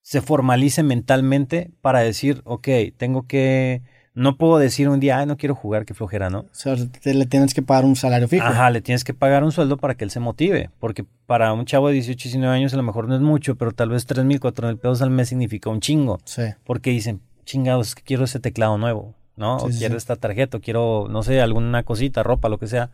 se 0.02 0.20
formalice 0.20 0.82
mentalmente 0.82 1.70
para 1.80 2.00
decir, 2.00 2.42
ok, 2.44 2.68
tengo 2.96 3.28
que 3.28 3.82
no 4.16 4.38
puedo 4.38 4.56
decir 4.56 4.88
un 4.88 4.98
día, 4.98 5.18
ay, 5.18 5.26
no 5.26 5.36
quiero 5.36 5.54
jugar, 5.54 5.84
qué 5.84 5.92
flojera, 5.92 6.30
¿no? 6.30 6.38
O 6.40 6.48
sea, 6.52 6.74
le 6.74 7.26
tienes 7.26 7.52
que 7.52 7.60
pagar 7.60 7.84
un 7.84 7.96
salario 7.96 8.26
fijo. 8.26 8.46
Ajá, 8.46 8.70
le 8.70 8.80
tienes 8.80 9.04
que 9.04 9.12
pagar 9.12 9.44
un 9.44 9.52
sueldo 9.52 9.76
para 9.76 9.94
que 9.94 10.04
él 10.04 10.10
se 10.10 10.20
motive. 10.20 10.70
Porque 10.80 11.04
para 11.26 11.52
un 11.52 11.66
chavo 11.66 11.88
de 11.88 11.94
18, 11.94 12.22
19 12.22 12.56
años 12.56 12.72
a 12.72 12.78
lo 12.78 12.82
mejor 12.82 13.08
no 13.08 13.14
es 13.14 13.20
mucho, 13.20 13.56
pero 13.56 13.72
tal 13.72 13.90
vez 13.90 14.06
3 14.06 14.24
mil, 14.24 14.40
4 14.40 14.68
mil 14.68 14.78
pesos 14.78 15.02
al 15.02 15.10
mes 15.10 15.28
significa 15.28 15.68
un 15.68 15.80
chingo. 15.80 16.18
Sí. 16.24 16.44
Porque 16.64 16.88
dicen, 16.88 17.20
chingados, 17.44 17.94
que 17.94 18.02
quiero 18.02 18.24
ese 18.24 18.40
teclado 18.40 18.78
nuevo, 18.78 19.14
¿no? 19.36 19.58
o 19.58 19.68
quiero 19.68 19.98
esta 19.98 20.16
tarjeta, 20.16 20.56
o 20.56 20.60
quiero, 20.62 21.08
no 21.10 21.22
sé, 21.22 21.42
alguna 21.42 21.82
cosita, 21.82 22.22
ropa, 22.22 22.48
lo 22.48 22.56
que 22.56 22.68
sea. 22.68 22.88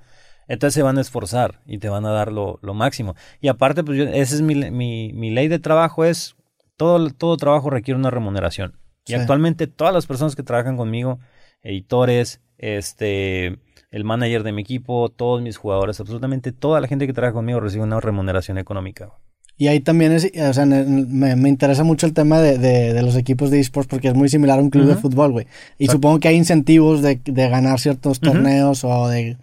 Entonces 0.49 0.75
se 0.75 0.83
van 0.83 0.99
a 0.99 1.03
esforzar 1.03 1.61
y 1.67 1.79
te 1.79 1.89
van 1.89 2.05
a 2.05 2.11
dar 2.11 2.33
lo, 2.33 2.59
máximo. 2.75 3.15
Y 3.41 3.47
aparte, 3.47 3.85
pues 3.85 3.97
yo, 3.97 4.05
esa 4.07 4.35
es 4.35 4.43
mi, 4.43 4.57
mi, 4.57 5.13
mi 5.13 5.31
ley 5.31 5.47
de 5.47 5.61
trabajo, 5.61 6.05
es 6.05 6.35
todo, 6.77 7.11
todo 7.11 7.37
trabajo 7.37 7.71
requiere 7.71 7.97
una 7.97 8.11
remuneración. 8.11 8.82
Y 9.07 9.15
actualmente 9.15 9.67
todas 9.67 9.93
las 9.93 10.07
personas 10.07 10.37
que 10.37 10.43
trabajan 10.43 10.77
conmigo, 10.77 11.19
editores, 11.63 12.41
este, 12.59 13.59
el 13.91 14.05
manager 14.05 14.43
de 14.43 14.53
mi 14.53 14.63
equipo, 14.63 15.09
todos 15.09 15.43
mis 15.43 15.57
jugadores, 15.57 16.01
absolutamente 16.01 16.53
toda 16.53 16.81
la 16.81 16.89
gente 16.89 17.07
que 17.07 17.13
trabaja 17.13 17.35
conmigo 17.35 17.61
recibe 17.61 17.85
una 17.85 18.01
remuneración 18.01 18.59
económica. 18.59 19.13
Y 19.57 19.69
ahí 19.69 19.81
también 19.81 20.13
es, 20.13 20.25
o 20.25 20.53
sea, 20.55 20.65
me, 20.65 21.49
interesa 21.49 21.85
mucho 21.85 22.07
el 22.07 22.15
tema 22.15 22.41
de, 22.41 22.59
de, 22.59 23.03
los 23.03 23.17
equipos 23.17 23.51
de 23.51 23.61
esports 23.61 23.89
porque 23.89 24.09
es 24.09 24.15
muy 24.15 24.29
similar 24.29 24.59
a 24.59 24.63
un 24.63 24.71
club 24.71 24.87
de 24.87 24.97
fútbol, 24.97 25.33
güey. 25.33 25.47
Y 25.79 25.89
supongo 25.89 26.19
que 26.19 26.29
hay 26.29 26.37
incentivos 26.37 27.03
de, 27.03 27.21
de 27.23 27.49
ganar 27.49 27.79
ciertos 27.79 28.19
torneos 28.19 28.83
o 28.83 29.09
de 29.09 29.37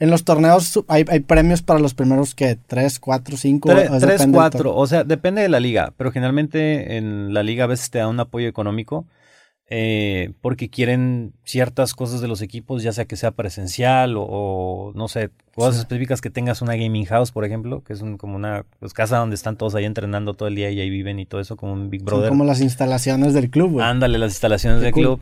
en 0.00 0.10
los 0.10 0.24
torneos 0.24 0.78
hay, 0.86 1.04
premios 1.04 1.62
para 1.62 1.80
los 1.80 1.94
primeros 1.94 2.34
que 2.34 2.56
tres, 2.56 3.00
cuatro, 3.00 3.36
cinco. 3.36 3.68
Tres, 3.68 4.26
cuatro. 4.32 4.74
O 4.76 4.86
sea, 4.86 5.02
depende 5.04 5.42
de 5.42 5.48
la 5.48 5.60
liga. 5.60 5.92
Pero 5.96 6.12
generalmente 6.12 6.96
en 6.96 7.34
la 7.34 7.42
liga 7.42 7.64
a 7.64 7.68
veces 7.68 7.90
te 7.90 7.98
da 7.98 8.08
un 8.08 8.20
apoyo 8.20 8.48
económico. 8.48 9.06
Eh, 9.70 10.32
porque 10.40 10.70
quieren 10.70 11.34
ciertas 11.44 11.92
cosas 11.92 12.22
de 12.22 12.28
los 12.28 12.40
equipos, 12.40 12.82
ya 12.82 12.90
sea 12.92 13.04
que 13.04 13.16
sea 13.16 13.32
presencial 13.32 14.14
o, 14.16 14.92
no 14.94 15.08
sé, 15.08 15.28
cosas 15.54 15.80
específicas 15.80 16.22
que 16.22 16.30
tengas 16.30 16.62
una 16.62 16.74
gaming 16.74 17.04
house, 17.04 17.32
por 17.32 17.44
ejemplo, 17.44 17.82
que 17.84 17.92
es 17.92 18.00
un, 18.00 18.16
como 18.16 18.36
una 18.36 18.64
pues, 18.78 18.94
casa 18.94 19.18
donde 19.18 19.34
están 19.34 19.58
todos 19.58 19.74
ahí 19.74 19.84
entrenando 19.84 20.32
todo 20.32 20.48
el 20.48 20.54
día 20.54 20.70
y 20.70 20.80
ahí 20.80 20.88
viven 20.88 21.18
y 21.18 21.26
todo 21.26 21.42
eso, 21.42 21.56
como 21.56 21.74
un 21.74 21.90
Big 21.90 22.02
Brother. 22.02 22.30
como 22.30 22.44
las 22.44 22.62
instalaciones 22.62 23.34
del 23.34 23.50
club, 23.50 23.72
güey. 23.72 23.86
Ándale, 23.86 24.16
las 24.16 24.30
instalaciones 24.30 24.80
del 24.80 24.92
club. 24.92 25.20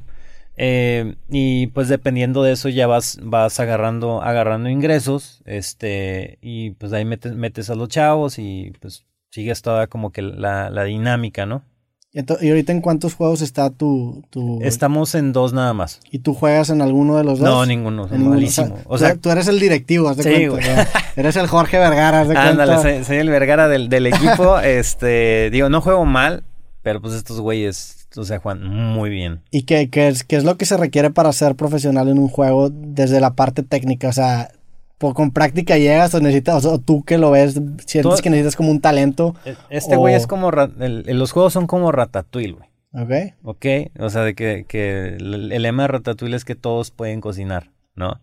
Eh, 0.57 1.17
y 1.29 1.67
pues 1.69 1.89
dependiendo 1.89 2.43
de 2.43 2.53
eso 2.53 2.69
ya 2.69 2.87
vas, 2.87 3.19
vas 3.23 3.61
agarrando, 3.61 4.23
agarrando 4.23 4.71
ingresos, 4.71 5.43
este, 5.45 6.39
y 6.41 6.71
pues 6.71 6.93
ahí 6.93 7.05
metes, 7.05 7.35
metes 7.35 7.69
a 7.69 7.75
los 7.75 7.89
chavos 7.89 8.39
y 8.39 8.73
pues 8.81 9.05
sigues 9.31 9.61
toda 9.61 9.87
como 9.87 10.13
que 10.13 10.23
la, 10.23 10.71
la 10.71 10.85
dinámica, 10.85 11.45
¿no? 11.45 11.63
¿Y 12.41 12.49
ahorita 12.49 12.73
en 12.73 12.81
cuántos 12.81 13.15
juegos 13.15 13.43
está 13.43 13.69
tu, 13.69 14.25
tu, 14.31 14.61
Estamos 14.63 15.15
en 15.15 15.35
dos 15.35 15.53
nada 15.53 15.75
más. 15.75 16.01
¿Y 16.11 16.21
tú 16.21 16.33
juegas 16.33 16.71
en 16.71 16.81
alguno 16.81 17.19
de 17.19 17.25
los 17.25 17.39
dos? 17.39 17.47
No, 17.47 17.67
ninguno, 17.67 18.09
malísimo. 18.09 18.79
O 18.87 18.97
sea, 18.97 19.17
tú 19.17 19.29
eres 19.31 19.49
el 19.49 19.61
directivo, 19.61 20.09
haz 20.09 20.17
de 20.17 20.23
sí, 20.23 20.49
cuenta. 20.49 20.89
Eres 21.17 21.37
el 21.37 21.47
Jorge 21.47 21.79
Vergara, 21.79 22.23
haz 22.23 22.29
de 22.29 22.37
Ándale, 22.37 22.79
soy, 22.81 23.05
soy, 23.05 23.19
el 23.19 23.29
Vergara 23.29 23.69
del, 23.69 23.91
del 23.91 24.07
equipo. 24.07 24.59
este, 24.65 25.51
digo, 25.51 25.69
no 25.69 25.83
juego 25.83 26.07
mal, 26.07 26.43
pero 26.83 27.03
pues 27.03 27.13
estos 27.13 27.39
güeyes 27.39 27.96
o 28.17 28.25
sea, 28.25 28.39
Juan, 28.39 28.65
muy 28.65 29.11
bien. 29.11 29.41
¿Y 29.51 29.63
qué, 29.63 29.91
qué, 29.91 30.09
es, 30.09 30.25
qué 30.25 30.37
es 30.37 30.45
lo 30.45 30.57
que 30.57 30.67
se 30.67 30.77
requiere 30.77 31.11
para 31.11 31.33
ser 31.33 31.55
profesional 31.55 32.09
en 32.09 32.19
un 32.19 32.29
juego 32.29 32.71
desde 32.71 33.21
la 33.21 33.35
parte 33.35 33.63
técnica? 33.63 34.09
O 34.09 34.13
sea, 34.13 34.51
con 34.99 35.31
práctica 35.31 35.77
llegas 35.77 36.15
o 36.15 36.21
necesitas, 36.21 36.65
o, 36.65 36.79
tú 36.79 37.05
que 37.05 37.19
lo 37.19 37.31
ves, 37.31 37.61
sientes 37.85 38.23
que 38.23 38.31
necesitas 38.31 38.57
como 38.57 38.71
un 38.71 38.81
talento. 38.81 39.35
E, 39.45 39.55
este 39.71 39.97
güey 39.97 40.15
es 40.15 40.27
como, 40.27 40.51
los 40.51 41.33
juegos 41.33 41.53
son 41.53 41.67
como 41.67 41.93
Ratatouille, 41.93 42.53
güey. 42.53 42.69
Ok. 42.93 43.35
Ok, 43.43 43.67
o 43.99 44.09
sea, 44.09 44.23
de 44.23 44.35
que, 44.35 44.65
que 44.67 45.17
el, 45.17 45.49
lema 45.49 45.83
de 45.83 45.89
Ratatouille 45.89 46.37
es 46.37 46.45
que 46.47 46.55
todos 46.55 46.91
pueden 46.91 47.21
cocinar, 47.21 47.71
¿no? 47.95 48.21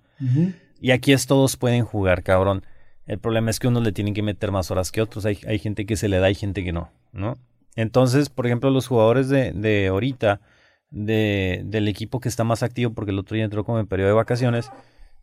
Y 0.80 0.92
aquí 0.92 1.14
es 1.14 1.28
todos 1.28 1.58
pueden 1.58 1.84
jugar, 1.84 2.24
cabrón. 2.24 2.66
El 3.06 3.20
problema 3.20 3.52
es 3.52 3.60
que 3.60 3.68
unos 3.68 3.84
le 3.84 3.92
tienen 3.92 4.14
que 4.14 4.22
meter 4.22 4.52
más 4.52 4.72
horas 4.72 4.92
que 4.92 5.02
otros. 5.02 5.26
Hay, 5.26 5.38
hay 5.48 5.60
gente 5.60 5.86
que 5.86 5.98
se 5.98 6.08
le 6.08 6.20
da 6.20 6.30
y 6.30 6.36
gente 6.36 6.64
que 6.64 6.72
no, 6.72 6.90
¿no? 7.12 7.38
Entonces, 7.76 8.30
por 8.30 8.46
ejemplo, 8.46 8.70
los 8.70 8.88
jugadores 8.88 9.30
de, 9.30 9.52
de 9.52 9.88
ahorita, 9.88 10.42
de, 10.90 11.64
del 11.66 11.88
equipo 11.88 12.20
que 12.20 12.30
está 12.30 12.44
más 12.44 12.64
activo, 12.64 12.94
porque 12.94 13.12
el 13.12 13.20
otro 13.20 13.36
día 13.36 13.46
entró 13.46 13.64
como 13.64 13.80
en 13.80 13.88
periodo 13.88 14.10
de 14.10 14.16
vacaciones, 14.16 14.70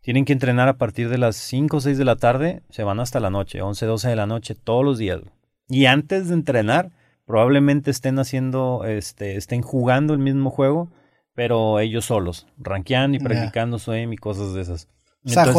tienen 0.01 0.25
que 0.25 0.33
entrenar 0.33 0.67
a 0.67 0.77
partir 0.77 1.09
de 1.09 1.17
las 1.17 1.35
5 1.35 1.77
o 1.77 1.79
6 1.79 1.97
de 1.97 2.05
la 2.05 2.15
tarde, 2.15 2.63
se 2.69 2.83
van 2.83 2.99
hasta 2.99 3.19
la 3.19 3.29
noche, 3.29 3.61
11, 3.61 3.85
12 3.85 4.09
de 4.09 4.15
la 4.15 4.25
noche, 4.25 4.55
todos 4.55 4.83
los 4.83 4.97
días. 4.97 5.21
Y 5.69 5.85
antes 5.85 6.27
de 6.27 6.33
entrenar, 6.33 6.91
probablemente 7.25 7.91
estén 7.91 8.19
haciendo, 8.19 8.83
este, 8.85 9.37
estén 9.37 9.61
jugando 9.61 10.13
el 10.13 10.19
mismo 10.19 10.49
juego, 10.49 10.89
pero 11.33 11.79
ellos 11.79 12.05
solos, 12.05 12.47
rankeando 12.57 13.17
y 13.17 13.19
practicando 13.19 13.77
yeah. 13.77 14.03
y 14.03 14.17
cosas 14.17 14.53
de 14.53 14.61
esas. 14.61 14.89
O 15.23 15.29
sea, 15.29 15.53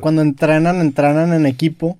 cuando, 0.00 0.20
entrenan, 0.20 0.80
entrenan 0.80 1.32
en 1.32 1.46
equipo. 1.46 1.96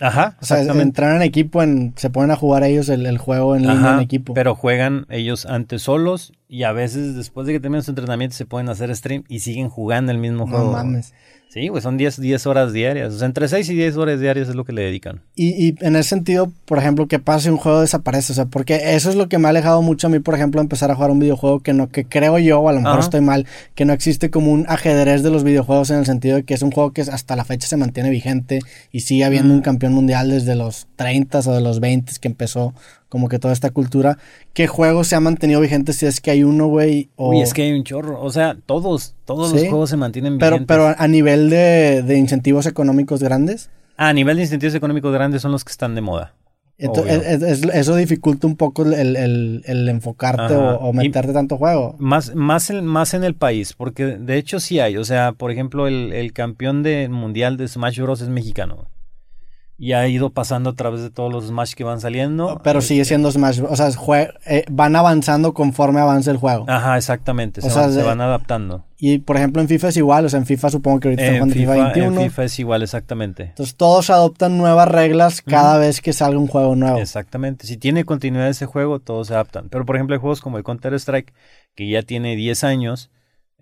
Ajá. 0.00 0.36
O 0.40 0.44
sea, 0.44 0.60
entrenan 0.60 1.16
en 1.16 1.22
equipo, 1.22 1.62
en, 1.62 1.94
se 1.96 2.10
ponen 2.10 2.32
a 2.32 2.36
jugar 2.36 2.64
ellos 2.64 2.88
el, 2.88 3.18
juego 3.18 3.54
en 3.54 3.62
línea 3.62 3.94
en 3.94 4.00
equipo. 4.00 4.34
Pero 4.34 4.54
juegan 4.54 5.06
ellos 5.10 5.46
antes 5.46 5.82
solos 5.82 6.32
y 6.48 6.64
a 6.64 6.72
veces 6.72 7.14
después 7.14 7.46
de 7.46 7.52
que 7.52 7.60
terminan 7.60 7.84
su 7.84 7.92
entrenamiento 7.92 8.36
se 8.36 8.44
pueden 8.44 8.68
hacer 8.68 8.94
stream 8.96 9.24
y 9.28 9.40
siguen 9.40 9.68
jugando 9.68 10.10
el 10.10 10.18
mismo 10.18 10.46
juego. 10.46 10.66
No 10.66 10.72
mames. 10.72 11.14
Sí, 11.52 11.68
pues 11.68 11.82
son 11.82 11.98
10, 11.98 12.18
10 12.18 12.46
horas 12.46 12.72
diarias. 12.72 13.12
O 13.12 13.18
sea, 13.18 13.26
entre 13.26 13.46
6 13.46 13.68
y 13.68 13.74
10 13.74 13.98
horas 13.98 14.18
diarias 14.18 14.48
es 14.48 14.54
lo 14.54 14.64
que 14.64 14.72
le 14.72 14.84
dedican. 14.84 15.20
Y, 15.34 15.48
y 15.48 15.74
en 15.80 15.96
ese 15.96 16.08
sentido, 16.08 16.50
por 16.64 16.78
ejemplo, 16.78 17.06
que 17.08 17.18
pase 17.18 17.50
un 17.50 17.58
juego 17.58 17.82
desaparece. 17.82 18.32
O 18.32 18.34
sea, 18.34 18.46
porque 18.46 18.94
eso 18.94 19.10
es 19.10 19.16
lo 19.16 19.28
que 19.28 19.36
me 19.36 19.48
ha 19.48 19.50
alejado 19.50 19.82
mucho 19.82 20.06
a 20.06 20.10
mí, 20.10 20.18
por 20.18 20.34
ejemplo, 20.34 20.62
empezar 20.62 20.90
a 20.90 20.94
jugar 20.94 21.10
un 21.10 21.18
videojuego 21.18 21.60
que 21.60 21.74
no, 21.74 21.90
que 21.90 22.06
creo 22.06 22.38
yo, 22.38 22.58
o 22.58 22.70
a 22.70 22.72
lo 22.72 22.80
mejor 22.80 23.00
estoy 23.00 23.20
mal, 23.20 23.46
que 23.74 23.84
no 23.84 23.92
existe 23.92 24.30
como 24.30 24.50
un 24.50 24.64
ajedrez 24.66 25.22
de 25.22 25.28
los 25.28 25.44
videojuegos 25.44 25.90
en 25.90 25.98
el 25.98 26.06
sentido 26.06 26.36
de 26.36 26.44
que 26.44 26.54
es 26.54 26.62
un 26.62 26.70
juego 26.70 26.94
que 26.94 27.02
hasta 27.02 27.36
la 27.36 27.44
fecha 27.44 27.68
se 27.68 27.76
mantiene 27.76 28.08
vigente 28.08 28.60
y 28.90 29.00
sigue 29.00 29.24
habiendo 29.24 29.52
un 29.52 29.60
campeón 29.60 29.92
mundial 29.92 30.30
desde 30.30 30.56
los 30.56 30.86
30 30.96 31.40
o 31.40 31.54
de 31.54 31.60
los 31.60 31.80
20 31.80 32.14
que 32.18 32.28
empezó 32.28 32.72
como 33.12 33.28
que 33.28 33.38
toda 33.38 33.52
esta 33.52 33.68
cultura. 33.68 34.16
¿Qué 34.54 34.66
juego 34.66 35.04
se 35.04 35.14
ha 35.14 35.20
mantenido 35.20 35.60
vigente 35.60 35.92
si 35.92 36.06
es 36.06 36.22
que 36.22 36.30
hay 36.30 36.44
uno, 36.44 36.68
güey? 36.68 37.10
Uy, 37.16 37.42
es 37.42 37.52
que 37.52 37.60
hay 37.60 37.72
un 37.72 37.84
chorro. 37.84 38.18
O 38.22 38.30
sea, 38.30 38.56
todos, 38.64 39.14
todos 39.26 39.52
los 39.52 39.68
juegos 39.68 39.90
se 39.90 39.98
mantienen 39.98 40.38
vigentes. 40.38 40.66
Pero, 40.66 40.86
pero 40.88 40.96
a 40.98 41.08
nivel 41.08 41.50
de, 41.50 42.02
de 42.02 42.16
incentivos 42.16 42.64
económicos 42.64 43.22
grandes. 43.22 43.68
A 43.98 44.14
nivel 44.14 44.38
de 44.38 44.44
incentivos 44.44 44.74
económicos 44.74 45.12
grandes 45.12 45.42
son 45.42 45.52
los 45.52 45.62
que 45.62 45.72
están 45.72 45.94
de 45.94 46.00
moda. 46.00 46.32
Entonces, 46.78 47.62
eso 47.74 47.96
dificulta 47.96 48.46
un 48.46 48.56
poco 48.56 48.82
el, 48.82 48.94
el, 48.94 49.62
el 49.66 49.88
enfocarte 49.90 50.54
o, 50.56 50.90
meterte 50.94 51.34
tanto 51.34 51.58
juego. 51.58 51.94
Más, 51.98 52.34
más, 52.34 52.70
en, 52.70 52.86
más 52.86 53.12
en 53.12 53.24
el 53.24 53.34
país, 53.34 53.74
porque 53.74 54.06
de 54.06 54.38
hecho 54.38 54.58
sí 54.58 54.80
hay. 54.80 54.96
O 54.96 55.04
sea, 55.04 55.32
por 55.32 55.50
ejemplo, 55.50 55.86
el, 55.86 56.14
el 56.14 56.32
campeón 56.32 56.82
de 56.82 57.10
mundial 57.10 57.58
de 57.58 57.68
Smash 57.68 58.00
Bros. 58.00 58.22
es 58.22 58.30
mexicano 58.30 58.88
y 59.82 59.94
ha 59.94 60.06
ido 60.06 60.30
pasando 60.30 60.70
a 60.70 60.74
través 60.74 61.02
de 61.02 61.10
todos 61.10 61.32
los 61.32 61.48
Smash 61.48 61.72
que 61.74 61.82
van 61.82 62.00
saliendo. 62.00 62.60
Pero 62.62 62.80
sigue 62.80 63.04
siendo 63.04 63.32
Smash, 63.32 63.62
o 63.68 63.74
sea, 63.74 63.88
eh, 64.46 64.64
van 64.70 64.94
avanzando 64.94 65.54
conforme 65.54 65.98
avanza 65.98 66.30
el 66.30 66.36
juego. 66.36 66.66
Ajá, 66.68 66.96
exactamente, 66.96 67.60
se, 67.60 67.68
van, 67.68 67.92
se, 67.92 68.00
van, 68.04 68.20
adaptando. 68.20 68.84
Y 68.96 69.18
por 69.18 69.38
ejemplo 69.38 69.60
en 69.60 69.66
FIFA 69.66 69.88
es 69.88 69.96
igual, 69.96 70.24
o 70.24 70.28
sea, 70.28 70.38
en 70.38 70.46
FIFA 70.46 70.70
supongo 70.70 71.00
que 71.00 71.08
ahorita 71.08 71.26
en 71.26 71.50
FIFA, 71.50 71.72
FIFA 71.72 71.84
21. 71.86 72.20
En 72.20 72.30
FIFA 72.30 72.44
es 72.44 72.58
igual, 72.60 72.82
exactamente. 72.84 73.42
Entonces 73.42 73.74
todos 73.74 74.08
adoptan 74.10 74.56
nuevas 74.56 74.86
reglas 74.86 75.42
cada 75.42 75.78
vez 75.78 76.00
que 76.00 76.12
salga 76.12 76.38
un 76.38 76.46
juego 76.46 76.76
nuevo. 76.76 76.98
Exactamente, 76.98 77.66
si 77.66 77.76
tiene 77.76 78.04
continuidad 78.04 78.48
ese 78.48 78.66
juego, 78.66 79.00
todos 79.00 79.26
se 79.26 79.34
adaptan. 79.34 79.68
Pero 79.68 79.84
por 79.84 79.96
ejemplo 79.96 80.14
hay 80.14 80.20
juegos 80.20 80.40
como 80.40 80.58
el 80.58 80.62
Counter 80.62 80.94
Strike, 80.94 81.34
que 81.74 81.88
ya 81.88 82.02
tiene 82.02 82.36
10 82.36 82.62
años 82.62 83.10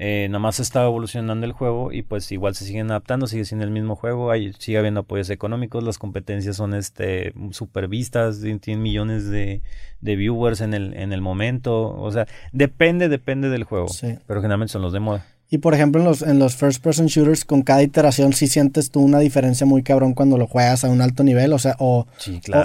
eh, 0.03 0.29
nada 0.31 0.39
más 0.39 0.59
estaba 0.61 0.87
evolucionando 0.87 1.45
el 1.45 1.53
juego 1.53 1.93
y 1.93 2.01
pues 2.01 2.33
igual 2.33 2.55
se 2.55 2.65
siguen 2.65 2.91
adaptando, 2.91 3.27
sigue 3.27 3.45
siendo 3.45 3.67
el 3.67 3.71
mismo 3.71 3.97
juego, 3.97 4.31
hay, 4.31 4.55
sigue 4.55 4.79
habiendo 4.79 5.01
apoyos 5.01 5.29
económicos, 5.29 5.85
las 5.85 5.99
competencias 5.99 6.57
son 6.57 6.73
este 6.73 7.35
super 7.51 7.87
vistas, 7.87 8.41
tienen 8.41 8.81
millones 8.81 9.29
de, 9.29 9.61
viewers 10.01 10.63
en 10.63 10.73
el, 10.73 10.95
en 10.95 11.13
el 11.13 11.21
momento, 11.21 11.95
o 11.95 12.11
sea, 12.13 12.27
depende, 12.51 13.11
depende 13.11 13.51
del 13.51 13.65
juego, 13.65 13.89
pero 14.27 14.41
generalmente 14.41 14.73
son 14.73 14.81
los 14.81 14.95
de 14.95 15.01
moda. 15.01 15.27
Y 15.51 15.59
por 15.59 15.75
ejemplo 15.75 16.01
en 16.01 16.07
los, 16.07 16.23
en 16.23 16.39
los 16.39 16.57
first 16.57 16.83
person 16.83 17.05
shooters, 17.05 17.45
con 17.45 17.61
cada 17.61 17.83
iteración 17.83 18.33
sí 18.33 18.47
sientes 18.47 18.91
tú 18.91 19.01
una 19.01 19.19
diferencia 19.19 19.67
muy 19.67 19.83
cabrón 19.83 20.15
cuando 20.15 20.39
lo 20.39 20.47
juegas 20.47 20.83
a 20.83 20.89
un 20.89 21.03
alto 21.03 21.25
nivel, 21.25 21.53
o 21.53 21.59
sea, 21.59 21.77
o, 21.79 22.07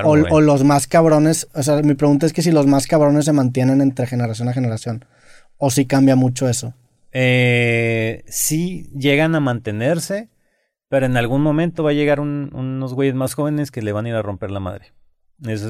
o 0.05 0.39
los 0.39 0.63
más 0.63 0.87
cabrones, 0.87 1.49
o 1.53 1.63
sea, 1.63 1.81
mi 1.81 1.95
pregunta 1.95 2.27
es 2.27 2.31
que 2.31 2.41
si 2.41 2.51
los 2.51 2.65
más 2.65 2.87
cabrones 2.87 3.25
se 3.25 3.33
mantienen 3.33 3.81
entre 3.81 4.07
generación 4.07 4.47
a 4.47 4.53
generación, 4.53 5.03
o 5.57 5.69
si 5.69 5.85
cambia 5.85 6.15
mucho 6.15 6.47
eso 6.47 6.73
eh, 7.17 8.25
sí 8.27 8.89
llegan 8.93 9.35
a 9.35 9.39
mantenerse, 9.39 10.27
pero 10.89 11.05
en 11.05 11.15
algún 11.15 11.41
momento 11.41 11.81
va 11.81 11.91
a 11.91 11.93
llegar 11.93 12.19
unos 12.19 12.93
güeyes 12.93 13.15
más 13.15 13.35
jóvenes 13.35 13.71
que 13.71 13.81
le 13.81 13.93
van 13.93 14.05
a 14.05 14.09
ir 14.09 14.15
a 14.15 14.21
romper 14.21 14.51
la 14.51 14.59
madre. 14.59 14.91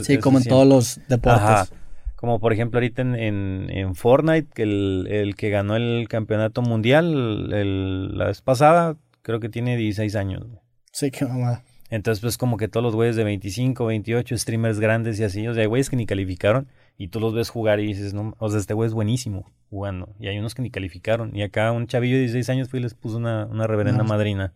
sí, 0.04 0.18
como 0.18 0.40
en 0.40 0.46
todos 0.46 0.68
los 0.68 1.08
deportes. 1.08 1.72
Como 2.16 2.40
por 2.40 2.52
ejemplo 2.52 2.80
ahorita 2.80 3.04
en, 3.04 3.70
en, 3.70 3.94
Fortnite, 3.94 4.50
que 4.56 4.64
el, 4.64 5.36
que 5.38 5.52
ganó 5.52 5.76
el 5.76 6.08
campeonato 6.10 6.64
mundial 6.64 8.18
la 8.18 8.26
vez 8.26 8.42
pasada, 8.42 8.98
creo 9.22 9.40
que 9.40 9.50
tiene 9.50 9.78
16 9.78 10.16
años. 10.16 10.48
Sí, 10.94 11.12
qué 11.12 11.26
mamada. 11.26 11.64
Entonces, 11.90 12.22
pues 12.22 12.38
como 12.38 12.58
que 12.58 12.68
todos 12.68 12.84
los 12.84 12.96
güeyes 12.96 13.16
de 13.16 13.24
25, 13.24 13.86
28, 13.86 14.38
streamers 14.38 14.80
grandes 14.80 15.20
y 15.20 15.24
así, 15.24 15.48
o 15.48 15.54
sea, 15.54 15.66
güeyes 15.68 15.90
que 15.90 15.96
ni 15.96 16.06
calificaron 16.06 16.68
y 16.98 17.10
tú 17.10 17.20
los 17.20 17.34
ves 17.34 17.50
jugar 17.50 17.80
y 17.80 17.88
dices, 17.88 18.14
no, 18.14 18.36
o 18.40 18.50
sea, 18.50 18.60
este 18.60 18.74
güey 18.74 18.88
es 18.88 18.94
buenísimo 18.94 19.52
jugando. 19.70 20.16
Y 20.20 20.28
hay 20.28 20.40
unos 20.40 20.56
que 20.56 20.62
ni 20.62 20.72
calificaron. 20.72 21.36
Y 21.36 21.44
acá 21.44 21.72
un 21.72 21.88
chavillo 21.88 22.16
de 22.16 22.22
16 22.22 22.50
años 22.50 22.70
fue 22.70 22.80
y 22.80 22.84
les 22.84 22.94
puso 22.94 23.18
una, 23.18 23.46
una 23.46 23.68
reverenda 23.68 24.04
madrina. 24.04 24.54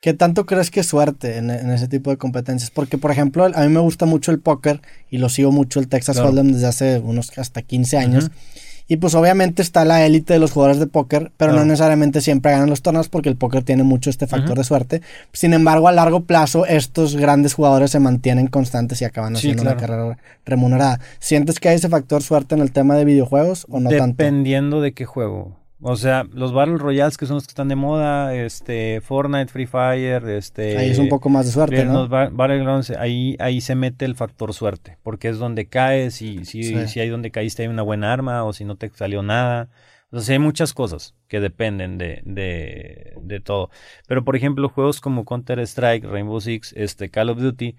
¿Qué 0.00 0.14
tanto 0.14 0.46
crees 0.46 0.70
que 0.70 0.82
suerte 0.82 1.36
en, 1.36 1.50
ese 1.50 1.86
tipo 1.86 2.08
de 2.08 2.16
competencias? 2.16 2.70
Porque, 2.70 2.96
por 2.96 3.10
ejemplo, 3.10 3.44
a 3.44 3.48
mí 3.48 3.68
me 3.68 3.80
gusta 3.80 4.06
mucho 4.06 4.30
el 4.30 4.40
póker 4.40 4.80
y 5.10 5.18
lo 5.18 5.28
sigo 5.28 5.52
mucho 5.52 5.78
el 5.78 5.88
Texas 5.88 6.18
Hold'em 6.18 6.52
desde 6.52 6.66
hace 6.66 6.98
unos 7.00 7.36
hasta 7.38 7.60
15 7.60 7.98
años. 7.98 8.30
Y 8.90 8.96
pues 8.96 9.14
obviamente 9.14 9.62
está 9.62 9.84
la 9.84 10.04
élite 10.04 10.32
de 10.32 10.40
los 10.40 10.50
jugadores 10.50 10.80
de 10.80 10.88
póker, 10.88 11.30
pero 11.36 11.52
no 11.52 11.64
necesariamente 11.64 12.20
siempre 12.20 12.50
ganan 12.50 12.68
los 12.68 12.82
torneos 12.82 13.08
porque 13.08 13.28
el 13.28 13.36
póker 13.36 13.62
tiene 13.62 13.84
mucho 13.84 14.10
este 14.10 14.26
factor 14.26 14.58
de 14.58 14.64
suerte. 14.64 15.00
Sin 15.32 15.54
embargo, 15.54 15.86
a 15.86 15.92
largo 15.92 16.24
plazo, 16.24 16.66
estos 16.66 17.14
grandes 17.14 17.54
jugadores 17.54 17.92
se 17.92 18.00
mantienen 18.00 18.48
constantes 18.48 19.00
y 19.00 19.04
acaban 19.04 19.36
haciendo 19.36 19.62
una 19.62 19.76
carrera 19.76 20.18
remunerada. 20.44 20.98
¿Sientes 21.20 21.60
que 21.60 21.68
hay 21.68 21.76
ese 21.76 21.88
factor 21.88 22.24
suerte 22.24 22.56
en 22.56 22.62
el 22.62 22.72
tema 22.72 22.96
de 22.96 23.04
videojuegos 23.04 23.64
o 23.70 23.78
no 23.78 23.90
tanto? 23.90 24.24
Dependiendo 24.24 24.80
de 24.80 24.92
qué 24.92 25.04
juego. 25.04 25.59
O 25.82 25.96
sea, 25.96 26.26
los 26.32 26.52
Battle 26.52 26.76
Royales 26.76 27.16
que 27.16 27.26
son 27.26 27.36
los 27.36 27.46
que 27.46 27.52
están 27.52 27.68
de 27.68 27.76
moda, 27.76 28.34
este, 28.34 29.00
Fortnite, 29.00 29.50
Free 29.50 29.66
Fire, 29.66 30.28
este... 30.28 30.76
Ahí 30.76 30.90
es 30.90 30.98
un 30.98 31.08
poco 31.08 31.30
más 31.30 31.46
de 31.46 31.52
suerte, 31.52 31.84
¿no? 31.86 32.06
Los 32.06 32.08
Battlegrounds, 32.10 32.90
ahí, 32.90 33.36
ahí 33.38 33.60
se 33.60 33.74
mete 33.74 34.04
el 34.04 34.14
factor 34.14 34.52
suerte, 34.52 34.98
porque 35.02 35.28
es 35.28 35.38
donde 35.38 35.66
caes 35.66 36.20
y 36.20 36.44
si, 36.44 36.62
si 36.86 37.00
hay 37.00 37.08
donde 37.08 37.30
caíste 37.30 37.62
hay 37.62 37.68
una 37.68 37.82
buena 37.82 38.12
arma 38.12 38.44
o 38.44 38.52
si 38.52 38.64
no 38.64 38.76
te 38.76 38.90
salió 38.90 39.22
nada. 39.22 39.70
O 40.12 40.20
sea, 40.20 40.34
hay 40.34 40.38
muchas 40.40 40.74
cosas 40.74 41.14
que 41.28 41.40
dependen 41.40 41.96
de, 41.96 42.20
de, 42.24 43.14
de 43.22 43.40
todo. 43.40 43.70
Pero, 44.08 44.24
por 44.24 44.34
ejemplo, 44.36 44.68
juegos 44.68 45.00
como 45.00 45.24
Counter-Strike, 45.24 46.04
Rainbow 46.04 46.40
Six, 46.40 46.74
este, 46.76 47.10
Call 47.10 47.30
of 47.30 47.38
Duty, 47.38 47.76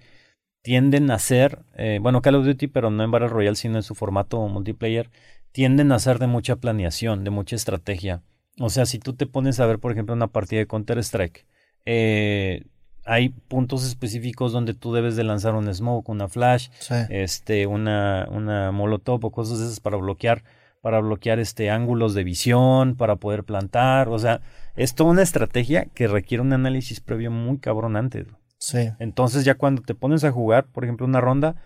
tienden 0.62 1.10
a 1.10 1.18
ser, 1.18 1.58
eh, 1.76 1.98
bueno, 2.00 2.22
Call 2.22 2.36
of 2.36 2.46
Duty, 2.46 2.68
pero 2.68 2.90
no 2.90 3.04
en 3.04 3.10
Battle 3.10 3.28
Royale, 3.28 3.56
sino 3.56 3.76
en 3.76 3.82
su 3.82 3.94
formato 3.94 4.40
multiplayer, 4.48 5.10
tienden 5.52 5.92
a 5.92 5.98
ser 5.98 6.18
de 6.18 6.26
mucha 6.26 6.56
planeación, 6.56 7.24
de 7.24 7.30
mucha 7.30 7.56
estrategia. 7.56 8.22
O 8.58 8.70
sea, 8.70 8.86
si 8.86 8.98
tú 8.98 9.14
te 9.14 9.26
pones 9.26 9.60
a 9.60 9.66
ver, 9.66 9.78
por 9.78 9.92
ejemplo, 9.92 10.14
una 10.14 10.26
partida 10.26 10.60
de 10.60 10.66
Counter-Strike, 10.66 11.46
eh, 11.84 12.64
hay 13.04 13.30
puntos 13.30 13.84
específicos 13.84 14.52
donde 14.52 14.74
tú 14.74 14.92
debes 14.92 15.16
de 15.16 15.24
lanzar 15.24 15.54
un 15.54 15.72
smoke, 15.72 16.08
una 16.08 16.28
flash, 16.28 16.68
este, 17.08 17.66
una, 17.66 18.28
una 18.30 18.70
molotov 18.70 19.24
o 19.24 19.30
cosas 19.30 19.58
de 19.58 19.66
esas 19.66 19.80
para 19.80 19.96
bloquear, 19.96 20.44
para 20.80 21.00
bloquear 21.00 21.38
este 21.38 21.70
ángulos 21.70 22.14
de 22.14 22.24
visión, 22.24 22.96
para 22.96 23.16
poder 23.16 23.44
plantar. 23.44 24.08
O 24.08 24.18
sea, 24.18 24.40
es 24.76 24.94
toda 24.94 25.10
una 25.10 25.22
estrategia 25.22 25.86
que 25.94 26.06
requiere 26.06 26.42
un 26.42 26.52
análisis 26.52 27.00
previo 27.00 27.30
muy 27.30 27.58
cabrón 27.58 27.96
antes. 27.96 28.26
Sí. 28.58 28.90
Entonces 29.00 29.44
ya 29.44 29.56
cuando 29.56 29.82
te 29.82 29.94
pones 29.94 30.22
a 30.22 30.30
jugar, 30.30 30.66
por 30.66 30.84
ejemplo, 30.84 31.06
una 31.06 31.20
ronda, 31.20 31.56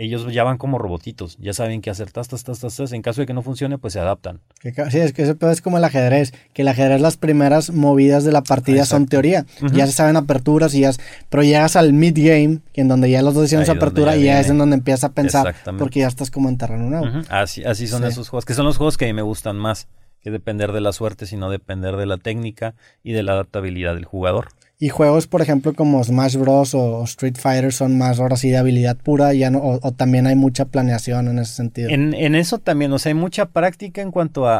ellos 0.00 0.32
ya 0.32 0.44
van 0.44 0.56
como 0.56 0.78
robotitos, 0.78 1.36
ya 1.38 1.52
saben 1.52 1.82
qué 1.82 1.90
hacer, 1.90 2.10
tas, 2.10 2.26
tas, 2.26 2.42
tas, 2.42 2.58
tas, 2.58 2.92
en 2.92 3.02
caso 3.02 3.20
de 3.20 3.26
que 3.26 3.34
no 3.34 3.42
funcione, 3.42 3.76
pues 3.76 3.92
se 3.92 4.00
adaptan. 4.00 4.40
Sí, 4.62 4.98
es 4.98 5.12
que 5.12 5.22
eso 5.22 5.36
es 5.50 5.60
como 5.60 5.76
el 5.76 5.84
ajedrez, 5.84 6.32
que 6.54 6.62
el 6.62 6.68
ajedrez 6.68 7.02
las 7.02 7.18
primeras 7.18 7.70
movidas 7.70 8.24
de 8.24 8.32
la 8.32 8.42
partida 8.42 8.86
son 8.86 9.06
teoría, 9.06 9.44
ya 9.72 9.86
se 9.86 9.92
saben 9.92 10.16
aperturas 10.16 10.74
y 10.74 10.80
ya, 10.80 10.92
pero 11.28 11.42
llegas 11.42 11.76
al 11.76 11.92
mid 11.92 12.16
game, 12.16 12.60
en 12.72 12.88
donde 12.88 13.10
ya 13.10 13.20
los 13.20 13.34
dos 13.34 13.44
hicieron 13.44 13.66
su 13.66 13.72
apertura 13.72 14.16
y 14.16 14.24
ya 14.24 14.40
es 14.40 14.48
en 14.48 14.56
donde 14.56 14.76
empiezas 14.76 15.04
a 15.04 15.12
pensar, 15.12 15.54
porque 15.78 16.00
ya 16.00 16.08
estás 16.08 16.30
como 16.30 16.48
en 16.48 16.56
terreno 16.56 16.88
nuevo. 16.88 17.06
Así, 17.28 17.62
así 17.64 17.86
son 17.86 18.04
esos 18.04 18.30
juegos, 18.30 18.46
que 18.46 18.54
son 18.54 18.64
los 18.64 18.78
juegos 18.78 18.96
que 18.96 19.04
a 19.04 19.08
mí 19.08 19.12
me 19.12 19.22
gustan 19.22 19.58
más, 19.58 19.86
que 20.22 20.30
depender 20.30 20.72
de 20.72 20.80
la 20.80 20.92
suerte, 20.92 21.26
sino 21.26 21.50
depender 21.50 21.96
de 21.96 22.06
la 22.06 22.16
técnica 22.16 22.74
y 23.02 23.12
de 23.12 23.22
la 23.22 23.32
adaptabilidad 23.32 23.94
del 23.94 24.06
jugador. 24.06 24.48
Y 24.82 24.88
juegos, 24.88 25.26
por 25.26 25.42
ejemplo, 25.42 25.74
como 25.74 26.02
Smash 26.02 26.36
Bros. 26.36 26.74
o 26.74 27.04
Street 27.04 27.36
Fighter 27.38 27.70
son 27.70 27.98
más 27.98 28.18
ahora 28.18 28.36
sí 28.36 28.48
de 28.48 28.56
habilidad 28.56 28.96
pura, 28.96 29.34
ya 29.34 29.50
no, 29.50 29.60
o, 29.62 29.92
también 29.92 30.26
hay 30.26 30.36
mucha 30.36 30.64
planeación 30.64 31.28
en 31.28 31.38
ese 31.38 31.52
sentido. 31.52 31.90
En, 31.90 32.14
en, 32.14 32.34
eso 32.34 32.56
también, 32.56 32.90
o 32.94 32.98
sea, 32.98 33.10
hay 33.10 33.14
mucha 33.14 33.44
práctica 33.44 34.00
en 34.00 34.10
cuanto 34.10 34.48
a, 34.48 34.58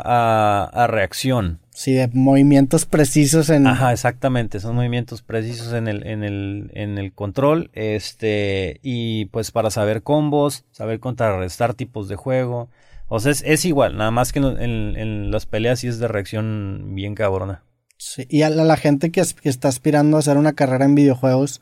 a, 0.64 0.86
reacción. 0.88 1.58
Sí, 1.70 1.94
de 1.94 2.10
movimientos 2.12 2.84
precisos 2.84 3.48
en. 3.48 3.66
Ajá, 3.66 3.92
exactamente. 3.92 4.60
Son 4.60 4.76
movimientos 4.76 5.22
precisos 5.22 5.72
en 5.72 5.88
el, 5.88 6.06
en 6.06 6.22
el, 6.22 6.70
en 6.74 6.98
el 6.98 7.14
control. 7.14 7.70
Este. 7.72 8.78
Y 8.82 9.24
pues 9.26 9.50
para 9.52 9.70
saber 9.70 10.02
combos, 10.02 10.66
saber 10.70 11.00
contrarrestar 11.00 11.72
tipos 11.72 12.08
de 12.08 12.16
juego. 12.16 12.68
O 13.08 13.20
sea, 13.20 13.32
es, 13.32 13.42
es 13.46 13.64
igual, 13.64 13.96
nada 13.96 14.10
más 14.10 14.32
que 14.32 14.40
en, 14.40 14.44
en, 14.44 14.96
en 14.98 15.30
las 15.30 15.46
peleas 15.46 15.80
sí 15.80 15.88
es 15.88 15.98
de 15.98 16.08
reacción 16.08 16.94
bien 16.94 17.14
cabrona. 17.14 17.64
Sí, 18.00 18.26
y 18.30 18.42
a 18.42 18.48
la, 18.48 18.76
gente 18.78 19.10
que, 19.10 19.20
está 19.20 19.68
aspirando 19.68 20.16
a 20.16 20.20
hacer 20.20 20.38
una 20.38 20.54
carrera 20.54 20.86
en 20.86 20.94
videojuegos, 20.94 21.60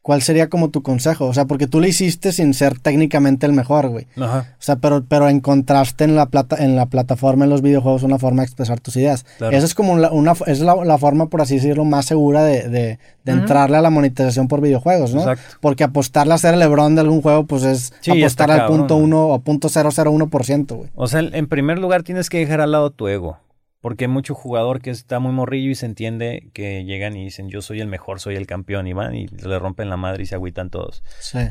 ¿cuál 0.00 0.22
sería 0.22 0.48
como 0.48 0.70
tu 0.70 0.80
consejo? 0.80 1.26
O 1.26 1.34
sea, 1.34 1.46
porque 1.46 1.66
tú 1.66 1.80
lo 1.80 1.88
hiciste 1.88 2.30
sin 2.30 2.54
ser 2.54 2.78
técnicamente 2.78 3.46
el 3.46 3.52
mejor, 3.52 3.88
güey. 3.88 4.06
Ajá. 4.16 4.54
O 4.60 4.62
sea, 4.62 4.76
pero, 4.76 5.04
pero 5.08 5.28
encontraste 5.28 6.04
en 6.04 6.14
la, 6.14 6.26
plata, 6.26 6.54
en 6.64 6.76
la 6.76 6.86
plataforma, 6.86 7.42
en 7.44 7.50
los 7.50 7.62
videojuegos, 7.62 8.04
una 8.04 8.20
forma 8.20 8.42
de 8.42 8.46
expresar 8.46 8.78
tus 8.78 8.94
ideas. 8.94 9.26
Esa 9.40 9.66
es 9.66 9.74
como 9.74 9.94
una, 9.94 10.34
es 10.46 10.60
la, 10.60 10.98
forma, 10.98 11.26
por 11.26 11.40
así 11.40 11.56
decirlo, 11.56 11.84
más 11.84 12.06
segura 12.06 12.44
de, 12.44 12.68
de, 12.68 12.98
entrarle 13.26 13.78
a 13.78 13.80
la 13.80 13.90
monetización 13.90 14.46
por 14.46 14.60
videojuegos, 14.60 15.12
¿no? 15.12 15.22
Exacto. 15.22 15.56
Porque 15.60 15.82
apostarle 15.82 16.34
a 16.34 16.38
ser 16.38 16.54
el 16.54 16.60
Lebron 16.60 16.94
de 16.94 17.00
algún 17.00 17.22
juego, 17.22 17.44
pues 17.44 17.64
es 17.64 17.92
apostar 18.08 18.52
al 18.52 18.66
punto 18.68 18.94
uno 18.94 19.30
o 19.30 19.40
punto 19.40 19.68
ciento, 19.68 20.76
güey. 20.76 20.90
O 20.94 21.08
sea, 21.08 21.18
en 21.18 21.48
primer 21.48 21.80
lugar 21.80 22.04
tienes 22.04 22.30
que 22.30 22.38
dejar 22.38 22.60
al 22.60 22.70
lado 22.70 22.90
tu 22.90 23.08
ego. 23.08 23.38
Porque 23.82 24.04
hay 24.04 24.08
mucho 24.08 24.34
jugador 24.34 24.80
que 24.80 24.90
está 24.90 25.18
muy 25.18 25.32
morrillo 25.32 25.70
y 25.70 25.74
se 25.74 25.86
entiende 25.86 26.50
que 26.54 26.84
llegan 26.84 27.16
y 27.16 27.24
dicen 27.24 27.50
yo 27.50 27.60
soy 27.60 27.80
el 27.80 27.88
mejor, 27.88 28.20
soy 28.20 28.36
el 28.36 28.46
campeón 28.46 28.86
y 28.86 28.94
van 28.94 29.14
y 29.14 29.26
le 29.26 29.58
rompen 29.58 29.90
la 29.90 29.98
madre 29.98 30.22
y 30.22 30.26
se 30.26 30.36
agüitan 30.36 30.70
todos. 30.70 31.02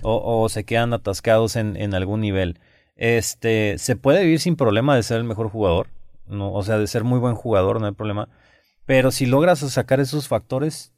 O, 0.01 0.49
se 0.49 0.63
quedan 0.63 0.93
atascados 0.93 1.57
en, 1.57 1.75
en, 1.75 1.93
algún 1.93 2.21
nivel. 2.21 2.59
Este, 2.95 3.77
se 3.77 3.97
puede 3.97 4.23
vivir 4.23 4.39
sin 4.39 4.55
problema 4.55 4.95
de 4.95 5.03
ser 5.03 5.17
el 5.17 5.25
mejor 5.25 5.49
jugador, 5.49 5.89
no, 6.25 6.53
o 6.53 6.63
sea, 6.63 6.77
de 6.77 6.87
ser 6.87 7.03
muy 7.03 7.19
buen 7.19 7.35
jugador, 7.35 7.79
no 7.79 7.87
hay 7.87 7.93
problema. 7.93 8.29
Pero 8.85 9.11
si 9.11 9.25
logras 9.25 9.59
sacar 9.59 9.99
esos 9.99 10.27
factores, 10.27 10.93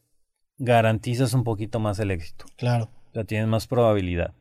garantizas 0.58 1.34
un 1.34 1.44
poquito 1.44 1.80
más 1.80 2.00
el 2.00 2.12
éxito. 2.12 2.46
Claro. 2.56 2.90
O 3.10 3.14
sea, 3.14 3.24
tienes 3.24 3.48
más 3.48 3.68
probabilidad. 3.68 4.34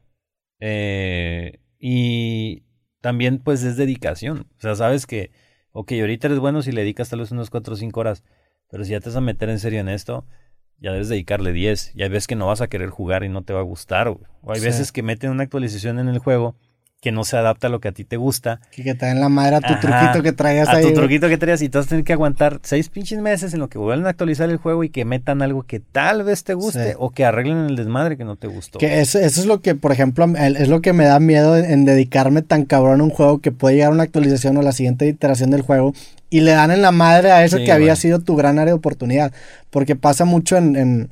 Eh, 0.61 1.59
y 1.79 2.63
también 3.01 3.39
pues 3.39 3.63
es 3.65 3.77
dedicación. 3.77 4.47
O 4.59 4.61
sea, 4.61 4.75
sabes 4.75 5.07
que 5.07 5.31
ok, 5.73 5.93
ahorita 6.01 6.29
eres 6.29 6.39
bueno 6.39 6.63
si 6.63 6.73
le 6.73 6.83
dedicas 6.83 7.09
tal 7.09 7.21
vez 7.21 7.31
unos 7.33 7.51
4 7.51 7.75
o 7.75 7.77
5 7.77 8.01
horas, 8.01 8.25
pero 8.71 8.85
si 8.85 8.93
ya 8.93 9.01
te 9.01 9.09
vas 9.09 9.17
a 9.17 9.21
meter 9.21 9.49
en 9.51 9.59
serio 9.59 9.81
en 9.81 9.89
esto, 9.89 10.25
ya 10.79 10.93
debes 10.93 11.09
dedicarle 11.09 11.53
10. 11.53 11.93
Y 11.95 12.03
hay 12.03 12.09
veces 12.09 12.27
que 12.27 12.37
no 12.37 12.47
vas 12.47 12.61
a 12.61 12.69
querer 12.69 12.91
jugar 12.91 13.25
y 13.25 13.29
no 13.29 13.43
te 13.43 13.53
va 13.53 13.61
a 13.61 13.65
gustar. 13.65 14.09
O 14.09 14.21
hay 14.49 14.61
veces 14.61 14.93
que 14.93 15.03
meten 15.03 15.31
una 15.31 15.45
actualización 15.45 15.99
en 15.99 16.09
el 16.09 16.19
juego 16.19 16.57
que 17.03 17.11
no 17.11 17.25
se 17.25 17.37
adapta 17.37 17.67
a 17.67 17.71
lo 17.71 17.81
que 17.81 17.89
a 17.89 17.93
ti 17.93 18.05
te 18.05 18.17
gusta. 18.17 18.61
Que, 18.71 18.95
te 18.95 19.07
den 19.07 19.19
la 19.19 19.29
madre 19.29 19.57
a 19.57 19.61
tu 19.61 19.75
truquito 19.81 20.23
que 20.23 20.33
traías 20.33 20.69
ahí. 20.69 20.85
A 20.85 20.89
tu 20.89 20.95
truquito 20.95 21.29
que 21.29 21.37
traías 21.37 21.61
y 21.61 21.69
tú 21.69 21.79
vas 21.79 21.87
a 21.87 21.89
tener 21.89 22.05
que 22.05 22.13
aguantar 22.13 22.61
seis 22.63 22.89
pinches 22.89 23.19
meses 23.21 23.53
en 23.53 23.59
lo 23.59 23.69
que 23.69 23.77
vuelven 23.77 24.07
a 24.07 24.11
actualizar 24.11 24.49
el 24.49 24.59
juego 24.59 24.85
y 24.85 24.89
que 24.89 25.05
metan 25.05 25.43
algo 25.43 25.65
que 25.65 25.81
tal 25.81 26.23
vez 26.23 26.45
te 26.45 26.55
guste 26.55 26.95
o 26.97 27.11
que 27.11 27.25
arreglen 27.25 27.67
el 27.67 27.75
desmadre 27.75 28.17
que 28.17 28.25
no 28.25 28.37
te 28.37 28.47
gustó. 28.47 28.79
Que 28.79 29.01
eso, 29.01 29.19
es 29.19 29.47
lo 29.47 29.61
que, 29.61 29.75
por 29.75 29.91
ejemplo, 29.91 30.33
es 30.37 30.69
lo 30.69 30.81
que 30.81 30.93
me 30.93 31.05
da 31.05 31.19
miedo 31.19 31.57
en, 31.57 31.85
dedicarme 31.85 32.43
tan 32.43 32.67
cabrón 32.67 33.01
a 33.01 33.05
un 33.05 33.11
juego 33.11 33.41
que 33.41 33.51
puede 33.51 33.75
llegar 33.75 33.91
a 33.91 33.95
una 33.95 34.05
actualización 34.05 34.57
o 34.59 34.63
la 34.63 34.71
siguiente 34.71 35.09
iteración 35.09 35.51
del 35.51 35.63
juego 35.63 35.95
y 36.31 36.43
le 36.43 36.53
dan 36.53 36.71
en 36.71 36.83
la 36.83 36.93
madre 36.93 37.33
a 37.33 37.45
eso 37.45 37.57
que 37.57 37.73
había 37.73 37.97
sido 37.97 38.21
tu 38.21 38.37
gran 38.37 38.61
área 38.61 38.75
de 38.75 38.79
oportunidad. 38.79 39.33
Porque 39.71 39.97
pasa 39.97 40.25
mucho 40.25 40.57
en 40.57 41.11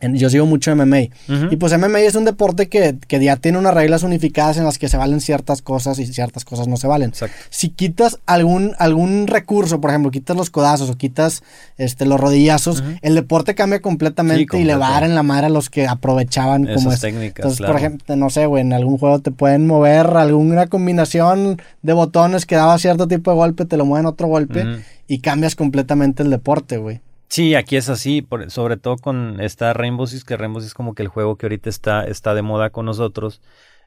yo 0.00 0.28
sigo 0.28 0.44
mucho 0.44 0.74
MMA. 0.76 1.08
Y 1.50 1.56
pues 1.56 1.76
MMA 1.76 2.00
es 2.00 2.14
un 2.14 2.26
deporte 2.26 2.68
que, 2.68 2.98
ya 3.08 3.36
tiene 3.36 3.58
unas 3.58 3.72
reglas 3.72 4.02
unificadas 4.02 4.58
en 4.58 4.64
las 4.64 4.78
que 4.78 4.88
se 4.88 4.96
valen 4.96 5.20
ciertas 5.20 5.62
cosas 5.62 5.98
y 5.98 6.06
ciertas 6.06 6.44
cosas 6.44 6.68
no 6.68 6.76
se 6.76 6.86
valen. 6.86 7.12
Si 7.48 7.70
quitas 7.70 8.18
algún, 8.26 8.74
algún 8.78 9.26
recurso, 9.26 9.80
por 9.80 9.90
ejemplo, 9.90 10.10
quitas 10.10 10.36
los 10.36 10.50
codazos 10.50 10.90
o 10.90 10.96
quitas 10.96 11.42
este, 11.78 12.04
los 12.04 12.20
rodillazos, 12.20 12.84
el 13.00 13.14
deporte 13.14 13.54
cambia 13.54 13.80
completamente 13.80 14.58
y 14.58 14.64
le 14.64 14.76
va 14.76 14.88
a 14.88 14.92
dar 14.92 15.04
en 15.04 15.14
la 15.14 15.22
madre 15.22 15.46
a 15.46 15.50
los 15.50 15.70
que 15.70 15.86
aprovechaban 15.86 16.66
como 16.66 16.92
es. 16.92 17.00
técnicas. 17.00 17.44
Entonces, 17.44 17.66
por 17.66 17.76
ejemplo, 17.76 18.16
no 18.16 18.28
sé, 18.28 18.46
güey, 18.46 18.62
en 18.62 18.74
algún 18.74 18.98
juego 18.98 19.20
te 19.20 19.30
pueden 19.30 19.66
mover 19.66 20.06
alguna 20.08 20.66
combinación 20.66 21.60
de 21.82 21.92
botones 21.94 22.44
que 22.44 22.54
daba 22.54 22.78
cierto 22.78 23.08
tipo 23.08 23.30
de 23.30 23.36
golpe, 23.36 23.64
te 23.64 23.78
lo 23.78 23.86
mueven 23.86 24.06
otro 24.06 24.28
golpe 24.28 24.66
y 25.08 25.20
cambias 25.20 25.54
completamente 25.54 26.22
el 26.22 26.30
deporte, 26.30 26.76
güey. 26.76 27.00
Sí, 27.28 27.54
aquí 27.54 27.76
es 27.76 27.88
así, 27.88 28.26
sobre 28.48 28.76
todo 28.76 28.96
con 28.96 29.40
esta 29.40 29.72
Rainbow 29.72 30.06
Six, 30.06 30.24
que 30.24 30.36
Rainbow 30.36 30.60
Six 30.60 30.68
es 30.68 30.74
como 30.74 30.94
que 30.94 31.02
el 31.02 31.08
juego 31.08 31.36
que 31.36 31.46
ahorita 31.46 31.68
está, 31.68 32.04
está 32.04 32.34
de 32.34 32.42
moda 32.42 32.70
con 32.70 32.86
nosotros. 32.86 33.42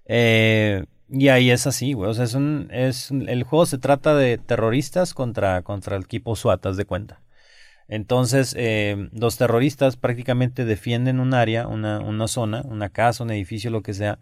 Eh, 0.06 0.86
y 1.10 1.30
ahí 1.30 1.50
es 1.50 1.66
así, 1.66 1.94
güey. 1.94 2.10
O 2.10 2.14
sea, 2.14 2.26
es 2.26 2.36
un, 2.36 2.70
el 2.72 3.44
juego 3.44 3.66
se 3.66 3.78
trata 3.78 4.16
de 4.16 4.38
terroristas 4.38 5.14
contra, 5.14 5.62
contra 5.64 5.96
el 5.96 6.04
equipo 6.04 6.36
SWAT, 6.36 6.66
de 6.66 6.86
cuenta. 6.86 7.22
Entonces, 7.88 8.54
eh, 8.58 9.10
los 9.14 9.38
terroristas 9.38 9.98
prácticamente 9.98 10.64
defienden 10.66 11.20
un 11.20 11.34
área, 11.34 11.68
una, 11.68 12.00
una 12.00 12.28
zona, 12.28 12.62
una 12.66 12.90
casa, 12.90 13.24
un 13.24 13.32
edificio, 13.32 13.72
lo 13.72 13.82
que 13.82 13.96
sea, 13.96 14.20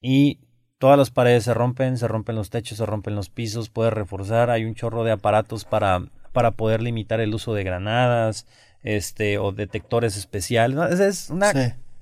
y 0.00 0.40
todas 0.78 0.96
las 0.98 1.10
paredes 1.10 1.44
se 1.44 1.52
rompen, 1.52 1.98
se 1.98 2.08
rompen 2.08 2.36
los 2.36 2.48
techos, 2.48 2.78
se 2.78 2.86
rompen 2.86 3.14
los 3.14 3.28
pisos, 3.28 3.68
puede 3.68 3.90
reforzar, 3.90 4.48
hay 4.48 4.64
un 4.64 4.74
chorro 4.74 5.04
de 5.04 5.12
aparatos 5.12 5.66
para 5.66 6.06
para 6.32 6.52
poder 6.52 6.82
limitar 6.82 7.20
el 7.20 7.34
uso 7.34 7.54
de 7.54 7.64
granadas, 7.64 8.46
este, 8.82 9.38
o 9.38 9.52
detectores 9.52 10.16
especiales. 10.16 11.00
Es, 11.00 11.30
una, 11.30 11.52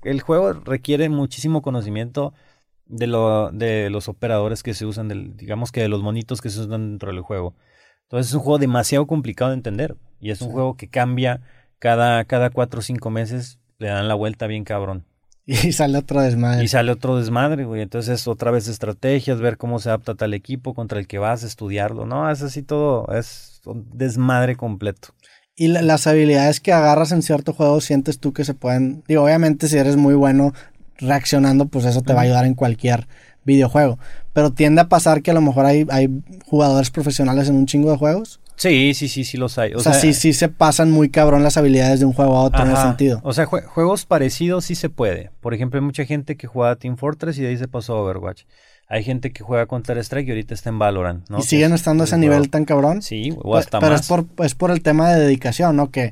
El 0.03 0.21
juego 0.21 0.53
requiere 0.53 1.09
muchísimo 1.09 1.61
conocimiento 1.61 2.33
de, 2.85 3.07
lo, 3.07 3.51
de 3.51 3.89
los 3.89 4.07
operadores 4.07 4.63
que 4.63 4.73
se 4.73 4.85
usan, 4.85 5.07
del, 5.07 5.37
digamos 5.37 5.71
que 5.71 5.81
de 5.81 5.89
los 5.89 6.01
monitos 6.01 6.41
que 6.41 6.49
se 6.49 6.59
usan 6.61 6.91
dentro 6.91 7.11
del 7.11 7.21
juego. 7.21 7.55
Entonces 8.03 8.29
es 8.29 8.33
un 8.33 8.41
juego 8.41 8.57
demasiado 8.57 9.07
complicado 9.07 9.51
de 9.51 9.57
entender. 9.57 9.95
Y 10.19 10.31
es 10.31 10.41
un 10.41 10.51
juego 10.51 10.75
que 10.75 10.87
cambia 10.87 11.41
cada, 11.79 12.23
cada 12.25 12.51
cuatro 12.51 12.79
o 12.79 12.83
cinco 12.83 13.09
meses, 13.09 13.59
le 13.79 13.87
dan 13.87 14.07
la 14.07 14.13
vuelta 14.13 14.47
bien 14.47 14.63
cabrón. 14.63 15.05
Y 15.45 15.71
sale 15.71 15.97
otro 15.97 16.21
desmadre. 16.21 16.63
Y 16.63 16.67
sale 16.67 16.91
otro 16.91 17.17
desmadre, 17.17 17.65
güey. 17.65 17.81
Entonces, 17.81 18.27
otra 18.27 18.51
vez 18.51 18.67
estrategias, 18.67 19.39
ver 19.39 19.57
cómo 19.57 19.79
se 19.79 19.89
adapta 19.89 20.15
tal 20.15 20.33
equipo 20.33 20.73
contra 20.73 20.99
el 20.99 21.07
que 21.07 21.19
vas, 21.19 21.43
estudiarlo. 21.43 22.05
No, 22.05 22.29
es 22.29 22.41
así 22.41 22.61
todo, 22.61 23.07
es 23.13 23.61
un 23.65 23.87
desmadre 23.93 24.55
completo. 24.55 25.09
Y 25.55 25.67
las 25.67 26.07
habilidades 26.07 26.59
que 26.59 26.73
agarras 26.73 27.11
en 27.11 27.21
cierto 27.21 27.53
juego, 27.53 27.81
sientes 27.81 28.19
tú 28.19 28.33
que 28.33 28.45
se 28.45 28.53
pueden. 28.53 29.03
Digo, 29.07 29.23
obviamente, 29.23 29.67
si 29.67 29.77
eres 29.77 29.97
muy 29.97 30.15
bueno 30.15 30.53
reaccionando, 30.97 31.65
pues 31.65 31.85
eso 31.85 32.01
te 32.01 32.13
va 32.13 32.21
a 32.21 32.23
ayudar 32.23 32.45
en 32.45 32.53
cualquier 32.53 33.07
videojuego. 33.43 33.99
Pero 34.33 34.51
tiende 34.51 34.81
a 34.81 34.89
pasar 34.89 35.21
que 35.21 35.31
a 35.31 35.33
lo 35.33 35.41
mejor 35.41 35.65
hay, 35.65 35.85
hay 35.89 36.09
jugadores 36.45 36.89
profesionales 36.89 37.49
en 37.49 37.55
un 37.55 37.65
chingo 37.65 37.91
de 37.91 37.97
juegos 37.97 38.39
Sí, 38.61 38.93
sí, 38.93 39.07
sí, 39.07 39.23
sí 39.23 39.37
los 39.37 39.57
hay. 39.57 39.73
O, 39.73 39.79
sea, 39.79 39.95
sí, 39.95 40.13
sí 40.13 40.33
se 40.33 40.47
pasan 40.47 40.91
muy 40.91 41.09
cabrón 41.09 41.41
las 41.41 41.57
habilidades 41.57 41.99
de 41.99 42.05
un 42.05 42.13
juego 42.13 42.37
a 42.37 42.43
otro 42.43 42.61
en 42.61 42.69
ese 42.69 42.83
sentido. 42.83 43.19
O 43.23 43.33
sea, 43.33 43.47
juegos 43.47 44.05
parecidos 44.05 44.65
sí 44.65 44.75
se 44.75 44.87
puede. 44.87 45.31
Por 45.41 45.55
ejemplo, 45.55 45.79
hay 45.79 45.83
mucha 45.83 46.05
gente 46.05 46.37
que 46.37 46.45
juega 46.45 46.75
Team 46.75 46.95
Fortress 46.95 47.39
y 47.39 47.41
de 47.41 47.47
ahí 47.47 47.57
se 47.57 47.67
pasó 47.67 47.95
a 47.95 48.01
Overwatch. 48.01 48.43
Hay 48.87 49.03
gente 49.03 49.31
que 49.31 49.43
juega 49.43 49.65
Counter 49.65 49.97
Strike 49.97 50.27
y 50.27 50.29
ahorita 50.29 50.53
está 50.53 50.69
en 50.69 50.77
Valorant, 50.77 51.27
¿no? 51.27 51.39
¿Y 51.39 51.41
siguen 51.41 51.73
estando 51.73 52.03
a 52.03 52.05
ese 52.05 52.19
nivel 52.19 52.51
tan 52.51 52.65
cabrón? 52.65 53.01
Sí, 53.01 53.33
o 53.41 53.57
hasta 53.57 53.79
pero 53.79 53.93
más. 53.93 54.07
Pero 54.07 54.21
es 54.21 54.27
por, 54.27 54.45
es 54.45 54.53
por 54.53 54.69
el 54.69 54.83
tema 54.83 55.09
de 55.09 55.21
dedicación, 55.21 55.75
¿no? 55.75 55.89
Que, 55.89 56.11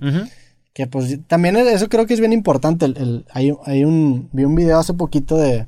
que 0.73 0.87
pues 0.87 1.19
también 1.27 1.55
eso 1.55 1.87
creo 1.87 2.07
que 2.07 2.15
es 2.15 2.19
bien 2.19 2.33
importante. 2.33 2.85
El, 2.85 3.27
hay, 3.31 3.53
hay 3.65 3.83
un, 3.83 4.27
vi 4.31 4.43
un 4.45 4.55
video 4.55 4.79
hace 4.79 4.95
poquito 4.95 5.37
de 5.37 5.67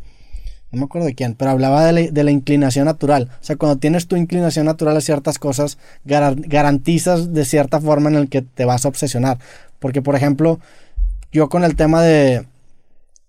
no 0.71 0.79
me 0.79 0.85
acuerdo 0.85 1.07
de 1.07 1.15
quién, 1.15 1.35
pero 1.35 1.51
hablaba 1.51 1.91
de 1.91 2.23
la, 2.23 2.31
inclinación 2.31 2.85
natural. 2.85 3.29
O 3.41 3.43
sea, 3.43 3.57
cuando 3.57 3.77
tienes 3.77 4.07
tu 4.07 4.15
inclinación 4.15 4.65
natural 4.65 4.95
a 4.95 5.01
ciertas 5.01 5.37
cosas, 5.37 5.77
garantizas 6.05 7.33
de 7.33 7.43
cierta 7.43 7.81
forma 7.81 8.09
en 8.09 8.15
el 8.15 8.29
que 8.29 8.41
te 8.41 8.63
vas 8.63 8.85
a 8.85 8.87
obsesionar. 8.87 9.37
Porque, 9.79 10.01
por 10.01 10.15
ejemplo, 10.15 10.59
yo 11.31 11.49
con 11.49 11.63
el 11.63 11.75
tema 11.75 12.01
de... 12.01 12.47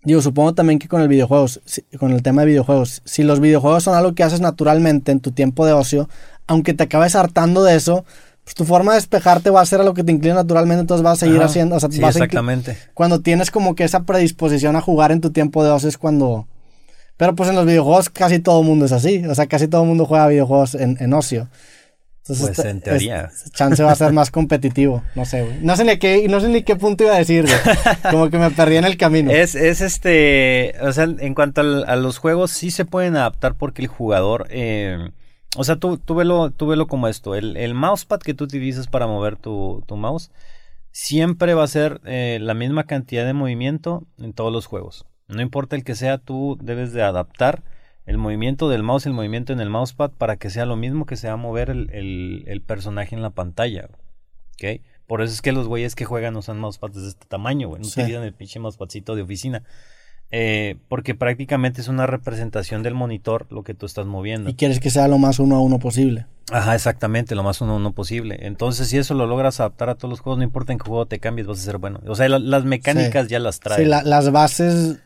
Digo, 0.05 0.21
supongo 0.21 0.53
también 0.53 0.79
que 0.79 0.87
con 0.87 1.01
el 1.01 1.07
videojuegos, 1.07 1.61
con 1.97 2.11
el 2.11 2.23
tema 2.23 2.41
de 2.41 2.47
videojuegos, 2.47 3.01
si 3.05 3.23
los 3.23 3.39
videojuegos 3.39 3.83
son 3.83 3.95
algo 3.95 4.13
que 4.15 4.23
haces 4.23 4.41
naturalmente 4.41 5.11
en 5.11 5.21
tu 5.21 5.31
tiempo 5.31 5.65
de 5.65 5.73
ocio, 5.73 6.09
aunque 6.47 6.73
te 6.73 6.83
acabes 6.83 7.15
hartando 7.15 7.63
de 7.63 7.75
eso, 7.75 8.03
pues 8.43 8.55
tu 8.55 8.65
forma 8.65 8.91
de 8.91 8.97
despejarte 8.97 9.49
va 9.49 9.61
a 9.61 9.65
ser 9.65 9.79
a 9.79 9.83
lo 9.83 9.93
que 9.93 10.03
te 10.03 10.11
inclina 10.11 10.35
naturalmente, 10.35 10.81
entonces 10.81 11.03
vas 11.03 11.13
a 11.23 11.25
seguir 11.25 11.41
haciendo. 11.41 11.75
O 11.77 11.79
sea, 11.79 11.89
exactamente. 11.89 12.77
cuando 12.93 13.21
tienes 13.21 13.51
como 13.51 13.75
que 13.75 13.85
esa 13.85 14.03
predisposición 14.03 14.75
a 14.75 14.81
jugar 14.81 15.13
en 15.13 15.21
tu 15.21 15.31
tiempo 15.31 15.63
de 15.63 15.71
ocio 15.71 15.87
es 15.87 15.97
cuando, 15.97 16.47
pero 17.17 17.35
pues 17.35 17.49
en 17.49 17.55
los 17.55 17.65
videojuegos 17.65 18.09
casi 18.09 18.39
todo 18.39 18.61
el 18.61 18.67
mundo 18.67 18.85
es 18.85 18.91
así. 18.91 19.25
O 19.25 19.35
sea, 19.35 19.47
casi 19.47 19.67
todo 19.67 19.81
el 19.83 19.87
mundo 19.87 20.05
juega 20.05 20.27
videojuegos 20.27 20.75
en, 20.75 21.13
ocio. 21.13 21.49
Entonces, 22.19 22.55
pues 22.55 22.67
en 22.67 22.79
teoría. 22.79 23.29
chance 23.51 23.83
va 23.83 23.91
a 23.91 23.95
ser 23.95 24.13
más 24.13 24.31
competitivo. 24.31 25.03
No 25.13 25.25
sé, 25.25 25.43
güey. 25.43 25.57
No 25.61 25.75
sé 25.75 25.83
ni 25.83 25.97
qué, 25.97 26.25
no 26.29 26.39
sé 26.39 26.47
ni 26.47 26.63
qué 26.63 26.77
punto 26.77 27.03
iba 27.03 27.13
a 27.13 27.17
decir, 27.17 27.45
Como 28.09 28.29
que 28.29 28.37
me 28.37 28.49
perdí 28.49 28.77
en 28.77 28.85
el 28.85 28.95
camino. 28.97 29.29
Es, 29.29 29.55
es 29.55 29.81
este. 29.81 30.73
O 30.81 30.93
sea, 30.93 31.03
en 31.03 31.33
cuanto 31.35 31.61
a 31.61 31.95
los 31.97 32.17
juegos, 32.17 32.51
sí 32.51 32.71
se 32.71 32.85
pueden 32.85 33.17
adaptar 33.17 33.55
porque 33.55 33.81
el 33.81 33.89
jugador. 33.89 34.47
Eh, 34.49 35.09
O 35.57 35.63
sea, 35.65 35.75
tú, 35.75 35.97
tú, 35.97 36.15
velo, 36.15 36.49
tú 36.51 36.67
velo 36.67 36.87
como 36.87 37.09
esto. 37.09 37.35
El, 37.35 37.57
el 37.57 37.73
mousepad 37.73 38.19
que 38.19 38.33
tú 38.33 38.45
utilizas 38.45 38.87
para 38.87 39.05
mover 39.05 39.35
tu, 39.35 39.83
tu 39.85 39.97
mouse 39.97 40.31
siempre 40.93 41.55
va 41.55 41.63
a 41.63 41.67
ser 41.67 41.99
eh, 42.05 42.37
la 42.41 42.53
misma 42.53 42.85
cantidad 42.85 43.25
de 43.25 43.33
movimiento 43.33 44.07
en 44.17 44.31
todos 44.31 44.53
los 44.53 44.65
juegos. 44.67 45.05
No 45.27 45.41
importa 45.41 45.75
el 45.75 45.83
que 45.83 45.95
sea, 45.95 46.17
tú 46.17 46.57
debes 46.61 46.93
de 46.93 47.01
adaptar 47.01 47.63
el 48.05 48.17
movimiento 48.17 48.69
del 48.69 48.83
mouse, 48.83 49.05
el 49.05 49.13
movimiento 49.13 49.53
en 49.53 49.61
el 49.61 49.69
mousepad 49.69 50.11
para 50.11 50.35
que 50.35 50.49
sea 50.49 50.65
lo 50.65 50.75
mismo 50.75 51.05
que 51.05 51.15
sea 51.15 51.37
mover 51.37 51.69
el, 51.69 52.43
el, 52.45 52.61
personaje 52.61 53.15
en 53.15 53.21
la 53.21 53.29
pantalla. 53.29 53.89
¿Ok? 54.55 54.81
Por 55.07 55.21
eso 55.21 55.33
es 55.33 55.41
que 55.41 55.51
los 55.51 55.67
güeyes 55.67 55.95
que 55.95 56.05
juegan 56.05 56.35
usan 56.35 56.59
mousepads 56.59 57.01
de 57.01 57.07
este 57.07 57.25
tamaño, 57.27 57.69
güey. 57.69 57.81
No 57.81 57.87
utilizan 57.87 58.23
el 58.23 58.33
pinche 58.33 58.59
mousepadcito 58.59 59.15
de 59.15 59.21
oficina. 59.21 59.63
Eh, 60.35 60.77
porque 60.87 61.13
prácticamente 61.13 61.81
es 61.81 61.87
una 61.87 62.07
representación 62.07 62.81
del 62.81 62.95
monitor 62.95 63.45
lo 63.51 63.63
que 63.63 63.73
tú 63.73 63.85
estás 63.85 64.07
moviendo. 64.07 64.49
Y 64.49 64.55
quieres 64.55 64.79
que 64.79 64.89
sea 64.89 65.07
lo 65.07 65.17
más 65.19 65.39
uno 65.39 65.55
a 65.55 65.61
uno 65.61 65.79
posible. 65.79 66.25
Ajá, 66.51 66.75
exactamente, 66.75 67.35
lo 67.35 67.43
más 67.43 67.61
uno 67.61 67.73
a 67.73 67.75
uno 67.75 67.93
posible. 67.93 68.39
Entonces, 68.41 68.87
si 68.87 68.97
eso 68.97 69.13
lo 69.13 69.27
logras 69.27 69.59
adaptar 69.59 69.89
a 69.89 69.95
todos 69.95 70.09
los 70.09 70.19
juegos, 70.21 70.39
no 70.39 70.43
importa 70.43 70.73
en 70.73 70.79
qué 70.79 70.87
juego 70.87 71.05
te 71.05 71.19
cambies, 71.19 71.47
vas 71.47 71.59
a 71.59 71.63
ser 71.63 71.77
bueno. 71.77 72.01
O 72.07 72.15
sea, 72.15 72.27
las 72.27 72.65
mecánicas 72.65 73.27
ya 73.27 73.39
las 73.39 73.59
traes. 73.59 73.81
Sí, 73.81 73.85
las 73.85 74.31
bases 74.31 74.99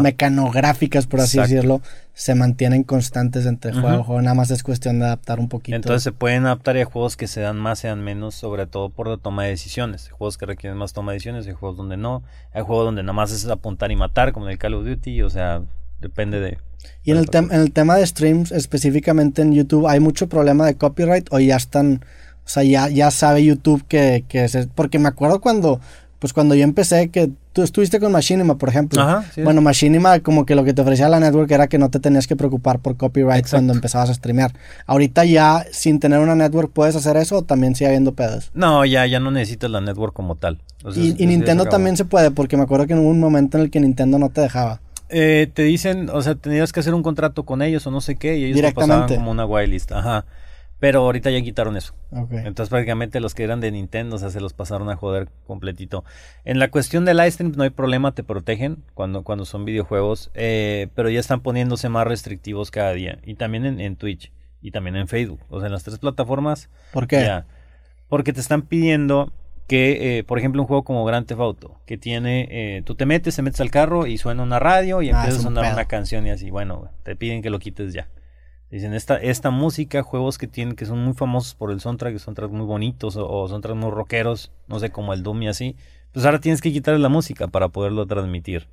mecanográficas, 0.00 1.06
por 1.06 1.20
así 1.20 1.38
decirlo, 1.38 1.80
se 2.14 2.34
mantienen 2.34 2.82
constantes 2.82 3.46
entre 3.46 3.72
juego 3.72 4.02
juego. 4.02 4.22
Nada 4.22 4.34
más 4.34 4.50
es 4.50 4.62
cuestión 4.62 4.98
de 4.98 5.06
adaptar 5.06 5.38
un 5.38 5.48
poquito. 5.48 5.76
Entonces 5.76 6.02
se 6.02 6.12
pueden 6.12 6.46
adaptar 6.46 6.76
a 6.76 6.84
juegos 6.84 7.16
que 7.16 7.26
se 7.26 7.40
dan 7.40 7.56
más, 7.56 7.78
sean 7.80 8.02
menos, 8.02 8.34
sobre 8.34 8.66
todo 8.66 8.88
por 8.90 9.08
la 9.08 9.16
toma 9.16 9.44
de 9.44 9.50
decisiones. 9.50 10.06
Hay 10.06 10.12
juegos 10.16 10.38
que 10.38 10.46
requieren 10.46 10.78
más 10.78 10.92
toma 10.92 11.12
de 11.12 11.16
decisiones, 11.16 11.46
hay 11.46 11.52
juegos 11.54 11.76
donde 11.76 11.96
no. 11.96 12.22
Hay 12.52 12.62
juegos 12.62 12.86
donde 12.86 13.02
nada 13.02 13.12
más 13.12 13.30
es 13.30 13.46
apuntar 13.46 13.92
y 13.92 13.96
matar, 13.96 14.32
como 14.32 14.46
en 14.46 14.52
el 14.52 14.58
Call 14.58 14.74
of 14.74 14.84
Duty, 14.84 15.22
o 15.22 15.30
sea, 15.30 15.62
depende 16.00 16.40
de... 16.40 16.58
Y 17.02 17.10
en 17.10 17.18
el, 17.18 17.28
en 17.32 17.60
el 17.60 17.72
tema 17.72 17.96
de 17.96 18.06
streams, 18.06 18.52
específicamente 18.52 19.42
en 19.42 19.52
YouTube, 19.52 19.86
¿hay 19.86 20.00
mucho 20.00 20.28
problema 20.28 20.66
de 20.66 20.76
copyright 20.76 21.28
o 21.30 21.38
ya 21.38 21.56
están... 21.56 22.04
O 22.44 22.50
sea, 22.50 22.62
ya, 22.62 22.88
ya 22.88 23.10
sabe 23.10 23.44
YouTube 23.44 23.84
que, 23.86 24.24
que 24.26 24.48
Porque 24.74 24.98
me 24.98 25.08
acuerdo 25.08 25.40
cuando 25.40 25.80
pues 26.18 26.32
cuando 26.32 26.54
yo 26.54 26.64
empecé, 26.64 27.10
que 27.10 27.30
tú 27.58 27.64
estuviste 27.64 27.98
con 27.98 28.12
Machinima, 28.12 28.56
por 28.56 28.68
ejemplo. 28.68 29.02
Ajá, 29.02 29.24
Bueno, 29.42 29.60
Machinima 29.60 30.20
como 30.20 30.46
que 30.46 30.54
lo 30.54 30.62
que 30.62 30.74
te 30.74 30.82
ofrecía 30.82 31.08
la 31.08 31.18
network 31.18 31.50
era 31.50 31.66
que 31.66 31.76
no 31.76 31.90
te 31.90 31.98
tenías 31.98 32.28
que 32.28 32.36
preocupar 32.36 32.78
por 32.78 32.96
copyright 32.96 33.50
cuando 33.50 33.72
empezabas 33.72 34.10
a 34.10 34.14
streamear. 34.14 34.52
Ahorita 34.86 35.24
ya, 35.24 35.66
sin 35.72 35.98
tener 35.98 36.20
una 36.20 36.36
network, 36.36 36.70
¿puedes 36.70 36.94
hacer 36.94 37.16
eso 37.16 37.38
o 37.38 37.42
también 37.42 37.74
sigue 37.74 37.88
habiendo 37.88 38.12
pedos? 38.12 38.52
No, 38.54 38.84
ya, 38.84 39.06
ya 39.06 39.18
no 39.18 39.32
necesitas 39.32 39.72
la 39.72 39.80
network 39.80 40.12
como 40.12 40.36
tal. 40.36 40.60
y, 40.94 41.26
Nintendo 41.26 41.64
también 41.64 41.96
se 41.96 42.04
puede, 42.04 42.30
porque 42.30 42.56
me 42.56 42.62
acuerdo 42.62 42.86
que 42.86 42.94
hubo 42.94 43.08
un 43.08 43.18
momento 43.18 43.58
en 43.58 43.64
el 43.64 43.70
que 43.72 43.80
Nintendo 43.80 44.20
no 44.20 44.28
te 44.28 44.40
dejaba. 44.40 44.80
Eh, 45.08 45.50
te 45.52 45.62
dicen, 45.62 46.10
o 46.10 46.22
sea, 46.22 46.36
tenías 46.36 46.72
que 46.72 46.78
hacer 46.78 46.94
un 46.94 47.02
contrato 47.02 47.42
con 47.42 47.60
ellos 47.60 47.84
o 47.88 47.90
no 47.90 48.00
sé 48.00 48.14
qué, 48.14 48.38
y 48.38 48.44
ellos 48.44 48.60
te 48.60 48.72
pasaban 48.72 49.08
como 49.08 49.32
una 49.32 49.46
whitelist. 49.46 49.90
Ajá. 49.90 50.26
Pero 50.80 51.00
ahorita 51.00 51.30
ya 51.30 51.42
quitaron 51.42 51.76
eso. 51.76 51.94
Entonces 52.12 52.68
prácticamente 52.68 53.20
los 53.20 53.34
que 53.34 53.42
eran 53.42 53.60
de 53.60 53.72
Nintendo, 53.72 54.16
o 54.16 54.18
sea, 54.18 54.30
se 54.30 54.40
los 54.40 54.52
pasaron 54.52 54.88
a 54.90 54.96
joder 54.96 55.28
completito. 55.46 56.04
En 56.44 56.58
la 56.58 56.70
cuestión 56.70 57.04
de 57.04 57.14
livestream 57.14 57.52
no 57.56 57.64
hay 57.64 57.70
problema, 57.70 58.12
te 58.12 58.22
protegen 58.22 58.84
cuando, 58.94 59.24
cuando 59.24 59.44
son 59.44 59.64
videojuegos, 59.64 60.30
eh, 60.34 60.88
pero 60.94 61.10
ya 61.10 61.18
están 61.18 61.40
poniéndose 61.40 61.88
más 61.88 62.06
restrictivos 62.06 62.70
cada 62.70 62.92
día. 62.92 63.18
Y 63.24 63.34
también 63.34 63.80
en, 63.80 63.96
Twitch 63.96 64.30
y 64.62 64.70
también 64.70 64.94
en 64.94 65.08
Facebook. 65.08 65.40
O 65.50 65.58
sea, 65.58 65.66
en 65.66 65.72
las 65.72 65.82
tres 65.82 65.98
plataformas. 65.98 66.68
¿Por 66.92 67.06
qué? 67.06 67.42
porque 68.08 68.32
te 68.32 68.40
están 68.40 68.62
pidiendo 68.62 69.32
que, 69.66 70.18
eh, 70.18 70.24
por 70.24 70.38
ejemplo, 70.38 70.62
un 70.62 70.66
juego 70.66 70.82
como 70.82 71.04
Grand 71.04 71.26
Theft 71.26 71.40
Auto, 71.40 71.78
que 71.84 71.98
tiene, 71.98 72.48
eh, 72.50 72.82
tú 72.82 72.94
te 72.94 73.04
metes, 73.04 73.36
te 73.36 73.42
metes 73.42 73.60
al 73.60 73.70
carro 73.70 74.06
y 74.06 74.16
suena 74.16 74.42
una 74.42 74.58
radio 74.58 75.02
y 75.02 75.10
ah, 75.10 75.18
empieza 75.18 75.40
a 75.40 75.42
sonar 75.42 75.72
una 75.74 75.84
canción 75.84 76.26
y 76.26 76.30
así, 76.30 76.50
bueno, 76.50 76.88
te 77.02 77.14
piden 77.16 77.42
que 77.42 77.50
lo 77.50 77.58
quites 77.58 77.92
ya. 77.92 78.08
Dicen, 78.70 78.92
esta, 78.92 79.16
esta 79.16 79.50
música, 79.50 80.02
juegos 80.02 80.36
que 80.36 80.46
tienen, 80.46 80.76
que 80.76 80.84
son 80.84 81.02
muy 81.02 81.14
famosos 81.14 81.54
por 81.54 81.70
el 81.70 81.80
soundtrack, 81.80 82.12
que 82.12 82.18
son 82.18 82.26
soundtracks 82.26 82.52
muy 82.52 82.66
bonitos 82.66 83.16
o, 83.16 83.26
son 83.26 83.48
soundtracks 83.48 83.78
muy 83.78 83.90
rockeros, 83.90 84.52
no 84.66 84.78
sé, 84.78 84.90
como 84.90 85.14
el 85.14 85.22
Doom 85.22 85.42
y 85.44 85.48
así, 85.48 85.76
pues 86.12 86.26
ahora 86.26 86.38
tienes 86.38 86.60
que 86.60 86.70
quitarle 86.70 87.00
la 87.00 87.08
música 87.08 87.48
para 87.48 87.68
poderlo 87.68 88.06
transmitir. 88.06 88.66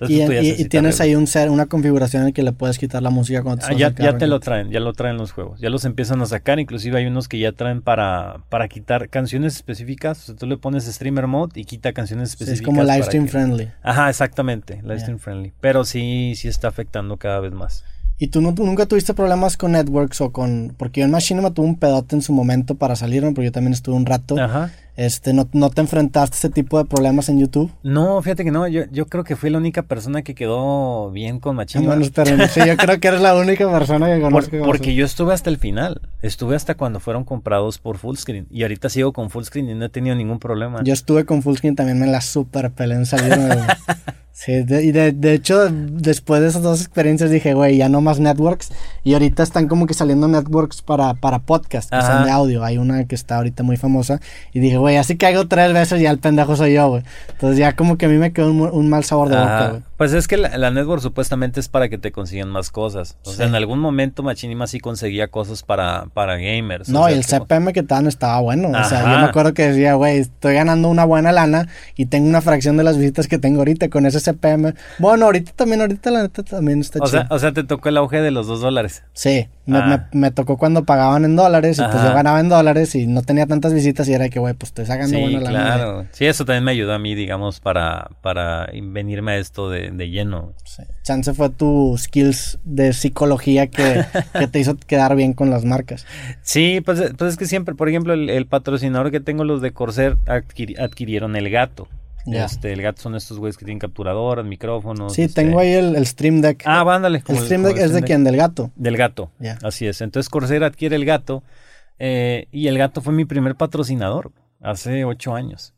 y, 0.00 0.64
tienes 0.64 1.00
ahí 1.00 1.14
un 1.14 1.28
ser, 1.28 1.48
una 1.48 1.66
configuración 1.66 2.26
en 2.26 2.32
que 2.32 2.42
le 2.42 2.50
puedes 2.50 2.76
quitar 2.76 3.02
la 3.02 3.10
música 3.10 3.44
cuando 3.44 3.64
te 3.64 3.72
ah, 3.72 3.76
ya, 3.76 3.94
ya 3.94 4.18
te 4.18 4.26
lo 4.26 4.40
traen, 4.40 4.70
ya 4.70 4.80
lo 4.80 4.94
traen 4.94 5.16
los 5.16 5.30
juegos, 5.30 5.60
ya 5.60 5.70
los 5.70 5.84
empiezan 5.84 6.20
a 6.22 6.26
sacar, 6.26 6.58
inclusive 6.58 6.98
hay 6.98 7.06
unos 7.06 7.28
que 7.28 7.38
ya 7.38 7.52
traen 7.52 7.82
para, 7.82 8.40
para 8.48 8.66
quitar 8.66 9.10
canciones 9.10 9.54
específicas, 9.54 10.22
o 10.22 10.26
sea, 10.26 10.34
tú 10.34 10.46
le 10.46 10.56
pones 10.56 10.86
streamer 10.86 11.28
mode 11.28 11.60
y 11.60 11.66
quita 11.66 11.92
canciones 11.92 12.30
específicas. 12.30 12.62
es 12.62 12.66
como 12.66 12.82
live 12.82 13.04
stream 13.04 13.28
friendly. 13.28 13.70
Ajá, 13.82 14.08
exactamente, 14.08 14.80
live 14.82 14.98
stream 14.98 15.20
friendly, 15.20 15.52
pero 15.60 15.84
sí, 15.84 16.32
sí 16.34 16.48
está 16.48 16.66
afectando 16.66 17.16
cada 17.16 17.38
vez 17.38 17.52
más. 17.52 17.84
¿Y 18.22 18.28
tú, 18.28 18.42
nunca 18.42 18.84
tuviste 18.84 19.14
problemas 19.14 19.56
con 19.56 19.72
networks 19.72 20.20
o 20.20 20.30
con...? 20.30 20.74
Porque 20.76 21.00
yo 21.00 21.06
en 21.06 21.10
Machinima 21.10 21.54
tuve 21.54 21.66
un 21.66 21.76
pedote 21.76 22.14
en 22.14 22.20
su 22.20 22.34
momento 22.34 22.74
para 22.74 22.94
salirme, 22.94 23.32
porque 23.32 23.46
yo 23.46 23.52
también 23.52 23.72
estuve 23.72 23.96
un 23.96 24.04
rato. 24.04 24.38
Ajá. 24.38 24.70
Este, 24.96 25.32
¿no, 25.32 25.48
¿No 25.52 25.70
te 25.70 25.80
enfrentaste 25.80 26.34
a 26.34 26.38
ese 26.38 26.50
tipo 26.50 26.78
de 26.78 26.84
problemas 26.84 27.28
en 27.28 27.38
YouTube? 27.38 27.70
No, 27.82 28.20
fíjate 28.22 28.44
que 28.44 28.50
no. 28.50 28.68
Yo, 28.68 28.82
yo 28.90 29.06
creo 29.06 29.24
que 29.24 29.36
fui 29.36 29.50
la 29.50 29.58
única 29.58 29.82
persona 29.82 30.22
que 30.22 30.34
quedó 30.34 31.10
bien 31.10 31.40
con 31.40 31.56
Machinima. 31.56 31.96
sí, 32.48 32.60
yo 32.66 32.76
creo 32.76 33.00
que 33.00 33.08
eres 33.08 33.20
la 33.20 33.34
única 33.34 33.70
persona 33.70 34.14
que 34.14 34.20
conozco. 34.20 34.56
porque 34.64 34.94
yo 34.94 35.04
estuve 35.04 35.32
hasta 35.34 35.50
el 35.50 35.58
final. 35.58 36.00
Estuve 36.22 36.56
hasta 36.56 36.74
cuando 36.74 37.00
fueron 37.00 37.24
comprados 37.24 37.78
por 37.78 37.98
Fullscreen. 37.98 38.46
Y 38.50 38.62
ahorita 38.62 38.88
sigo 38.88 39.12
con 39.12 39.30
Fullscreen 39.30 39.70
y 39.70 39.74
no 39.74 39.86
he 39.86 39.88
tenido 39.88 40.14
ningún 40.16 40.38
problema. 40.38 40.82
Yo 40.84 40.92
estuve 40.92 41.24
con 41.24 41.42
Fullscreen 41.42 41.76
también 41.76 41.98
me 41.98 42.06
la 42.06 42.20
super 42.20 42.70
pelé 42.70 42.94
en 42.96 43.06
salir. 43.06 43.34
Sí, 44.32 44.52
y 44.52 44.62
de, 44.62 45.12
de, 45.12 45.34
hecho, 45.34 45.68
después 45.70 46.40
de 46.40 46.48
esas 46.48 46.62
dos 46.62 46.80
experiencias 46.80 47.30
dije, 47.30 47.52
güey, 47.52 47.76
ya 47.76 47.90
no 47.90 48.00
más 48.00 48.20
networks. 48.20 48.72
Y 49.04 49.12
ahorita 49.12 49.42
están 49.42 49.68
como 49.68 49.86
que 49.86 49.92
saliendo 49.92 50.28
networks 50.28 50.80
para, 50.80 51.12
para 51.12 51.40
podcast, 51.40 51.90
que 51.90 52.00
son 52.00 52.24
de 52.24 52.30
audio. 52.30 52.64
Hay 52.64 52.78
una 52.78 53.04
que 53.04 53.14
está 53.14 53.36
ahorita 53.36 53.62
muy 53.62 53.76
famosa. 53.76 54.18
Y 54.54 54.60
dije, 54.60 54.78
güey, 54.78 54.89
así 54.96 55.16
que 55.16 55.26
hago 55.26 55.46
tres 55.46 55.72
veces 55.72 56.00
y 56.00 56.04
ya 56.04 56.10
el 56.10 56.18
pendejo 56.18 56.56
soy 56.56 56.74
yo, 56.74 56.88
güey. 56.88 57.02
Entonces 57.30 57.58
ya 57.58 57.74
como 57.74 57.98
que 57.98 58.06
a 58.06 58.08
mí 58.08 58.16
me 58.16 58.32
quedó 58.32 58.50
un, 58.50 58.88
mal 58.88 59.04
sabor 59.04 59.28
de 59.28 59.36
boca, 59.36 59.68
güey. 59.68 59.82
Pues 60.00 60.14
es 60.14 60.26
que 60.28 60.38
la, 60.38 60.70
network 60.70 61.02
supuestamente 61.02 61.60
es 61.60 61.68
para 61.68 61.90
que 61.90 61.98
te 61.98 62.10
consigan 62.10 62.48
más 62.48 62.70
cosas. 62.70 63.18
O 63.26 63.32
sea, 63.32 63.44
en 63.44 63.54
algún 63.54 63.80
momento 63.80 64.22
Machinima 64.22 64.66
sí 64.66 64.80
conseguía 64.80 65.28
cosas 65.28 65.62
para, 65.62 66.06
para 66.14 66.36
gamers. 66.36 66.88
No, 66.88 67.10
y 67.10 67.12
el 67.12 67.22
CPM 67.22 67.74
que 67.74 67.82
te 67.82 67.92
dan 67.94 68.06
estaba 68.06 68.40
bueno. 68.40 68.70
O 68.70 68.84
sea, 68.84 69.02
yo 69.02 69.18
me 69.18 69.26
acuerdo 69.26 69.52
que 69.52 69.68
decía, 69.68 69.92
güey, 69.96 70.16
estoy 70.16 70.54
ganando 70.54 70.88
una 70.88 71.04
buena 71.04 71.32
lana 71.32 71.68
y 71.96 72.06
tengo 72.06 72.30
una 72.30 72.40
fracción 72.40 72.78
de 72.78 72.84
las 72.84 72.96
visitas 72.96 73.28
que 73.28 73.36
tengo 73.36 73.58
ahorita 73.58 73.90
con 73.90 74.06
ese 74.06 74.20
CPM. 74.20 74.72
Bueno, 74.98 75.26
ahorita 75.26 75.52
también, 75.54 75.82
ahorita 75.82 76.10
la 76.10 76.22
neta 76.22 76.44
también 76.44 76.80
está 76.80 76.98
o 77.02 77.06
Sea, 77.06 77.26
o 77.28 77.38
sea, 77.38 77.52
te 77.52 77.62
tocó 77.62 77.90
el 77.90 77.98
auge 77.98 78.22
de 78.22 78.30
los 78.30 78.46
dos 78.46 78.62
dólares. 78.62 79.02
Sí, 79.12 79.48
me, 79.66 79.78
ah. 79.78 80.30
tocó 80.30 80.56
cuando 80.56 80.84
pagaban 80.86 81.26
en 81.26 81.36
dólares 81.36 81.78
y 81.78 81.82
pues 81.82 82.02
yo 82.02 82.14
ganaba 82.14 82.40
en 82.40 82.48
dólares 82.48 82.94
y 82.94 83.06
no 83.06 83.20
tenía 83.20 83.46
tantas 83.46 83.74
visitas 83.74 84.08
y 84.08 84.14
era 84.14 84.30
que, 84.30 84.40
güey, 84.40 84.54
pues 84.54 84.70
estoy 84.70 84.86
sacando 84.86 85.14
sí, 85.14 85.22
buena 85.22 85.40
lana. 85.40 85.74
claro. 85.74 86.06
Sí, 86.12 86.24
eso 86.24 86.46
también 86.46 86.64
me 86.64 86.70
ayudó 86.70 86.94
a 86.94 86.98
mí, 86.98 87.14
digamos, 87.14 87.60
para, 87.60 88.08
para 88.22 88.66
venirme 88.82 89.32
a 89.32 89.36
esto 89.36 89.68
de 89.68 89.89
de, 89.96 90.10
lleno. 90.10 90.54
Chance 91.02 91.34
fue 91.34 91.50
tu 91.50 91.96
skills 91.98 92.58
de 92.64 92.92
psicología 92.92 93.66
que, 93.68 94.04
te 94.50 94.58
hizo 94.58 94.76
quedar 94.76 95.16
bien 95.16 95.32
con 95.32 95.50
las 95.50 95.64
marcas. 95.64 96.06
Sí, 96.42 96.80
pues, 96.84 97.12
pues 97.16 97.32
es 97.32 97.36
que 97.36 97.46
siempre, 97.46 97.74
por 97.74 97.88
ejemplo, 97.88 98.14
el, 98.14 98.46
patrocinador 98.46 99.10
que 99.10 99.20
tengo, 99.20 99.44
los 99.44 99.62
de 99.62 99.72
Corsair, 99.72 100.18
adquirieron 100.26 101.36
el 101.36 101.50
gato. 101.50 101.88
Este, 102.26 102.72
el 102.72 102.82
gato 102.82 103.00
son 103.00 103.14
estos 103.14 103.38
güeyes 103.38 103.56
que 103.56 103.64
tienen 103.64 103.78
capturadoras, 103.78 104.44
micrófonos. 104.44 105.14
Sí, 105.14 105.28
tengo 105.28 105.60
este 105.60 105.78
ahí 105.78 105.94
el, 105.96 106.06
Stream 106.06 106.40
Deck. 106.40 106.62
Ah, 106.66 106.84
vándale. 106.84 107.22
El 107.26 107.38
Stream 107.38 107.62
Deck 107.62 107.78
es 107.78 107.92
de 107.92 108.02
quién, 108.02 108.24
del 108.24 108.36
gato. 108.36 108.70
Del 108.76 108.96
gato. 108.96 109.30
Así 109.62 109.86
es. 109.86 110.00
Entonces 110.00 110.28
Corsair 110.28 110.64
adquiere 110.64 110.96
el 110.96 111.04
gato. 111.04 111.42
Eh, 111.98 112.46
y 112.50 112.68
el 112.68 112.78
gato 112.78 113.02
fue 113.02 113.12
mi 113.12 113.26
primer 113.26 113.56
patrocinador 113.56 114.32
hace 114.60 115.04
ocho 115.04 115.34
años. 115.34 115.74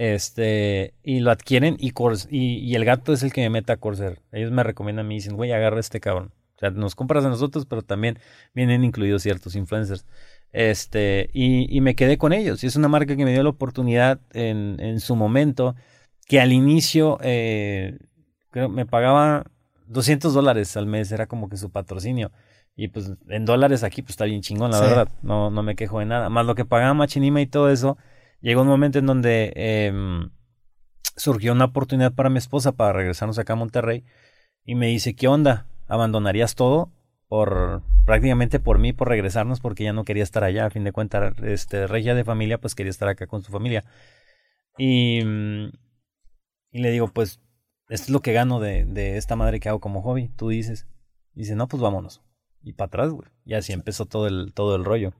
Este, 0.00 0.94
y 1.02 1.20
lo 1.20 1.30
adquieren 1.30 1.76
y, 1.78 1.92
y, 2.30 2.74
el 2.74 2.86
gato 2.86 3.12
es 3.12 3.22
el 3.22 3.34
que 3.34 3.42
me 3.42 3.50
mete 3.50 3.72
a 3.72 3.76
Corsair. 3.76 4.18
Ellos 4.32 4.50
me 4.50 4.62
recomiendan 4.62 5.04
a 5.04 5.08
mí 5.10 5.16
y 5.16 5.18
dicen, 5.18 5.36
güey, 5.36 5.52
agarra 5.52 5.78
este 5.78 6.00
cabrón. 6.00 6.32
O 6.56 6.58
sea, 6.58 6.70
nos 6.70 6.94
compras 6.94 7.22
a 7.26 7.28
nosotros, 7.28 7.66
pero 7.66 7.82
también 7.82 8.18
vienen 8.54 8.82
incluidos 8.82 9.20
ciertos 9.20 9.56
influencers. 9.56 10.06
Este, 10.52 11.28
y, 11.34 11.66
y 11.76 11.82
me 11.82 11.96
quedé 11.96 12.16
con 12.16 12.32
ellos. 12.32 12.64
Y 12.64 12.66
es 12.66 12.76
una 12.76 12.88
marca 12.88 13.14
que 13.14 13.26
me 13.26 13.32
dio 13.32 13.42
la 13.42 13.50
oportunidad 13.50 14.20
en, 14.32 14.80
en 14.80 15.00
su 15.00 15.16
momento, 15.16 15.74
que 16.26 16.40
al 16.40 16.52
inicio, 16.52 17.18
eh, 17.20 17.98
creo, 18.48 18.70
me 18.70 18.86
pagaba 18.86 19.44
200 19.88 20.32
dólares 20.32 20.78
al 20.78 20.86
mes, 20.86 21.12
era 21.12 21.26
como 21.26 21.50
que 21.50 21.58
su 21.58 21.70
patrocinio. 21.70 22.32
Y 22.74 22.88
pues 22.88 23.12
en 23.28 23.44
dólares 23.44 23.84
aquí 23.84 24.00
pues 24.00 24.12
está 24.12 24.24
bien 24.24 24.40
chingón, 24.40 24.70
la 24.70 24.80
verdad. 24.80 25.08
No, 25.20 25.50
no 25.50 25.62
me 25.62 25.76
quejo 25.76 25.98
de 25.98 26.06
nada. 26.06 26.30
Más 26.30 26.46
lo 26.46 26.54
que 26.54 26.64
pagaba 26.64 26.94
Machinima 26.94 27.42
y 27.42 27.46
todo 27.46 27.68
eso 27.68 27.98
llegó 28.40 28.62
un 28.62 28.68
momento 28.68 28.98
en 28.98 29.06
donde 29.06 29.52
em, 29.56 30.30
surgió 31.16 31.52
una 31.52 31.66
oportunidad 31.66 32.12
para 32.14 32.30
mi 32.30 32.38
esposa 32.38 32.72
para 32.72 32.92
regresarnos 32.92 33.38
acá 33.38 33.54
a 33.54 33.56
Monterrey 33.56 34.04
y 34.64 34.74
me 34.74 34.86
dice, 34.88 35.14
¿qué 35.14 35.28
onda? 35.28 35.66
¿Abandonarías 35.86 36.54
todo? 36.54 36.92
por 37.28 37.84
prácticamente 38.06 38.58
por 38.58 38.80
mí 38.80 38.92
por 38.92 39.06
regresarnos 39.06 39.60
porque 39.60 39.84
ya 39.84 39.92
no 39.92 40.04
quería 40.04 40.24
estar 40.24 40.42
allá 40.42 40.66
a 40.66 40.70
fin 40.70 40.82
de 40.82 40.90
cuentas 40.90 41.32
este 41.44 41.86
regia 41.86 42.16
de 42.16 42.24
familia 42.24 42.58
pues 42.58 42.74
quería 42.74 42.90
estar 42.90 43.08
acá 43.08 43.28
con 43.28 43.44
su 43.44 43.52
familia 43.52 43.84
y, 44.76 45.20
y 45.20 46.82
le 46.82 46.90
digo 46.90 47.06
pues 47.06 47.40
esto 47.88 48.06
es 48.06 48.10
lo 48.10 48.20
que 48.20 48.32
gano 48.32 48.58
de, 48.58 48.84
de 48.84 49.16
esta 49.16 49.36
madre 49.36 49.60
que 49.60 49.68
hago 49.68 49.78
como 49.78 50.02
hobby 50.02 50.26
tú 50.26 50.48
dices 50.48 50.88
dice 51.34 51.54
no 51.54 51.68
pues 51.68 51.80
vámonos 51.80 52.20
y 52.62 52.72
para 52.72 52.86
atrás, 52.86 53.10
güey. 53.10 53.28
Y 53.44 53.54
así 53.54 53.72
empezó 53.72 54.06
todo 54.06 54.26
el, 54.26 54.52
todo 54.54 54.76
el 54.76 54.84
rollo. 54.84 55.12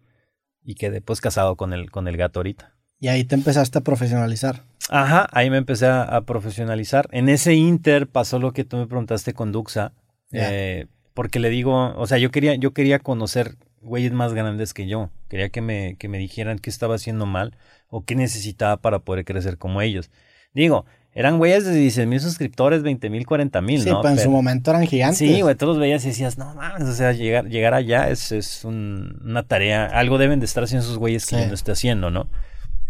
Y 0.62 0.74
quedé 0.74 1.00
pues 1.00 1.20
casado 1.20 1.56
con 1.56 1.72
el, 1.72 1.90
con 1.90 2.08
el 2.08 2.16
gato 2.16 2.40
ahorita. 2.40 2.76
Y 3.00 3.08
ahí 3.08 3.24
te 3.24 3.34
empezaste 3.34 3.78
a 3.78 3.80
profesionalizar. 3.80 4.62
Ajá, 4.90 5.26
ahí 5.32 5.48
me 5.48 5.56
empecé 5.56 5.86
a, 5.86 6.20
profesionalizar. 6.26 7.08
En 7.12 7.28
ese 7.28 7.54
inter 7.54 8.06
pasó 8.06 8.38
lo 8.38 8.52
que 8.52 8.64
tú 8.64 8.76
me 8.76 8.86
preguntaste 8.86 9.32
con 9.32 9.52
Duxa. 9.52 9.92
Eh, 10.32 10.86
porque 11.14 11.40
le 11.40 11.48
digo, 11.48 11.94
o 11.96 12.06
sea, 12.06 12.18
yo 12.18 12.30
quería, 12.30 12.54
yo 12.54 12.72
quería 12.72 12.98
conocer 12.98 13.56
güeyes 13.80 14.12
más 14.12 14.34
grandes 14.34 14.74
que 14.74 14.86
yo. 14.86 15.10
Quería 15.28 15.48
que 15.48 15.62
me, 15.62 15.96
que 15.98 16.08
me 16.08 16.18
dijeran 16.18 16.58
qué 16.58 16.68
estaba 16.68 16.94
haciendo 16.94 17.24
mal 17.24 17.56
o 17.88 18.04
qué 18.04 18.14
necesitaba 18.14 18.76
para 18.76 18.98
poder 18.98 19.24
crecer 19.24 19.56
como 19.56 19.80
ellos. 19.80 20.10
Digo, 20.52 20.84
eran 21.12 21.38
güeyes 21.38 21.64
de 21.64 21.72
16 21.72 22.06
mil 22.06 22.20
suscriptores, 22.20 22.82
20 22.82 23.10
mil, 23.10 23.26
40 23.26 23.60
mil, 23.62 23.78
¿no? 23.78 23.84
Sí, 23.84 23.90
pero 24.02 24.14
en 24.14 24.20
su 24.20 24.30
momento 24.30 24.70
eran 24.70 24.86
gigantes. 24.86 25.18
Sí, 25.18 25.40
güey, 25.40 25.54
todos 25.54 25.74
los 25.74 25.80
veías 25.80 26.04
y 26.04 26.08
decías, 26.08 26.38
no 26.38 26.54
mames, 26.54 26.88
o 26.88 26.94
sea, 26.94 27.12
llegar, 27.12 27.48
llegar 27.48 27.74
allá 27.74 28.08
es, 28.10 28.30
es 28.30 28.64
una 28.64 29.42
tarea, 29.44 29.86
algo 29.86 30.18
deben 30.18 30.38
de 30.38 30.46
estar 30.46 30.62
haciendo 30.62 30.84
esos 30.84 30.98
güeyes 30.98 31.26
que 31.26 31.40
yo 31.40 31.46
no 31.48 31.54
esté 31.54 31.72
haciendo, 31.72 32.10
¿no? 32.10 32.28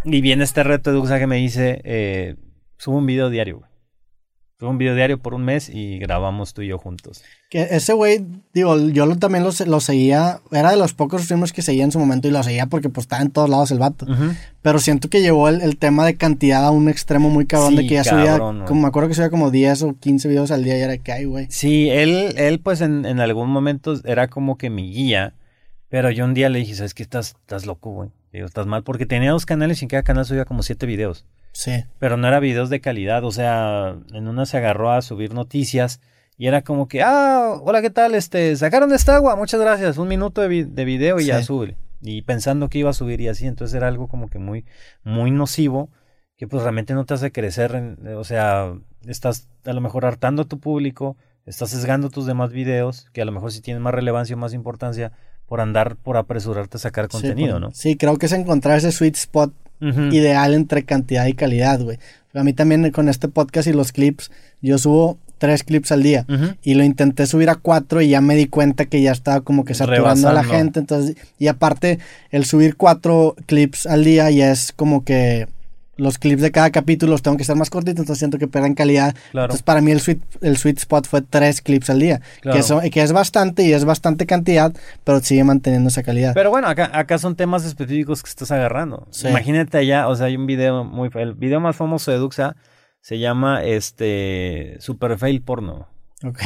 Y 0.04 0.20
viene 0.20 0.44
este 0.44 0.62
reto 0.62 0.90
de 0.90 0.96
Duxa 0.96 1.18
que 1.18 1.26
me 1.26 1.36
dice, 1.36 1.80
eh, 1.84 2.36
subo 2.78 2.98
un 2.98 3.06
video 3.06 3.30
diario, 3.30 3.58
güey. 3.58 3.70
Fue 4.60 4.68
un 4.68 4.76
video 4.76 4.94
diario 4.94 5.16
por 5.16 5.32
un 5.32 5.42
mes 5.42 5.70
y 5.70 5.98
grabamos 5.98 6.52
tú 6.52 6.60
y 6.60 6.66
yo 6.66 6.76
juntos. 6.76 7.22
Que 7.48 7.68
ese 7.70 7.94
güey, 7.94 8.26
digo, 8.52 8.78
yo 8.90 9.06
lo, 9.06 9.16
también 9.16 9.42
lo, 9.42 9.52
lo, 9.64 9.80
seguía, 9.80 10.40
era 10.52 10.70
de 10.70 10.76
los 10.76 10.92
pocos 10.92 11.22
streamers 11.22 11.54
que 11.54 11.62
seguía 11.62 11.82
en 11.82 11.92
su 11.92 11.98
momento 11.98 12.28
y 12.28 12.30
lo 12.30 12.42
seguía 12.42 12.66
porque 12.66 12.90
pues 12.90 13.04
estaba 13.04 13.22
en 13.22 13.30
todos 13.30 13.48
lados 13.48 13.70
el 13.70 13.78
vato. 13.78 14.06
Pero 14.60 14.78
siento 14.78 15.08
que 15.08 15.22
llevó 15.22 15.48
el, 15.48 15.78
tema 15.78 16.04
de 16.04 16.16
cantidad 16.16 16.66
a 16.66 16.72
un 16.72 16.90
extremo 16.90 17.30
muy 17.30 17.46
cabrón 17.46 17.74
de 17.74 17.86
que 17.86 17.94
ya 17.94 18.04
subía, 18.04 18.36
como 18.38 18.82
me 18.82 18.88
acuerdo 18.88 19.08
que 19.08 19.14
subía 19.14 19.30
como 19.30 19.50
10 19.50 19.82
o 19.82 19.94
15 19.98 20.28
videos 20.28 20.50
al 20.50 20.62
día 20.62 20.76
y 20.76 20.82
era 20.82 20.98
que 20.98 21.10
hay, 21.10 21.24
güey. 21.24 21.46
Sí, 21.48 21.88
él, 21.88 22.34
él 22.36 22.60
pues 22.60 22.82
en, 22.82 23.06
en 23.06 23.18
algún 23.20 23.48
momento 23.48 23.98
era 24.04 24.28
como 24.28 24.58
que 24.58 24.68
mi 24.68 24.92
guía, 24.92 25.32
pero 25.88 26.10
yo 26.10 26.26
un 26.26 26.34
día 26.34 26.50
le 26.50 26.58
dije, 26.58 26.74
¿sabes 26.74 26.92
qué? 26.92 27.02
Estás, 27.02 27.28
estás 27.28 27.64
loco, 27.64 27.92
güey. 27.92 28.10
Digo, 28.32 28.46
estás 28.46 28.66
mal 28.66 28.84
porque 28.84 29.06
tenía 29.06 29.32
dos 29.32 29.46
canales 29.46 29.82
y 29.82 29.84
en 29.84 29.88
cada 29.88 30.02
canal 30.02 30.24
subía 30.24 30.44
como 30.44 30.62
7 30.62 30.86
videos. 30.86 31.26
Sí. 31.52 31.84
Pero 31.98 32.16
no 32.16 32.28
era 32.28 32.40
videos 32.40 32.70
de 32.70 32.80
calidad, 32.80 33.24
o 33.24 33.32
sea, 33.32 33.96
en 34.12 34.28
una 34.28 34.46
se 34.46 34.56
agarró 34.56 34.92
a 34.92 35.02
subir 35.02 35.34
noticias 35.34 36.00
y 36.36 36.46
era 36.46 36.62
como 36.62 36.88
que, 36.88 37.02
ah, 37.02 37.58
hola, 37.62 37.82
¿qué 37.82 37.90
tal? 37.90 38.14
Este, 38.14 38.54
sacaron 38.56 38.92
esta 38.92 39.16
agua, 39.16 39.36
muchas 39.36 39.60
gracias, 39.60 39.98
un 39.98 40.08
minuto 40.08 40.40
de, 40.40 40.64
de 40.64 40.84
video 40.84 41.20
y 41.20 41.26
ya 41.26 41.42
sube. 41.42 41.76
Y 42.02 42.22
pensando 42.22 42.68
que 42.68 42.78
iba 42.78 42.90
a 42.90 42.94
subir 42.94 43.20
y 43.20 43.28
así, 43.28 43.46
entonces 43.46 43.74
era 43.74 43.88
algo 43.88 44.08
como 44.08 44.30
que 44.30 44.38
muy, 44.38 44.64
muy 45.02 45.30
nocivo, 45.30 45.90
que 46.36 46.46
pues 46.46 46.62
realmente 46.62 46.94
no 46.94 47.04
te 47.04 47.14
hace 47.14 47.32
crecer, 47.32 47.98
o 48.16 48.24
sea, 48.24 48.72
estás 49.06 49.48
a 49.66 49.72
lo 49.74 49.82
mejor 49.82 50.06
hartando 50.06 50.42
a 50.42 50.44
tu 50.46 50.58
público, 50.58 51.18
estás 51.44 51.70
sesgando 51.70 52.08
tus 52.08 52.24
demás 52.24 52.52
videos, 52.52 53.10
que 53.12 53.20
a 53.20 53.26
lo 53.26 53.32
mejor 53.32 53.52
sí 53.52 53.60
tienen 53.60 53.82
más 53.82 53.92
relevancia 53.92 54.36
o 54.36 54.38
más 54.38 54.54
importancia, 54.54 55.12
por 55.50 55.60
andar, 55.60 55.96
por 55.96 56.16
apresurarte 56.16 56.76
a 56.76 56.80
sacar 56.80 57.08
contenido, 57.08 57.58
¿no? 57.58 57.72
Sí, 57.72 57.96
creo 57.96 58.16
que 58.18 58.26
es 58.26 58.32
encontrar 58.32 58.78
ese 58.78 58.92
sweet 58.92 59.16
spot 59.16 59.52
ideal 60.12 60.54
entre 60.54 60.84
cantidad 60.84 61.26
y 61.26 61.32
calidad, 61.32 61.80
güey. 61.80 61.98
A 62.34 62.44
mí 62.44 62.52
también 62.52 62.88
con 62.92 63.08
este 63.08 63.26
podcast 63.26 63.66
y 63.66 63.72
los 63.72 63.90
clips, 63.90 64.30
yo 64.62 64.78
subo 64.78 65.18
tres 65.38 65.64
clips 65.64 65.90
al 65.90 66.04
día 66.04 66.24
y 66.62 66.74
lo 66.74 66.84
intenté 66.84 67.26
subir 67.26 67.50
a 67.50 67.56
cuatro 67.56 68.00
y 68.00 68.10
ya 68.10 68.20
me 68.20 68.36
di 68.36 68.46
cuenta 68.46 68.84
que 68.84 69.02
ya 69.02 69.10
estaba 69.10 69.40
como 69.40 69.64
que 69.64 69.74
saturando 69.74 70.28
a 70.28 70.32
la 70.32 70.44
gente, 70.44 70.78
entonces, 70.78 71.16
y 71.36 71.48
aparte 71.48 71.98
el 72.30 72.44
subir 72.44 72.76
cuatro 72.76 73.34
clips 73.46 73.86
al 73.86 74.04
día 74.04 74.30
ya 74.30 74.52
es 74.52 74.70
como 74.70 75.02
que 75.02 75.48
los 76.00 76.18
clips 76.18 76.42
de 76.42 76.50
cada 76.50 76.70
capítulo 76.70 77.12
los 77.12 77.22
tengo 77.22 77.36
que 77.36 77.42
estar 77.42 77.56
más 77.56 77.70
cortitos, 77.70 78.00
entonces 78.00 78.18
siento 78.18 78.38
que 78.38 78.48
pierden 78.48 78.74
calidad. 78.74 79.14
Entonces, 79.32 79.62
para 79.62 79.80
mí 79.80 79.90
el 79.90 80.00
sweet, 80.00 80.20
el 80.40 80.56
sweet 80.56 80.78
spot 80.78 81.06
fue 81.06 81.22
tres 81.22 81.60
clips 81.60 81.90
al 81.90 82.00
día, 82.00 82.20
que, 82.42 82.58
eso, 82.58 82.80
que 82.80 83.02
es 83.02 83.12
bastante 83.12 83.62
y 83.62 83.72
es 83.72 83.84
bastante 83.84 84.26
cantidad, 84.26 84.72
pero 85.04 85.20
sigue 85.20 85.44
manteniendo 85.44 85.88
esa 85.88 86.02
calidad. 86.02 86.34
Pero 86.34 86.50
bueno, 86.50 86.68
acá, 86.68 86.90
acá 86.92 87.18
son 87.18 87.36
temas 87.36 87.64
específicos 87.64 88.22
que 88.22 88.30
estás 88.30 88.50
agarrando. 88.50 89.06
Imagínate 89.28 89.78
allá, 89.78 90.08
o 90.08 90.16
sea, 90.16 90.26
hay 90.26 90.36
un 90.36 90.46
video 90.46 90.84
muy... 90.84 91.10
El 91.14 91.34
video 91.34 91.60
más 91.60 91.76
famoso 91.76 92.10
de 92.10 92.18
Duxa 92.18 92.56
se 93.00 93.18
llama 93.18 93.64
este 93.64 94.76
Super 94.80 95.18
Fail 95.18 95.42
Porno. 95.42 95.88
Ok. 96.24 96.42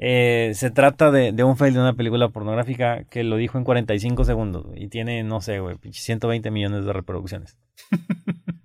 Eh, 0.00 0.52
se 0.54 0.70
trata 0.70 1.10
de, 1.10 1.32
de, 1.32 1.42
un 1.42 1.56
fail 1.56 1.74
de 1.74 1.80
una 1.80 1.94
película 1.94 2.28
pornográfica 2.28 3.02
que 3.04 3.24
lo 3.24 3.36
dijo 3.36 3.58
en 3.58 3.64
45 3.64 4.24
segundos 4.24 4.66
y 4.76 4.86
tiene, 4.86 5.24
no 5.24 5.40
sé, 5.40 5.58
güey, 5.58 5.76
120 5.90 6.50
millones 6.52 6.84
de 6.84 6.92
reproducciones. 6.92 7.56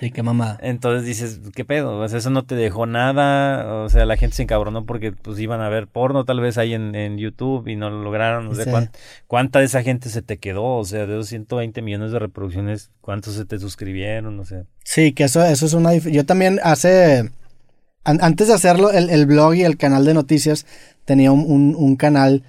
Sí, 0.00 0.10
qué 0.10 0.22
mamada. 0.22 0.58
Entonces 0.60 1.06
dices, 1.06 1.40
¿qué 1.54 1.64
pedo? 1.64 1.98
O 1.98 2.08
sea, 2.08 2.18
eso 2.18 2.30
no 2.30 2.44
te 2.44 2.54
dejó 2.56 2.86
nada. 2.86 3.84
O 3.84 3.88
sea, 3.88 4.04
la 4.06 4.16
gente 4.16 4.36
se 4.36 4.42
encabronó 4.42 4.84
porque 4.84 5.12
pues 5.12 5.38
iban 5.38 5.60
a 5.60 5.68
ver 5.68 5.86
porno 5.86 6.24
tal 6.24 6.40
vez 6.40 6.58
ahí 6.58 6.74
en, 6.74 6.94
en 6.94 7.16
YouTube 7.16 7.68
y 7.68 7.76
no 7.76 7.90
lo 7.90 8.02
lograron. 8.02 8.48
No 8.48 8.54
sé 8.54 8.70
cuánta 9.26 9.60
de 9.60 9.66
esa 9.66 9.82
gente 9.82 10.08
se 10.08 10.22
te 10.22 10.38
quedó. 10.38 10.64
O 10.76 10.84
sea, 10.84 11.06
de 11.06 11.14
esos 11.14 11.28
120 11.28 11.80
millones 11.82 12.12
de 12.12 12.18
reproducciones, 12.18 12.90
¿cuántos 13.00 13.34
se 13.34 13.44
te 13.44 13.58
suscribieron? 13.58 14.36
No 14.36 14.44
sé. 14.44 14.64
Sí, 14.82 15.12
que 15.12 15.24
eso, 15.24 15.44
eso 15.44 15.66
es 15.66 15.74
una... 15.74 15.94
Yo 15.94 16.26
también 16.26 16.58
hace... 16.62 17.30
antes 18.02 18.48
de 18.48 18.54
hacerlo, 18.54 18.90
el, 18.90 19.10
el, 19.10 19.26
blog 19.26 19.54
y 19.54 19.62
el 19.62 19.76
canal 19.76 20.04
de 20.04 20.14
noticias 20.14 20.66
tenía 21.04 21.30
un, 21.30 21.44
un, 21.50 21.74
un 21.76 21.96
canal 21.96 22.42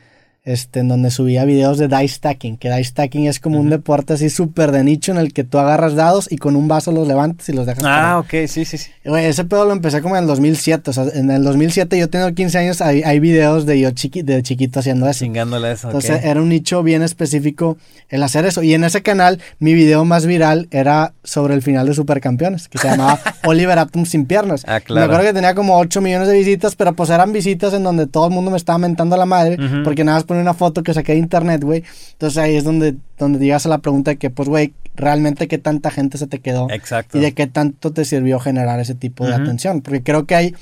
este, 0.45 0.81
en 0.81 0.87
donde 0.87 1.09
subía 1.09 1.43
videos 1.43 1.79
de 1.79 1.87
dice 1.87 2.07
stacking, 2.07 2.57
que 2.57 2.69
dice 2.69 2.85
stacking 2.85 3.25
es 3.25 3.39
como 3.39 3.59
un 3.59 3.69
deporte 3.69 4.13
así 4.13 4.29
súper 4.29 4.71
de 4.71 4.83
nicho 4.83 5.11
en 5.11 5.17
el 5.17 5.33
que 5.33 5.43
tú 5.43 5.57
agarras 5.57 5.95
dados 5.95 6.31
y 6.31 6.37
con 6.37 6.55
un 6.55 6.67
vaso 6.67 6.91
los 6.91 7.07
levantas 7.07 7.49
y 7.49 7.53
los 7.53 7.65
dejas. 7.65 7.83
Ah, 7.85 8.19
ok, 8.19 8.47
sí, 8.47 8.63
sí, 8.63 8.77
sí. 8.77 8.91
ese 9.03 9.43
pedo 9.45 9.65
lo 9.65 9.71
empecé 9.71 10.01
como 10.01 10.15
en 10.15 10.23
el 10.23 10.27
2007, 10.27 10.91
o 10.91 10.93
sea, 10.93 11.05
en 11.13 11.31
el 11.31 11.43
2007 11.43 11.97
yo 11.97 12.09
tengo 12.09 12.31
15 12.31 12.57
años, 12.59 12.81
hay, 12.81 13.01
hay 13.01 13.19
videos 13.19 13.65
de 13.65 13.79
yo 13.79 13.91
chiqui, 13.91 14.21
de 14.21 14.43
chiquito 14.43 14.79
haciendo 14.79 15.09
eso. 15.09 15.25
Chingándole 15.25 15.71
eso, 15.71 15.87
Entonces 15.87 16.23
era 16.23 16.39
un 16.41 16.49
nicho 16.49 16.83
bien 16.83 17.01
específico 17.01 17.77
el 18.09 18.23
hacer 18.23 18.45
eso. 18.45 18.61
Y 18.61 18.73
en 18.73 18.83
ese 18.83 19.01
canal, 19.01 19.41
mi 19.59 19.73
video 19.73 20.05
más 20.05 20.25
viral 20.25 20.67
era 20.71 21.13
sobre 21.23 21.55
el 21.55 21.61
final 21.61 21.87
de 21.87 21.93
Supercampeones, 21.93 22.67
que 22.67 22.77
se 22.77 22.87
llamaba 22.87 23.19
Oliver 23.45 23.79
Atom 23.79 24.05
sin 24.05 24.25
piernas. 24.25 24.63
Ah, 24.67 24.79
claro. 24.79 25.07
Me 25.07 25.13
acuerdo 25.13 25.29
que 25.29 25.33
tenía 25.33 25.55
como 25.55 25.77
8 25.79 26.01
millones 26.01 26.27
de 26.27 26.37
visitas, 26.37 26.75
pero 26.75 26.93
pues 26.93 27.09
eran 27.09 27.33
visitas 27.33 27.73
en 27.73 27.83
donde 27.83 28.07
todo 28.07 28.27
el 28.27 28.33
mundo 28.33 28.51
me 28.51 28.57
estaba 28.57 28.77
mentando 28.77 29.15
a 29.15 29.17
la 29.17 29.25
madre, 29.25 29.57
porque 29.83 30.03
nada 30.03 30.19
más 30.19 30.23
una 30.37 30.53
foto 30.53 30.83
que 30.83 30.93
saqué 30.93 31.13
de 31.13 31.19
internet, 31.19 31.63
güey. 31.63 31.83
Entonces 32.13 32.37
ahí 32.37 32.55
es 32.55 32.63
donde, 32.63 32.95
donde 33.17 33.39
llegas 33.39 33.65
a 33.65 33.69
la 33.69 33.79
pregunta 33.79 34.11
de 34.11 34.17
que, 34.17 34.29
pues, 34.29 34.49
güey, 34.49 34.73
realmente 34.95 35.47
qué 35.47 35.57
tanta 35.57 35.91
gente 35.91 36.17
se 36.17 36.27
te 36.27 36.39
quedó. 36.39 36.69
Exacto. 36.69 37.17
Y 37.17 37.21
de 37.21 37.33
qué 37.33 37.47
tanto 37.47 37.91
te 37.91 38.05
sirvió 38.05 38.39
generar 38.39 38.79
ese 38.79 38.95
tipo 38.95 39.25
de 39.25 39.33
atención. 39.33 39.81
Porque 39.81 40.03
creo 40.03 40.25
que 40.25 40.35
hay, 40.35 40.55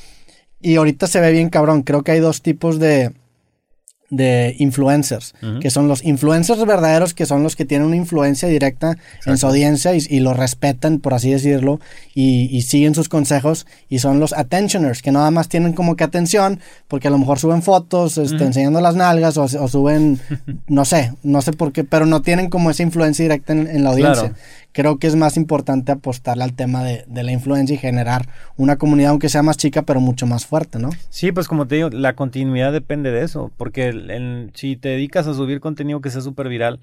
y 0.62 0.76
ahorita 0.76 1.08
se 1.08 1.20
ve 1.20 1.32
bien 1.32 1.50
cabrón, 1.50 1.84
creo 1.84 2.04
que 2.04 2.12
hay 2.12 2.20
dos 2.20 2.42
tipos 2.42 2.80
de, 2.80 3.12
de 4.14 4.56
influencers, 4.60 5.34
que 5.60 5.72
son 5.72 5.88
los 5.88 6.04
influencers 6.06 6.64
verdaderos, 6.66 7.16
que 7.16 7.26
son 7.26 7.42
los 7.42 7.56
que 7.56 7.66
tienen 7.66 7.88
una 7.88 7.96
influencia 7.96 8.48
directa 8.48 8.96
en 9.26 9.38
su 9.40 9.48
audiencia 9.48 9.92
y, 9.96 10.20
lo 10.20 10.34
respetan, 10.34 11.00
por 11.00 11.16
así 11.16 11.32
decirlo, 11.32 11.80
y, 12.14 12.62
siguen 12.62 12.94
sus 12.94 13.10
consejos, 13.10 13.66
y 13.90 14.00
son 14.00 14.20
los 14.20 14.34
attentioners, 14.34 15.02
que 15.02 15.12
nada 15.12 15.32
más 15.32 15.50
tienen 15.50 15.74
como 15.74 15.96
que 15.96 16.04
atención, 16.04 16.60
porque 16.88 17.08
a 17.08 17.12
lo 17.12 17.18
mejor 17.18 17.40
suben 17.40 17.64
fotos, 17.64 18.20
este, 18.20 18.44
enseñando 18.44 18.82
las 18.82 18.96
nalgas, 18.96 19.36
o, 19.38 19.48
suben, 19.68 20.20
no 20.68 20.86
sé, 20.86 21.14
no 21.24 21.42
sé 21.42 21.52
por 21.52 21.72
qué, 21.72 21.84
pero 21.84 22.06
no 22.06 22.22
tienen 22.22 22.50
como 22.50 22.70
esa 22.70 22.84
influencia 22.84 23.24
directa 23.24 23.54
en, 23.54 23.84
la 23.84 23.90
audiencia 23.90 24.34
creo 24.74 24.98
que 24.98 25.08
es 25.08 25.16
más 25.16 25.38
importante 25.38 25.94
apostarle 25.94 26.44
al 26.44 26.54
tema 26.54 26.84
de, 26.84 27.06
la 27.08 27.32
influencia 27.32 27.76
y 27.76 27.78
generar 27.78 28.28
una 28.58 28.78
comunidad, 28.78 29.12
aunque 29.12 29.30
sea 29.30 29.44
más 29.44 29.56
chica, 29.56 29.84
pero 29.84 30.02
mucho 30.02 30.28
más 30.28 30.46
fuerte, 30.46 30.80
¿no? 30.80 30.90
Sí, 31.10 31.32
pues 31.32 31.48
como 31.48 31.68
te 31.68 31.76
digo, 31.76 31.90
la 31.90 32.16
continuidad 32.16 32.74
depende 32.74 33.12
de 33.12 33.24
eso, 33.24 33.52
porque 33.56 34.50
si 34.56 34.76
te 34.76 34.90
dedicas 34.90 35.28
a 35.28 35.34
subir 35.34 35.62
contenido 35.62 36.02
que 36.02 36.10
sea 36.10 36.22
súper 36.22 36.50
viral, 36.50 36.80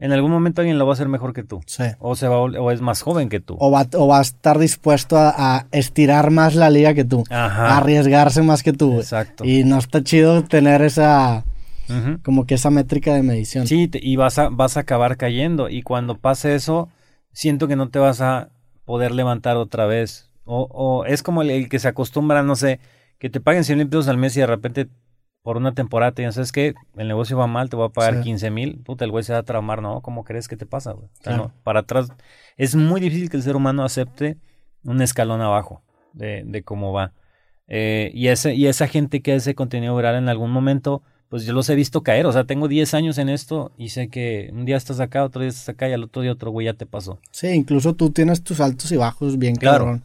en 0.00 0.12
algún 0.12 0.30
momento 0.30 0.60
alguien 0.60 0.78
lo 0.78 0.86
va 0.86 0.92
a 0.92 0.94
hacer 0.94 1.08
mejor 1.08 1.32
que 1.32 1.42
tú. 1.42 1.60
Sí. 1.66 1.84
O, 1.98 2.14
se 2.14 2.28
va, 2.28 2.38
o 2.40 2.70
es 2.70 2.80
más 2.80 3.02
joven 3.02 3.28
que 3.28 3.40
tú. 3.40 3.56
O 3.58 3.70
va, 3.70 3.86
o 3.94 4.06
va 4.06 4.18
a 4.18 4.22
estar 4.22 4.58
dispuesto 4.58 5.16
a, 5.18 5.66
estirar 5.72 6.30
más 6.30 6.54
la 6.54 6.70
liga 6.70 6.94
que 6.94 7.04
tú. 7.04 7.24
Ajá. 7.30 7.66
A 7.66 7.78
arriesgarse 7.78 8.42
más 8.42 8.62
que 8.62 8.72
tú. 8.72 8.98
Exacto. 8.98 9.44
Y 9.44 9.64
no 9.64 9.78
está 9.78 10.02
chido 10.02 10.42
tener 10.44 10.82
esa... 10.82 11.44
Como 12.22 12.44
que 12.44 12.54
esa 12.54 12.68
métrica 12.68 13.14
de 13.14 13.22
medición. 13.22 13.66
Sí, 13.66 13.88
y 13.94 14.16
vas 14.16 14.38
a, 14.38 14.50
vas 14.50 14.76
a 14.76 14.80
acabar 14.80 15.16
cayendo. 15.16 15.70
Y 15.70 15.80
cuando 15.80 16.18
pase 16.18 16.54
eso, 16.54 16.90
siento 17.38 17.68
que 17.68 17.76
no 17.76 17.88
te 17.88 18.00
vas 18.00 18.20
a 18.20 18.50
poder 18.84 19.12
levantar 19.12 19.56
otra 19.56 19.86
vez. 19.86 20.28
O, 20.44 20.66
o 20.72 21.04
es 21.04 21.22
como 21.22 21.42
el, 21.42 21.68
que 21.68 21.78
se 21.78 21.86
acostumbra, 21.86 22.42
no 22.42 22.56
sé, 22.56 22.80
que 23.18 23.30
te 23.30 23.40
paguen 23.40 23.62
100 23.62 23.78
mil 23.78 23.88
pesos 23.88 24.08
al 24.08 24.16
mes 24.16 24.36
y 24.36 24.40
de 24.40 24.48
repente 24.48 24.88
por 25.44 25.56
una 25.56 25.72
temporada 25.72 26.10
te 26.10 26.30
¿sabes 26.32 26.50
qué? 26.50 26.74
El 26.96 27.06
negocio 27.06 27.38
va 27.38 27.46
mal, 27.46 27.70
te 27.70 27.76
voy 27.76 27.86
a 27.86 27.90
pagar 27.90 28.22
15 28.22 28.50
mil. 28.50 28.80
Puta, 28.80 29.04
el 29.04 29.12
güey 29.12 29.22
se 29.22 29.34
va 29.34 29.38
a 29.38 29.44
traumar, 29.44 29.82
¿no? 29.82 30.00
¿Cómo 30.00 30.24
crees 30.24 30.48
que 30.48 30.56
te 30.56 30.66
pasa, 30.66 30.92
güey? 30.92 31.08
para 31.62 31.80
atrás. 31.80 32.10
Es 32.56 32.74
muy 32.74 33.00
difícil 33.00 33.30
que 33.30 33.36
el 33.36 33.44
ser 33.44 33.54
humano 33.54 33.84
acepte 33.84 34.36
un 34.82 35.00
escalón 35.00 35.40
abajo 35.40 35.84
de, 36.14 36.42
de 36.44 36.64
cómo 36.64 36.92
va. 36.92 37.12
Eh, 37.68 38.10
y, 38.14 38.28
ese, 38.28 38.56
y 38.56 38.66
esa 38.66 38.88
gente 38.88 39.22
que 39.22 39.34
hace 39.34 39.54
contenido 39.54 39.94
viral 39.94 40.16
en 40.16 40.28
algún 40.28 40.50
momento 40.50 41.02
pues 41.28 41.44
yo 41.44 41.52
los 41.52 41.68
he 41.68 41.74
visto 41.74 42.02
caer. 42.02 42.26
O 42.26 42.32
sea, 42.32 42.44
tengo 42.44 42.68
10 42.68 42.94
años 42.94 43.18
en 43.18 43.28
esto 43.28 43.72
y 43.76 43.90
sé 43.90 44.08
que 44.08 44.50
un 44.52 44.64
día 44.64 44.76
estás 44.76 45.00
acá, 45.00 45.24
otro 45.24 45.42
día 45.42 45.50
estás 45.50 45.68
acá 45.68 45.88
y 45.88 45.92
al 45.92 46.04
otro 46.04 46.22
día 46.22 46.32
otro 46.32 46.50
güey 46.50 46.66
ya 46.66 46.74
te 46.74 46.86
pasó. 46.86 47.18
Sí, 47.30 47.48
incluso 47.48 47.94
tú 47.94 48.10
tienes 48.10 48.42
tus 48.42 48.60
altos 48.60 48.90
y 48.92 48.96
bajos 48.96 49.38
bien 49.38 49.56
claro. 49.56 50.00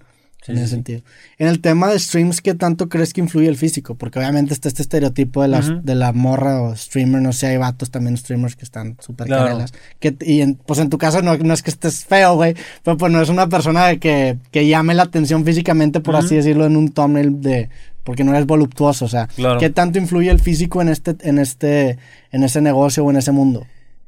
en 0.47 0.57
ese 0.57 0.67
sentido. 0.67 1.01
En 1.37 1.47
el 1.47 1.61
tema 1.61 1.87
de 1.87 1.97
streams, 1.97 2.41
¿qué 2.41 2.53
tanto 2.53 2.89
crees 2.89 3.13
que 3.13 3.21
influye 3.21 3.47
el 3.47 3.55
físico? 3.55 3.95
Porque 3.95 4.19
obviamente 4.19 4.53
está 4.53 4.67
este 4.67 4.81
estereotipo 4.81 5.41
de, 5.41 5.47
las, 5.47 5.85
de 5.85 5.95
la 5.95 6.11
morra 6.11 6.61
o 6.61 6.75
streamer, 6.75 7.21
no 7.21 7.31
sé, 7.31 7.47
hay 7.47 7.57
vatos 7.57 7.89
también 7.89 8.17
streamers 8.17 8.57
que 8.57 8.65
están 8.65 8.97
súper 8.99 9.27
claro. 9.27 9.63
Que, 9.99 10.17
y 10.19 10.45
pues 10.53 10.79
en 10.79 10.89
tu 10.89 10.97
caso 10.97 11.21
no, 11.21 11.37
no, 11.37 11.53
es 11.53 11.63
que 11.63 11.69
estés 11.69 12.03
feo, 12.03 12.35
güey, 12.35 12.55
pero 12.83 12.97
pues 12.97 13.13
no 13.13 13.21
es 13.21 13.29
una 13.29 13.47
persona 13.47 13.95
que, 13.95 14.37
que 14.51 14.67
llame 14.67 14.93
la 14.93 15.03
atención 15.03 15.45
físicamente, 15.45 16.01
por 16.01 16.17
así 16.17 16.35
decirlo, 16.35 16.65
en 16.65 16.75
un 16.75 16.91
thumbnail 16.91 17.41
de... 17.41 17.69
Porque 18.03 18.23
no 18.23 18.34
eres 18.34 18.45
voluptuoso, 18.45 19.05
o 19.05 19.07
sea, 19.07 19.30
¿qué 19.59 19.69
tanto 19.69 19.97
influye 19.97 20.30
el 20.30 20.39
físico 20.39 20.81
en 20.81 20.89
este, 20.89 21.15
en 21.21 21.39
este, 21.39 21.97
en 22.31 22.43
ese 22.43 22.61
negocio 22.61 23.05
o 23.05 23.09
en 23.09 23.17
ese 23.17 23.31
mundo? 23.31 23.65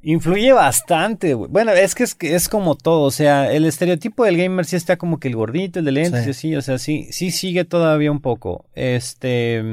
Influye 0.07 0.53
bastante, 0.53 1.33
güey. 1.33 1.49
Bueno, 1.49 1.71
es 1.71 1.95
que 1.95 2.03
es, 2.03 2.15
es 2.19 2.47
como 2.47 2.75
todo, 2.75 3.01
o 3.01 3.11
sea, 3.11 3.51
el 3.51 3.65
estereotipo 3.65 4.23
del 4.23 4.37
gamer 4.37 4.65
sí 4.65 4.75
está 4.75 4.97
como 4.97 5.19
que 5.19 5.29
el 5.29 5.35
gordito, 5.35 5.79
el 5.79 5.85
de 5.85 5.91
lentes, 5.93 6.37
sí. 6.37 6.55
o 6.55 6.61
sea, 6.61 6.77
sí, 6.77 7.07
sí 7.09 7.31
sigue 7.31 7.65
todavía 7.65 8.11
un 8.11 8.19
poco. 8.19 8.65
Este, 8.75 9.63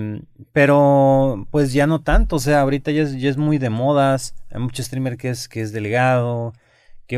pero 0.55 1.47
pues 1.51 1.75
ya 1.75 1.87
no 1.87 2.01
tanto, 2.01 2.37
o 2.37 2.39
sea, 2.39 2.63
ahorita 2.63 2.91
ya 2.93 3.03
es, 3.03 3.21
ya 3.21 3.29
es 3.29 3.37
muy 3.37 3.59
de 3.59 3.69
modas. 3.69 4.35
Hay 4.51 4.63
mucho 4.63 4.83
streamer 4.83 5.19
que 5.19 5.29
es, 5.29 5.49
que 5.49 5.61
es 5.61 5.71
delgado, 5.71 6.55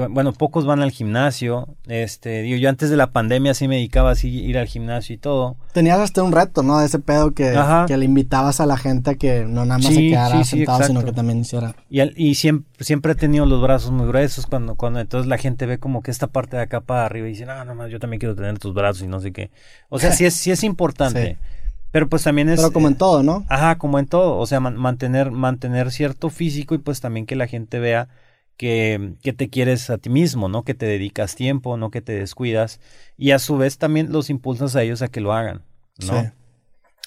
bueno, 0.01 0.33
pocos 0.33 0.67
van 0.67 0.83
al 0.83 0.91
gimnasio. 0.91 1.69
Este, 1.87 2.43
digo, 2.43 2.57
yo 2.57 2.69
antes 2.69 2.91
de 2.91 2.97
la 2.97 3.13
pandemia 3.13 3.55
sí 3.55 3.69
me 3.69 3.77
dedicaba 3.77 4.11
así 4.11 4.29
ir 4.29 4.59
al 4.59 4.67
gimnasio 4.67 5.15
y 5.15 5.19
todo. 5.19 5.57
Tenías 5.73 5.99
hasta 5.99 6.23
un 6.23 6.33
reto, 6.33 6.63
¿no? 6.63 6.81
Ese 6.81 6.99
pedo 6.99 7.33
que, 7.33 7.57
que 7.87 7.97
le 7.97 8.05
invitabas 8.05 8.61
a 8.61 8.67
la 8.67 8.77
gente 8.77 9.11
a 9.11 9.15
que 9.15 9.45
no 9.45 9.65
nada 9.65 9.79
más 9.79 9.95
se 9.95 10.01
quedara 10.01 10.45
sentado, 10.45 10.83
sino 10.85 11.05
que 11.05 11.13
también 11.13 11.41
hiciera. 11.41 11.77
Y, 11.91 12.01
y 12.17 12.35
siempre, 12.35 12.85
siempre 12.85 13.13
he 13.13 13.15
tenido 13.15 13.47
los 13.47 13.63
brazos 13.63 13.91
muy 13.91 14.07
gruesos 14.07 14.47
cuando, 14.47 14.75
cuando 14.75 15.01
entonces 15.01 15.29
la 15.29 15.39
gente 15.39 15.67
ve 15.67 15.79
como 15.79 16.03
que 16.03 16.11
esta 16.11 16.27
parte 16.27 16.57
de 16.57 16.63
acá 16.63 16.81
para 16.81 17.05
arriba 17.05 17.27
y 17.29 17.31
dice, 17.31 17.47
no, 17.47 17.65
no, 17.65 17.75
no, 17.75 17.87
yo 17.89 18.01
también 18.01 18.21
quiero 18.21 18.35
tener 18.35 18.59
tus 18.59 18.75
brazos 18.75 19.03
y 19.03 19.07
no 19.07 19.21
sé 19.21 19.33
qué. 19.33 19.51
O 19.89 19.99
sea, 19.99 20.13
sí 20.13 20.25
es, 20.25 20.35
sí 20.35 20.51
es 20.51 20.65
importante. 20.65 21.39
Pero 21.95 22.09
pues 22.09 22.25
también 22.25 22.49
es... 22.49 22.57
Pero 22.59 22.73
como 22.73 22.89
en 22.89 22.97
todo, 22.97 23.23
¿no? 23.23 23.47
Ajá, 23.49 23.79
como 23.79 24.01
en 24.01 24.07
todo. 24.07 24.37
O 24.39 24.47
sea, 24.47 24.59
mantener, 24.59 25.31
mantener 25.31 25.93
cierto 25.93 26.29
físico 26.29 26.75
y 26.75 26.79
pues 26.79 27.01
también 27.01 27.25
que 27.25 27.37
la 27.37 27.47
gente 27.47 27.79
vea 27.79 28.09
que, 28.57 29.15
que, 29.23 29.33
te 29.33 29.49
quieres 29.49 29.91
a 29.91 29.99
ti 29.99 30.11
mismo, 30.11 30.49
¿no? 30.49 30.63
Que 30.63 30.75
te 30.75 30.87
dedicas 30.87 31.35
tiempo, 31.35 31.77
no 31.77 31.91
que 31.91 32.01
te 32.01 32.13
descuidas. 32.13 32.81
Y 33.17 33.33
a 33.33 33.39
su 33.39 33.57
vez 33.57 33.79
también 33.79 34.13
los 34.13 34.31
impulsas 34.31 34.77
a 34.77 34.83
ellos 34.83 35.03
a 35.03 35.09
que 35.09 35.21
lo 35.21 35.33
hagan, 35.33 35.63
¿no? 36.07 36.33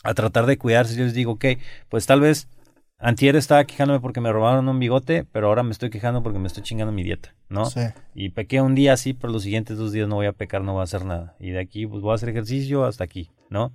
A 0.03 0.13
tratar 0.13 0.45
de 0.45 0.57
cuidarse. 0.57 0.95
Yo 0.95 1.05
les 1.05 1.13
digo, 1.13 1.33
ok, 1.33 1.45
pues 1.89 2.05
tal 2.05 2.21
vez 2.21 2.47
antier 2.99 3.35
estaba 3.35 3.65
quejándome 3.65 3.99
porque 3.99 4.21
me 4.21 4.31
robaron 4.31 4.67
un 4.67 4.79
bigote, 4.79 5.25
pero 5.31 5.47
ahora 5.47 5.63
me 5.63 5.71
estoy 5.71 5.89
quejando 5.89 6.23
porque 6.23 6.39
me 6.39 6.47
estoy 6.47 6.63
chingando 6.63 6.91
mi 6.91 7.03
dieta, 7.03 7.35
¿no? 7.49 7.65
Sí. 7.65 7.81
Y 8.13 8.29
pequé 8.29 8.61
un 8.61 8.75
día 8.75 8.93
así, 8.93 9.13
pero 9.13 9.31
los 9.31 9.43
siguientes 9.43 9.77
dos 9.77 9.91
días 9.91 10.07
no 10.07 10.15
voy 10.15 10.25
a 10.25 10.33
pecar, 10.33 10.63
no 10.63 10.73
voy 10.73 10.81
a 10.81 10.83
hacer 10.83 11.05
nada. 11.05 11.35
Y 11.39 11.51
de 11.51 11.59
aquí, 11.59 11.85
pues 11.85 12.01
voy 12.01 12.11
a 12.11 12.15
hacer 12.15 12.29
ejercicio 12.29 12.85
hasta 12.85 13.03
aquí, 13.03 13.29
¿no? 13.49 13.73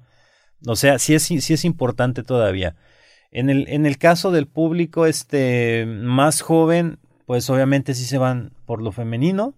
O 0.67 0.77
sea, 0.77 0.99
sí 0.99 1.15
es, 1.15 1.23
sí 1.23 1.53
es 1.53 1.65
importante 1.65 2.23
todavía. 2.23 2.77
En 3.33 3.49
el, 3.49 3.67
en 3.69 3.87
el 3.87 3.97
caso 3.97 4.31
del 4.31 4.47
público 4.47 5.07
este, 5.07 5.87
más 5.87 6.43
joven, 6.43 6.99
pues 7.27 7.49
obviamente 7.51 7.95
sí 7.95 8.05
se 8.05 8.19
van 8.19 8.53
por 8.67 8.83
lo 8.83 8.93
femenino. 8.93 9.55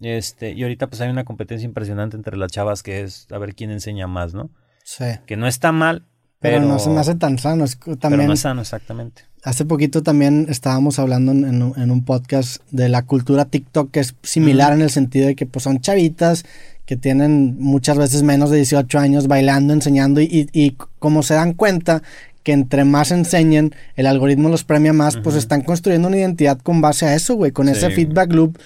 Este, 0.00 0.52
y 0.52 0.62
ahorita 0.62 0.88
pues 0.88 1.00
hay 1.00 1.10
una 1.10 1.24
competencia 1.24 1.64
impresionante 1.64 2.16
entre 2.16 2.36
las 2.36 2.50
chavas 2.50 2.82
que 2.82 3.02
es 3.02 3.28
a 3.30 3.38
ver 3.38 3.54
quién 3.54 3.70
enseña 3.70 4.08
más, 4.08 4.34
¿no? 4.34 4.50
Sí. 4.84 5.04
Que 5.26 5.36
no 5.36 5.46
está 5.46 5.70
mal, 5.70 6.06
pero, 6.40 6.60
no 6.60 6.78
se 6.80 6.90
me 6.90 6.98
hace 6.98 7.14
tan 7.14 7.38
sano. 7.38 7.64
Es, 7.64 7.78
también, 7.78 7.98
pero 8.00 8.22
no 8.24 8.32
es 8.32 8.40
sano, 8.40 8.60
exactamente. 8.62 9.22
Hace 9.44 9.64
poquito 9.64 10.02
también 10.02 10.46
estábamos 10.48 10.98
hablando 10.98 11.32
en, 11.32 11.62
un 11.62 12.04
podcast 12.04 12.62
de 12.70 12.88
la 12.88 13.02
cultura 13.02 13.44
TikTok 13.44 13.90
que 13.90 14.00
es 14.00 14.14
similar 14.22 14.72
en 14.72 14.82
el 14.82 14.90
sentido 14.90 15.28
de 15.28 15.36
que 15.36 15.46
pues 15.46 15.64
son 15.64 15.80
chavitas 15.80 16.44
que 16.84 16.96
tienen 16.96 17.56
muchas 17.58 17.96
veces 17.96 18.22
menos 18.24 18.50
de 18.50 18.56
18 18.56 18.98
años 18.98 19.28
bailando, 19.28 19.72
enseñando 19.72 20.20
y, 20.20 20.48
y 20.52 20.76
como 20.98 21.22
se 21.22 21.34
dan 21.34 21.54
cuenta 21.54 22.02
que 22.42 22.52
entre 22.52 22.84
más 22.84 23.10
enseñen, 23.10 23.74
el 23.96 24.06
algoritmo 24.06 24.48
los 24.48 24.64
premia 24.64 24.92
más, 24.92 25.16
pues 25.16 25.36
están 25.36 25.62
construyendo 25.62 26.08
una 26.08 26.18
identidad 26.18 26.58
con 26.58 26.80
base 26.80 27.06
a 27.06 27.14
eso, 27.14 27.34
güey, 27.34 27.52
con 27.52 27.68
ese 27.68 27.90
feedback 27.90 28.32
loop 28.32 28.58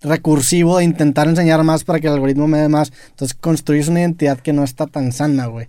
recursivo 0.00 0.78
de 0.78 0.84
intentar 0.84 1.26
enseñar 1.26 1.62
más 1.64 1.84
para 1.84 2.00
que 2.00 2.06
el 2.06 2.14
algoritmo 2.14 2.46
me 2.46 2.58
dé 2.58 2.68
más. 2.68 2.92
Entonces 3.10 3.36
construyes 3.36 3.88
una 3.88 4.00
identidad 4.00 4.38
que 4.38 4.52
no 4.52 4.64
está 4.64 4.86
tan 4.86 5.12
sana, 5.12 5.46
güey. 5.46 5.68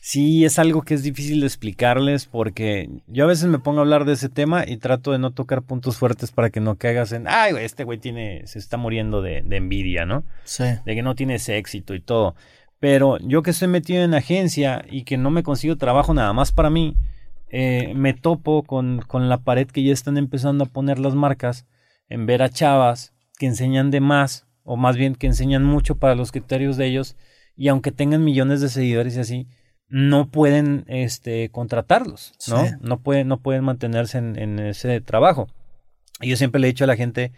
Sí, 0.00 0.44
es 0.44 0.58
algo 0.58 0.82
que 0.82 0.94
es 0.94 1.02
difícil 1.02 1.40
de 1.40 1.46
explicarles 1.46 2.24
porque 2.24 2.88
yo 3.08 3.24
a 3.24 3.26
veces 3.26 3.46
me 3.46 3.58
pongo 3.58 3.80
a 3.80 3.82
hablar 3.82 4.04
de 4.04 4.14
ese 4.14 4.28
tema 4.28 4.64
y 4.66 4.78
trato 4.78 5.12
de 5.12 5.18
no 5.18 5.32
tocar 5.32 5.62
puntos 5.62 5.98
fuertes 5.98 6.30
para 6.30 6.50
que 6.50 6.60
no 6.60 6.76
caigas 6.76 7.12
en, 7.12 7.26
ay, 7.28 7.52
güey, 7.52 7.64
este 7.64 7.84
güey 7.84 7.98
tiene, 7.98 8.46
se 8.46 8.58
está 8.58 8.76
muriendo 8.76 9.20
de, 9.20 9.42
de 9.42 9.56
envidia, 9.56 10.06
¿no? 10.06 10.24
Sí. 10.44 10.64
De 10.86 10.94
que 10.94 11.02
no 11.02 11.14
tiene 11.14 11.34
ese 11.34 11.58
éxito 11.58 11.94
y 11.94 12.00
todo. 12.00 12.36
Pero 12.80 13.18
yo 13.18 13.42
que 13.42 13.50
estoy 13.50 13.68
metido 13.68 14.02
en 14.02 14.14
agencia 14.14 14.84
y 14.88 15.02
que 15.04 15.16
no 15.16 15.30
me 15.30 15.42
consigo 15.42 15.76
trabajo 15.76 16.14
nada 16.14 16.32
más 16.32 16.52
para 16.52 16.70
mí, 16.70 16.96
eh, 17.50 17.92
me 17.96 18.14
topo 18.14 18.62
con, 18.62 19.02
con, 19.06 19.28
la 19.28 19.38
pared 19.38 19.66
que 19.66 19.82
ya 19.82 19.92
están 19.92 20.18
empezando 20.18 20.64
a 20.64 20.68
poner 20.68 20.98
las 20.98 21.14
marcas 21.14 21.66
en 22.08 22.26
ver 22.26 22.42
a 22.42 22.50
chavas 22.50 23.14
que 23.38 23.46
enseñan 23.46 23.90
de 23.90 24.00
más, 24.00 24.46
o 24.64 24.76
más 24.76 24.96
bien 24.96 25.14
que 25.14 25.26
enseñan 25.26 25.64
mucho 25.64 25.96
para 25.96 26.14
los 26.14 26.30
criterios 26.30 26.76
de 26.76 26.86
ellos, 26.86 27.16
y 27.56 27.68
aunque 27.68 27.90
tengan 27.90 28.22
millones 28.22 28.60
de 28.60 28.68
seguidores 28.68 29.16
y 29.16 29.20
así, 29.20 29.48
no 29.88 30.30
pueden 30.30 30.84
este, 30.88 31.48
contratarlos, 31.50 32.34
¿no? 32.48 32.64
No, 32.80 33.00
pueden, 33.00 33.28
no 33.28 33.40
pueden 33.40 33.64
mantenerse 33.64 34.18
en, 34.18 34.38
en, 34.38 34.58
ese 34.58 35.00
trabajo. 35.00 35.48
Y 36.20 36.28
yo 36.28 36.36
siempre 36.36 36.60
le 36.60 36.66
he 36.66 36.72
dicho 36.72 36.84
a 36.84 36.88
la 36.88 36.96
gente 36.96 37.32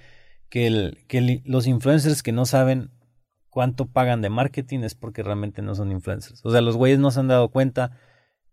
que, 0.49 0.67
el, 0.67 0.99
que 1.07 1.43
los 1.45 1.67
influencers 1.67 2.23
que 2.23 2.33
no 2.33 2.45
saben 2.47 2.91
cuánto 3.51 3.87
pagan 3.87 4.23
de 4.23 4.31
marketing 4.31 4.81
es 4.81 4.95
porque 4.95 5.23
realmente 5.23 5.61
no 5.61 5.75
son 5.75 5.91
influencers. 5.93 6.41
O 6.45 6.51
sea, 6.51 6.61
los 6.61 6.77
güeyes 6.77 6.99
no 6.99 7.11
se 7.11 7.21
han 7.21 7.29
dado 7.29 7.49
cuenta 7.51 7.93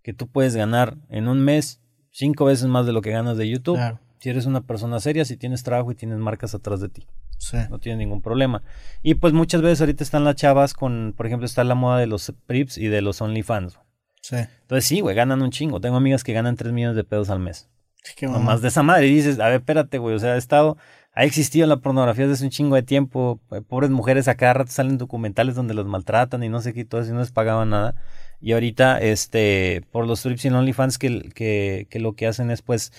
que 0.02 0.14
tú 0.14 0.28
puedes 0.28 0.56
ganar 0.56 0.98
en 1.10 1.28
un 1.28 1.40
mes 1.44 1.82
cinco 2.12 2.46
veces 2.46 2.68
más 2.68 2.86
de 2.86 2.94
lo 2.94 3.02
que 3.02 3.12
ganas 3.12 3.38
de 3.38 3.50
YouTube. 3.50 3.80
Si 4.20 4.30
eres 4.30 4.48
una 4.48 4.62
persona 4.62 5.00
seria, 5.00 5.26
si 5.26 5.38
tienes 5.38 5.64
trabajo 5.64 5.92
y 5.92 5.96
tienes 5.96 6.18
marcas 6.18 6.56
atrás 6.56 6.82
de 6.82 6.90
ti. 6.90 7.08
Sí. 7.38 7.58
No 7.70 7.80
tiene 7.80 8.00
ningún 8.00 8.22
problema. 8.22 8.64
Y 9.04 9.16
pues 9.16 9.32
muchas 9.32 9.62
veces 9.62 9.82
ahorita 9.82 10.04
están 10.04 10.24
las 10.24 10.36
chavas 10.36 10.74
con, 10.74 11.14
por 11.16 11.28
ejemplo, 11.28 11.46
está 11.46 11.64
la 11.64 11.76
moda 11.76 12.00
de 12.00 12.08
los 12.08 12.34
Prips 12.48 12.80
y 12.80 12.88
de 12.88 13.02
los 13.02 13.22
OnlyFans. 13.22 13.80
Sí. 14.22 14.38
Entonces 14.38 14.86
sí, 14.86 15.02
güey, 15.02 15.16
ganan 15.16 15.44
un 15.44 15.52
chingo. 15.52 15.80
Tengo 15.80 15.98
amigas 15.98 16.24
que 16.24 16.34
ganan 16.34 16.56
3 16.56 16.74
millones 16.74 16.96
de 16.96 17.04
pesos 17.04 17.30
al 17.30 17.40
mes. 17.40 17.70
Qué 18.16 18.28
más 18.28 18.62
de 18.62 18.70
esa 18.70 18.84
madre. 18.84 19.08
Y 19.08 19.14
dices, 19.14 19.40
a 19.40 19.46
ver, 19.46 19.60
espérate, 19.60 19.98
güey. 19.98 20.16
O 20.16 20.20
sea, 20.20 20.36
he 20.36 20.38
estado 20.38 20.78
ha 21.18 21.24
existido 21.24 21.66
la 21.66 21.78
pornografía 21.78 22.28
desde 22.28 22.46
un 22.46 22.52
chingo 22.52 22.76
de 22.76 22.84
tiempo. 22.84 23.40
Eh, 23.52 23.62
pobres 23.68 23.90
mujeres 23.90 24.28
a 24.28 24.36
cada 24.36 24.54
rato 24.54 24.72
salen 24.72 25.00
documentales 25.00 25.56
donde 25.56 25.74
los 25.74 25.88
maltratan 25.88 26.44
y 26.44 26.50
no 26.50 26.62
sé 26.62 26.74
qué, 26.74 26.86
todo 26.86 27.02
eso 27.02 27.10
y 27.10 27.14
no 27.14 27.22
les 27.22 27.32
pagaban 27.32 27.72
nada. 27.72 27.96
Y 28.40 28.54
ahorita, 28.54 29.00
este, 29.00 29.82
por 29.92 30.06
los 30.06 30.20
strips 30.20 30.46
y 30.46 30.50
OnlyFans 30.50 31.00
que, 31.00 31.32
que, 31.34 31.88
que 31.90 32.00
lo 32.00 32.14
que 32.14 32.28
hacen 32.28 32.52
es 32.52 32.62
pues 32.62 32.94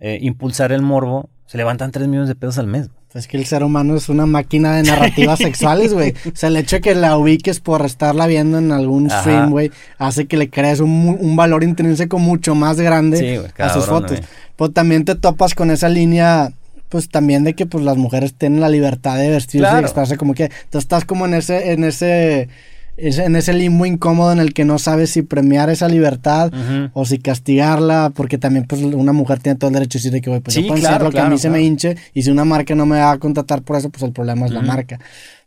eh, 0.00 0.18
impulsar 0.20 0.70
el 0.70 0.82
morbo, 0.82 1.30
se 1.46 1.56
levantan 1.56 1.92
3 1.92 2.08
millones 2.08 2.28
de 2.28 2.34
pesos 2.34 2.58
al 2.58 2.66
mes. 2.66 2.90
Es 3.14 3.26
que 3.26 3.38
el 3.38 3.46
ser 3.46 3.64
humano 3.64 3.96
es 3.96 4.10
una 4.10 4.26
máquina 4.26 4.76
de 4.76 4.82
narrativas 4.82 5.38
sexuales, 5.38 5.94
güey. 5.94 6.12
O 6.30 6.36
sea, 6.36 6.50
el 6.50 6.58
hecho 6.58 6.76
de 6.76 6.82
que 6.82 6.94
la 6.94 7.16
ubiques 7.16 7.60
por 7.60 7.86
estarla 7.86 8.26
viendo 8.26 8.58
en 8.58 8.70
algún 8.70 9.08
stream, 9.08 9.50
güey, 9.50 9.70
hace 9.96 10.26
que 10.26 10.36
le 10.36 10.50
crees 10.50 10.80
un, 10.80 11.16
un, 11.18 11.36
valor 11.36 11.64
intrínseco 11.64 12.18
mucho 12.18 12.54
más 12.54 12.78
grande 12.78 13.50
a 13.56 13.72
sus 13.72 13.86
fotos. 13.86 14.20
Pero 14.56 14.70
también 14.72 15.06
te 15.06 15.14
topas 15.14 15.54
con 15.54 15.70
esa 15.70 15.88
línea 15.88 16.52
pues 16.92 17.08
también 17.08 17.42
de 17.42 17.54
que 17.54 17.64
pues 17.64 17.82
las 17.82 17.96
mujeres 17.96 18.34
tienen 18.34 18.60
la 18.60 18.68
libertad 18.68 19.16
de 19.16 19.30
vestirse 19.30 19.66
y 19.66 19.80
expresarse 19.80 20.18
como 20.18 20.34
que 20.34 20.50
tú 20.68 20.76
estás 20.76 21.06
como 21.06 21.24
en 21.24 21.32
ese 21.32 21.72
en 21.72 21.84
ese 21.84 22.50
en 22.98 23.34
ese 23.34 23.54
limbo 23.54 23.86
incómodo 23.86 24.30
en 24.30 24.40
el 24.40 24.52
que 24.52 24.66
no 24.66 24.78
sabes 24.78 25.08
si 25.08 25.22
premiar 25.22 25.70
esa 25.70 25.88
libertad 25.88 26.52
o 26.92 27.06
si 27.06 27.18
castigarla, 27.18 28.12
porque 28.14 28.36
también 28.36 28.66
pues 28.66 28.82
una 28.82 29.14
mujer 29.14 29.38
tiene 29.38 29.58
todo 29.58 29.68
el 29.68 29.74
derecho 29.74 29.98
de 29.98 30.10
decir 30.10 30.20
que 30.20 30.40
pues 30.42 30.54
yo 30.54 30.66
puedo 30.66 30.86
hacer 30.86 31.00
lo 31.00 31.10
que 31.10 31.20
a 31.20 31.30
mí 31.30 31.38
se 31.38 31.48
me 31.48 31.62
hinche 31.62 31.96
y 32.12 32.22
si 32.24 32.30
una 32.30 32.44
marca 32.44 32.74
no 32.74 32.84
me 32.84 32.98
va 32.98 33.12
a 33.12 33.18
contratar 33.18 33.62
por 33.62 33.78
eso, 33.78 33.88
pues 33.88 34.02
el 34.02 34.12
problema 34.12 34.44
es 34.44 34.52
la 34.52 34.60
marca. 34.60 35.00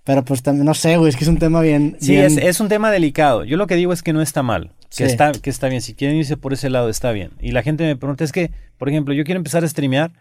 Pero 0.04 0.26
pues 0.26 0.42
también, 0.42 0.66
no 0.66 0.74
sé, 0.74 0.98
güey, 0.98 1.10
es 1.10 1.16
que 1.16 1.24
es 1.24 1.28
un 1.28 1.40
tema 1.40 1.62
bien... 1.62 1.98
Sí, 2.00 2.16
Es, 2.16 2.38
es, 2.38 2.60
un 2.60 2.68
tema 2.70 2.92
delicado. 2.92 3.44
Yo 3.44 3.58
lo 3.58 3.66
que 3.66 3.76
digo 3.76 3.92
es 3.92 4.04
que 4.04 4.14
no 4.14 4.22
está 4.22 4.44
mal, 4.44 4.72
que, 4.96 5.04
está, 5.04 5.32
que 5.32 5.50
está 5.50 5.68
bien. 5.68 5.82
Si 5.82 5.96
quieren 5.96 6.16
irse 6.16 6.38
por 6.38 6.54
ese 6.54 6.70
lado, 6.70 6.90
está 6.90 7.12
bien. 7.12 7.32
Y 7.42 7.52
la 7.52 7.64
gente 7.64 7.84
me 7.84 7.96
pregunta, 7.96 8.24
es 8.24 8.32
que, 8.32 8.52
por 8.78 8.88
ejemplo, 8.88 9.16
yo 9.16 9.24
quiero 9.24 9.40
empezar 9.40 9.64
a 9.64 9.68
streamear, 9.68 10.12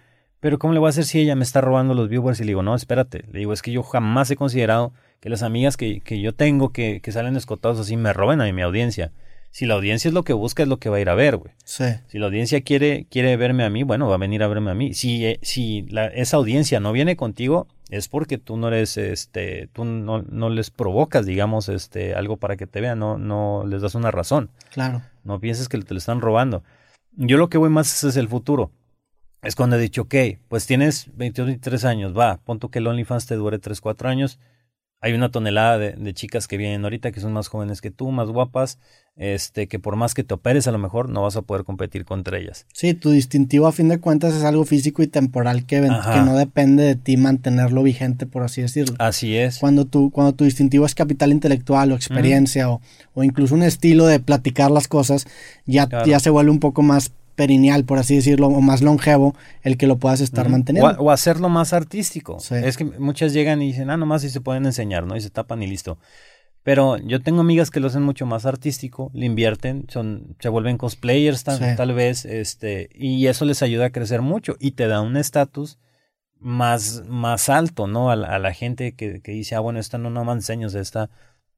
pero 0.44 0.58
¿cómo 0.58 0.74
le 0.74 0.78
voy 0.78 0.88
a 0.88 0.90
hacer 0.90 1.06
si 1.06 1.20
ella 1.20 1.36
me 1.36 1.42
está 1.42 1.62
robando 1.62 1.94
los 1.94 2.10
viewers? 2.10 2.38
Y 2.38 2.42
le 2.42 2.48
digo, 2.48 2.62
no, 2.62 2.74
espérate. 2.74 3.24
Le 3.32 3.38
digo, 3.38 3.54
es 3.54 3.62
que 3.62 3.72
yo 3.72 3.82
jamás 3.82 4.30
he 4.30 4.36
considerado 4.36 4.92
que 5.20 5.30
las 5.30 5.42
amigas 5.42 5.78
que, 5.78 6.02
que 6.02 6.20
yo 6.20 6.34
tengo 6.34 6.68
que, 6.68 7.00
que, 7.00 7.12
salen 7.12 7.34
escotados 7.36 7.80
así 7.80 7.96
me 7.96 8.12
roben 8.12 8.42
a 8.42 8.52
mi 8.52 8.60
audiencia. 8.60 9.10
Si 9.50 9.64
la 9.64 9.72
audiencia 9.72 10.08
es 10.08 10.12
lo 10.12 10.22
que 10.22 10.34
busca, 10.34 10.62
es 10.62 10.68
lo 10.68 10.76
que 10.76 10.90
va 10.90 10.98
a 10.98 11.00
ir 11.00 11.08
a 11.08 11.14
ver, 11.14 11.38
güey. 11.38 11.54
Sí. 11.64 11.86
Si 12.08 12.18
la 12.18 12.26
audiencia 12.26 12.60
quiere, 12.60 13.06
quiere 13.10 13.38
verme 13.38 13.64
a 13.64 13.70
mí, 13.70 13.84
bueno, 13.84 14.06
va 14.06 14.16
a 14.16 14.18
venir 14.18 14.42
a 14.42 14.48
verme 14.48 14.70
a 14.70 14.74
mí. 14.74 14.92
Si, 14.92 15.24
eh, 15.24 15.38
si 15.40 15.86
la, 15.88 16.08
esa 16.08 16.36
audiencia 16.36 16.78
no 16.78 16.92
viene 16.92 17.16
contigo, 17.16 17.66
es 17.88 18.08
porque 18.08 18.36
tú 18.36 18.58
no 18.58 18.68
eres, 18.68 18.98
este, 18.98 19.70
tú 19.72 19.86
no, 19.86 20.24
no 20.28 20.50
les 20.50 20.70
provocas, 20.70 21.24
digamos, 21.24 21.70
este, 21.70 22.14
algo 22.14 22.36
para 22.36 22.58
que 22.58 22.66
te 22.66 22.82
vean, 22.82 22.98
no, 22.98 23.16
no 23.16 23.64
les 23.66 23.80
das 23.80 23.94
una 23.94 24.10
razón. 24.10 24.50
Claro. 24.74 25.00
No 25.22 25.40
pienses 25.40 25.70
que 25.70 25.78
te 25.78 25.94
lo 25.94 25.98
están 25.98 26.20
robando. 26.20 26.62
Yo 27.16 27.38
lo 27.38 27.48
que 27.48 27.56
voy 27.56 27.70
más 27.70 28.04
es 28.04 28.18
el 28.18 28.28
futuro 28.28 28.72
es 29.44 29.54
cuando 29.54 29.76
he 29.76 29.80
dicho, 29.80 30.02
ok, 30.02 30.14
pues 30.48 30.66
tienes 30.66 31.06
22, 31.16 31.46
23 31.46 31.84
años, 31.84 32.16
va, 32.16 32.38
punto 32.38 32.70
que 32.70 32.78
el 32.78 32.86
OnlyFans 32.86 33.26
te 33.26 33.34
dure 33.36 33.58
3, 33.58 33.80
4 33.80 34.08
años, 34.08 34.38
hay 35.04 35.12
una 35.12 35.30
tonelada 35.30 35.76
de, 35.76 36.14
chicas 36.14 36.48
que 36.48 36.56
vienen 36.56 36.82
ahorita 36.82 37.12
que 37.12 37.20
son 37.20 37.34
más 37.34 37.48
jóvenes 37.48 37.82
que 37.82 37.90
tú, 37.90 38.10
más 38.10 38.30
guapas, 38.30 38.78
este, 39.16 39.68
que 39.68 39.78
por 39.78 39.96
más 39.96 40.14
que 40.14 40.24
te 40.24 40.32
operes 40.32 40.66
a 40.66 40.72
lo 40.72 40.78
mejor 40.78 41.10
no 41.10 41.20
vas 41.20 41.36
a 41.36 41.42
poder 41.42 41.64
competir 41.64 42.06
contra 42.06 42.38
ellas. 42.38 42.64
Sí, 42.72 42.94
tu 42.94 43.10
distintivo 43.10 43.66
a 43.66 43.72
fin 43.72 43.90
de 43.90 44.00
cuentas 44.00 44.32
es 44.32 44.44
algo 44.44 44.64
físico 44.64 45.02
y 45.02 45.06
temporal 45.06 45.66
que, 45.66 45.82
que 45.82 46.20
no 46.22 46.38
depende 46.38 46.84
de 46.84 46.94
ti 46.96 47.18
mantenerlo 47.18 47.82
vigente, 47.82 48.24
por 48.24 48.44
así 48.44 48.62
decirlo. 48.62 48.96
Así 48.98 49.36
es. 49.36 49.58
Cuando 49.58 49.84
tu, 49.84 50.10
cuando 50.10 50.32
tu 50.32 50.44
distintivo 50.44 50.86
es 50.86 50.94
capital 50.94 51.32
intelectual 51.32 51.92
o 51.92 51.96
experiencia 51.96 52.70
o, 52.70 52.80
o, 53.12 53.22
incluso 53.22 53.54
un 53.54 53.62
estilo 53.62 54.06
de 54.06 54.20
platicar 54.20 54.70
las 54.70 54.88
cosas, 54.88 55.26
ya, 55.66 55.86
ya 56.06 56.18
se 56.18 56.30
vuelve 56.30 56.50
un 56.50 56.60
poco 56.60 56.80
más 56.80 57.12
perineal, 57.34 57.84
por 57.84 57.98
así 57.98 58.16
decirlo, 58.16 58.48
o 58.48 58.60
más 58.60 58.82
longevo, 58.82 59.34
el 59.62 59.76
que 59.76 59.86
lo 59.86 59.98
puedas 59.98 60.20
estar 60.20 60.48
manteniendo. 60.48 61.00
O, 61.00 61.10
hacerlo 61.10 61.48
más 61.48 61.72
artístico. 61.72 62.38
Es 62.50 62.76
que 62.76 62.84
muchas 62.84 63.32
llegan 63.32 63.62
y 63.62 63.66
dicen, 63.66 63.90
ah, 63.90 63.96
nomás 63.96 64.22
si 64.22 64.30
se 64.30 64.40
pueden 64.40 64.66
enseñar, 64.66 65.06
¿no? 65.06 65.16
Y 65.16 65.20
se 65.20 65.30
tapan 65.30 65.62
y 65.62 65.66
listo. 65.66 65.98
Pero 66.62 66.96
yo 66.96 67.20
tengo 67.20 67.42
amigas 67.42 67.70
que 67.70 67.78
lo 67.78 67.88
hacen 67.88 68.02
mucho 68.02 68.24
más 68.24 68.46
artístico, 68.46 69.10
le 69.12 69.26
invierten, 69.26 69.84
son, 69.88 70.34
se 70.40 70.48
vuelven 70.48 70.78
cosplayers 70.78 71.44
tal, 71.44 71.92
vez, 71.92 72.24
este, 72.24 72.88
y 72.94 73.26
eso 73.26 73.44
les 73.44 73.62
ayuda 73.62 73.86
a 73.86 73.90
crecer 73.90 74.22
mucho 74.22 74.56
y 74.58 74.70
te 74.70 74.86
da 74.86 75.02
un 75.02 75.18
estatus 75.18 75.78
más, 76.38 77.02
más 77.06 77.50
alto, 77.50 77.86
¿no? 77.86 78.10
A, 78.10 78.16
la 78.16 78.54
gente 78.54 78.94
que, 78.94 79.20
que, 79.20 79.32
dice, 79.32 79.56
ah, 79.56 79.60
bueno, 79.60 79.78
esta 79.78 79.98
no 79.98 80.08
nomás 80.08 80.36
enseños, 80.36 80.74
esta 80.74 81.10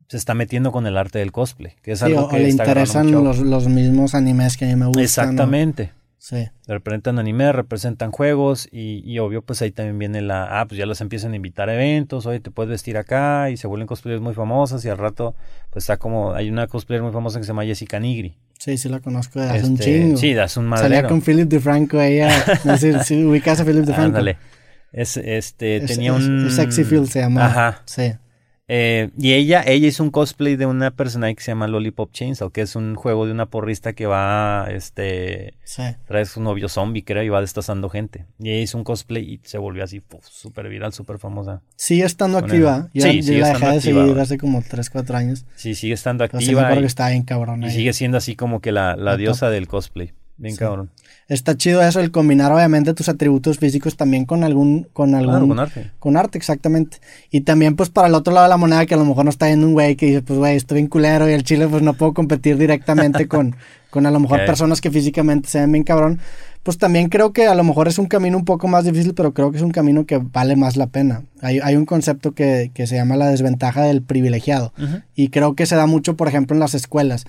se 0.09 0.17
está 0.17 0.35
metiendo 0.35 0.73
con 0.73 0.87
el 0.87 0.97
arte 0.97 1.19
del 1.19 1.33
cosplay, 1.33 1.75
que 1.83 1.93
es 1.93 2.03
algo 2.03 2.29
que 2.29 2.39
le 2.39 2.51
interesan 2.51 3.11
los, 3.11 3.39
los, 3.39 3.69
mismos 3.69 4.15
animes 4.15 4.57
que 4.57 4.65
a 4.65 4.69
mí 4.69 4.77
me 4.77 4.87
gustan. 4.87 5.05
Exactamente. 5.05 5.93
Sí. 6.19 6.49
Representan 6.67 7.21
anime, 7.21 7.53
representan 7.53 8.11
juegos 8.11 8.69
y, 8.73 9.01
y, 9.05 9.21
obvio 9.21 9.43
pues 9.43 9.63
ahí 9.63 9.71
también 9.71 9.99
viene 9.99 10.23
la, 10.23 10.61
ah, 10.61 10.67
pues 10.67 10.77
ya 10.77 10.85
los 10.85 11.01
empiezan 11.01 11.33
a 11.33 11.37
invitar 11.37 11.69
a 11.69 11.75
eventos, 11.75 12.27
oye, 12.27 12.41
te 12.41 12.51
puedes 12.51 12.69
vestir 12.69 12.97
acá 12.97 13.49
y 13.51 13.57
se 13.57 13.69
vuelven 13.69 13.87
cosplayers 13.87 14.21
muy 14.21 14.35
famosas 14.35 14.85
y 14.85 14.89
al 14.89 14.99
rato 14.99 15.37
pues 15.71 15.85
está 15.85 15.99
como, 15.99 16.35
hay 16.35 16.51
una 16.51 16.67
cosplayer 16.67 17.03
muy 17.03 17.13
famosa 17.13 17.39
que 17.39 17.45
se 17.45 17.49
llama 17.49 17.65
Jessica 17.65 18.01
Nigri. 18.01 18.37
Sí, 18.59 18.77
sí 18.77 18.89
la 18.89 18.99
conozco 18.99 19.41
de 19.41 19.51
hace 19.51 19.67
un 19.67 19.75
este, 19.75 19.85
chingo. 19.85 20.17
Sí, 20.17 20.33
de 20.33 20.41
hace 20.41 20.59
un 20.59 20.67
madero. 20.67 20.89
Salía 20.89 21.09
con 21.09 21.23
Philip 21.23 21.49
DeFranco 21.49 22.01
ella, 22.01 22.45
no 22.65 22.77
sé 22.77 23.05
si 23.05 23.25
ubicas 23.25 23.61
a 23.61 23.65
Philip 23.65 23.85
DeFranco. 23.85 24.07
Ándale. 24.07 24.37
Es, 24.93 25.17
este, 25.19 25.81
tenía 25.83 26.13
un... 26.13 26.51
Sexy 26.51 26.83
Phil 26.83 27.09
se 27.09 27.21
llama. 27.21 27.47
Ajá. 27.47 27.83
Sí. 27.85 28.15
Eh, 28.69 29.11
y 29.17 29.35
ella, 29.35 29.63
ella 29.65 29.87
hizo 29.87 30.03
un 30.03 30.11
cosplay 30.11 30.57
de 30.57 30.67
una 30.67 30.91
persona 30.91 31.33
que 31.33 31.41
se 31.41 31.53
llama 31.53 31.69
Lollipop 31.69 32.11
Chainsaw, 32.13 32.51
que 32.51 32.63
es 32.63 32.75
un 32.75 32.97
juego 32.97 33.25
de 33.27 33.33
una 33.33 33.47
porrista 33.47 33.93
que 33.93 34.07
va, 34.07 34.67
este, 34.71 35.55
trae 36.07 36.25
su 36.25 36.41
novio 36.41 36.69
zombie, 36.69 37.05
creo, 37.05 37.23
y 37.23 37.29
va 37.29 37.41
destazando 37.41 37.89
gente. 37.89 38.27
Y 38.41 38.51
ella 38.51 38.63
hizo 38.63 38.77
un 38.77 38.85
cosplay 38.85 39.23
y 39.23 39.41
se 39.45 39.59
volvió 39.59 39.85
así, 39.85 40.03
súper 40.23 40.69
viral, 40.69 40.93
súper 40.93 41.19
famosa. 41.19 41.63
Sigue 41.77 42.05
estando 42.05 42.39
activa. 42.39 42.89
Ya, 42.93 43.13
sí, 43.13 43.23
sigue 43.23 43.41
la 43.41 43.49
dejé 43.51 43.67
de 43.67 43.81
seguir 43.81 44.19
hace 44.19 44.39
como 44.39 44.63
3, 44.69 44.91
4 44.91 45.17
años. 45.17 45.45
Sí, 45.55 45.75
sigue 45.77 45.95
estando 45.95 46.25
activa. 46.25 46.75
y, 46.75 46.79
que 46.81 46.87
está 46.87 47.09
bien 47.09 47.23
cabrón. 47.23 47.63
Y 47.63 47.71
sigue 47.71 47.93
siendo 47.93 48.19
así 48.19 48.35
como 48.35 48.61
que 48.61 48.73
la, 48.73 48.97
la 48.97 49.17
diosa 49.17 49.49
del 49.49 49.69
cosplay. 49.69 50.13
Bien 50.39 50.57
cabrón 50.57 50.91
está 51.29 51.57
chido 51.57 51.83
eso, 51.83 52.01
el 52.01 52.11
combinar 52.11 52.53
obviamente 52.53 52.95
tus 52.95 53.09
atributos 53.09 53.59
físicos 53.59 53.97
también 53.97 54.25
con 54.25 54.45
algún, 54.45 54.87
con 54.93 55.15
algún, 55.15 55.49
con 55.49 55.59
arte. 55.59 55.91
Con 55.99 56.17
arte, 56.17 56.39
exactamente. 56.39 56.99
Y 57.31 57.41
también 57.41 57.75
pues 57.77 57.91
para 57.91 58.09
el 58.09 58.15
otro 58.15 58.33
lado 58.33 58.45
de 58.45 58.51
la 58.51 58.57
moneda 58.57 58.87
que 58.87 58.95
a 58.95 58.99
lo 58.99 59.05
mejor 59.05 59.25
no 59.25 59.31
está 59.31 59.47
viendo 59.47 59.67
un 59.67 59.73
güey 59.73 59.97
que 59.97 60.07
dice, 60.07 60.23
pues 60.23 60.39
güey, 60.39 60.57
estoy 60.57 60.77
bien 60.77 60.89
culero 60.89 61.29
y 61.29 61.33
el 61.33 61.43
chile 61.43 61.67
pues 61.67 61.83
no 61.83 61.95
puedo 61.95 62.15
competir 62.15 62.57
directamente 62.57 63.27
con, 63.29 63.57
con 63.91 64.07
a 64.07 64.11
lo 64.11 64.21
mejor 64.21 64.45
personas 64.45 64.81
que 64.81 64.91
físicamente 64.91 65.49
se 65.49 65.61
ven 65.61 65.73
bien 65.73 65.85
cabrón. 65.85 66.21
Pues 66.63 66.79
también 66.79 67.09
creo 67.09 67.33
que 67.33 67.47
a 67.47 67.55
lo 67.55 67.63
mejor 67.63 67.87
es 67.87 67.97
un 67.97 68.07
camino 68.07 68.37
un 68.37 68.45
poco 68.45 68.67
más 68.67 68.85
difícil, 68.85 69.15
pero 69.15 69.33
creo 69.33 69.53
que 69.53 69.59
es 69.59 69.63
un 69.63 69.71
camino 69.71 70.05
que 70.05 70.19
vale 70.19 70.57
más 70.57 70.77
la 70.77 70.89
pena. 70.89 71.23
Hay, 71.41 71.61
hay 71.63 71.77
un 71.77 71.87
concepto 71.87 72.33
que, 72.33 72.73
que, 72.75 72.89
se 72.89 72.97
llama 72.97 73.17
la 73.17 73.29
desventaja 73.29 73.83
del 73.85 74.03
privilegiado. 74.03 74.73
Y 75.15 75.29
creo 75.29 75.55
que 75.55 75.65
se 75.65 75.77
da 75.77 75.87
mucho, 75.87 76.17
por 76.17 76.27
ejemplo, 76.27 76.57
en 76.57 76.61
las 76.61 76.75
escuelas. 76.75 77.25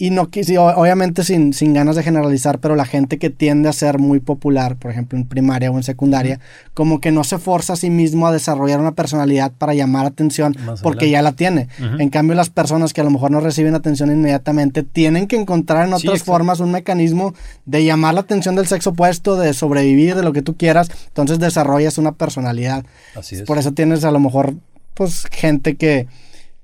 Y 0.00 0.10
no 0.10 0.30
obviamente 0.76 1.24
sin, 1.24 1.52
sin, 1.52 1.74
ganas 1.74 1.96
de 1.96 2.04
generalizar, 2.04 2.60
pero 2.60 2.76
la 2.76 2.84
gente 2.84 3.18
que 3.18 3.30
tiende 3.30 3.68
a 3.68 3.72
ser 3.72 3.98
muy 3.98 4.20
popular, 4.20 4.76
por 4.76 4.92
ejemplo 4.92 5.18
en 5.18 5.26
primaria 5.26 5.72
o 5.72 5.76
en 5.76 5.82
secundaria, 5.82 6.38
como 6.72 7.00
que 7.00 7.10
no 7.10 7.24
se 7.24 7.38
forza 7.38 7.72
a 7.72 7.76
sí 7.76 7.90
mismo 7.90 8.28
a 8.28 8.32
desarrollar 8.32 8.78
una 8.78 8.92
personalidad 8.92 9.50
para 9.50 9.74
llamar 9.74 10.06
atención 10.06 10.56
porque 10.84 11.10
ya 11.10 11.20
la 11.20 11.32
tiene. 11.32 11.66
En 11.98 12.10
cambio, 12.10 12.36
las 12.36 12.48
personas 12.48 12.92
que 12.92 13.00
a 13.00 13.04
lo 13.04 13.10
mejor 13.10 13.32
no 13.32 13.40
reciben 13.40 13.74
atención 13.74 14.12
inmediatamente 14.12 14.84
tienen 14.84 15.26
que 15.26 15.34
encontrar 15.34 15.88
en 15.88 15.92
otras 15.92 16.22
formas 16.22 16.60
un 16.60 16.70
mecanismo 16.70 17.34
de 17.66 17.84
llamar 17.84 18.14
la 18.14 18.20
atención 18.20 18.54
del 18.54 18.68
sexo 18.68 18.90
opuesto, 18.90 19.34
de 19.34 19.52
sobrevivir, 19.52 20.14
de 20.14 20.22
lo 20.22 20.32
que 20.32 20.42
tú 20.42 20.56
quieras. 20.56 20.92
Entonces 21.08 21.40
desarrollas 21.40 21.98
una 21.98 22.12
personalidad. 22.12 22.84
Así 23.16 23.34
es. 23.34 23.42
Por 23.42 23.58
eso 23.58 23.72
tienes 23.72 24.04
a 24.04 24.12
lo 24.12 24.20
mejor 24.20 24.54
pues 24.94 25.26
gente 25.32 25.74
que 25.74 26.06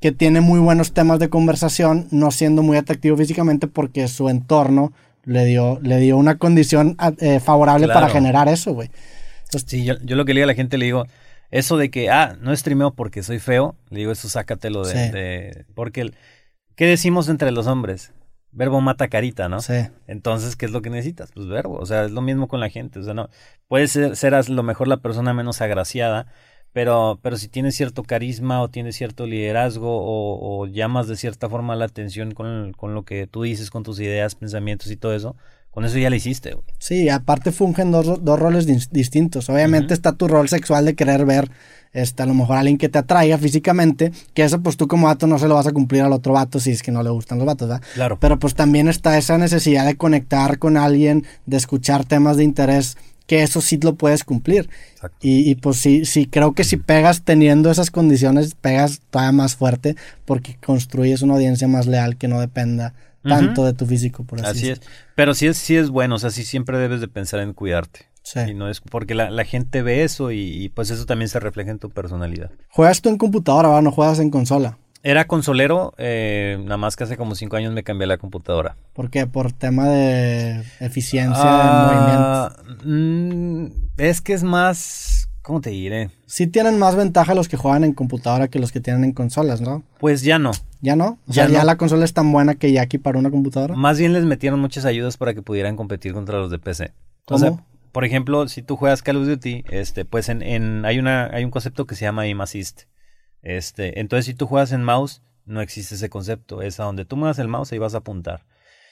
que 0.04 0.12
tiene 0.12 0.42
muy 0.42 0.60
buenos 0.60 0.92
temas 0.92 1.18
de 1.18 1.30
conversación, 1.30 2.08
no 2.10 2.30
siendo 2.30 2.62
muy 2.62 2.76
atractivo 2.76 3.16
físicamente 3.16 3.68
porque 3.68 4.06
su 4.06 4.28
entorno 4.28 4.92
le 5.24 5.46
dio, 5.46 5.80
le 5.80 5.96
dio 5.96 6.18
una 6.18 6.36
condición 6.36 6.94
eh, 7.20 7.40
favorable 7.40 7.88
para 7.88 8.10
generar 8.10 8.48
eso, 8.48 8.74
güey. 8.74 8.90
Sí, 9.66 9.82
yo, 9.82 9.94
lo 10.02 10.26
que 10.26 10.34
le 10.34 10.40
digo 10.40 10.44
a 10.44 10.48
la 10.48 10.54
gente, 10.54 10.76
le 10.76 10.84
digo, 10.84 11.06
eso 11.50 11.78
de 11.78 11.90
que, 11.90 12.10
ah, 12.10 12.36
no 12.38 12.54
streameo 12.54 12.92
porque 12.92 13.22
soy 13.22 13.38
feo, 13.38 13.76
le 13.88 14.00
digo, 14.00 14.12
eso 14.12 14.28
sácatelo 14.28 14.84
de... 14.84 15.10
de 15.10 15.64
porque, 15.74 16.02
el, 16.02 16.14
¿qué 16.76 16.84
decimos 16.84 17.30
entre 17.30 17.50
los 17.50 17.66
hombres? 17.66 18.12
Verbo 18.52 18.82
mata 18.82 19.08
carita, 19.08 19.48
¿no? 19.48 19.62
Sí. 19.62 19.86
Entonces, 20.06 20.54
¿qué 20.54 20.66
es 20.66 20.72
lo 20.72 20.82
que 20.82 20.90
necesitas? 20.90 21.32
Pues 21.32 21.46
verbo. 21.46 21.78
O 21.78 21.86
sea, 21.86 22.04
es 22.04 22.10
lo 22.10 22.20
mismo 22.20 22.46
con 22.46 22.60
la 22.60 22.68
gente. 22.68 22.98
O 22.98 23.02
sea, 23.02 23.14
no. 23.14 23.30
Puedes 23.68 23.92
ser, 23.92 24.16
ser 24.16 24.34
a 24.34 24.42
lo 24.42 24.62
mejor 24.62 24.86
la 24.86 24.98
persona 24.98 25.32
menos 25.32 25.62
agraciada, 25.62 26.26
pero, 26.74 27.20
pero 27.22 27.36
si 27.36 27.46
tienes 27.46 27.76
cierto 27.76 28.02
carisma 28.02 28.60
o 28.60 28.68
tienes 28.68 28.96
cierto 28.96 29.26
liderazgo 29.26 29.88
o, 29.88 30.66
llamas 30.66 31.06
de 31.06 31.16
cierta 31.16 31.48
forma 31.48 31.76
la 31.76 31.84
atención 31.84 32.32
con, 32.32 32.72
con, 32.72 32.94
lo 32.94 33.04
que 33.04 33.28
tú 33.28 33.44
dices, 33.44 33.70
con 33.70 33.84
tus 33.84 34.00
ideas, 34.00 34.34
pensamientos 34.34 34.90
y 34.90 34.96
todo 34.96 35.14
eso, 35.14 35.36
con 35.70 35.84
eso 35.84 35.98
ya 35.98 36.10
lo 36.10 36.16
hiciste. 36.16 36.56
Sí, 36.78 37.08
aparte 37.08 37.52
fungen 37.52 37.92
dos, 37.92 38.24
dos 38.24 38.38
roles 38.40 38.66
distintos. 38.90 39.48
Obviamente 39.48 39.94
está 39.94 40.12
tu 40.12 40.26
rol 40.26 40.48
sexual 40.48 40.84
de 40.84 40.94
querer 40.94 41.24
ver 41.26 41.48
este, 41.92 42.24
a 42.24 42.26
lo 42.26 42.34
mejor 42.34 42.56
alguien 42.56 42.76
que 42.76 42.88
te 42.88 42.98
atraiga 42.98 43.38
físicamente, 43.38 44.10
que 44.34 44.42
eso 44.42 44.60
pues 44.60 44.76
tú 44.76 44.88
como 44.88 45.06
vato 45.06 45.28
no 45.28 45.38
se 45.38 45.46
lo 45.46 45.54
vas 45.54 45.68
a 45.68 45.72
cumplir 45.72 46.02
al 46.02 46.12
otro 46.12 46.32
vato 46.32 46.58
si 46.58 46.72
es 46.72 46.82
que 46.82 46.90
no 46.90 47.04
le 47.04 47.10
gustan 47.10 47.38
los 47.38 47.46
vatos, 47.46 47.68
¿verdad? 47.68 47.84
Claro. 47.94 48.18
Pero 48.20 48.40
pues 48.40 48.56
también 48.56 48.88
está 48.88 49.16
esa 49.16 49.38
necesidad 49.38 49.86
de 49.86 49.96
conectar 49.96 50.58
con 50.58 50.76
alguien, 50.76 51.24
de 51.46 51.56
escuchar 51.56 52.04
temas 52.04 52.36
de 52.36 52.42
interés 52.42 52.96
que 53.26 53.42
eso 53.42 53.60
sí 53.60 53.78
lo 53.82 53.94
puedes 53.94 54.24
cumplir. 54.24 54.68
Y, 55.20 55.50
y, 55.50 55.54
pues 55.54 55.78
sí, 55.78 56.04
sí, 56.04 56.26
creo 56.26 56.52
que 56.52 56.64
si 56.64 56.76
pegas 56.76 57.22
teniendo 57.22 57.70
esas 57.70 57.90
condiciones, 57.90 58.54
pegas 58.54 59.00
todavía 59.10 59.32
más 59.32 59.56
fuerte 59.56 59.96
porque 60.24 60.56
construyes 60.64 61.22
una 61.22 61.34
audiencia 61.34 61.68
más 61.68 61.86
leal 61.86 62.16
que 62.16 62.28
no 62.28 62.40
dependa 62.40 62.94
tanto 63.22 63.64
de 63.64 63.72
tu 63.72 63.86
físico, 63.86 64.24
por 64.24 64.40
así, 64.40 64.50
así 64.50 64.70
es. 64.70 64.82
Pero 65.14 65.34
sí 65.34 65.46
es, 65.46 65.56
sí 65.56 65.76
es 65.76 65.88
bueno, 65.90 66.16
o 66.16 66.18
sea, 66.18 66.30
sí 66.30 66.44
siempre 66.44 66.78
debes 66.78 67.00
de 67.00 67.08
pensar 67.08 67.40
en 67.40 67.54
cuidarte. 67.54 68.06
Sí. 68.22 68.40
Y 68.48 68.54
no 68.54 68.68
es 68.70 68.80
porque 68.80 69.14
la, 69.14 69.30
la 69.30 69.44
gente 69.44 69.82
ve 69.82 70.02
eso 70.02 70.30
y, 70.30 70.40
y, 70.40 70.68
pues 70.70 70.90
eso 70.90 71.04
también 71.04 71.28
se 71.28 71.40
refleja 71.40 71.70
en 71.70 71.78
tu 71.78 71.90
personalidad. 71.90 72.50
¿Juegas 72.70 73.02
tú 73.02 73.10
en 73.10 73.18
computadora, 73.18 73.68
o 73.70 73.82
no 73.82 73.92
juegas 73.92 74.18
en 74.18 74.30
consola? 74.30 74.78
Era 75.06 75.26
consolero, 75.26 75.92
eh, 75.98 76.56
nada 76.62 76.78
más 76.78 76.96
que 76.96 77.04
hace 77.04 77.18
como 77.18 77.34
cinco 77.34 77.56
años 77.56 77.74
me 77.74 77.82
cambié 77.82 78.06
la 78.06 78.16
computadora. 78.16 78.78
¿Por 78.94 79.10
qué? 79.10 79.26
¿Por 79.26 79.52
tema 79.52 79.86
de 79.86 80.64
eficiencia 80.80 81.42
ah, 81.44 82.56
mm, 82.82 83.66
es 83.98 84.22
que 84.22 84.32
es 84.32 84.42
más... 84.42 85.28
¿Cómo 85.42 85.60
te 85.60 85.68
diré? 85.68 86.08
Sí 86.24 86.46
tienen 86.46 86.78
más 86.78 86.96
ventaja 86.96 87.34
los 87.34 87.48
que 87.48 87.58
juegan 87.58 87.84
en 87.84 87.92
computadora 87.92 88.48
que 88.48 88.58
los 88.58 88.72
que 88.72 88.80
tienen 88.80 89.04
en 89.04 89.12
consolas, 89.12 89.60
¿no? 89.60 89.82
Pues 90.00 90.22
ya 90.22 90.38
no. 90.38 90.52
¿Ya 90.80 90.96
no? 90.96 91.18
O 91.28 91.32
ya 91.32 91.48
sea, 91.48 91.48
ya 91.48 91.64
la 91.64 91.76
consola 91.76 92.06
es 92.06 92.14
tan 92.14 92.32
buena 92.32 92.54
que 92.54 92.72
ya 92.72 92.80
aquí 92.80 92.96
para 92.96 93.18
una 93.18 93.30
computadora. 93.30 93.76
Más 93.76 93.98
bien 93.98 94.14
les 94.14 94.24
metieron 94.24 94.58
muchas 94.58 94.86
ayudas 94.86 95.18
para 95.18 95.34
que 95.34 95.42
pudieran 95.42 95.76
competir 95.76 96.14
contra 96.14 96.38
los 96.38 96.50
de 96.50 96.58
PC. 96.58 96.92
¿Cómo? 97.26 97.62
por 97.92 98.06
ejemplo, 98.06 98.48
si 98.48 98.62
tú 98.62 98.76
juegas 98.76 99.02
Call 99.02 99.18
of 99.18 99.26
Duty, 99.26 99.64
este, 99.68 100.06
pues 100.06 100.30
en, 100.30 100.42
en, 100.42 100.86
hay, 100.86 100.98
una, 100.98 101.26
hay 101.26 101.44
un 101.44 101.50
concepto 101.50 101.86
que 101.86 101.94
se 101.94 102.06
llama 102.06 102.22
aim 102.22 102.40
assist 102.40 102.84
este, 103.44 104.00
entonces, 104.00 104.26
si 104.26 104.34
tú 104.34 104.46
juegas 104.46 104.72
en 104.72 104.82
mouse, 104.82 105.22
no 105.46 105.60
existe 105.60 105.94
ese 105.94 106.08
concepto. 106.08 106.62
Es 106.62 106.80
a 106.80 106.84
donde 106.84 107.04
tú 107.04 107.16
muevas 107.16 107.38
el 107.38 107.48
mouse 107.48 107.72
y 107.72 107.78
vas 107.78 107.94
a 107.94 107.98
apuntar. 107.98 108.44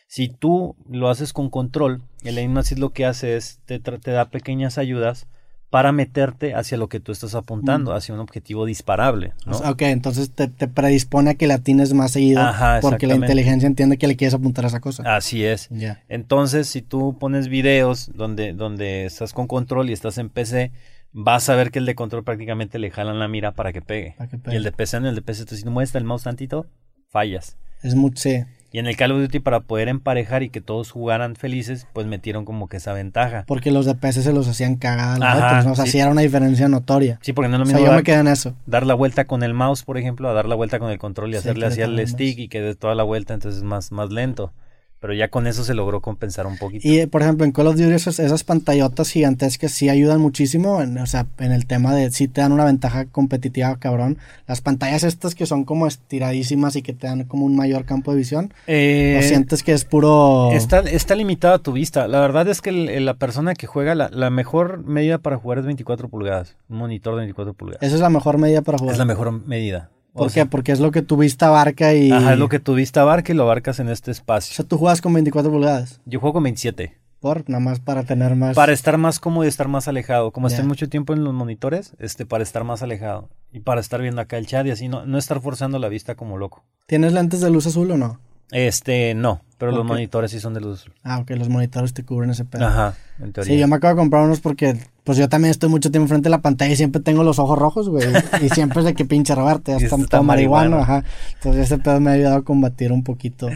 Si 0.07 0.29
tú 0.29 0.77
lo 0.89 1.09
haces 1.09 1.33
con 1.33 1.49
control, 1.49 2.03
el 2.23 2.37
aim 2.39 2.57
assist 2.59 2.79
lo 2.79 2.91
que 2.91 3.07
hace 3.07 3.37
es 3.37 3.61
te, 3.65 3.81
te 3.81 4.11
da 4.11 4.27
pequeñas 4.27 4.77
ayudas 4.77 5.27
para 5.73 5.91
meterte 5.91 6.55
hacia 6.55 6.77
lo 6.77 6.91
que 6.91 7.01
tú 7.01 7.13
estás 7.13 7.35
apuntando, 7.35 7.93
mm. 7.93 7.95
hacia 7.95 8.15
un 8.15 8.21
objetivo 8.21 8.67
disparable. 8.67 9.33
¿no? 9.47 9.57
ok, 9.57 9.81
entonces 9.83 10.31
te, 10.31 10.49
predispone 10.69 11.31
a 11.31 11.35
que 11.35 11.47
la 11.47 11.61
tienes 11.61 11.95
más 11.95 12.11
seguido 12.11 12.43
porque 12.83 13.07
la 13.07 13.15
inteligencia 13.15 13.67
entiende 13.67 13.97
que 13.97 14.07
le 14.07 14.17
quieres 14.17 14.35
apuntar 14.35 14.67
a 14.67 14.69
esa 14.69 14.81
cosa. 14.81 15.03
Así 15.17 15.47
es. 15.47 15.71
Entonces, 16.11 16.69
si 16.69 16.83
tú 16.83 17.17
pones 17.19 17.49
videos 17.49 18.11
donde, 18.15 18.53
donde 18.53 19.07
estás 19.07 19.33
con 19.33 19.47
control 19.47 19.89
y 19.89 19.95
estás 19.95 20.19
en 20.19 20.29
PC, 20.29 20.73
vas 21.13 21.49
a 21.49 21.55
ver 21.55 21.71
que 21.71 21.79
el 21.79 21.87
de 21.87 21.95
control 21.95 22.25
prácticamente 22.25 22.79
le 22.79 22.91
jalan 22.91 23.19
la 23.19 23.29
mira 23.29 23.53
para 23.53 23.73
que 23.73 23.83
pegue. 23.83 24.17
Y 24.51 24.57
el 24.57 24.63
de 24.63 24.73
PC, 24.73 24.99
en 24.99 25.07
el 25.07 25.15
de 25.15 25.23
PC, 25.23 25.47
si 25.57 25.65
no 25.65 25.71
muestra 25.71 25.99
el 25.99 26.05
mouse 26.05 26.25
tantito, 26.25 26.67
fallas. 27.09 27.57
Es 27.83 27.95
mucho, 27.95 28.23
sí. 28.23 28.45
Y 28.75 28.79
en 28.79 28.87
el 28.87 28.97
Call 28.97 29.13
of 29.13 29.21
Duty, 29.21 29.41
para 29.41 29.61
poder 29.61 29.89
emparejar 29.89 30.43
y 30.43 30.49
que 30.49 30.63
todos 30.63 30.91
jugaran 30.91 31.37
felices, 31.37 31.87
pues 31.93 32.07
metieron 32.07 32.47
como 32.47 32.69
que 32.69 32.79
esa 32.79 32.95
ventaja. 32.95 33.45
Porque 33.47 33.71
los 33.71 33.85
de 33.85 33.95
PC 33.95 34.23
se 34.23 34.33
los 34.33 34.49
hacían 34.49 34.77
cagada 34.77 35.17
a 35.17 35.35
los 35.35 35.45
otros, 35.45 35.65
¿no? 35.67 35.73
O 35.73 35.77
sea, 35.77 35.85
sí. 35.85 35.99
era 35.99 36.11
una 36.11 36.23
diferencia 36.23 36.69
notoria. 36.69 37.19
Sí, 37.21 37.35
porque 37.35 37.51
no 37.51 37.57
es 37.57 37.59
lo 37.59 37.65
mismo. 37.67 37.81
O 37.81 37.83
sea, 37.83 37.91
yo 37.91 37.97
me 37.97 38.03
quedé 38.03 38.21
en 38.21 38.29
eso. 38.29 38.55
Dar 38.65 38.87
la 38.87 38.95
vuelta 38.95 39.27
con 39.27 39.43
el 39.43 39.53
mouse, 39.53 39.83
por 39.83 39.99
ejemplo, 39.99 40.31
a 40.31 40.33
dar 40.33 40.47
la 40.47 40.55
vuelta 40.55 40.79
con 40.79 40.91
el 40.91 40.99
control 40.99 41.35
y 41.35 41.37
hacerle 41.37 41.67
así 41.67 41.83
al 41.83 42.09
stick 42.09 42.39
y 42.39 42.49
que 42.49 42.63
dé 42.63 42.75
toda 42.75 42.95
la 42.95 43.03
vuelta, 43.03 43.35
entonces 43.35 43.59
es 43.59 43.65
más, 43.65 43.93
más 43.93 44.11
lento. 44.11 44.55
Pero 45.03 45.13
ya 45.15 45.29
con 45.29 45.47
eso 45.49 45.65
se 45.65 45.75
logró 45.75 46.01
compensar 46.01 46.47
un 46.47 46.57
poquito. 46.57 46.87
Y, 46.89 47.05
por 47.07 47.23
ejemplo, 47.23 47.45
en 47.45 47.51
Call 47.51 47.67
of 47.67 47.77
Duty 47.77 47.91
esas, 47.93 48.21
esas 48.21 48.45
pantallotas 48.45 49.11
gigantescas 49.11 49.73
sí 49.73 49.89
ayudan 49.89 50.21
muchísimo, 50.21 50.81
en, 50.81 50.97
o 50.97 51.07
sea, 51.07 51.27
en 51.41 51.51
el 51.51 51.67
tema 51.67 51.93
de 51.95 52.11
sí 52.13 52.29
te 52.29 52.41
dan 52.41 52.53
una 52.53 52.65
ventaja 52.65 53.07
competitiva, 53.07 53.77
cabrón. 53.81 54.17
Las 54.47 54.61
pantallas 54.61 55.03
estas 55.03 55.35
que 55.35 55.45
son 55.45 55.65
como 55.65 55.89
estiradísimas 55.89 56.77
y 56.77 56.83
que 56.83 56.93
te 56.93 57.09
dan 57.09 57.25
como 57.25 57.45
un 57.47 57.57
mayor 57.57 57.85
campo 57.85 58.13
de 58.13 58.19
visión, 58.19 58.55
Eh, 58.69 59.17
¿o 59.19 59.23
sientes 59.27 59.63
que 59.65 59.73
es 59.73 59.85
puro... 59.85 60.53
Está, 60.53 60.79
está 60.81 61.17
limitada 61.17 61.59
tu 61.59 61.73
vista. 61.73 62.07
La 62.07 62.21
verdad 62.21 62.47
es 62.49 62.61
que 62.61 62.71
el- 62.71 63.05
la 63.05 63.15
persona 63.15 63.55
que 63.55 63.67
juega, 63.67 63.95
la, 63.97 64.09
la 64.13 64.31
mejor 64.31 64.85
medida 64.85 65.19
para 65.19 65.37
jugar 65.37 65.59
es 65.59 65.65
24 65.67 66.09
pulgadas. 66.09 66.57
Un 66.69 66.79
monitor 66.79 67.15
de 67.15 67.19
24 67.23 67.55
pulgadas. 67.55 67.83
Esa 67.83 67.97
es 67.97 68.01
la 68.01 68.09
mejor 68.11 68.39
medida 68.39 68.63
para 68.63 68.79
jugar. 68.79 68.93
Es 68.93 68.99
la 68.99 69.05
mejor 69.05 69.33
medida. 69.47 69.91
¿Por 70.13 70.27
O 70.29 70.31
qué? 70.31 70.45
Porque 70.47 70.73
es 70.73 70.81
lo 70.81 70.91
que 70.91 71.03
tu 71.03 71.17
vista 71.17 71.49
abarca 71.49 71.95
y... 71.95 72.11
Ajá, 72.13 72.35
es 72.35 72.39
lo 72.39 72.49
que 72.49 72.59
tu 72.59 72.75
vista 72.75 73.01
abarca 73.03 73.33
y 73.33 73.35
lo 73.35 73.45
abarcas 73.45 73.81
en 73.81 73.89
este 73.89 74.11
O 74.11 74.13
espacio. 74.13 74.55
sea, 74.55 74.65
tú 74.65 74.77
juegas 74.79 75.01
con 75.01 75.13
24 75.15 75.51
pulgadas. 75.51 76.01
Yo 76.05 76.21
juego 76.21 76.35
con 76.35 76.43
27. 76.45 76.99
Por, 77.21 77.49
nada 77.49 77.61
más 77.63 77.79
para 77.81 78.03
tener 78.03 78.35
más... 78.37 78.55
Para 78.57 78.73
estar 78.73 78.99
más 78.99 79.21
cómodo 79.21 79.45
y 79.45 79.49
estar 79.49 79.69
más 79.69 79.89
alejado. 79.89 80.33
Como 80.33 80.49
Ya. 80.49 80.57
estoy 80.57 80.69
mucho 80.69 80.89
tiempo 80.89 81.13
en 81.15 81.23
los 81.25 81.33
monitores, 81.33 81.95
este, 81.99 82.27
para 82.27 82.43
estar 82.43 82.65
más 82.65 82.83
alejado. 82.83 83.29
Y 83.53 83.61
para 83.61 83.81
estar 83.81 84.03
viendo 84.03 84.21
acá 84.21 84.39
el 84.39 84.47
chat 84.47 84.67
y 84.67 84.71
así, 84.71 84.89
no, 84.89 85.07
no 85.07 85.19
estar 85.19 85.41
forzando 85.41 85.79
la 85.79 85.89
vista 85.89 86.15
como 86.15 86.37
loco. 86.37 86.65
¿Tienes 86.87 87.13
lentes 87.13 87.41
de 87.41 87.51
luz 87.51 87.67
azul 87.67 87.91
o 87.93 87.97
no? 87.97 88.19
Este, 88.51 89.15
no, 89.15 89.41
pero 89.57 89.73
los 89.73 89.85
monitores 89.87 90.31
sí 90.31 90.39
son 90.41 90.53
de 90.53 90.61
luz. 90.61 90.85
Ah, 91.05 91.21
ok, 91.21 91.31
los 91.31 91.49
monitores 91.49 91.95
te 91.95 92.05
cubren 92.05 92.29
ese 92.31 92.45
pedo. 92.45 92.67
Ajá, 92.67 92.97
en 93.19 93.33
teoría. 93.33 93.55
Sí, 93.55 93.59
yo 93.59 93.67
me 93.67 93.77
acabo 93.77 93.95
de 93.95 94.01
comprar 94.01 94.25
unos 94.25 94.41
porque, 94.41 94.79
pues 95.05 95.19
yo 95.19 95.29
también 95.29 95.51
estoy 95.51 95.69
mucho 95.69 95.91
tiempo 95.91 96.09
frente 96.09 96.29
a 96.29 96.31
la 96.31 96.41
pantalla 96.41 96.73
y 96.73 96.77
siempre 96.77 97.01
tengo 97.03 97.25
los 97.25 97.39
ojos 97.39 97.59
rojos, 97.59 97.89
güey. 97.89 98.05
y 98.41 98.49
siempre 98.55 98.81
es 98.81 98.85
de 98.85 98.95
que 98.95 99.05
pinche 99.05 99.35
Roberto, 99.35 99.71
ya 99.73 99.77
está, 99.79 99.97
está 99.97 100.07
todo 100.09 100.23
marihuano, 100.23 100.79
ajá. 100.79 101.05
Entonces 101.35 101.65
ese 101.67 101.79
pedo 101.79 102.01
me 102.01 102.11
ha 102.11 102.15
ayudado 102.15 102.37
a 102.37 102.43
combatir 102.43 102.93
un 102.93 103.03
poquito. 103.05 103.49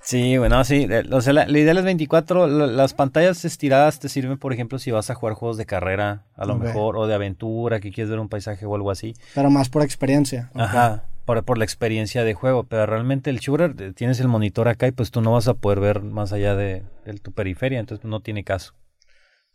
Sí, 0.00 0.38
bueno, 0.38 0.62
sí. 0.62 0.86
eh, 0.88 1.02
O 1.10 1.20
sea, 1.20 1.32
la, 1.32 1.46
la 1.46 1.58
idea 1.58 1.66
de 1.68 1.74
las 1.74 1.84
24, 1.84 2.46
la- 2.46 2.66
las 2.68 2.94
pantallas 2.94 3.44
estiradas 3.44 3.98
te 3.98 4.08
sirven, 4.08 4.38
por 4.38 4.52
ejemplo, 4.52 4.78
si 4.78 4.92
vas 4.92 5.10
a 5.10 5.16
jugar 5.16 5.34
juegos 5.34 5.56
de 5.56 5.66
carrera, 5.66 6.22
a 6.36 6.44
lo 6.46 6.54
mejor, 6.56 6.96
o 6.96 7.08
de 7.08 7.14
aventura, 7.16 7.80
que 7.80 7.90
quieres 7.90 8.10
ver 8.10 8.20
un 8.20 8.28
paisaje 8.28 8.64
o 8.66 8.74
algo 8.76 8.92
así. 8.92 9.14
Pero 9.34 9.50
más 9.50 9.68
por 9.68 9.82
experiencia. 9.82 10.50
Ajá, 10.54 11.02
por, 11.24 11.42
por 11.42 11.58
la 11.58 11.64
experiencia 11.64 12.22
de 12.22 12.34
juego. 12.34 12.62
Pero 12.62 12.86
realmente 12.86 13.30
el 13.30 13.40
shooter, 13.40 13.74
eh, 13.80 13.92
tienes 13.92 14.20
el 14.20 14.28
monitor 14.28 14.68
acá 14.68 14.86
y 14.86 14.92
pues 14.92 15.10
tú 15.10 15.22
no 15.22 15.32
vas 15.32 15.48
a 15.48 15.54
poder 15.54 15.80
ver 15.80 16.02
más 16.02 16.32
allá 16.32 16.54
de, 16.54 16.84
de 17.04 17.14
tu 17.14 17.32
periferia, 17.32 17.80
entonces 17.80 18.04
no 18.06 18.20
tiene 18.20 18.44
caso. 18.44 18.74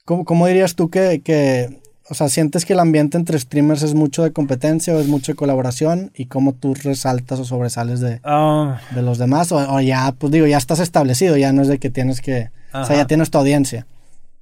¿Cómo, 0.06 0.26
cómo 0.26 0.48
dirías 0.48 0.76
tú 0.76 0.90
que, 0.90 1.22
que, 1.24 1.80
o 2.10 2.14
sea, 2.14 2.28
sientes 2.30 2.66
que 2.66 2.74
el 2.74 2.80
ambiente 2.80 3.18
entre 3.18 3.40
streamers 3.40 3.84
es 3.84 3.94
mucho 3.94 4.24
de 4.24 4.32
competencia 4.34 4.96
o 4.96 5.00
es 5.00 5.08
mucho 5.08 5.32
de 5.32 5.36
colaboración? 5.36 6.12
¿Y 6.16 6.26
cómo 6.26 6.54
tú 6.54 6.74
resaltas 6.74 7.40
o 7.40 7.46
sobresales 7.46 8.00
de, 8.00 8.20
Ah, 8.24 8.82
de 8.96 9.02
los 9.02 9.18
demás? 9.18 9.52
O, 9.52 9.58
o 9.58 9.80
ya, 9.82 10.12
pues 10.18 10.32
digo, 10.32 10.48
ya 10.48 10.58
estás 10.58 10.80
establecido, 10.80 11.38
ya 11.38 11.54
no 11.54 11.62
es 11.62 11.68
de 11.68 11.78
que 11.80 11.90
tienes 11.90 12.22
que... 12.22 12.50
O 12.74 12.86
sea, 12.86 12.96
ya 12.96 13.06
tienes 13.08 13.30
tu 13.32 13.38
audiencia. 13.38 13.86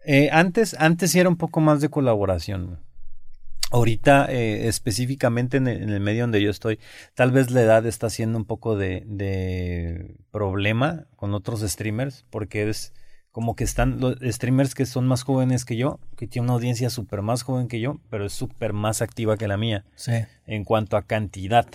eh, 0.06 0.30
antes, 0.32 0.76
antes 0.80 1.12
sí 1.12 1.20
era 1.20 1.30
un 1.30 1.36
poco 1.38 1.60
más 1.62 1.82
de 1.82 1.90
colaboración. 1.90 2.80
Ahorita, 3.72 4.26
eh, 4.30 4.68
específicamente 4.68 5.58
en 5.58 5.68
el, 5.68 5.84
en 5.84 5.90
el 5.90 6.00
medio 6.00 6.24
donde 6.24 6.42
yo 6.42 6.50
estoy, 6.50 6.80
tal 7.14 7.32
vez 7.32 7.52
la 7.52 7.62
edad 7.62 7.86
está 7.86 8.08
haciendo 8.08 8.38
un 8.40 8.46
poco 8.46 8.76
de, 8.76 9.04
de 9.06 10.16
problema 10.32 11.06
con 11.16 11.36
otros 11.36 11.62
streamers, 11.62 12.26
porque 12.32 12.68
es 12.70 12.94
como 13.40 13.56
que 13.56 13.64
están 13.64 14.02
los 14.02 14.18
streamers 14.22 14.76
que 14.76 14.86
son 14.86 15.08
más 15.08 15.24
jóvenes 15.24 15.64
que 15.64 15.78
yo, 15.78 15.98
que 16.18 16.28
tienen 16.28 16.50
una 16.50 16.56
audiencia 16.56 16.90
súper 16.90 17.22
más 17.22 17.44
joven 17.44 17.70
que 17.70 17.80
yo, 17.80 18.02
pero 18.10 18.26
es 18.26 18.34
súper 18.34 18.74
más 18.74 19.02
activa 19.02 19.38
que 19.38 19.48
la 19.48 19.56
mía 19.56 19.86
Sí. 19.96 20.12
en 20.46 20.66
cuanto 20.66 20.98
a 20.98 21.04
cantidad, 21.04 21.66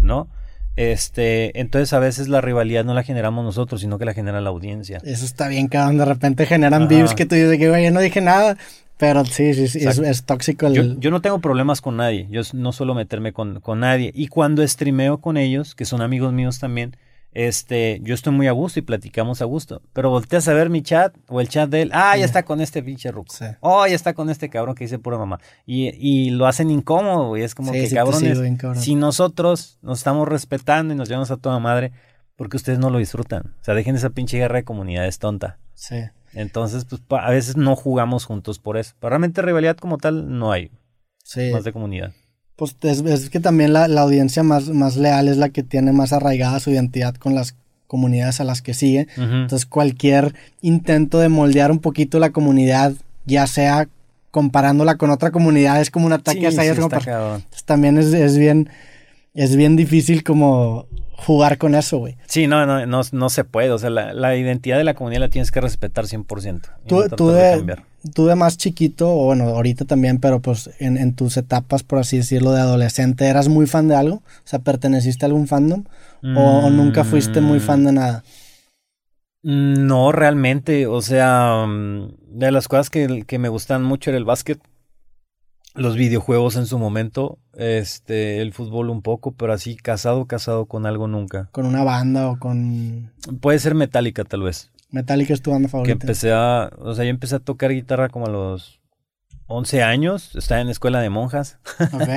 ¿no? 0.00 0.26
Este, 0.74 1.60
entonces 1.60 1.92
a 1.92 2.00
veces 2.00 2.26
la 2.26 2.40
rivalidad 2.40 2.84
no 2.84 2.94
la 2.94 3.04
generamos 3.04 3.44
nosotros, 3.44 3.80
sino 3.80 3.96
que 3.96 4.04
la 4.06 4.12
genera 4.12 4.40
la 4.40 4.50
audiencia. 4.50 4.98
Eso 5.04 5.24
está 5.24 5.46
bien, 5.46 5.68
cabrón. 5.68 5.98
De 5.98 6.04
repente 6.04 6.46
generan 6.46 6.82
Ajá. 6.82 6.88
views 6.88 7.14
que 7.14 7.26
tú 7.26 7.36
dices 7.36 7.58
que, 7.58 7.68
güey, 7.68 7.84
yo 7.84 7.92
no 7.92 8.00
dije 8.00 8.20
nada. 8.20 8.58
Pero 8.96 9.24
sí, 9.24 9.54
sí, 9.54 9.68
sí, 9.68 9.86
es, 9.86 10.24
tóxico 10.24 10.66
el... 10.66 10.74
Yo, 10.74 10.82
yo 10.98 11.12
no 11.12 11.20
tengo 11.20 11.38
problemas 11.38 11.80
con 11.80 11.96
nadie, 11.96 12.26
yo 12.28 12.42
no 12.54 12.72
suelo 12.72 12.92
meterme 12.94 13.32
con, 13.32 13.60
con 13.60 13.78
nadie. 13.78 14.10
Y 14.16 14.26
cuando 14.26 14.66
streameo 14.66 15.18
con 15.18 15.36
ellos, 15.36 15.76
que 15.76 15.84
son 15.84 16.02
amigos 16.02 16.32
míos 16.32 16.58
también, 16.58 16.96
este, 17.34 18.00
yo 18.02 18.14
estoy 18.14 18.32
muy 18.32 18.46
a 18.46 18.52
gusto 18.52 18.78
y 18.78 18.82
platicamos 18.82 19.42
a 19.42 19.44
gusto. 19.44 19.82
Pero 19.92 20.08
volteas 20.10 20.48
a 20.48 20.54
ver 20.54 20.70
mi 20.70 20.82
chat 20.82 21.14
o 21.28 21.40
el 21.40 21.48
chat 21.48 21.68
de 21.68 21.82
él, 21.82 21.90
ah, 21.92 22.16
ya 22.16 22.24
está 22.24 22.44
con 22.44 22.60
este 22.60 22.82
pinche 22.82 23.10
ruco. 23.10 23.34
Sí. 23.34 23.44
Oh, 23.60 23.86
ya 23.86 23.94
está 23.94 24.14
con 24.14 24.30
este 24.30 24.48
cabrón 24.48 24.74
que 24.74 24.84
dice 24.84 24.98
pura 24.98 25.18
mamá. 25.18 25.40
Y, 25.66 25.90
y 25.98 26.30
lo 26.30 26.46
hacen 26.46 26.70
incómodo, 26.70 27.28
güey. 27.28 27.42
Es 27.42 27.54
como 27.54 27.72
Sí, 27.72 27.80
que 27.80 27.86
sí 27.88 27.94
cabrones. 27.96 28.40
bien, 28.40 28.56
cabrón. 28.56 28.80
si 28.82 28.94
nosotros 28.94 29.78
nos 29.82 29.98
estamos 29.98 30.26
respetando 30.28 30.94
y 30.94 30.96
nos 30.96 31.08
llevamos 31.08 31.30
a 31.30 31.36
toda 31.36 31.58
madre, 31.58 31.92
porque 32.36 32.56
ustedes 32.56 32.78
no 32.78 32.88
lo 32.90 32.98
disfrutan. 32.98 33.54
O 33.60 33.64
sea, 33.64 33.74
dejen 33.74 33.96
esa 33.96 34.10
pinche 34.10 34.38
guerra 34.38 34.56
de 34.56 34.64
comunidades 34.64 35.18
tonta. 35.18 35.58
Sí. 35.74 35.96
Entonces, 36.32 36.84
pues 36.84 37.00
a 37.10 37.30
veces 37.30 37.56
no 37.56 37.76
jugamos 37.76 38.24
juntos 38.24 38.58
por 38.58 38.76
eso. 38.76 38.94
Pero 38.98 39.10
realmente 39.10 39.42
rivalidad 39.42 39.76
como 39.76 39.98
tal 39.98 40.38
no 40.38 40.50
hay. 40.52 40.70
Sí. 41.22 41.50
Más 41.52 41.64
de 41.64 41.72
comunidad. 41.72 42.12
Pues 42.56 42.76
es, 42.82 43.00
es 43.00 43.30
que 43.30 43.40
también 43.40 43.72
la, 43.72 43.88
la 43.88 44.02
audiencia 44.02 44.42
más, 44.42 44.68
más 44.68 44.96
leal 44.96 45.28
es 45.28 45.36
la 45.36 45.48
que 45.48 45.62
tiene 45.62 45.92
más 45.92 46.12
arraigada 46.12 46.60
su 46.60 46.70
identidad 46.70 47.14
con 47.16 47.34
las 47.34 47.56
comunidades 47.86 48.40
a 48.40 48.44
las 48.44 48.62
que 48.62 48.74
sigue. 48.74 49.08
Entonces 49.16 49.66
cualquier 49.66 50.34
intento 50.62 51.18
de 51.18 51.28
moldear 51.28 51.70
un 51.70 51.78
poquito 51.78 52.18
la 52.18 52.30
comunidad, 52.30 52.92
ya 53.24 53.46
sea 53.46 53.88
comparándola 54.30 54.96
con 54.96 55.10
otra 55.10 55.30
comunidad, 55.30 55.80
es 55.80 55.90
como 55.90 56.06
un 56.06 56.12
ataque 56.12 56.40
Sí, 56.40 56.46
hacia 56.46 56.74
sí. 56.74 56.80
Entonces, 56.80 57.64
también 57.64 57.98
es, 57.98 58.06
es 58.06 58.36
bien, 58.36 58.68
es 59.32 59.54
bien 59.54 59.76
difícil 59.76 60.24
como 60.24 60.86
jugar 61.16 61.56
con 61.56 61.74
eso, 61.74 61.98
güey. 61.98 62.16
Sí, 62.26 62.48
no, 62.48 62.66
no, 62.66 62.84
no, 62.84 63.02
no 63.12 63.30
se 63.30 63.44
puede. 63.44 63.70
O 63.70 63.78
sea, 63.78 63.90
la, 63.90 64.12
la 64.12 64.36
identidad 64.36 64.76
de 64.76 64.82
la 64.82 64.94
comunidad 64.94 65.20
la 65.20 65.28
tienes 65.28 65.52
que 65.52 65.60
respetar 65.60 66.06
100%. 66.06 66.62
y 66.84 66.88
Tú, 66.88 67.00
no 67.00 67.08
tú, 67.10 67.28
de 67.28 67.42
de, 67.42 67.56
cambiar. 67.56 67.84
Tú 68.12 68.26
de 68.26 68.34
más 68.34 68.58
chiquito, 68.58 69.10
o 69.10 69.24
bueno, 69.26 69.44
ahorita 69.44 69.84
también, 69.84 70.18
pero 70.18 70.40
pues 70.40 70.70
en, 70.78 70.96
en 70.98 71.14
tus 71.14 71.36
etapas, 71.36 71.82
por 71.82 71.98
así 71.98 72.18
decirlo, 72.18 72.52
de 72.52 72.60
adolescente, 72.60 73.26
¿eras 73.26 73.48
muy 73.48 73.66
fan 73.66 73.88
de 73.88 73.96
algo? 73.96 74.16
O 74.16 74.22
sea, 74.46 74.58
¿perteneciste 74.58 75.24
a 75.24 75.28
algún 75.28 75.46
fandom? 75.46 75.84
¿O, 76.36 76.40
o 76.66 76.70
nunca 76.70 77.04
fuiste 77.04 77.40
muy 77.40 77.60
fan 77.60 77.84
de 77.84 77.92
nada? 77.92 78.24
Mm, 79.42 79.86
No, 79.86 80.10
realmente. 80.12 80.86
O 80.86 81.02
sea, 81.02 81.66
mm, 81.66 82.14
de 82.38 82.50
las 82.50 82.68
cosas 82.68 82.90
que, 82.90 83.24
que 83.26 83.38
me 83.38 83.48
gustan 83.48 83.82
mucho 83.84 84.10
era 84.10 84.18
el 84.18 84.24
básquet, 84.24 84.58
los 85.74 85.96
videojuegos 85.96 86.56
en 86.56 86.66
su 86.66 86.78
momento, 86.78 87.38
este, 87.52 88.40
el 88.40 88.52
fútbol 88.52 88.90
un 88.90 89.02
poco, 89.02 89.32
pero 89.32 89.52
así 89.52 89.76
casado, 89.76 90.26
casado 90.26 90.66
con 90.66 90.86
algo 90.86 91.08
nunca. 91.08 91.48
¿Con 91.52 91.66
una 91.66 91.82
banda 91.82 92.28
o 92.30 92.38
con 92.38 93.10
Puede 93.40 93.58
ser 93.58 93.74
Metallica 93.74 94.24
tal 94.24 94.42
vez. 94.42 94.70
Metallica 94.94 95.34
es 95.34 95.42
tu 95.42 95.50
banda 95.50 95.66
Que 95.66 95.72
favorita? 95.72 95.92
empecé 95.92 96.32
a, 96.32 96.70
o 96.78 96.94
sea, 96.94 97.04
yo 97.04 97.10
empecé 97.10 97.36
a 97.36 97.40
tocar 97.40 97.70
guitarra 97.72 98.08
como 98.08 98.26
a 98.26 98.30
los 98.30 98.80
11 99.46 99.82
años, 99.82 100.34
estaba 100.36 100.60
en 100.60 100.68
la 100.68 100.72
escuela 100.72 101.00
de 101.00 101.10
monjas. 101.10 101.58
Ok. 101.92 102.08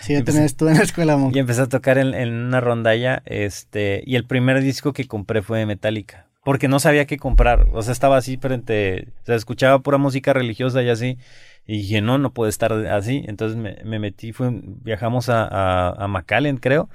Sí, 0.00 0.12
yo 0.12 0.22
también 0.22 0.44
estuve 0.44 0.70
en 0.70 0.76
la 0.76 0.84
escuela, 0.84 1.16
monja. 1.16 1.36
Y 1.36 1.40
empecé 1.40 1.62
a 1.62 1.66
tocar 1.66 1.98
en, 1.98 2.14
en 2.14 2.32
una 2.32 2.60
rondalla, 2.60 3.22
este, 3.26 4.02
y 4.06 4.14
el 4.16 4.24
primer 4.24 4.60
disco 4.60 4.92
que 4.92 5.08
compré 5.08 5.42
fue 5.42 5.58
de 5.58 5.66
Metallica, 5.66 6.26
porque 6.44 6.68
no 6.68 6.78
sabía 6.78 7.06
qué 7.06 7.16
comprar, 7.16 7.66
o 7.72 7.82
sea, 7.82 7.92
estaba 7.92 8.16
así 8.18 8.36
frente, 8.36 9.08
o 9.22 9.26
sea, 9.26 9.34
escuchaba 9.34 9.80
pura 9.80 9.98
música 9.98 10.32
religiosa 10.32 10.82
y 10.82 10.90
así, 10.90 11.18
y 11.66 11.78
dije, 11.78 12.00
no, 12.02 12.18
no 12.18 12.32
puede 12.32 12.50
estar 12.50 12.72
así, 12.72 13.24
entonces 13.26 13.56
me, 13.58 13.78
me 13.84 13.98
metí, 13.98 14.32
fue, 14.32 14.50
viajamos 14.52 15.28
a, 15.28 15.42
a, 15.44 15.88
a 16.04 16.06
McAllen, 16.06 16.58
creo, 16.58 16.88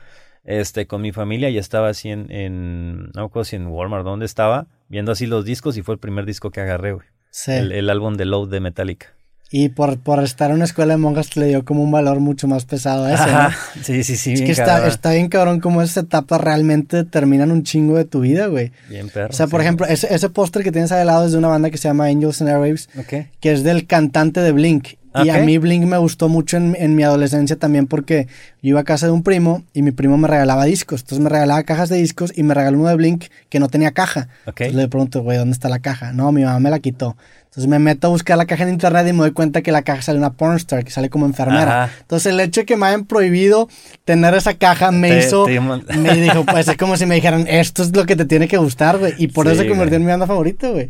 este, 0.46 0.88
con 0.88 1.02
mi 1.02 1.12
familia, 1.12 1.50
y 1.50 1.58
estaba 1.58 1.90
así 1.90 2.10
en, 2.10 2.32
en, 2.32 3.06
no 3.08 3.22
me 3.22 3.26
acuerdo 3.26 3.44
si 3.44 3.58
en 3.58 3.68
Walmart, 3.68 4.06
¿dónde 4.06 4.26
estaba? 4.26 4.68
Viendo 4.92 5.12
así 5.14 5.26
los 5.26 5.46
discos, 5.46 5.78
y 5.78 5.82
fue 5.82 5.94
el 5.96 6.00
primer 6.00 6.26
disco 6.26 6.52
que 6.52 6.62
agarré, 6.62 6.92
güey, 6.92 7.08
Sí. 7.32 7.52
el, 7.54 7.72
el 7.72 7.90
álbum 7.90 8.16
de 8.18 8.26
Load 8.26 8.50
de 8.50 8.60
Metallica. 8.60 9.08
Y 9.54 9.68
por, 9.70 10.00
por 10.00 10.24
estar 10.24 10.50
en 10.50 10.56
una 10.58 10.64
escuela 10.66 10.94
de 10.94 10.98
monjas 10.98 11.36
le 11.36 11.46
dio 11.48 11.66
como 11.66 11.84
un 11.84 11.92
valor 11.92 12.22
mucho 12.22 12.48
más 12.48 12.64
pesado 12.64 13.04
a 13.06 13.14
ese, 13.14 13.26
¿no? 13.26 13.38
Ajá, 13.38 13.58
sí, 13.84 14.02
sí, 14.06 14.16
sí, 14.16 14.32
Es 14.34 14.40
bien 14.40 14.46
que 14.46 14.52
está, 14.54 14.88
está 14.88 15.12
bien 15.12 15.28
cabrón 15.28 15.60
como 15.60 15.82
esas 15.82 16.06
etapas 16.06 16.40
realmente 16.40 16.96
determinan 16.98 17.52
un 17.52 17.64
chingo 17.64 17.98
de 17.98 18.06
tu 18.06 18.22
vida, 18.22 18.48
güey. 18.48 18.72
Bien 18.90 19.10
perro. 19.10 19.30
O 19.30 19.34
sea, 19.34 19.48
por 19.48 19.60
ejemplo, 19.60 19.86
ese, 19.88 20.14
ese 20.14 20.30
póster 20.30 20.64
que 20.64 20.72
tienes 20.72 20.92
ahí 20.94 21.02
al 21.02 21.08
lado 21.08 21.26
es 21.26 21.34
de 21.34 21.38
una 21.38 21.50
banda 21.50 21.70
que 21.70 21.78
se 21.78 21.90
llama 21.90 22.06
Angels 22.06 22.42
and 22.42 22.50
Airwaves, 22.50 22.88
Ok. 22.98 23.28
que 23.42 23.52
es 23.52 23.64
del 23.64 23.88
cantante 23.88 24.40
de 24.40 24.52
Blink. 24.54 24.88
Y 25.16 25.30
a 25.30 25.40
mí 25.40 25.58
Blink 25.58 25.86
me 25.86 25.98
gustó 25.98 26.30
mucho 26.30 26.58
en, 26.58 26.96
mi 26.96 27.04
adolescencia 27.04 27.58
también 27.58 27.88
porque 27.88 28.28
yo 28.62 28.70
iba 28.70 28.80
a 28.80 28.84
casa 28.84 29.08
de 29.08 29.12
un 29.12 29.24
primo 29.24 29.64
y 29.74 29.82
mi 29.82 29.92
primo 29.92 30.18
me 30.18 30.28
regalaba 30.28 30.66
discos. 30.66 31.02
Entonces 31.02 31.24
me 31.24 31.30
regalaba 31.30 31.64
cajas 31.64 31.90
de 31.90 31.98
discos 31.98 32.32
y 32.36 32.44
me 32.44 32.54
regaló 32.54 32.80
uno 32.80 32.90
de 32.90 32.96
Blink 32.96 33.26
que 33.50 33.60
no 33.60 33.68
tenía 33.68 33.92
caja. 33.92 34.30
Entonces 34.46 34.74
le 34.74 34.88
pregunto, 34.88 35.22
güey, 35.22 35.38
¿dónde 35.38 35.54
está 35.54 35.70
la 35.70 35.80
caja? 35.80 36.14
No, 36.14 36.32
mi 36.32 36.44
mamá 36.44 36.60
me 36.60 36.70
la 36.70 36.80
quitó. 36.80 37.18
Entonces 37.52 37.70
me 37.70 37.80
meto 37.80 38.08
a 38.08 38.10
buscar 38.12 38.38
la 38.38 38.46
caja 38.46 38.64
en 38.64 38.70
internet 38.70 39.06
y 39.10 39.12
me 39.12 39.20
doy 39.20 39.32
cuenta 39.32 39.62
que 39.62 39.74
la 39.74 39.82
caja 39.82 40.02
sale 40.02 40.18
una 40.18 40.32
pornstar, 40.32 40.86
que 40.86 40.92
sale 40.92 41.10
como 41.10 41.26
enfermera. 41.26 41.90
Entonces 42.00 42.32
el 42.32 42.40
hecho 42.40 42.62
de 42.62 42.66
que 42.66 42.78
me 42.78 42.86
hayan 42.86 43.04
prohibido 43.04 43.68
tener 44.06 44.34
esa 44.36 44.54
caja 44.54 44.92
me 44.92 45.20
hizo... 45.20 45.46
me 45.46 46.16
dijo, 46.16 46.46
pues 46.46 46.70
es 46.70 46.78
como 46.78 46.96
si 46.96 47.06
me 47.06 47.16
dijeran, 47.16 47.46
esto 47.50 47.84
es 47.84 47.94
lo 47.94 48.06
que 48.06 48.16
te 48.16 48.24
tiene 48.24 48.48
que 48.48 48.56
gustar, 48.56 49.00
güey. 49.00 49.16
Y 49.18 49.28
por 49.28 49.48
eso 49.48 49.64
se 49.64 49.68
convirtió 49.68 49.98
en 49.98 50.06
mi 50.06 50.12
banda 50.12 50.28
favorita, 50.28 50.70
güey. 50.70 50.90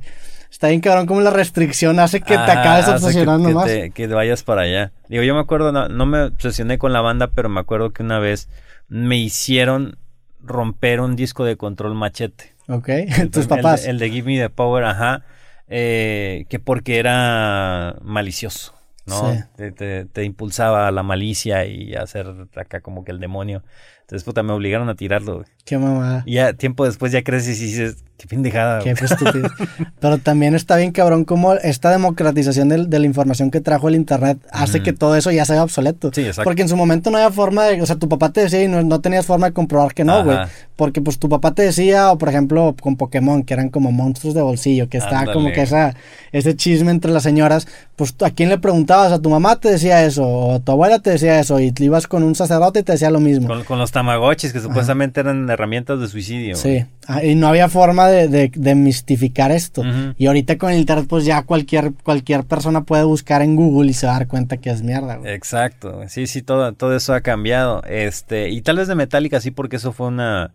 Está 0.51 0.67
bien 0.67 0.81
cabrón 0.81 1.07
como 1.07 1.21
la 1.21 1.29
restricción 1.29 1.97
hace 1.99 2.19
que 2.19 2.35
te 2.35 2.51
acabes 2.51 2.87
obsesionando 2.89 3.47
que, 3.47 3.55
más. 3.55 3.65
Que, 3.67 3.91
que, 3.91 4.07
vayas 4.07 4.43
para 4.43 4.63
allá. 4.63 4.91
Digo, 5.07 5.23
yo 5.23 5.33
me 5.33 5.39
acuerdo, 5.39 5.71
no, 5.71 6.05
me 6.05 6.23
obsesioné 6.23 6.77
con 6.77 6.91
la 6.91 6.99
banda, 6.99 7.27
pero 7.27 7.47
me 7.47 7.61
acuerdo 7.61 7.91
que 7.91 8.03
una 8.03 8.19
vez 8.19 8.49
me 8.89 9.17
hicieron 9.17 9.97
romper 10.43 10.99
un 10.99 11.15
disco 11.15 11.45
de 11.45 11.55
control 11.55 11.95
machete. 11.95 12.53
Ok, 12.67 12.89
tus 13.31 13.47
papás. 13.47 13.85
El, 13.85 13.97
de 13.97 14.09
Give 14.09 14.29
Me 14.29 14.39
the 14.39 14.49
Power, 14.49 14.83
ajá. 14.83 15.23
Eh, 15.69 16.45
que 16.49 16.59
porque 16.59 16.99
era 16.99 17.95
malicioso, 18.01 18.73
¿no? 19.05 19.33
Te, 19.55 19.71
te, 19.71 20.03
te, 20.03 20.23
impulsaba 20.25 20.89
a 20.89 20.91
la 20.91 21.01
malicia 21.01 21.65
y 21.65 21.95
a 21.95 22.01
hacer 22.01 22.27
acá 22.57 22.81
como 22.81 23.05
que 23.05 23.13
el 23.13 23.21
demonio. 23.21 23.63
Entonces, 24.01 24.25
puta, 24.25 24.43
me 24.43 24.51
obligaron 24.51 24.89
a 24.89 24.95
tirarlo. 24.95 25.45
Qué 25.65 25.77
mamada. 25.77 26.23
Y 26.25 26.35
ya 26.35 26.53
tiempo 26.53 26.85
después 26.85 27.11
ya 27.11 27.23
creces 27.23 27.59
y 27.61 27.65
dices, 27.65 28.03
qué 28.21 28.27
pendejada. 28.27 28.79
Qué 28.79 28.91
estúpido. 28.91 29.49
Pero 29.99 30.17
también 30.19 30.55
está 30.55 30.75
bien 30.75 30.91
cabrón 30.91 31.25
como 31.25 31.53
esta 31.53 31.89
democratización 31.89 32.69
de, 32.69 32.99
la 32.99 33.05
información 33.05 33.49
que 33.49 33.61
trajo 33.61 33.89
el 33.89 33.95
internet 33.95 34.37
hace 34.51 34.83
que 34.83 34.93
todo 34.93 35.15
eso 35.15 35.31
ya 35.31 35.45
sea 35.45 35.63
obsoleto. 35.63 36.11
Sí, 36.13 36.21
exacto. 36.21 36.43
Porque 36.43 36.61
en 36.61 36.69
su 36.69 36.75
momento 36.75 37.09
no 37.09 37.17
había 37.17 37.31
forma 37.31 37.65
de, 37.65 37.81
o 37.81 37.85
sea, 37.85 37.95
tu 37.95 38.07
papá 38.07 38.31
te 38.31 38.41
decía 38.41 38.63
y 38.63 38.67
no, 38.67 39.01
tenías 39.01 39.25
forma 39.25 39.47
de 39.47 39.53
comprobar 39.53 39.93
que 39.93 40.03
no, 40.03 40.23
güey. 40.23 40.37
Porque 40.75 41.01
pues 41.01 41.19
tu 41.19 41.29
papá 41.29 41.53
te 41.53 41.63
decía, 41.63 42.11
o 42.11 42.17
por 42.17 42.29
ejemplo 42.29 42.75
con 42.79 42.95
Pokémon, 42.95 43.43
que 43.43 43.53
eran 43.53 43.69
como 43.69 43.91
monstruos 43.91 44.33
de 44.33 44.41
bolsillo, 44.41 44.89
que 44.89 44.97
estaba 44.97 45.31
como 45.31 45.51
que 45.51 45.61
esa, 45.61 45.95
ese 46.31 46.55
chisme 46.55 46.91
entre 46.91 47.11
las 47.11 47.23
señoras, 47.23 47.67
pues 47.95 48.15
a 48.21 48.31
quién 48.31 48.49
le 48.49 48.57
preguntabas, 48.57 49.11
a 49.11 49.21
tu 49.21 49.29
mamá 49.29 49.57
te 49.57 49.69
decía 49.69 50.03
eso, 50.03 50.27
o 50.27 50.59
tu 50.59 50.71
abuela 50.71 50.99
te 50.99 51.11
decía 51.11 51.39
eso, 51.39 51.59
y 51.59 51.71
te 51.71 51.83
ibas 51.83 52.07
con 52.07 52.23
un 52.23 52.35
sacerdote 52.35 52.79
y 52.79 52.83
te 52.83 52.93
decía 52.93 53.11
lo 53.11 53.19
mismo. 53.19 53.47
Con, 53.47 53.63
con 53.63 53.79
los 53.79 53.91
tamagotchis, 53.91 54.53
que 54.53 54.59
supuestamente 54.59 55.19
eran 55.19 55.47
herramientas 55.53 55.99
de 55.99 56.07
suicidio. 56.07 56.55
Sí, 56.55 56.85
ah, 57.07 57.23
y 57.23 57.35
no 57.35 57.47
había 57.47 57.69
forma 57.69 58.07
de, 58.07 58.49
de, 58.49 58.75
mistificar 58.75 59.51
esto. 59.51 59.83
Y 60.17 60.27
ahorita 60.27 60.57
con 60.57 60.71
el 60.71 60.79
internet, 60.79 61.05
pues 61.07 61.25
ya 61.25 61.43
cualquier, 61.43 61.93
cualquier 62.03 62.43
persona 62.43 62.83
puede 62.83 63.03
buscar 63.03 63.41
en 63.41 63.55
Google 63.55 63.91
y 63.91 63.93
se 63.93 64.07
va 64.07 64.15
a 64.15 64.19
dar 64.19 64.27
cuenta 64.27 64.57
que 64.57 64.69
es 64.69 64.81
mierda. 64.81 65.19
Exacto, 65.25 66.01
sí, 66.07 66.27
sí, 66.27 66.41
todo, 66.41 66.73
todo 66.73 66.95
eso 66.95 67.13
ha 67.13 67.21
cambiado. 67.21 67.83
Este, 67.83 68.49
y 68.49 68.61
tal 68.61 68.77
vez 68.77 68.87
de 68.87 68.95
Metallica 68.95 69.39
sí, 69.39 69.51
porque 69.51 69.77
eso 69.77 69.91
fue 69.91 70.07
una... 70.07 70.53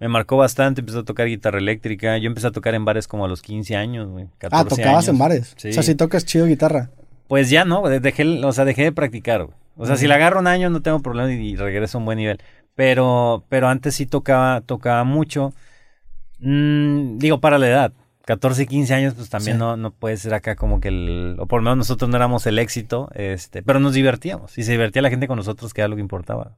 Me 0.00 0.06
marcó 0.06 0.36
bastante, 0.36 0.80
empecé 0.80 0.98
a 0.98 1.02
tocar 1.02 1.26
guitarra 1.26 1.58
eléctrica. 1.58 2.18
Yo 2.18 2.28
empecé 2.28 2.46
a 2.46 2.52
tocar 2.52 2.74
en 2.74 2.84
bares 2.84 3.08
como 3.08 3.24
a 3.24 3.28
los 3.28 3.42
15 3.42 3.74
años, 3.74 4.08
güey. 4.08 4.26
ah, 4.50 4.64
tocabas 4.64 5.08
en 5.08 5.18
bares. 5.18 5.54
O 5.56 5.72
sea, 5.72 5.82
si 5.82 5.96
tocas 5.96 6.24
chido 6.24 6.46
guitarra. 6.46 6.90
Pues 7.28 7.50
ya 7.50 7.66
no, 7.66 7.86
dejé, 7.86 8.24
o 8.42 8.52
sea, 8.52 8.64
dejé 8.64 8.84
de 8.84 8.92
practicar, 8.92 9.48
O 9.76 9.86
sea, 9.86 9.96
si 9.96 10.06
la 10.06 10.14
agarro 10.14 10.40
un 10.40 10.46
año 10.46 10.70
no 10.70 10.80
tengo 10.80 11.00
problema 11.00 11.30
y 11.30 11.56
regreso 11.56 11.98
a 11.98 12.00
un 12.00 12.06
buen 12.06 12.16
nivel. 12.16 12.40
Pero, 12.78 13.44
pero 13.48 13.66
antes 13.66 13.96
sí 13.96 14.06
tocaba, 14.06 14.60
tocaba 14.60 15.02
mucho. 15.02 15.52
Mm, 16.38 17.18
digo, 17.18 17.40
para 17.40 17.58
la 17.58 17.66
edad. 17.66 17.92
14 18.24 18.62
y 18.62 18.66
15 18.66 18.94
años, 18.94 19.14
pues 19.14 19.28
también 19.28 19.58
no, 19.58 19.76
no 19.76 19.90
puede 19.90 20.16
ser 20.16 20.32
acá 20.32 20.54
como 20.54 20.80
que 20.80 20.86
el. 20.86 21.34
O 21.40 21.46
por 21.46 21.60
lo 21.60 21.64
menos 21.64 21.78
nosotros 21.78 22.08
no 22.08 22.16
éramos 22.16 22.46
el 22.46 22.56
éxito, 22.60 23.10
este, 23.14 23.64
pero 23.64 23.80
nos 23.80 23.94
divertíamos. 23.94 24.56
Y 24.58 24.62
se 24.62 24.70
divertía 24.70 25.02
la 25.02 25.10
gente 25.10 25.26
con 25.26 25.38
nosotros, 25.38 25.74
que 25.74 25.80
era 25.80 25.88
lo 25.88 25.96
que 25.96 26.02
importaba. 26.02 26.56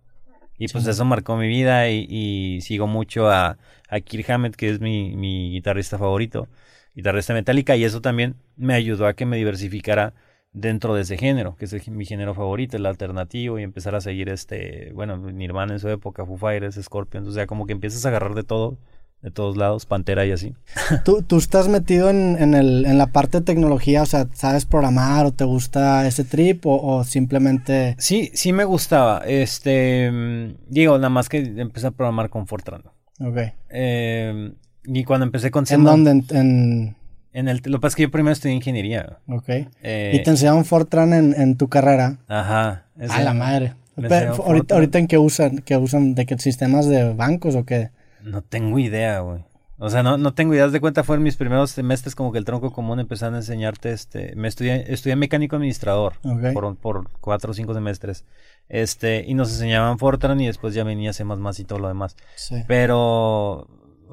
Y 0.59 0.69
pues 0.69 0.87
eso 0.87 1.07
marcó 1.07 1.39
mi 1.39 1.49
vida 1.49 1.89
y, 1.89 2.61
sigo 2.61 2.87
mucho 2.87 3.31
a, 3.31 3.57
a 3.89 4.01
Kirk 4.01 4.29
Hammett, 4.31 4.57
que 4.57 4.69
es 4.69 4.79
mi, 4.79 5.17
mi 5.17 5.53
guitarrista 5.53 5.97
favorito, 5.97 6.49
guitarrista 6.95 7.33
metálica, 7.33 7.77
y 7.77 7.85
eso 7.85 8.03
también 8.03 8.35
me 8.59 8.75
ayudó 8.75 9.07
a 9.07 9.15
que 9.15 9.25
me 9.25 9.39
diversificara 9.39 10.13
dentro 10.53 10.95
de 10.95 11.03
ese 11.03 11.17
género, 11.17 11.57
que 11.57 11.65
es 11.65 11.89
mi 11.89 12.05
género 12.05 12.35
favorito, 12.35 12.77
el 12.77 12.87
alternativo, 12.87 13.59
y 13.59 13.63
empezar 13.63 13.95
a 13.95 14.01
seguir 14.01 14.29
este, 14.29 14.93
bueno, 14.95 15.17
Nirvana 15.17 15.75
en 15.75 15.79
su 15.79 15.89
época, 15.89 16.27
Foo 16.27 16.39
Fighters, 16.39 16.81
Scorpions, 16.83 17.29
o 17.29 17.33
sea, 17.33 17.47
como 17.47 17.67
que 17.67 17.73
empiezas 17.73 18.05
a 18.05 18.09
agarrar 18.09 18.35
de 18.35 18.43
todo, 18.43 18.77
de 19.23 19.31
todos 19.31 19.57
lados, 19.57 19.87
Pantera 19.87 20.27
y 20.27 20.33
así. 20.33 20.55
¿Tú, 21.05 21.23
tú 21.23 21.39
estás 21.39 21.69
metido 21.69 22.11
en, 22.11 22.55
el, 22.55 22.85
en 22.85 22.99
la 22.99 23.09
parte 23.09 23.39
de 23.39 23.45
tecnología, 23.45 24.03
o 24.03 24.07
sea, 24.07 24.27
¿sabes 24.33 24.67
programar 24.67 25.27
o 25.27 25.33
te 25.33 25.45
gusta 25.45 26.07
ese 26.07 26.25
trip 26.25 26.63
o, 26.65 27.05
simplemente...? 27.05 27.95
Sí, 27.99 28.31
sí 28.35 28.53
me 28.53 28.65
gustaba, 28.65 29.23
este, 29.27 30.57
digo, 30.69 30.97
nada 30.97 31.11
más 31.11 31.29
que 31.29 31.39
empecé 31.39 31.87
a 31.87 31.93
programar 31.93 32.29
con 32.29 32.47
Fortran. 32.47 32.83
Ok. 33.21 33.39
Eh, 33.69 34.53
y 34.85 35.05
cuando 35.05 35.27
empecé 35.27 35.51
con... 35.51 35.65
¿En 35.71 35.85
dónde? 35.85 36.11
en 36.11 36.25
en 36.31 36.97
el, 37.33 37.61
lo 37.65 37.79
que 37.79 37.83
pasa 37.83 37.89
es 37.89 37.97
que 37.97 38.03
yo 38.03 38.11
primero 38.11 38.33
estudié 38.33 38.55
ingeniería. 38.55 39.19
Ok. 39.29 39.49
Eh, 39.83 40.13
y 40.15 40.23
te 40.23 40.31
enseñaron 40.31 40.65
Fortran 40.65 41.13
en, 41.13 41.35
en 41.41 41.57
tu 41.57 41.69
carrera. 41.69 42.19
Ajá. 42.29 42.85
a 43.09 43.21
la 43.23 43.35
madre. 43.35 43.75
ahorita, 43.97 44.75
ahorita, 44.75 44.99
en 44.99 45.07
qué 45.07 45.19
usan, 45.19 45.59
qué 45.59 45.77
usan, 45.77 46.15
de 46.15 46.27
qué 46.27 46.39
sistemas 46.39 46.87
de 46.89 47.13
bancos 47.15 47.55
o 47.55 47.65
qué? 47.65 47.91
No 48.23 48.43
tengo 48.43 48.79
idea, 48.79 49.21
güey. 49.21 49.43
O 49.83 49.89
sea, 49.89 50.03
no, 50.03 50.19
no 50.19 50.35
tengo 50.35 50.53
idea. 50.53 50.69
de 50.69 50.79
cuenta, 50.79 51.05
fueron 51.05 51.23
mis 51.23 51.37
primeros 51.37 51.71
semestres 51.71 52.15
como 52.15 52.33
que 52.33 52.39
el 52.39 52.45
tronco 52.45 52.71
común 52.71 53.01
empezaron 53.01 53.35
a 53.35 53.39
enseñarte, 53.39 53.93
este, 53.93 54.35
me 54.37 54.47
estudié, 54.47 54.93
estudié 54.93 55.17
mecánico 55.17 55.57
administrador 55.57 56.15
por, 56.53 56.77
por 56.77 57.11
cuatro 57.21 57.53
o 57.53 57.55
cinco 57.55 57.73
semestres. 57.73 58.27
Este, 58.69 59.25
y 59.27 59.33
nos 59.33 59.51
enseñaban 59.51 59.99
Fortran 59.99 60.39
y 60.41 60.47
después 60.47 60.75
ya 60.75 60.85
venía 60.85 61.15
C++ 61.15 61.25
y 61.25 61.65
todo 61.65 61.79
lo 61.79 61.89
demás. 61.89 62.15
Sí. 62.37 62.57
Pero 62.69 63.69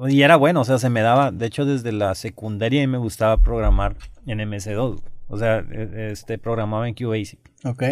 y 0.08 0.22
era 0.22 0.36
bueno, 0.36 0.60
o 0.60 0.64
sea, 0.64 0.78
se 0.78 0.90
me 0.90 1.00
daba, 1.00 1.30
de 1.32 1.46
hecho 1.46 1.64
desde 1.64 1.92
la 1.92 2.14
secundaria 2.14 2.86
me 2.86 2.98
gustaba 2.98 3.38
programar 3.38 3.96
en 4.26 4.38
MS2. 4.38 5.00
O 5.28 5.38
sea, 5.38 5.58
e, 5.58 6.10
este 6.12 6.38
programaba 6.38 6.88
en 6.88 6.94
QBasic. 6.94 7.40
Ok. 7.64 7.82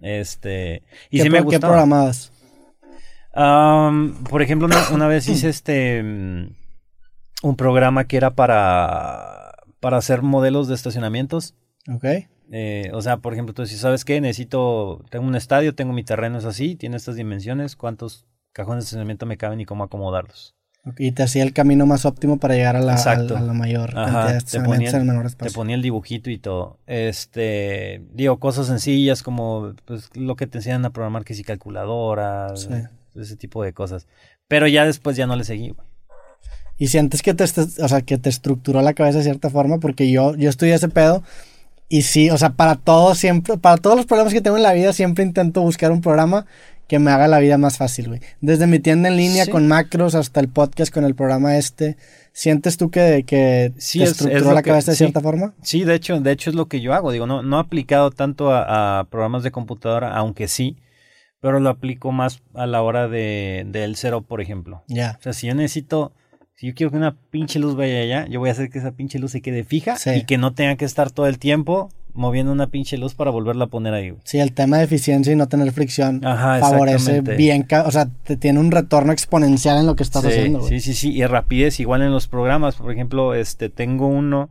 Este, 0.00 0.82
y 1.10 1.22
¿Qué, 1.22 1.30
me 1.30 1.44
¿Qué 1.46 1.58
programabas? 1.58 2.30
por 4.30 4.42
ejemplo, 4.42 4.68
una, 4.92 5.08
vez 5.08 5.26
hice 5.28 5.48
este 5.50 6.02
mm, 6.02 6.54
un 7.42 7.56
programa 7.56 8.04
que 8.04 8.16
era 8.16 8.30
para 8.30 9.44
para 9.84 9.98
hacer 9.98 10.22
modelos 10.22 10.66
de 10.66 10.74
estacionamientos. 10.74 11.54
Ok. 11.94 12.04
Eh, 12.50 12.90
o 12.94 13.02
sea, 13.02 13.18
por 13.18 13.34
ejemplo, 13.34 13.54
tú 13.54 13.60
dices, 13.60 13.80
¿sabes 13.80 14.04
qué? 14.04 14.18
Necesito, 14.18 15.04
tengo 15.10 15.26
un 15.26 15.34
estadio, 15.34 15.74
tengo 15.74 15.92
mi 15.92 16.04
terreno, 16.04 16.38
es 16.38 16.46
así, 16.46 16.74
tiene 16.74 16.96
estas 16.96 17.16
dimensiones, 17.16 17.76
¿cuántos 17.76 18.26
cajones 18.52 18.84
de 18.84 18.86
estacionamiento 18.86 19.26
me 19.26 19.36
caben 19.36 19.60
y 19.60 19.66
cómo 19.66 19.84
acomodarlos? 19.84 20.53
Y 20.98 21.12
te 21.12 21.22
hacía 21.22 21.42
el 21.42 21.54
camino 21.54 21.86
más 21.86 22.04
óptimo 22.04 22.36
para 22.36 22.54
llegar 22.54 22.76
a 22.76 22.80
la, 22.80 22.94
mayor 23.54 23.94
cantidad 23.94 24.34
de 24.34 24.40
te 24.42 24.60
ponía, 24.60 24.90
el, 24.90 25.04
menor 25.04 25.24
espacio. 25.24 25.50
Te 25.50 25.54
ponía 25.54 25.76
el 25.76 25.82
dibujito 25.82 26.28
y 26.28 26.36
todo. 26.36 26.78
Este, 26.86 28.02
digo, 28.12 28.38
cosas 28.38 28.66
sencillas 28.66 29.22
como 29.22 29.72
pues, 29.86 30.10
lo 30.14 30.36
que 30.36 30.46
te 30.46 30.58
enseñan 30.58 30.84
a 30.84 30.90
programar, 30.90 31.24
que 31.24 31.32
si 31.32 31.42
calculadoras, 31.42 32.68
ese 33.14 33.36
tipo 33.36 33.62
de 33.62 33.72
cosas. 33.72 34.06
Pero 34.46 34.66
ya 34.66 34.84
después 34.84 35.16
ya 35.16 35.26
no 35.26 35.36
le 35.36 35.44
seguí, 35.44 35.74
Y 36.76 36.88
sientes 36.88 37.22
que 37.22 37.32
te, 37.32 37.44
o 37.44 37.88
sea, 37.88 38.02
que 38.02 38.18
te 38.18 38.28
estructuró 38.28 38.82
la 38.82 38.92
cabeza 38.92 39.18
de 39.18 39.24
cierta 39.24 39.48
forma, 39.48 39.78
porque 39.78 40.10
yo, 40.10 40.34
yo 40.36 40.50
estudié 40.50 40.74
ese 40.74 40.88
pedo. 40.88 41.22
Y 41.88 42.02
sí, 42.02 42.28
o 42.28 42.36
sea, 42.36 42.50
para 42.50 42.74
todo 42.76 43.14
siempre, 43.14 43.56
para 43.56 43.78
todos 43.78 43.96
los 43.96 44.04
problemas 44.04 44.34
que 44.34 44.42
tengo 44.42 44.56
en 44.58 44.62
la 44.62 44.72
vida, 44.74 44.92
siempre 44.92 45.24
intento 45.24 45.62
buscar 45.62 45.92
un 45.92 46.02
programa 46.02 46.44
que 46.88 46.98
me 46.98 47.10
haga 47.10 47.28
la 47.28 47.38
vida 47.38 47.58
más 47.58 47.78
fácil, 47.78 48.08
güey. 48.08 48.20
Desde 48.40 48.66
mi 48.66 48.78
tienda 48.78 49.08
en 49.08 49.16
línea 49.16 49.46
con 49.46 49.66
macros 49.68 50.14
hasta 50.14 50.40
el 50.40 50.48
podcast 50.48 50.92
con 50.92 51.04
el 51.04 51.14
programa 51.14 51.56
este. 51.56 51.96
¿Sientes 52.32 52.76
tú 52.76 52.90
que, 52.90 53.24
que 53.26 53.72
te 53.76 54.02
estructuró 54.02 54.52
la 54.52 54.62
cabeza 54.62 54.90
de 54.90 54.96
cierta 54.96 55.20
forma? 55.20 55.54
Sí, 55.62 55.84
de 55.84 55.94
hecho, 55.94 56.20
de 56.20 56.32
hecho 56.32 56.50
es 56.50 56.56
lo 56.56 56.66
que 56.66 56.80
yo 56.80 56.92
hago. 56.92 57.12
Digo, 57.12 57.26
no, 57.26 57.42
no 57.42 57.58
he 57.58 57.60
aplicado 57.60 58.10
tanto 58.10 58.52
a, 58.52 59.06
programas 59.08 59.44
de 59.44 59.52
computadora, 59.52 60.14
aunque 60.16 60.48
sí, 60.48 60.76
pero 61.40 61.60
lo 61.60 61.70
aplico 61.70 62.10
más 62.10 62.42
a 62.54 62.66
la 62.66 62.82
hora 62.82 63.06
de, 63.08 63.64
del 63.68 63.94
cero, 63.96 64.22
por 64.22 64.40
ejemplo. 64.40 64.82
Ya. 64.88 65.16
O 65.20 65.22
sea, 65.22 65.32
si 65.32 65.46
yo 65.46 65.54
necesito, 65.54 66.12
si 66.54 66.66
yo 66.66 66.74
quiero 66.74 66.90
que 66.90 66.96
una 66.96 67.16
pinche 67.30 67.60
luz 67.60 67.76
vaya 67.76 68.00
allá, 68.00 68.26
yo 68.26 68.40
voy 68.40 68.48
a 68.48 68.52
hacer 68.52 68.68
que 68.68 68.80
esa 68.80 68.92
pinche 68.92 69.20
luz 69.20 69.30
se 69.30 69.40
quede 69.40 69.62
fija 69.62 69.96
y 70.14 70.24
que 70.24 70.36
no 70.36 70.54
tenga 70.54 70.74
que 70.74 70.84
estar 70.84 71.12
todo 71.12 71.28
el 71.28 71.38
tiempo 71.38 71.90
moviendo 72.14 72.52
una 72.52 72.68
pinche 72.68 72.96
luz 72.96 73.14
para 73.14 73.30
volverla 73.30 73.64
a 73.64 73.68
poner 73.68 73.92
ahí. 73.92 74.14
Sí, 74.24 74.38
el 74.38 74.52
tema 74.52 74.78
de 74.78 74.84
eficiencia 74.84 75.32
y 75.32 75.36
no 75.36 75.48
tener 75.48 75.70
fricción 75.72 76.22
favorece 76.22 77.20
bien, 77.20 77.66
o 77.84 77.90
sea, 77.90 78.08
te 78.24 78.36
tiene 78.36 78.60
un 78.60 78.70
retorno 78.70 79.12
exponencial 79.12 79.78
en 79.78 79.86
lo 79.86 79.96
que 79.96 80.04
estás 80.04 80.24
haciendo. 80.24 80.62
Sí, 80.66 80.80
sí, 80.80 80.94
sí, 80.94 81.12
y 81.12 81.26
rapidez 81.26 81.80
igual 81.80 82.02
en 82.02 82.12
los 82.12 82.28
programas, 82.28 82.76
por 82.76 82.92
ejemplo, 82.92 83.34
este 83.34 83.68
tengo 83.68 84.06
uno 84.06 84.48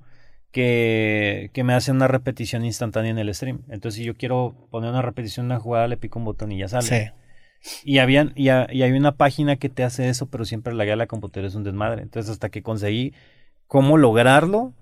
que, 0.51 1.49
que 1.53 1.63
me 1.63 1.73
hace 1.73 1.91
una 1.91 2.07
repetición 2.07 2.63
instantánea 2.63 3.11
en 3.11 3.17
el 3.17 3.33
stream. 3.33 3.63
Entonces, 3.69 3.97
si 3.97 4.05
yo 4.05 4.15
quiero 4.15 4.55
poner 4.69 4.91
una 4.91 5.01
repetición 5.01 5.47
de 5.47 5.55
una 5.55 5.59
jugada, 5.59 5.87
le 5.87 5.97
pico 5.97 6.19
un 6.19 6.25
botón 6.25 6.51
y 6.51 6.59
ya 6.59 6.67
sale. 6.67 6.83
Sí. 7.63 7.79
Y, 7.83 7.97
habían, 7.97 8.33
y, 8.35 8.49
hay 8.49 8.91
una 8.91 9.13
página 9.13 9.55
que 9.55 9.69
te 9.69 9.83
hace 9.83 10.09
eso, 10.09 10.27
pero 10.27 10.45
siempre 10.45 10.73
la 10.73 10.83
guía 10.83 10.93
de 10.93 10.97
la 10.97 11.07
computadora 11.07 11.47
es 11.47 11.55
un 11.55 11.63
desmadre. 11.63 12.03
Entonces, 12.03 12.31
hasta 12.31 12.49
que 12.49 12.61
conseguí 12.61 13.13
cómo 13.67 13.97
lograrlo, 13.97 14.73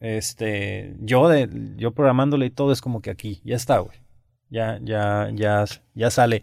este, 0.00 0.96
yo 1.00 1.28
de, 1.28 1.48
yo 1.76 1.92
programándole 1.92 2.46
y 2.46 2.50
todo 2.50 2.72
es 2.72 2.80
como 2.80 3.00
que 3.00 3.10
aquí, 3.10 3.40
ya 3.44 3.56
está, 3.56 3.78
güey. 3.78 3.98
Ya, 4.50 4.78
ya, 4.82 5.30
ya, 5.34 5.64
ya 5.94 6.10
sale. 6.10 6.42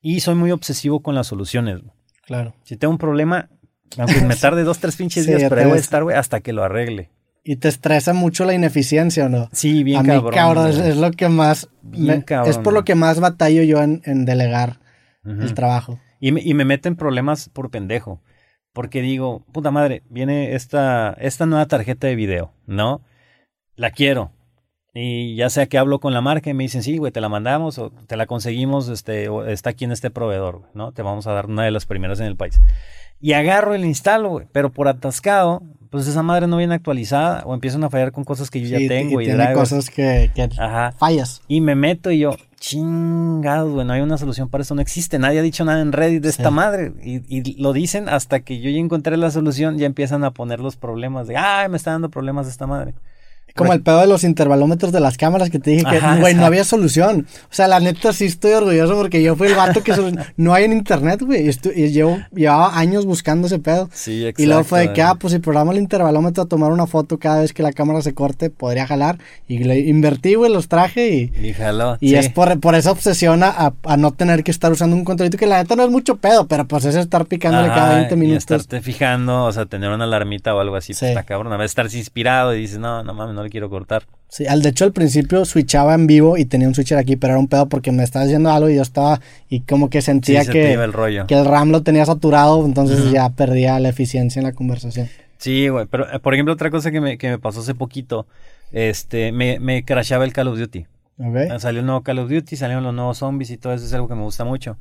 Y 0.00 0.20
soy 0.20 0.34
muy 0.34 0.50
obsesivo 0.50 1.00
con 1.00 1.14
las 1.14 1.26
soluciones. 1.26 1.80
Claro. 2.26 2.54
Si 2.64 2.76
tengo 2.76 2.92
un 2.92 2.98
problema, 2.98 3.48
aunque 3.96 4.20
me 4.22 4.36
tarde 4.36 4.64
dos, 4.64 4.78
tres 4.78 4.96
pinches 4.96 5.26
días, 5.26 5.44
pero 5.48 5.68
voy 5.68 5.78
a 5.78 5.80
estar, 5.80 6.02
güey, 6.02 6.16
hasta 6.16 6.40
que 6.40 6.52
lo 6.52 6.64
arregle. 6.64 7.10
¿Y 7.46 7.56
te 7.56 7.68
estresa 7.68 8.14
mucho 8.14 8.46
la 8.46 8.54
ineficiencia 8.54 9.26
o 9.26 9.28
no? 9.28 9.50
Sí, 9.52 9.84
bien 9.84 9.98
a 9.98 10.02
mí, 10.02 10.08
cabrón. 10.08 10.32
cabrón 10.32 10.68
es, 10.68 10.96
lo 10.96 11.10
que 11.10 11.28
más... 11.28 11.68
es 12.46 12.58
por 12.58 12.72
lo 12.72 12.84
que 12.84 12.94
más 12.94 13.20
batallo 13.20 13.62
yo 13.62 13.82
en, 13.82 14.24
delegar 14.24 14.80
el 15.24 15.52
trabajo. 15.52 16.00
Y 16.20 16.32
me, 16.32 16.40
y 16.42 16.54
me 16.54 16.64
meto 16.64 16.88
en 16.88 16.96
problemas 16.96 17.50
por 17.50 17.70
pendejo. 17.70 18.22
Porque 18.74 19.00
digo, 19.00 19.44
puta 19.52 19.70
madre, 19.70 20.02
viene 20.10 20.54
esta, 20.54 21.14
esta 21.20 21.46
nueva 21.46 21.64
tarjeta 21.66 22.08
de 22.08 22.16
video, 22.16 22.52
¿no? 22.66 23.00
La 23.76 23.92
quiero. 23.92 24.32
Y 24.96 25.34
ya 25.34 25.50
sea 25.50 25.66
que 25.66 25.76
hablo 25.76 25.98
con 25.98 26.14
la 26.14 26.20
marca 26.20 26.50
y 26.50 26.54
me 26.54 26.62
dicen, 26.62 26.84
sí, 26.84 26.98
güey, 26.98 27.10
te 27.10 27.20
la 27.20 27.28
mandamos 27.28 27.78
o 27.78 27.90
te 27.90 28.16
la 28.16 28.26
conseguimos, 28.26 28.88
este, 28.88 29.28
o 29.28 29.44
está 29.44 29.70
aquí 29.70 29.84
en 29.84 29.90
este 29.90 30.10
proveedor, 30.10 30.62
¿no? 30.72 30.92
Te 30.92 31.02
vamos 31.02 31.26
a 31.26 31.32
dar 31.32 31.46
una 31.46 31.64
de 31.64 31.72
las 31.72 31.84
primeras 31.84 32.20
en 32.20 32.26
el 32.26 32.36
país. 32.36 32.60
Y 33.20 33.32
agarro 33.32 33.74
el 33.74 33.84
instalo, 33.84 34.30
güey, 34.30 34.46
pero 34.52 34.70
por 34.70 34.86
atascado, 34.86 35.62
pues 35.90 36.06
esa 36.06 36.22
madre 36.22 36.46
no 36.46 36.58
viene 36.58 36.74
actualizada 36.74 37.42
o 37.44 37.54
empiezan 37.54 37.82
a 37.82 37.90
fallar 37.90 38.12
con 38.12 38.22
cosas 38.22 38.50
que 38.50 38.60
yo 38.60 38.68
ya 38.68 38.86
tengo. 38.86 39.20
Y, 39.20 39.24
y 39.24 39.26
tiene 39.26 39.52
cosas 39.52 39.90
que, 39.90 40.30
que 40.32 40.48
fallas. 40.96 41.42
Y 41.48 41.60
me 41.60 41.74
meto 41.74 42.12
y 42.12 42.20
yo, 42.20 42.36
chingado, 42.60 43.72
güey, 43.72 43.86
no 43.86 43.94
hay 43.94 44.00
una 44.00 44.16
solución 44.16 44.48
para 44.48 44.62
eso, 44.62 44.76
no 44.76 44.80
existe, 44.80 45.18
nadie 45.18 45.40
ha 45.40 45.42
dicho 45.42 45.64
nada 45.64 45.80
en 45.80 45.90
Reddit 45.90 46.22
de 46.22 46.28
esta 46.28 46.50
madre. 46.50 46.92
Y, 47.02 47.22
y, 47.28 47.60
lo 47.60 47.72
dicen 47.72 48.08
hasta 48.08 48.40
que 48.40 48.60
yo 48.60 48.70
ya 48.70 48.78
encontré 48.78 49.16
la 49.16 49.32
solución, 49.32 49.76
ya 49.76 49.86
empiezan 49.86 50.22
a 50.22 50.30
poner 50.30 50.60
los 50.60 50.76
problemas 50.76 51.26
de, 51.26 51.36
ay, 51.36 51.68
me 51.68 51.76
está 51.78 51.90
dando 51.90 52.10
problemas 52.10 52.46
de 52.46 52.52
esta 52.52 52.68
madre. 52.68 52.94
Como 53.54 53.72
el 53.72 53.82
pedo 53.82 54.00
de 54.00 54.08
los 54.08 54.24
intervalómetros 54.24 54.90
de 54.90 54.98
las 54.98 55.16
cámaras 55.16 55.48
que 55.48 55.60
te 55.60 55.70
dije 55.70 55.84
que, 55.88 56.00
güey, 56.20 56.34
no 56.34 56.44
había 56.44 56.64
solución. 56.64 57.28
O 57.44 57.54
sea, 57.54 57.68
la 57.68 57.78
neta 57.78 58.12
sí 58.12 58.24
estoy 58.24 58.52
orgulloso 58.52 58.96
porque 58.96 59.22
yo 59.22 59.36
fui 59.36 59.46
el 59.46 59.54
vato 59.54 59.82
que 59.84 59.92
no 60.36 60.54
hay 60.54 60.64
en 60.64 60.72
internet, 60.72 61.22
güey. 61.22 61.48
Y, 61.74 61.88
llevo, 61.90 62.18
llevaba 62.34 62.76
años 62.76 63.06
buscando 63.06 63.46
ese 63.46 63.60
pedo. 63.60 63.88
Sí, 63.92 64.22
exacto. 64.22 64.42
Y 64.42 64.46
luego 64.46 64.64
fue 64.64 64.80
de 64.80 64.92
que, 64.92 65.02
ah, 65.02 65.14
pues 65.14 65.32
si 65.32 65.38
programa 65.38 65.70
el 65.70 65.78
intervalómetro 65.78 66.42
a 66.42 66.46
tomar 66.46 66.72
una 66.72 66.88
foto 66.88 67.18
cada 67.18 67.42
vez 67.42 67.52
que 67.52 67.62
la 67.62 67.72
cámara 67.72 68.02
se 68.02 68.12
corte, 68.12 68.50
podría 68.50 68.88
jalar. 68.88 69.18
Y 69.46 69.58
le 69.58 69.78
invertí, 69.78 70.34
güey, 70.34 70.52
los 70.52 70.66
traje 70.66 71.14
y... 71.14 71.32
Y 71.40 71.52
jaló. 71.52 71.96
Y 72.00 72.16
es 72.16 72.30
por, 72.30 72.58
por 72.58 72.74
esa 72.74 72.90
obsesión 72.90 73.42
a, 73.44 73.72
no 73.96 74.12
tener 74.12 74.42
que 74.42 74.50
estar 74.50 74.72
usando 74.72 74.96
un 74.96 75.04
controlito 75.04 75.38
que 75.38 75.46
la 75.46 75.58
neta 75.58 75.76
no 75.76 75.84
es 75.84 75.90
mucho 75.90 76.16
pedo, 76.16 76.48
pero 76.48 76.66
pues 76.66 76.84
es 76.86 76.96
estar 76.96 77.26
picándole 77.26 77.68
cada 77.68 77.98
20 77.98 78.16
minutos. 78.16 78.34
Y 78.34 78.54
estarte 78.54 78.80
fijando, 78.80 79.44
o 79.44 79.52
sea, 79.52 79.66
tener 79.66 79.90
una 79.90 80.04
alarmita 80.04 80.54
o 80.56 80.58
algo 80.58 80.74
así, 80.74 80.92
pues 80.92 81.04
está 81.04 81.22
cabrón. 81.22 81.52
A 81.52 81.56
veces 81.56 81.70
estar 81.70 81.86
inspirado 81.94 82.54
y 82.54 82.60
dices, 82.60 82.78
no, 82.78 83.04
no 83.04 83.14
mames, 83.14 83.34
no 83.34 83.43
le 83.44 83.50
quiero 83.50 83.70
cortar. 83.70 84.04
Sí, 84.28 84.46
al 84.46 84.62
de 84.62 84.70
hecho 84.70 84.84
al 84.84 84.92
principio 84.92 85.44
switchaba 85.44 85.94
en 85.94 86.06
vivo 86.06 86.36
y 86.36 86.44
tenía 86.44 86.66
un 86.66 86.74
switcher 86.74 86.98
aquí, 86.98 87.16
pero 87.16 87.34
era 87.34 87.40
un 87.40 87.46
pedo 87.46 87.68
porque 87.68 87.92
me 87.92 88.02
estaba 88.02 88.24
haciendo 88.24 88.50
algo 88.50 88.68
y 88.68 88.76
yo 88.76 88.82
estaba 88.82 89.20
y 89.48 89.60
como 89.60 89.90
que 89.90 90.02
sentía 90.02 90.44
que, 90.44 90.72
el 90.72 90.92
rollo. 90.92 91.26
que 91.26 91.34
el 91.34 91.44
RAM 91.44 91.70
lo 91.70 91.82
tenía 91.82 92.04
saturado, 92.04 92.64
entonces 92.64 93.10
ya 93.12 93.30
perdía 93.30 93.78
la 93.78 93.90
eficiencia 93.90 94.40
en 94.40 94.46
la 94.46 94.52
conversación. 94.52 95.08
Sí, 95.38 95.68
güey, 95.68 95.86
pero 95.86 96.12
eh, 96.12 96.18
por 96.18 96.34
ejemplo 96.34 96.54
otra 96.54 96.70
cosa 96.70 96.90
que 96.90 97.00
me, 97.00 97.18
que 97.18 97.28
me 97.28 97.38
pasó 97.38 97.60
hace 97.60 97.74
poquito, 97.74 98.26
este, 98.72 99.30
me, 99.30 99.60
me 99.60 99.84
crashaba 99.84 100.24
el 100.24 100.32
Call 100.32 100.48
of 100.48 100.58
Duty. 100.58 100.86
Okay. 101.16 101.48
Ah, 101.48 101.60
salió 101.60 101.80
el 101.80 101.86
nuevo 101.86 102.02
Call 102.02 102.18
of 102.18 102.30
Duty, 102.30 102.56
salieron 102.56 102.82
los 102.82 102.94
nuevos 102.94 103.18
zombies 103.18 103.50
y 103.50 103.56
todo 103.56 103.72
eso 103.72 103.84
es 103.84 103.92
algo 103.94 104.08
que 104.08 104.14
me 104.14 104.22
gusta 104.22 104.44
mucho. 104.44 104.78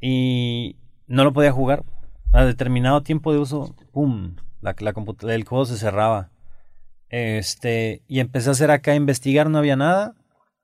Y 0.00 0.76
no 1.06 1.24
lo 1.24 1.32
podía 1.32 1.52
jugar. 1.52 1.84
A 2.32 2.44
determinado 2.44 3.02
tiempo 3.02 3.32
de 3.32 3.38
uso, 3.38 3.74
¡pum! 3.92 4.36
La, 4.60 4.74
la 4.78 4.94
el 5.32 5.44
juego 5.44 5.64
se 5.64 5.76
cerraba. 5.76 6.30
Este, 7.08 8.02
y 8.08 8.20
empecé 8.20 8.48
a 8.48 8.52
hacer 8.52 8.70
acá 8.70 8.92
a 8.92 8.96
investigar, 8.96 9.48
no 9.48 9.58
había 9.58 9.76
nada. 9.76 10.14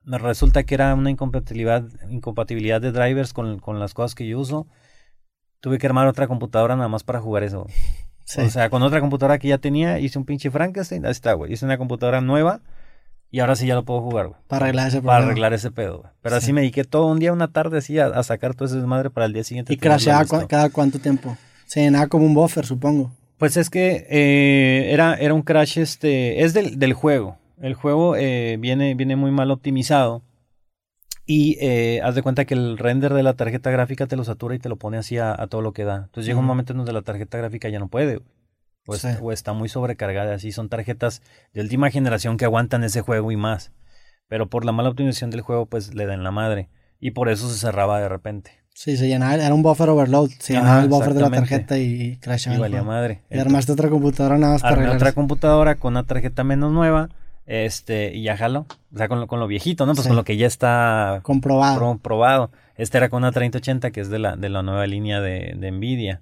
Me 0.05 0.19
resulta 0.19 0.65
que 0.65 0.75
era 0.75 0.95
una 0.95 1.11
incompatibilidad, 1.11 1.85
incompatibilidad 2.09 2.81
de 2.81 2.93
drivers 2.93 3.33
con, 3.33 3.59
con 3.61 3.79
las 3.79 3.95
cosas 3.95 4.15
que 4.15 4.27
yo 4.27 4.39
uso. 4.39 4.67
Tuve 5.61 5.79
que 5.79 5.87
armar 5.87 6.09
otra 6.09 6.27
computadora 6.27 6.75
nada 6.75 6.89
más 6.89 7.05
para 7.05 7.21
jugar 7.21 7.43
eso. 7.43 7.67
O 8.39 8.49
sea, 8.49 8.71
con 8.71 8.83
otra 8.83 9.01
computadora 9.01 9.39
que 9.39 9.49
ya 9.49 9.59
tenía, 9.59 9.99
hice 9.99 10.19
un 10.19 10.25
pinche 10.25 10.51
Frankenstein. 10.51 11.05
Ahí 11.05 11.11
está, 11.11 11.35
güey. 11.35 11.53
Hice 11.53 11.67
una 11.67 11.77
computadora 11.77 12.23
nueva 12.23 12.63
y 13.31 13.41
ahora 13.41 13.57
sí 13.57 13.67
ya 13.67 13.75
lo 13.75 13.85
puedo 13.85 14.01
jugar, 14.01 14.29
güey. 14.29 14.41
Para 14.47 14.67
arreglar 14.67 14.89
ese 14.89 15.03
Para 15.03 15.25
arreglar 15.25 15.53
ese 15.53 15.71
pedo, 15.71 16.01
güey. 16.01 16.13
Pero 16.21 16.37
así 16.37 16.53
me 16.53 16.61
dediqué 16.61 16.85
todo 16.85 17.07
un 17.07 17.19
día, 17.19 17.33
una 17.33 17.49
tarde 17.49 17.79
así 17.79 17.99
a, 17.99 18.23
sacar 18.23 18.55
todo 18.55 18.67
ese 18.67 18.77
desmadre 18.77 19.11
para 19.11 19.27
el 19.27 19.33
día 19.33 19.43
siguiente. 19.45 19.73
¿Y 19.73 19.77
crasheaba 19.77 20.25
cada 20.47 20.71
cuánto 20.71 20.99
tiempo? 20.99 21.37
Se 21.67 21.81
llenaba 21.81 22.07
como 22.07 22.27
un 22.27 22.35
buffer, 22.35 22.67
supongo. 22.67 23.11
Pues 23.43 23.57
es 23.57 23.71
que 23.71 24.07
eh, 24.09 24.93
era, 24.93 25.17
era 25.17 25.35
un 25.35 25.43
crash, 25.43 25.77
este, 25.77 26.45
es 26.45 26.55
del, 26.55 26.79
del 26.79 26.93
juego. 26.93 27.41
El 27.61 27.75
juego 27.75 28.15
eh, 28.15 28.57
viene, 28.61 28.95
viene 28.95 29.17
muy 29.17 29.33
mal 29.33 29.51
optimizado. 29.51 30.23
Y 31.27 31.59
eh, 31.61 32.01
haz 32.05 32.15
de 32.15 32.23
cuenta 32.23 32.45
que 32.45 32.55
el 32.55 32.79
render 32.79 33.13
de 33.15 33.25
la 33.25 33.35
tarjeta 33.35 33.73
gráfica 33.73 34.07
te 34.07 34.15
lo 34.15 34.23
satura 34.23 34.55
y 34.55 34.61
te 34.61 34.69
lo 34.69 34.77
pone 34.77 34.97
así 34.97 35.19
a, 35.19 35.35
todo 35.49 35.61
lo 35.61 35.73
que 35.73 35.83
da. 35.83 36.05
Entonces 36.05 36.27
llega 36.27 36.39
un 36.39 36.47
momento 36.47 36.73
en 36.73 36.77
donde 36.77 36.93
la 36.93 37.03
tarjeta 37.03 37.37
gráfica 37.37 37.69
ya 37.69 37.81
no 37.81 37.89
puede. 37.89 38.21
O, 38.87 38.95
o, 39.21 39.33
está 39.33 39.53
muy 39.55 39.69
sobrecargada. 39.69 40.37
Así 40.37 40.53
son 40.53 40.69
tarjetas 40.69 41.21
de 41.53 41.63
última 41.63 41.91
generación 41.91 42.37
que 42.37 42.45
aguantan 42.45 42.85
ese 42.85 43.01
juego 43.01 43.33
y 43.33 43.37
más. 43.37 43.73
Pero 44.29 44.51
por 44.51 44.65
la 44.65 44.71
mala 44.71 44.91
optimización 44.91 45.31
del 45.31 45.41
juego, 45.41 45.67
pues 45.67 45.97
le 45.97 46.07
dan 46.07 46.23
la 46.23 46.31
madre. 46.31 46.69
Y 47.01 47.11
por 47.11 47.29
eso 47.29 47.51
se 47.51 47.59
cerraba 47.59 47.99
de 47.99 48.09
repente. 48.09 48.62
Sí, 48.75 48.97
se 48.97 49.07
llenaba, 49.07 49.35
era 49.35 49.55
un 49.55 49.63
buffer 49.63 49.89
overload, 49.91 50.31
se 50.39 50.55
llenaba 50.55 50.83
el 50.83 50.89
buffer 50.89 51.15
de 51.15 51.21
la 51.21 51.31
tarjeta 51.31 51.79
y 51.79 52.17
crashaba. 52.21 52.57
Y 52.57 52.61
valía 52.61 52.83
madre. 52.83 53.21
Y 53.31 53.39
armaste 53.39 53.73
otra 53.73 53.89
computadora 53.91 54.39
nada 54.39 54.55
más 54.55 54.63
para 54.63 54.77
armar. 54.77 54.97
otra 54.97 55.13
computadora 55.13 55.75
con 55.75 55.93
una 55.93 56.05
tarjeta 56.05 56.43
menos 56.43 56.73
nueva, 56.73 57.11
este, 57.47 58.15
y 58.15 58.23
ya 58.23 58.37
jalo. 58.37 58.67
O 58.95 58.97
sea, 58.97 59.09
con 59.09 59.21
lo, 59.21 59.27
con 59.27 59.41
lo 59.41 59.47
viejito, 59.47 59.87
¿no? 59.87 59.95
Pues 59.95 60.07
con 60.07 60.17
lo 60.17 60.25
que 60.25 60.37
ya 60.37 60.47
está 60.47 61.21
comprobado. 61.23 61.79
comprobado. 61.81 62.51
Este 62.77 62.99
era 62.99 63.09
con 63.09 63.19
una 63.19 63.33
3080, 63.33 63.91
que 63.91 64.01
es 64.01 64.09
de 64.09 64.19
la, 64.19 64.37
de 64.37 64.49
la 64.49 64.63
nueva 64.63 64.87
línea 64.87 65.21
de, 65.21 65.55
de 65.57 65.71
Nvidia. 65.71 66.21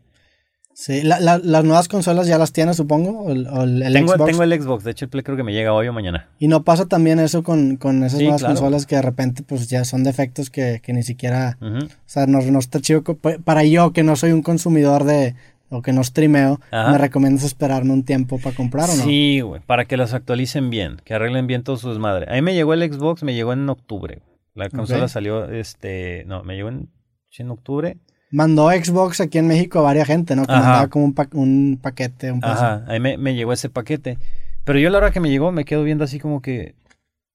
Sí, 0.80 1.02
la, 1.02 1.20
las 1.20 1.62
nuevas 1.62 1.88
consolas 1.88 2.26
ya 2.26 2.38
las 2.38 2.54
tienes, 2.54 2.78
supongo, 2.78 3.24
o 3.24 3.30
el, 3.32 3.44
tengo, 3.92 4.14
Xbox. 4.14 4.30
Tengo 4.30 4.42
el 4.44 4.62
Xbox, 4.62 4.82
de 4.82 4.92
hecho 4.92 5.04
el 5.04 5.10
Play 5.10 5.22
creo 5.22 5.36
que 5.36 5.42
me 5.42 5.52
llega 5.52 5.74
hoy 5.74 5.86
o 5.88 5.92
mañana. 5.92 6.30
Y 6.38 6.48
no 6.48 6.62
pasa 6.62 6.86
también 6.86 7.18
eso 7.18 7.42
con, 7.42 7.76
con 7.76 8.02
esas 8.02 8.18
nuevas 8.22 8.42
consolas 8.42 8.86
que 8.86 8.96
de 8.96 9.02
repente 9.02 9.42
pues 9.42 9.68
ya 9.68 9.84
son 9.84 10.04
defectos 10.04 10.48
que, 10.48 10.80
que 10.82 10.94
ni 10.94 11.02
siquiera, 11.02 11.58
o 11.60 11.86
sea, 12.06 12.26
no, 12.26 12.40
no, 12.40 12.58
está 12.58 12.80
chido. 12.80 13.02
Para 13.04 13.62
yo 13.64 13.92
que 13.92 14.02
no 14.02 14.16
soy 14.16 14.32
un 14.32 14.40
consumidor 14.40 15.04
de, 15.04 15.34
o 15.68 15.82
que 15.82 15.92
no 15.92 16.02
streameo, 16.02 16.62
¿me 16.72 16.96
recomiendas 16.96 17.44
esperarme 17.44 17.92
un 17.92 18.06
tiempo 18.06 18.38
para 18.38 18.56
comprar 18.56 18.88
o 18.88 18.96
no? 18.96 19.04
Sí, 19.04 19.42
güey, 19.42 19.60
para 19.60 19.84
que 19.84 19.98
las 19.98 20.14
actualicen 20.14 20.70
bien, 20.70 20.96
que 21.04 21.12
arreglen 21.12 21.46
bien 21.46 21.62
todas 21.62 21.82
sus 21.82 21.98
madres. 21.98 22.26
A 22.30 22.32
mí 22.32 22.40
me 22.40 22.54
llegó 22.54 22.72
el 22.72 22.90
Xbox, 22.90 23.22
me 23.22 23.34
llegó 23.34 23.52
en 23.52 23.68
octubre. 23.68 24.22
La 24.54 24.70
consola 24.70 25.08
salió, 25.08 25.44
este, 25.44 26.24
no, 26.26 26.42
me 26.42 26.56
llegó 26.56 26.70
en, 26.70 26.88
en 27.36 27.50
octubre 27.50 27.98
mandó 28.30 28.70
Xbox 28.70 29.20
aquí 29.20 29.38
en 29.38 29.46
México 29.46 29.78
a 29.80 29.82
varias 29.82 30.06
gente, 30.06 30.36
¿no? 30.36 30.46
Que 30.46 30.52
mandaba 30.52 30.88
como 30.88 31.06
un, 31.06 31.14
un 31.32 31.78
paquete. 31.80 32.32
Un 32.32 32.44
Ajá, 32.44 32.84
ahí 32.86 33.00
me, 33.00 33.18
me, 33.18 33.34
llegó 33.34 33.52
ese 33.52 33.68
paquete. 33.68 34.18
Pero 34.64 34.78
yo 34.78 34.88
a 34.88 34.90
la 34.90 34.98
hora 34.98 35.10
que 35.10 35.20
me 35.20 35.30
llegó 35.30 35.52
me 35.52 35.64
quedo 35.64 35.82
viendo 35.82 36.04
así 36.04 36.18
como 36.18 36.40
que 36.42 36.74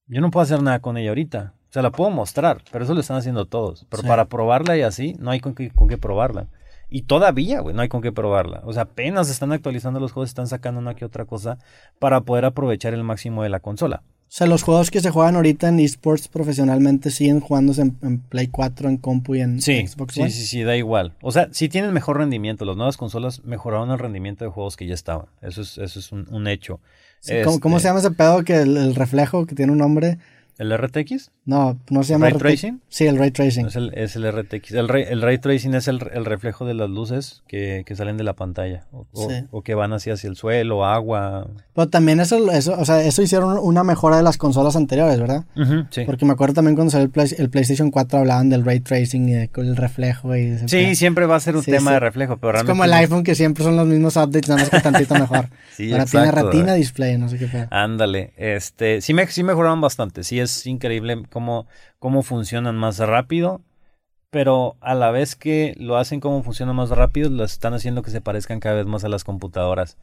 yo 0.08 0.22
no 0.22 0.32
puedo 0.32 0.44
hacer 0.44 0.62
nada 0.62 0.80
con 0.80 0.98
ella 0.98 1.10
ahorita. 1.10 1.54
O 1.70 1.74
sea, 1.76 1.82
la 1.82 1.92
puedo 1.92 2.10
mostrar, 2.10 2.62
pero 2.72 2.86
eso 2.86 2.94
lo 2.94 3.02
están 3.02 3.18
haciendo 3.18 3.46
todos. 3.46 3.86
Pero 3.90 4.04
para 4.04 4.26
probarla 4.26 4.78
y 4.78 4.82
así, 4.82 5.16
no 5.20 5.32
hay 5.32 5.40
con 5.40 5.56
qué, 5.56 5.72
con 5.72 5.90
qué 5.90 5.98
probarla. 5.98 6.48
Y 6.90 7.02
todavía, 7.02 7.60
güey, 7.60 7.76
no 7.76 7.82
hay 7.82 7.90
con 7.90 8.02
qué 8.02 8.12
probarla. 8.12 8.62
O 8.64 8.72
sea, 8.72 8.84
apenas 8.84 9.30
están 9.30 9.52
actualizando 9.52 10.00
los 10.00 10.12
juegos, 10.12 10.30
están 10.30 10.48
sacando 10.48 10.80
una 10.80 10.96
que 10.96 11.04
otra 11.04 11.26
cosa 11.26 11.58
para 12.00 12.22
poder 12.22 12.46
aprovechar 12.46 12.94
el 12.94 13.04
máximo 13.04 13.44
de 13.44 13.50
la 13.50 13.60
consola. 13.60 14.04
O 14.28 14.38
sea, 14.38 14.48
los 14.48 14.64
juegos 14.64 14.92
que 14.92 15.00
se 15.00 15.12
juegan 15.12 15.36
ahorita 15.36 15.70
en 15.70 15.80
esports 15.80 16.28
profesionalmente 16.28 17.10
siguen 17.10 17.40
jugándose 17.40 17.84
en, 17.84 18.20
Play 18.20 18.48
4, 18.48 18.90
en 18.90 18.98
compu 18.98 19.36
y 19.36 19.42
en 19.42 19.62
Xbox 19.62 20.18
One. 20.18 20.30
Sí, 20.30 20.42
sí, 20.42 20.48
sí, 20.48 20.64
da 20.64 20.76
igual. 20.76 21.14
O 21.22 21.32
sea, 21.32 21.48
si 21.52 21.70
tienen 21.70 21.94
mejor 21.94 22.18
rendimiento. 22.18 22.66
Las 22.66 22.76
nuevas 22.76 22.98
consolas 22.98 23.46
mejoraron 23.46 23.92
el 23.92 24.00
rendimiento 24.00 24.44
de 24.44 24.52
juegos 24.52 24.76
que 24.76 24.88
ya 24.88 24.94
estaban. 24.94 25.28
Eso 25.42 25.62
es, 25.62 25.78
eso 25.78 26.00
es 26.00 26.12
un, 26.12 26.48
hecho. 26.48 26.82
¿cómo, 27.62 27.80
se 27.80 27.88
llama 27.88 28.00
ese 28.00 28.12
pedo 28.12 28.44
que 28.44 28.58
el 28.58 28.96
reflejo 28.96 29.46
que 29.46 29.56
tiene 29.56 29.72
un 29.72 29.78
nombre? 29.78 30.18
¿El 30.58 30.76
RTX? 30.76 31.32
No, 31.46 31.78
no 31.90 32.04
se 32.04 32.14
llama 32.14 32.30
¿Ray 32.30 32.40
tracing? 32.40 32.82
Sí, 32.88 33.06
el 33.06 33.18
ray 33.18 33.30
tracing. 33.32 33.68
Es 33.68 33.76
el, 33.76 33.92
es 33.94 34.16
el 34.16 34.32
RTX. 34.32 34.72
El 34.72 34.88
ray, 34.88 35.04
el 35.08 35.22
ray 35.22 35.38
tracing 35.38 35.74
es 35.74 35.88
el, 35.88 36.00
el, 36.14 36.24
reflejo 36.24 36.66
de 36.66 36.74
las 36.74 36.90
luces 36.90 37.44
que, 37.48 37.84
que 37.86 37.96
salen 37.96 38.16
de 38.16 38.24
la 38.24 38.34
pantalla. 38.34 38.86
O, 38.92 39.06
o, 39.52 39.62
que 39.62 39.76
van 39.76 39.92
así 39.92 40.10
hacia 40.10 40.30
el 40.30 40.38
suelo, 40.38 40.86
agua. 40.86 41.48
Pero 41.74 41.90
también 41.90 42.22
eso, 42.22 42.52
eso, 42.52 42.74
o 42.80 42.86
sea, 42.86 43.04
eso 43.04 43.22
hicieron 43.22 43.58
una 43.60 43.84
mejora 43.84 44.18
de 44.18 44.24
las 44.24 44.38
consolas 44.38 44.78
anteriores, 44.78 45.20
¿verdad? 45.20 45.44
sí. 45.90 46.04
Porque 46.06 46.26
me 46.26 46.32
acuerdo 46.32 46.56
también 46.56 46.76
cuando 46.76 46.92
salió 46.92 47.12
el, 47.14 47.36
el, 47.38 47.50
PlayStation 47.50 47.92
4 47.92 48.20
hablaban 48.20 48.50
del 48.50 48.64
ray 48.64 48.80
tracing 48.80 49.28
y 49.28 49.34
del 49.34 49.76
reflejo. 49.76 50.36
Y 50.38 50.58
sí, 50.68 50.96
siempre 50.96 51.26
va 51.26 51.36
a 51.36 51.40
ser 51.42 51.58
un 51.58 51.64
tema 51.64 51.92
de 51.92 52.00
reflejo, 52.00 52.38
pero 52.38 52.54
realmente... 52.54 52.72
Es 52.72 52.76
como 52.76 52.86
el 52.86 52.94
iPhone 52.94 53.24
que 53.24 53.36
siempre 53.36 53.64
son 53.64 53.76
los 53.76 53.86
mismos 53.86 54.16
updates, 54.16 54.48
nada 54.48 54.62
más 54.62 54.70
que 54.70 54.80
tantito 54.80 55.16
mejor. 55.16 55.50
sí, 55.76 55.92
Ahora 55.92 56.06
tiene 56.06 56.32
retina 56.32 56.74
display, 56.76 57.18
no 57.18 57.28
sé 57.28 57.38
qué. 57.38 57.68
Ándale, 57.70 58.32
este, 58.38 59.02
sí, 59.02 59.14
me, 59.14 59.28
sí 59.28 59.44
mejoraron 59.44 59.82
bastante, 59.82 60.24
sí 60.24 60.40
es 60.46 60.66
increíble 60.66 61.24
cómo, 61.30 61.68
cómo 62.00 62.24
funcionan 62.24 62.76
más 62.76 63.00
rápido, 63.00 63.62
pero 64.30 64.78
a 64.82 64.96
la 64.96 65.12
vez 65.12 65.36
que 65.36 65.76
lo 65.78 65.98
hacen 65.98 66.20
como 66.20 66.44
funcionan 66.44 66.76
más 66.76 66.90
rápido, 66.90 67.30
lo 67.30 67.44
están 67.44 67.74
haciendo 67.74 68.02
que 68.02 68.12
se 68.12 68.22
parezcan 68.22 68.60
cada 68.60 68.76
vez 68.76 68.86
más 68.86 69.04
a 69.04 69.10
las 69.10 69.24
computadoras. 69.24 69.98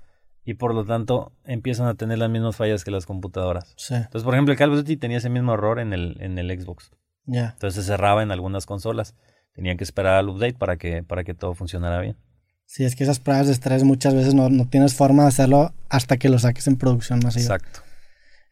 Y 0.44 0.55
por 0.55 0.74
lo 0.74 0.85
tanto 0.85 1.32
empiezan 1.44 1.86
a 1.86 1.94
tener 1.94 2.19
las 2.19 2.31
mismas 2.31 2.56
fallas 2.56 2.82
que 2.85 2.90
las 2.90 3.06
computadoras. 3.06 3.74
Entonces, 3.90 4.24
por 4.24 4.35
ejemplo, 4.35 4.52
el 4.52 4.59
Call 4.59 4.70
of 4.70 4.77
Duty 4.77 4.97
tenía 4.97 5.19
ese 5.19 5.31
mismo 5.31 5.55
error 5.55 5.78
en 5.78 5.93
el, 5.93 6.16
en 6.20 6.39
el 6.39 6.51
Xbox. 6.60 6.90
Ya. 7.27 7.51
Entonces 7.52 7.85
se 7.85 7.90
cerraba 7.90 8.23
en 8.23 8.32
algunas 8.32 8.66
consolas. 8.66 9.14
Tenían 9.52 9.77
que 9.77 9.85
esperar 9.85 10.14
al 10.16 10.28
update 10.28 10.55
para 10.55 10.77
que, 10.78 11.02
para 11.02 11.24
que 11.24 11.35
todo 11.35 11.55
funcionara 11.55 12.01
bien. 12.01 12.16
Sí, 12.64 12.85
es 12.85 12.97
que 12.97 13.05
esas 13.05 13.20
pruebas 13.20 13.48
de 13.48 13.52
estrés 13.52 13.85
muchas 13.85 14.14
veces 14.14 14.35
no, 14.35 14.48
no 14.48 14.66
tienes 14.66 14.94
forma 14.94 15.24
de 15.24 15.28
hacerlo 15.28 15.74
hasta 15.90 16.16
que 16.16 16.31
lo 16.31 16.39
saques 16.39 16.66
en 16.66 16.77
producción 16.77 17.20
masiva. 17.23 17.56
Exacto. 17.56 17.82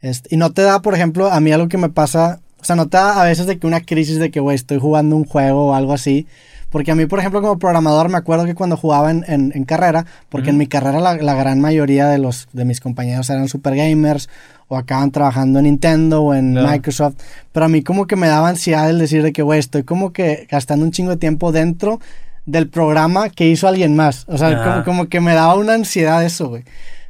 Este, 0.03 0.35
y 0.35 0.39
no 0.39 0.51
te 0.51 0.63
da, 0.63 0.81
por 0.83 0.95
ejemplo, 0.95 1.31
a 1.31 1.41
mí 1.41 1.53
algo 1.53 1.69
que 1.69 1.79
me 1.79 1.89
pasa, 1.89 2.41
o 2.61 2.65
sea, 2.65 2.77
no 2.77 2.89
te 2.89 2.97
da 2.97 3.21
a 3.21 3.25
veces 3.25 3.47
de 3.47 3.59
que 3.59 3.67
una 3.67 3.81
crisis 3.81 4.19
de 4.19 4.31
que, 4.31 4.41
güey, 4.41 4.55
estoy 4.55 4.79
jugando 4.79 5.17
un 5.17 5.25
juego 5.25 5.69
o 5.69 5.75
algo 5.75 5.93
así. 5.93 6.27
Porque 6.71 6.93
a 6.93 6.95
mí, 6.95 7.07
por 7.07 7.19
ejemplo, 7.19 7.43
como 7.43 7.59
programador, 7.59 8.09
me 8.09 8.17
acuerdo 8.17 8.45
que 8.45 8.55
cuando 8.55 8.77
jugaba 8.77 9.11
en, 9.11 9.25
en, 9.27 9.53
en 9.55 9.65
carrera, 9.65 10.07
porque 10.29 10.51
en 10.51 10.57
mi 10.57 10.69
carrera 10.69 11.01
la, 11.01 11.17
la, 11.17 11.35
gran 11.35 11.61
mayoría 11.61 12.07
de 12.07 12.19
los 12.19 12.49
de 12.53 12.65
mis 12.65 12.81
compañeros 12.81 13.29
eran 13.29 13.49
super 13.49 13.75
gamers 13.75 14.29
o 14.69 14.77
acaban 14.77 15.11
trabajando 15.11 15.59
en 15.59 15.65
Nintendo 15.65 16.23
o 16.23 16.33
en 16.33 16.55
Microsoft, 16.55 17.17
pero 17.51 17.67
a 17.67 17.69
mí 17.69 17.83
como 17.83 18.07
que 18.07 18.15
me 18.15 18.29
daba 18.29 18.49
ansiedad 18.49 18.89
el 18.89 19.01
decir 19.01 19.25
de 19.25 19.33
que, 19.33 19.43
güey, 19.43 19.59
estoy 19.59 19.83
como 19.83 20.13
que 20.13 20.47
gastando 20.49 20.85
un 20.85 20.93
chingo 20.93 21.11
de 21.11 21.17
tiempo 21.17 21.51
dentro 21.51 21.99
del 22.47 22.69
programa 22.69 23.31
que 23.31 23.49
hizo 23.49 23.67
alguien 23.67 23.97
más. 23.97 24.25
O 24.29 24.39
sea, 24.39 24.63
como, 24.63 24.85
como, 24.85 25.09
que 25.09 25.21
me 25.21 25.35
daba 25.35 25.57
una 25.57 25.75
ansiedad 25.75 26.25
eso, 26.25 26.51
güey. 26.51 26.63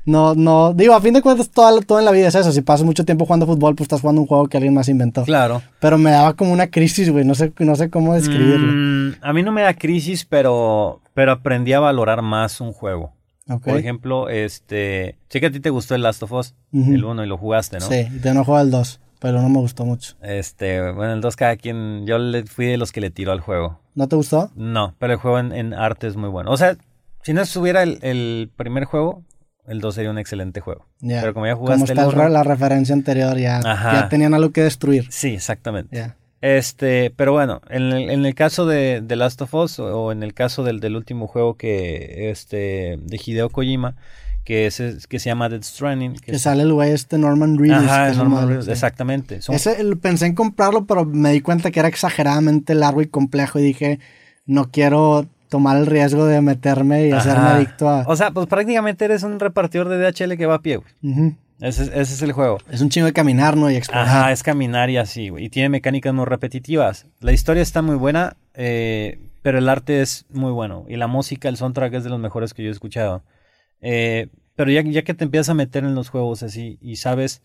No, 0.06 0.35
no, 0.35 0.72
digo, 0.72 0.94
a 0.94 1.01
fin 1.01 1.14
de 1.14 1.22
cuentas, 1.22 1.51
todo, 1.51 1.81
todo 1.82 1.98
en 1.98 2.05
la 2.05 2.10
vida 2.10 2.28
es 2.28 2.35
eso. 2.35 2.52
Si 2.52 2.62
pasas 2.62 2.85
mucho 2.86 3.05
tiempo 3.05 3.27
jugando 3.27 3.47
fútbol, 3.47 3.74
pues 3.74 3.85
estás 3.85 4.01
jugando 4.01 4.22
un 4.22 4.27
juego 4.27 4.48
que 4.48 4.56
alguien 4.56 4.74
más 4.74 4.89
inventó. 4.89 5.24
Claro. 5.24 5.62
Pero 5.78 5.98
me 5.98 6.10
daba 6.10 6.35
como 6.35 6.52
una 6.52 6.68
crisis, 6.68 7.10
güey. 7.10 7.24
No 7.24 7.35
sé, 7.35 7.52
no 7.59 7.77
sé 7.77 7.90
cómo 7.90 8.14
describirlo. 8.14 8.72
Mm, 8.72 9.16
a 9.20 9.32
mí 9.32 9.43
no 9.43 9.52
me 9.52 9.62
da 9.62 9.74
crisis, 9.74 10.24
pero, 10.24 11.01
pero 11.14 11.32
aprendí 11.32 11.72
a 11.72 11.81
valorar 11.81 12.22
más 12.22 12.60
un 12.60 12.72
juego. 12.72 13.12
Okay. 13.48 13.72
Por 13.72 13.81
ejemplo, 13.81 14.28
este. 14.28 15.16
Sé 15.28 15.40
que 15.40 15.47
a 15.47 15.51
ti 15.51 15.60
te 15.60 15.70
gustó 15.70 15.94
el 15.94 16.02
Last 16.02 16.22
of 16.22 16.32
Us, 16.32 16.55
uh 16.72 16.78
-huh. 16.78 16.94
el 16.94 17.05
1, 17.05 17.24
y 17.24 17.27
lo 17.27 17.36
jugaste, 17.36 17.78
¿no? 17.78 17.86
Sí, 17.86 18.06
y 18.14 18.20
te 18.20 18.32
no 18.32 18.44
juego 18.44 18.60
el 18.60 18.70
2, 18.70 19.01
pero 19.18 19.43
no 19.43 19.48
me 19.48 19.59
gustó 19.59 19.85
mucho. 19.85 20.14
Este, 20.22 20.93
bueno, 20.93 21.14
el 21.14 21.20
2 21.20 21.36
cada 21.36 21.56
quien. 21.56 22.06
Yo 22.06 22.18
le 22.18 22.44
fui 22.44 22.66
de 22.66 22.77
los 22.77 22.93
que 22.93 23.01
le 23.01 23.10
tiró 23.10 23.32
al 23.32 23.40
juego. 23.40 23.81
¿No 23.97 24.06
te 24.06 24.14
gustó? 24.14 24.51
No, 24.55 24.94
pero 24.98 25.14
el 25.14 25.18
juego 25.18 25.40
en, 25.40 25.52
en 25.52 25.74
arte 25.74 26.06
es 26.06 26.16
muy 26.16 26.28
bueno. 26.28 26.52
O 26.52 26.56
sea, 26.56 26.77
si 27.22 27.32
no 27.32 27.43
estuviera 27.43 27.82
el, 27.82 27.98
el 28.02 28.51
primer 28.55 28.85
juego, 28.85 29.24
el 29.66 29.80
2 29.80 29.94
sería 29.94 30.10
un 30.10 30.18
excelente 30.18 30.60
juego. 30.60 30.86
Yeah. 31.00 31.20
Pero 31.20 31.34
como 31.34 31.46
ya 31.46 31.54
jugaste 31.54 31.94
como 31.94 32.08
está 32.08 32.26
el 32.26 32.32
la 32.32 32.42
referencia 32.42 32.94
anterior, 32.94 33.36
ya, 33.38 33.60
ya 33.60 34.08
tenían 34.08 34.34
algo 34.34 34.50
que 34.50 34.62
destruir. 34.62 35.06
Sí, 35.10 35.34
exactamente. 35.34 35.94
Yeah. 35.94 36.16
Este, 36.40 37.12
pero 37.14 37.32
bueno, 37.32 37.60
en 37.68 37.92
el, 37.92 38.10
en 38.10 38.24
el 38.24 38.34
caso 38.34 38.64
de, 38.66 39.02
de, 39.02 39.16
Last 39.16 39.42
of 39.42 39.52
Us 39.52 39.78
o, 39.78 40.04
o 40.04 40.12
en 40.12 40.22
el 40.22 40.32
caso 40.32 40.64
del, 40.64 40.80
del, 40.80 40.96
último 40.96 41.26
juego 41.26 41.54
que 41.54 42.30
este 42.30 42.98
de 42.98 43.20
Hideo 43.22 43.50
Kojima, 43.50 43.96
que 44.42 44.66
es 44.66 45.06
que 45.06 45.18
se 45.18 45.28
llama 45.28 45.50
Dead 45.50 45.62
Stranding, 45.62 46.14
que, 46.14 46.32
que 46.32 46.38
sale 46.38 46.62
el 46.62 46.72
güey 46.72 46.92
este 46.92 47.18
Norman 47.18 47.58
Reedus. 47.58 47.84
Ajá, 47.84 48.12
Norman 48.14 48.48
Reedus, 48.48 48.68
exactamente. 48.68 49.42
Son... 49.42 49.54
Ese 49.54 49.84
pensé 49.96 50.26
en 50.26 50.34
comprarlo, 50.34 50.86
pero 50.86 51.04
me 51.04 51.30
di 51.30 51.42
cuenta 51.42 51.70
que 51.70 51.80
era 51.80 51.88
exageradamente 51.88 52.74
largo 52.74 53.02
y 53.02 53.06
complejo 53.06 53.58
y 53.58 53.62
dije, 53.62 54.00
no 54.46 54.70
quiero 54.70 55.26
tomar 55.51 55.77
el 55.77 55.85
riesgo 55.86 56.24
de 56.24 56.40
meterme 56.40 57.09
y 57.09 57.12
Ajá. 57.12 57.20
hacerme 57.20 57.48
adicto 57.48 57.89
a... 57.89 58.05
O 58.06 58.16
sea, 58.16 58.31
pues 58.31 58.47
prácticamente 58.47 59.05
eres 59.05 59.22
un 59.22 59.39
repartidor 59.39 59.89
de 59.90 59.98
DHL 59.98 60.39
que 60.39 60.47
va 60.47 60.55
a 60.55 60.62
pie, 60.62 60.77
güey. 60.77 60.89
Uh 61.02 61.09
-huh. 61.09 61.36
Ese, 61.60 61.82
ese, 61.85 62.01
es 62.01 62.22
el 62.22 62.32
juego. 62.32 62.56
Es 62.70 62.81
un 62.81 62.89
chingo 62.89 63.05
de 63.06 63.12
caminar, 63.12 63.56
¿no? 63.59 63.70
Y 63.70 63.77
explorar. 63.77 64.06
Ajá, 64.09 64.32
es 64.32 64.43
caminar 64.43 64.89
y 64.89 64.97
así, 64.97 65.28
güey. 65.28 65.44
Y 65.44 65.51
tiene 65.51 65.68
mecánicas 65.68 66.14
muy 66.14 66.24
repetitivas. 66.24 67.06
La 67.20 67.32
historia 67.32 67.62
está 67.62 67.82
muy 67.82 67.97
buena, 67.97 68.39
eh, 68.55 69.18
pero 69.43 69.59
el 69.59 69.68
arte 69.68 70.01
es 70.01 70.24
muy 70.31 70.52
bueno. 70.52 70.86
Y 70.89 70.97
la 70.97 71.06
música, 71.06 71.51
el 71.51 71.59
soundtrack 71.59 71.93
es 71.93 72.05
de 72.05 72.10
los 72.10 72.18
mejores 72.18 72.55
que 72.55 72.62
yo 72.62 72.70
he 72.70 72.72
escuchado. 72.72 73.24
Eh, 73.82 74.28
pero 74.56 74.70
ya, 74.70 74.82
ya 74.82 75.02
que 75.02 75.12
te 75.12 75.24
empiezas 75.24 75.51
a 75.51 75.55
meter 75.55 75.85
en 75.85 75.94
los 75.94 76.09
juegos 76.09 76.43
así 76.43 76.78
y 76.81 76.97
sabes 76.97 77.43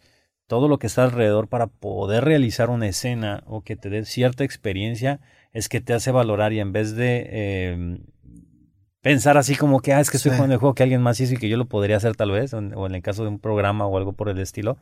todo 0.48 0.68
lo 0.68 0.80
que 0.80 0.88
está 0.88 1.03
alrededor 1.03 1.48
para 1.48 1.68
poder 1.68 2.23
realizar 2.23 2.69
una 2.69 2.88
escena 2.88 3.44
o 3.48 3.61
que 3.61 3.76
te 3.76 3.90
dé 3.90 4.06
cierta 4.06 4.44
experiencia, 4.44 5.19
es 5.56 5.69
que 5.69 5.80
te 5.80 5.94
hace 5.94 6.11
valorar 6.11 6.52
y 6.52 6.60
en 6.60 6.73
vez 6.73 6.98
de 6.98 7.26
eh, 7.32 7.98
pensar 8.99 9.38
así 9.38 9.56
como 9.56 9.80
que, 9.80 9.94
ah, 9.94 10.02
es 10.02 10.11
que 10.11 10.18
estoy 10.18 10.32
sí. 10.32 10.36
jugando 10.36 10.56
el 10.56 10.60
juego 10.60 10.76
que 10.76 10.84
alguien 10.84 11.02
más 11.02 11.18
hizo 11.22 11.34
y 11.34 11.38
que 11.38 11.48
yo 11.48 11.56
lo 11.56 11.65
podría 11.65 11.95
hacer 11.95 12.14
tal 12.18 12.32
vez, 12.32 12.53
o 12.53 12.57
en, 12.57 12.76
o 12.76 12.86
en 12.86 12.94
el 12.94 13.02
caso 13.02 13.23
de 13.23 13.30
un 13.30 13.40
programa 13.40 13.88
o 13.88 13.98
algo 13.98 14.11
por 14.11 14.27
el 14.27 14.38
estilo, 14.40 14.77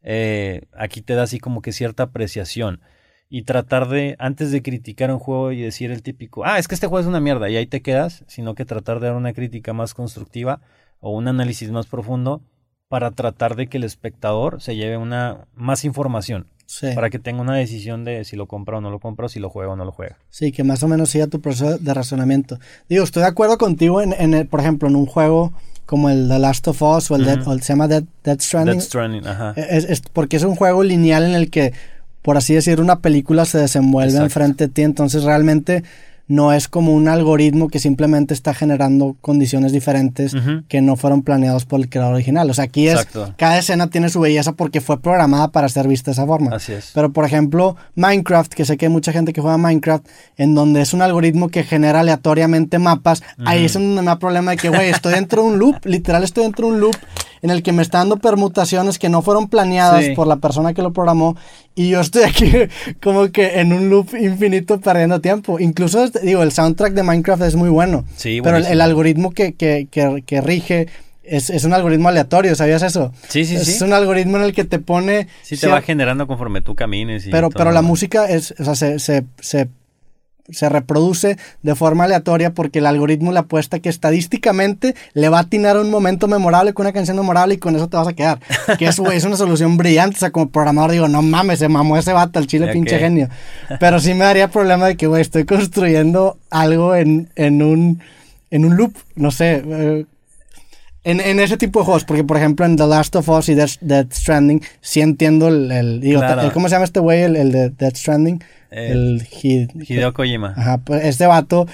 eh, 0.00 0.62
aquí 0.78 1.02
te 1.02 1.14
da 1.14 1.24
así 1.24 1.40
como 1.40 1.60
que 1.60 1.72
cierta 1.72 2.04
apreciación. 2.04 2.80
Y 3.28 3.42
tratar 3.42 3.88
de, 3.88 4.14
antes 4.20 4.52
de 4.52 4.62
criticar 4.62 5.10
un 5.10 5.18
juego 5.18 5.50
y 5.50 5.60
decir 5.60 5.90
el 5.90 6.04
típico, 6.04 6.44
ah, 6.44 6.60
es 6.60 6.68
que 6.68 6.76
este 6.76 6.86
juego 6.86 7.00
es 7.00 7.06
una 7.06 7.18
mierda 7.18 7.50
y 7.50 7.56
ahí 7.56 7.66
te 7.66 7.82
quedas, 7.82 8.22
sino 8.28 8.54
que 8.54 8.64
tratar 8.64 9.00
de 9.00 9.08
dar 9.08 9.16
una 9.16 9.32
crítica 9.32 9.72
más 9.72 9.92
constructiva 9.92 10.60
o 11.00 11.10
un 11.10 11.26
análisis 11.26 11.72
más 11.72 11.86
profundo 11.88 12.42
para 12.86 13.10
tratar 13.10 13.56
de 13.56 13.66
que 13.66 13.78
el 13.78 13.84
espectador 13.84 14.62
se 14.62 14.76
lleve 14.76 14.98
una 14.98 15.48
más 15.54 15.84
información. 15.84 16.46
Sí. 16.72 16.86
Para 16.94 17.10
que 17.10 17.18
tenga 17.18 17.42
una 17.42 17.54
decisión 17.54 18.02
de 18.02 18.24
si 18.24 18.34
lo 18.34 18.46
compra 18.46 18.78
o 18.78 18.80
no 18.80 18.90
lo 18.90 18.98
compra, 18.98 19.28
si 19.28 19.38
lo 19.40 19.50
juega 19.50 19.72
o 19.72 19.76
no 19.76 19.84
lo 19.84 19.92
juega. 19.92 20.16
Sí, 20.30 20.52
que 20.52 20.64
más 20.64 20.82
o 20.82 20.88
menos 20.88 21.10
siga 21.10 21.26
tu 21.26 21.38
proceso 21.38 21.76
de 21.76 21.92
razonamiento. 21.92 22.58
Digo, 22.88 23.04
estoy 23.04 23.24
de 23.24 23.28
acuerdo 23.28 23.58
contigo 23.58 24.00
en, 24.00 24.14
en 24.14 24.32
el, 24.32 24.46
por 24.46 24.60
ejemplo, 24.60 24.88
en 24.88 24.96
un 24.96 25.04
juego 25.04 25.52
como 25.84 26.08
el 26.08 26.28
The 26.30 26.38
Last 26.38 26.66
of 26.68 26.80
Us 26.80 27.10
o 27.10 27.16
el, 27.16 27.22
uh 27.22 27.24
-huh. 27.24 27.36
Dead, 27.36 27.46
o 27.46 27.52
el 27.52 27.60
se 27.60 27.74
llama 27.74 27.88
Dead, 27.88 28.04
Dead 28.24 28.40
Stranding. 28.40 28.78
Dead 28.78 28.84
Stranding, 28.86 29.26
ajá. 29.26 29.52
Es, 29.54 29.84
es, 29.84 30.00
porque 30.00 30.38
es 30.38 30.44
un 30.44 30.56
juego 30.56 30.82
lineal 30.82 31.24
en 31.24 31.34
el 31.34 31.50
que, 31.50 31.74
por 32.22 32.38
así 32.38 32.54
decir, 32.54 32.80
una 32.80 33.00
película 33.00 33.44
se 33.44 33.58
desenvuelve 33.58 34.12
Exacto. 34.12 34.24
enfrente 34.24 34.66
de 34.68 34.72
ti. 34.72 34.80
Entonces, 34.80 35.24
realmente 35.24 35.84
no 36.28 36.52
es 36.52 36.68
como 36.68 36.92
un 36.94 37.08
algoritmo 37.08 37.68
que 37.68 37.78
simplemente 37.78 38.32
está 38.32 38.54
generando 38.54 39.16
condiciones 39.20 39.72
diferentes 39.72 40.34
uh 40.34 40.38
-huh. 40.38 40.64
que 40.68 40.80
no 40.80 40.96
fueron 40.96 41.22
planeados 41.22 41.64
por 41.64 41.80
el 41.80 41.88
creador 41.88 42.14
original. 42.14 42.48
O 42.48 42.54
sea, 42.54 42.64
aquí 42.64 42.88
es 42.88 42.94
Exacto. 42.94 43.34
cada 43.36 43.58
escena 43.58 43.88
tiene 43.88 44.08
su 44.08 44.20
belleza 44.20 44.52
porque 44.52 44.80
fue 44.80 45.00
programada 45.00 45.48
para 45.48 45.68
ser 45.68 45.88
vista 45.88 46.10
de 46.10 46.12
esa 46.12 46.26
forma. 46.26 46.56
Así 46.56 46.72
es. 46.72 46.90
Pero 46.94 47.12
por 47.12 47.24
ejemplo, 47.24 47.76
Minecraft, 47.96 48.52
que 48.54 48.64
sé 48.64 48.76
que 48.76 48.86
hay 48.86 48.92
mucha 48.92 49.12
gente 49.12 49.32
que 49.32 49.40
juega 49.40 49.58
Minecraft, 49.58 50.06
en 50.36 50.54
donde 50.54 50.80
es 50.80 50.94
un 50.94 51.02
algoritmo 51.02 51.48
que 51.48 51.64
genera 51.64 52.00
aleatoriamente 52.00 52.78
mapas, 52.78 53.20
uh 53.20 53.42
-huh. 53.42 53.48
ahí 53.48 53.64
es 53.64 53.72
donde 53.74 54.00
me 54.00 54.06
da 54.06 54.18
problema 54.18 54.52
de 54.52 54.56
que, 54.56 54.68
güey, 54.68 54.90
estoy 54.90 55.14
dentro 55.14 55.42
de 55.42 55.48
un 55.48 55.58
loop, 55.58 55.84
literal 55.84 56.24
estoy 56.24 56.44
dentro 56.44 56.66
de 56.68 56.72
un 56.74 56.80
loop 56.80 56.96
en 57.42 57.50
el 57.50 57.62
que 57.62 57.72
me 57.72 57.82
está 57.82 57.98
dando 57.98 58.16
permutaciones 58.16 58.98
que 58.98 59.08
no 59.08 59.20
fueron 59.20 59.48
planeadas 59.48 60.04
sí. 60.04 60.14
por 60.14 60.26
la 60.26 60.36
persona 60.36 60.72
que 60.74 60.82
lo 60.82 60.92
programó 60.92 61.36
y 61.74 61.90
yo 61.90 62.00
estoy 62.00 62.22
aquí 62.22 62.52
como 63.02 63.30
que 63.30 63.60
en 63.60 63.72
un 63.72 63.90
loop 63.90 64.14
infinito 64.14 64.80
perdiendo 64.80 65.20
tiempo. 65.20 65.58
Incluso, 65.58 66.08
digo, 66.08 66.42
el 66.42 66.52
soundtrack 66.52 66.94
de 66.94 67.02
Minecraft 67.02 67.42
es 67.42 67.56
muy 67.56 67.68
bueno, 67.68 68.04
sí, 68.16 68.40
pero 68.42 68.56
el, 68.56 68.66
el, 68.66 68.80
algoritmo 68.80 69.32
que, 69.32 69.54
que, 69.54 69.88
que, 69.90 70.22
que 70.24 70.40
rige 70.40 70.86
es, 71.24 71.50
es, 71.50 71.64
un 71.64 71.72
algoritmo 71.72 72.08
aleatorio, 72.08 72.54
¿sabías 72.54 72.82
eso? 72.82 73.12
Sí, 73.28 73.44
sí, 73.44 73.56
es 73.56 73.64
sí. 73.64 73.70
Es 73.72 73.82
un 73.82 73.92
algoritmo 73.92 74.38
en 74.38 74.44
el 74.44 74.52
que 74.52 74.64
te 74.64 74.78
pone... 74.78 75.28
Sí, 75.42 75.56
te 75.56 75.68
va 75.68 75.80
generando 75.80 76.26
conforme 76.26 76.62
tú 76.62 76.74
camines. 76.74 77.26
Y 77.26 77.30
pero, 77.30 77.50
pero 77.50 77.70
la 77.70 77.82
música 77.82 78.26
es, 78.26 78.54
o 78.58 78.64
sea, 78.64 78.74
se, 78.74 78.98
se, 78.98 79.24
se 79.40 79.68
se 80.50 80.68
reproduce 80.68 81.38
de 81.62 81.74
forma 81.74 82.04
aleatoria 82.04 82.52
porque 82.52 82.80
el 82.80 82.86
algoritmo 82.86 83.32
le 83.32 83.38
apuesta 83.38 83.78
que 83.78 83.88
estadísticamente 83.88 84.94
le 85.14 85.28
va 85.28 85.38
a 85.38 85.42
atinar 85.42 85.76
un 85.78 85.90
momento 85.90 86.28
memorable 86.28 86.74
con 86.74 86.86
una 86.86 86.92
canción 86.92 87.16
memorable 87.16 87.54
y 87.54 87.58
con 87.58 87.76
eso 87.76 87.88
te 87.88 87.96
vas 87.96 88.08
a 88.08 88.12
quedar. 88.12 88.40
Que 88.78 88.86
eso 88.86 89.10
es 89.10 89.24
una 89.24 89.36
solución 89.36 89.76
brillante. 89.76 90.16
O 90.16 90.18
sea, 90.18 90.30
como 90.30 90.48
programador 90.48 90.92
digo, 90.92 91.08
no 91.08 91.22
mames, 91.22 91.58
se 91.58 91.68
mamó 91.68 91.96
ese 91.96 92.12
vato, 92.12 92.38
el 92.38 92.46
chile 92.46 92.72
pinche 92.72 92.98
genio. 92.98 93.28
Pero 93.78 94.00
sí 94.00 94.14
me 94.14 94.24
daría 94.24 94.48
problema 94.48 94.86
de 94.86 94.96
que, 94.96 95.06
güey, 95.06 95.22
estoy 95.22 95.44
construyendo 95.44 96.38
algo 96.50 96.94
en, 96.94 97.30
en, 97.36 97.62
un, 97.62 98.00
en 98.50 98.64
un 98.64 98.76
loop, 98.76 98.94
no 99.14 99.30
sé. 99.30 99.62
Eh, 99.64 100.06
en, 101.04 101.20
en, 101.20 101.40
ese 101.40 101.56
tipo 101.56 101.80
de 101.80 101.84
juegos, 101.84 102.04
porque 102.04 102.24
por 102.24 102.36
ejemplo 102.36 102.64
en 102.64 102.76
The 102.76 102.86
Last 102.86 103.16
of 103.16 103.28
Us 103.28 103.48
y 103.48 103.54
Death, 103.54 103.80
Death 103.80 104.12
Stranding, 104.12 104.62
sí 104.80 105.00
entiendo 105.00 105.48
el, 105.48 105.70
el 105.70 106.00
digo, 106.00 106.20
claro. 106.20 106.42
el, 106.42 106.52
¿cómo 106.52 106.68
se 106.68 106.74
llama 106.74 106.84
este 106.84 107.00
güey? 107.00 107.22
El, 107.22 107.36
el, 107.36 107.52
de 107.52 107.70
Death 107.70 107.96
Stranding. 107.96 108.42
Eh, 108.70 108.88
el 108.92 109.28
Hid, 109.30 109.70
Hideo 109.88 110.12
Kojima. 110.12 110.54
Ajá, 110.56 110.78
pues 110.78 111.04
este 111.04 111.26
vato 111.26 111.66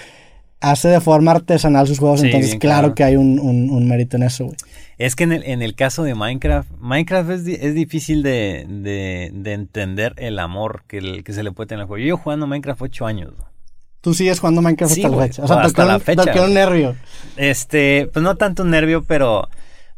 hace 0.60 0.88
de 0.88 1.00
forma 1.00 1.32
artesanal 1.32 1.86
sus 1.86 1.98
juegos, 1.98 2.20
sí, 2.20 2.26
entonces 2.26 2.56
claro, 2.56 2.80
claro, 2.80 2.94
que 2.94 3.04
hay 3.04 3.16
un, 3.16 3.38
un, 3.38 3.70
un, 3.70 3.88
mérito 3.88 4.16
en 4.16 4.24
eso, 4.24 4.46
güey. 4.46 4.56
Es 4.96 5.14
que 5.14 5.24
en 5.24 5.32
el, 5.32 5.44
en 5.44 5.62
el 5.62 5.76
caso 5.76 6.02
de 6.02 6.16
Minecraft, 6.16 6.70
Minecraft 6.80 7.30
es, 7.30 7.46
es 7.46 7.74
difícil 7.74 8.24
de, 8.24 8.66
de, 8.68 9.30
de, 9.32 9.52
entender 9.52 10.12
el 10.16 10.40
amor 10.40 10.82
que, 10.88 11.22
que 11.22 11.32
se 11.32 11.44
le 11.44 11.52
puede 11.52 11.68
tener 11.68 11.82
al 11.82 11.86
juego. 11.86 11.98
Yo 12.00 12.06
llevo 12.06 12.18
jugando 12.18 12.48
Minecraft 12.48 12.82
ocho 12.82 13.06
años, 13.06 13.30
güey. 13.36 13.57
Tú 14.00 14.14
sigues 14.14 14.38
jugando 14.38 14.62
Minecraft 14.62 14.94
sí, 14.94 15.02
hasta 15.02 15.16
la 15.16 15.22
fecha. 15.22 15.42
O 15.42 15.48
sea, 15.48 15.60
hasta 15.60 15.84
la 15.84 15.98
fecha. 15.98 16.24
Toqué 16.24 16.40
un 16.40 16.54
nervio. 16.54 16.96
Este, 17.36 18.08
pues 18.12 18.22
no 18.22 18.36
tanto 18.36 18.62
un 18.62 18.70
nervio, 18.70 19.02
pero 19.04 19.48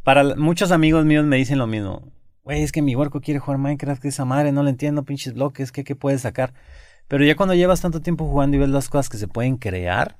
para 0.02 0.34
muchos 0.36 0.70
amigos 0.70 1.04
míos 1.04 1.24
me 1.26 1.36
dicen 1.36 1.58
lo 1.58 1.66
mismo. 1.66 2.10
Güey, 2.42 2.62
es 2.62 2.72
que 2.72 2.82
mi 2.82 2.96
huerco 2.96 3.20
quiere 3.20 3.38
jugar 3.38 3.58
Minecraft, 3.58 4.00
que 4.00 4.08
esa 4.08 4.24
madre, 4.24 4.52
no 4.52 4.62
le 4.62 4.70
entiendo, 4.70 5.04
pinches 5.04 5.34
bloques, 5.34 5.70
¿qué, 5.72 5.84
qué 5.84 5.94
puedes 5.94 6.22
sacar? 6.22 6.54
Pero 7.08 7.24
ya 7.24 7.36
cuando 7.36 7.54
llevas 7.54 7.80
tanto 7.80 8.00
tiempo 8.00 8.26
jugando 8.26 8.56
y 8.56 8.60
ves 8.60 8.70
las 8.70 8.88
cosas 8.88 9.08
que 9.08 9.18
se 9.18 9.28
pueden 9.28 9.56
crear, 9.56 10.16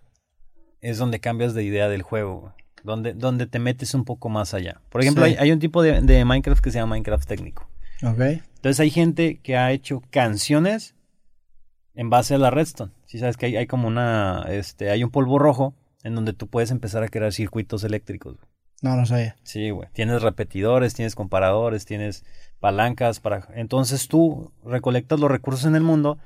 es 0.81 0.99
donde 0.99 1.21
cambias 1.21 1.55
de 1.55 1.63
idea 1.63 1.89
del 1.89 2.03
juego, 2.03 2.53
donde, 2.85 3.15
donde 3.15 3.47
te 3.47 3.59
metes 3.59 3.95
un 3.95 4.05
poco 4.05 4.29
más 4.29 4.55
allá. 4.55 4.81
Por 4.91 5.01
ejemplo, 5.01 5.25
sí. 5.25 5.33
hay, 5.33 5.37
hay, 5.39 5.53
un 5.53 5.59
tipo 5.59 5.83
de, 5.83 6.01
de, 6.01 6.25
Minecraft 6.25 6.63
que 6.63 6.71
se 6.71 6.79
llama 6.79 6.91
Minecraft 6.91 7.27
técnico. 7.27 7.69
Okay. 8.03 8.43
Entonces 8.57 8.81
hay 8.81 8.91
gente 8.91 9.41
que 9.43 9.57
ha 9.57 9.73
hecho 9.73 10.03
canciones 10.11 10.95
en 11.95 12.11
base 12.11 12.35
a 12.35 12.39
la 12.39 12.51
redstone. 12.51 12.93
Si 13.11 13.19
sabes 13.19 13.37
que 13.37 13.47
hay, 13.47 13.57
hay, 13.57 13.67
como 13.67 13.89
una, 13.89 14.45
este, 14.51 14.89
hay 14.89 15.03
un 15.03 15.11
polvo 15.11 15.41
rojo 15.41 15.75
en 16.05 16.15
donde 16.15 16.33
tú 16.33 16.47
puedes 16.47 16.71
empezar 16.71 17.03
a 17.03 17.09
crear 17.09 17.33
circuitos 17.33 17.83
eléctricos. 17.83 18.37
No, 18.83 18.95
no 18.95 19.05
sabía. 19.05 19.35
Sí, 19.43 19.71
güey. 19.71 19.89
Tienes 19.93 20.23
repetidores, 20.23 20.95
tienes 20.95 21.17
comparadores, 21.17 21.85
tienes 21.87 22.25
palancas 22.61 23.19
para... 23.19 23.49
Entonces 23.57 24.07
tú 24.07 24.53
recolectas 24.65 25.19
los 25.19 25.29
recursos 25.29 25.65
en 25.65 25.75
el 25.75 25.83
mundo 25.83 26.19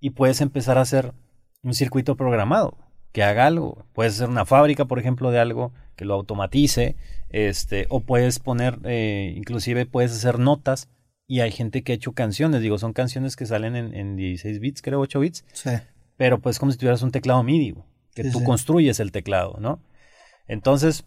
y 0.00 0.10
puedes 0.10 0.40
empezar 0.40 0.76
a 0.76 0.80
hacer 0.80 1.14
un 1.62 1.72
circuito 1.72 2.16
programado 2.16 2.78
que 3.12 3.22
haga 3.22 3.46
algo. 3.46 3.86
Puedes 3.92 4.14
hacer 4.14 4.28
una 4.28 4.44
fábrica, 4.44 4.86
por 4.86 4.98
ejemplo, 4.98 5.30
de 5.30 5.38
algo 5.38 5.72
que 5.94 6.04
lo 6.04 6.14
automatice, 6.14 6.96
este, 7.28 7.86
o 7.90 8.00
puedes 8.00 8.40
poner, 8.40 8.80
eh, 8.82 9.32
inclusive 9.36 9.86
puedes 9.86 10.10
hacer 10.10 10.40
notas 10.40 10.88
y 11.28 11.42
hay 11.42 11.52
gente 11.52 11.84
que 11.84 11.92
ha 11.92 11.94
hecho 11.94 12.10
canciones, 12.10 12.60
digo, 12.60 12.76
son 12.76 12.92
canciones 12.92 13.36
que 13.36 13.46
salen 13.46 13.76
en, 13.76 14.16
16 14.16 14.58
bits, 14.58 14.82
creo, 14.82 14.98
8 14.98 15.20
bits, 15.20 15.44
sí. 15.52 15.70
Pero 16.16 16.38
pues 16.40 16.58
como 16.58 16.72
si 16.72 16.78
tuvieras 16.78 17.02
un 17.02 17.10
teclado 17.10 17.42
MIDI, 17.42 17.74
que 18.14 18.24
tú 18.30 18.42
construyes 18.44 19.00
el 19.00 19.12
teclado, 19.12 19.56
¿no? 19.60 19.80
Entonces, 20.46 21.04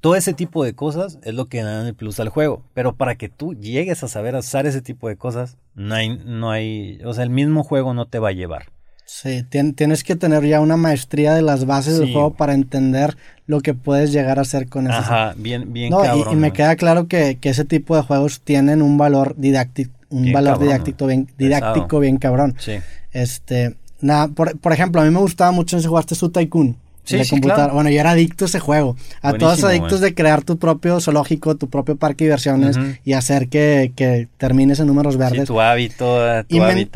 todo 0.00 0.16
ese 0.16 0.32
tipo 0.32 0.64
de 0.64 0.74
cosas 0.74 1.18
es 1.22 1.34
lo 1.34 1.46
que 1.46 1.62
dan 1.62 1.86
el 1.86 1.94
plus 1.94 2.20
al 2.20 2.28
juego, 2.28 2.62
pero 2.74 2.94
para 2.94 3.16
que 3.16 3.28
tú 3.28 3.54
llegues 3.54 4.02
a 4.02 4.08
saber 4.08 4.34
usar 4.34 4.66
ese 4.66 4.80
tipo 4.80 5.08
de 5.08 5.16
cosas, 5.16 5.56
no 5.74 5.94
hay, 5.94 6.18
no 6.24 6.50
hay, 6.50 7.00
o 7.04 7.12
sea, 7.12 7.24
el 7.24 7.30
mismo 7.30 7.64
juego 7.64 7.94
no 7.94 8.06
te 8.06 8.18
va 8.18 8.28
a 8.28 8.32
llevar. 8.32 8.66
Sí, 9.04 9.44
tienes 9.74 10.04
que 10.04 10.14
tener 10.14 10.46
ya 10.46 10.60
una 10.60 10.76
maestría 10.76 11.34
de 11.34 11.42
las 11.42 11.66
bases 11.66 11.98
del 11.98 12.12
juego 12.12 12.32
para 12.34 12.54
entender 12.54 13.16
lo 13.44 13.60
que 13.60 13.74
puedes 13.74 14.12
llegar 14.12 14.38
a 14.38 14.42
hacer 14.42 14.68
con 14.68 14.86
eso. 14.86 14.96
Ajá, 14.96 15.34
bien, 15.36 15.72
bien 15.72 15.90
cabrón, 15.90 16.32
y, 16.32 16.36
me 16.36 16.52
queda 16.52 16.76
claro 16.76 17.08
que, 17.08 17.36
ese 17.42 17.64
tipo 17.64 17.96
de 17.96 18.02
juegos 18.02 18.40
tienen 18.40 18.82
un 18.82 18.96
valor 18.96 19.34
didáctico, 19.36 19.90
un 20.10 20.32
valor 20.32 20.60
didáctico 20.60 21.06
bien, 21.08 21.28
didáctico 21.36 21.98
bien 21.98 22.18
cabrón. 22.18 22.54
Sí. 22.60 22.74
Este, 23.10 23.76
nada, 24.00 24.28
por, 24.28 24.58
por 24.58 24.72
ejemplo, 24.72 25.00
a 25.00 25.04
mí 25.04 25.10
me 25.10 25.20
gustaba 25.20 25.50
mucho 25.52 25.76
ese 25.76 25.88
jugaste 25.88 26.14
su 26.14 26.30
Tycoon. 26.30 26.76
Sí, 27.04 27.18
Bueno, 27.40 27.90
yo 27.90 27.98
era 27.98 28.12
adicto 28.12 28.44
a 28.44 28.48
ese 28.48 28.60
juego. 28.60 28.96
A 29.22 29.32
todos 29.32 29.64
adictos 29.64 30.00
de 30.00 30.14
crear 30.14 30.42
tu 30.42 30.58
propio 30.58 31.00
zoológico, 31.00 31.56
tu 31.56 31.68
propio 31.68 31.96
parque 31.96 32.24
de 32.24 32.28
diversiones 32.28 32.78
y 33.04 33.14
hacer 33.14 33.48
que, 33.48 33.92
que, 33.96 34.28
termines 34.36 34.78
en 34.80 34.86
números 34.86 35.16
verdes. 35.16 35.46
tu 35.46 35.60
hábito, 35.60 36.18
tu 36.48 36.56
y 36.56 36.60
me, 36.60 36.88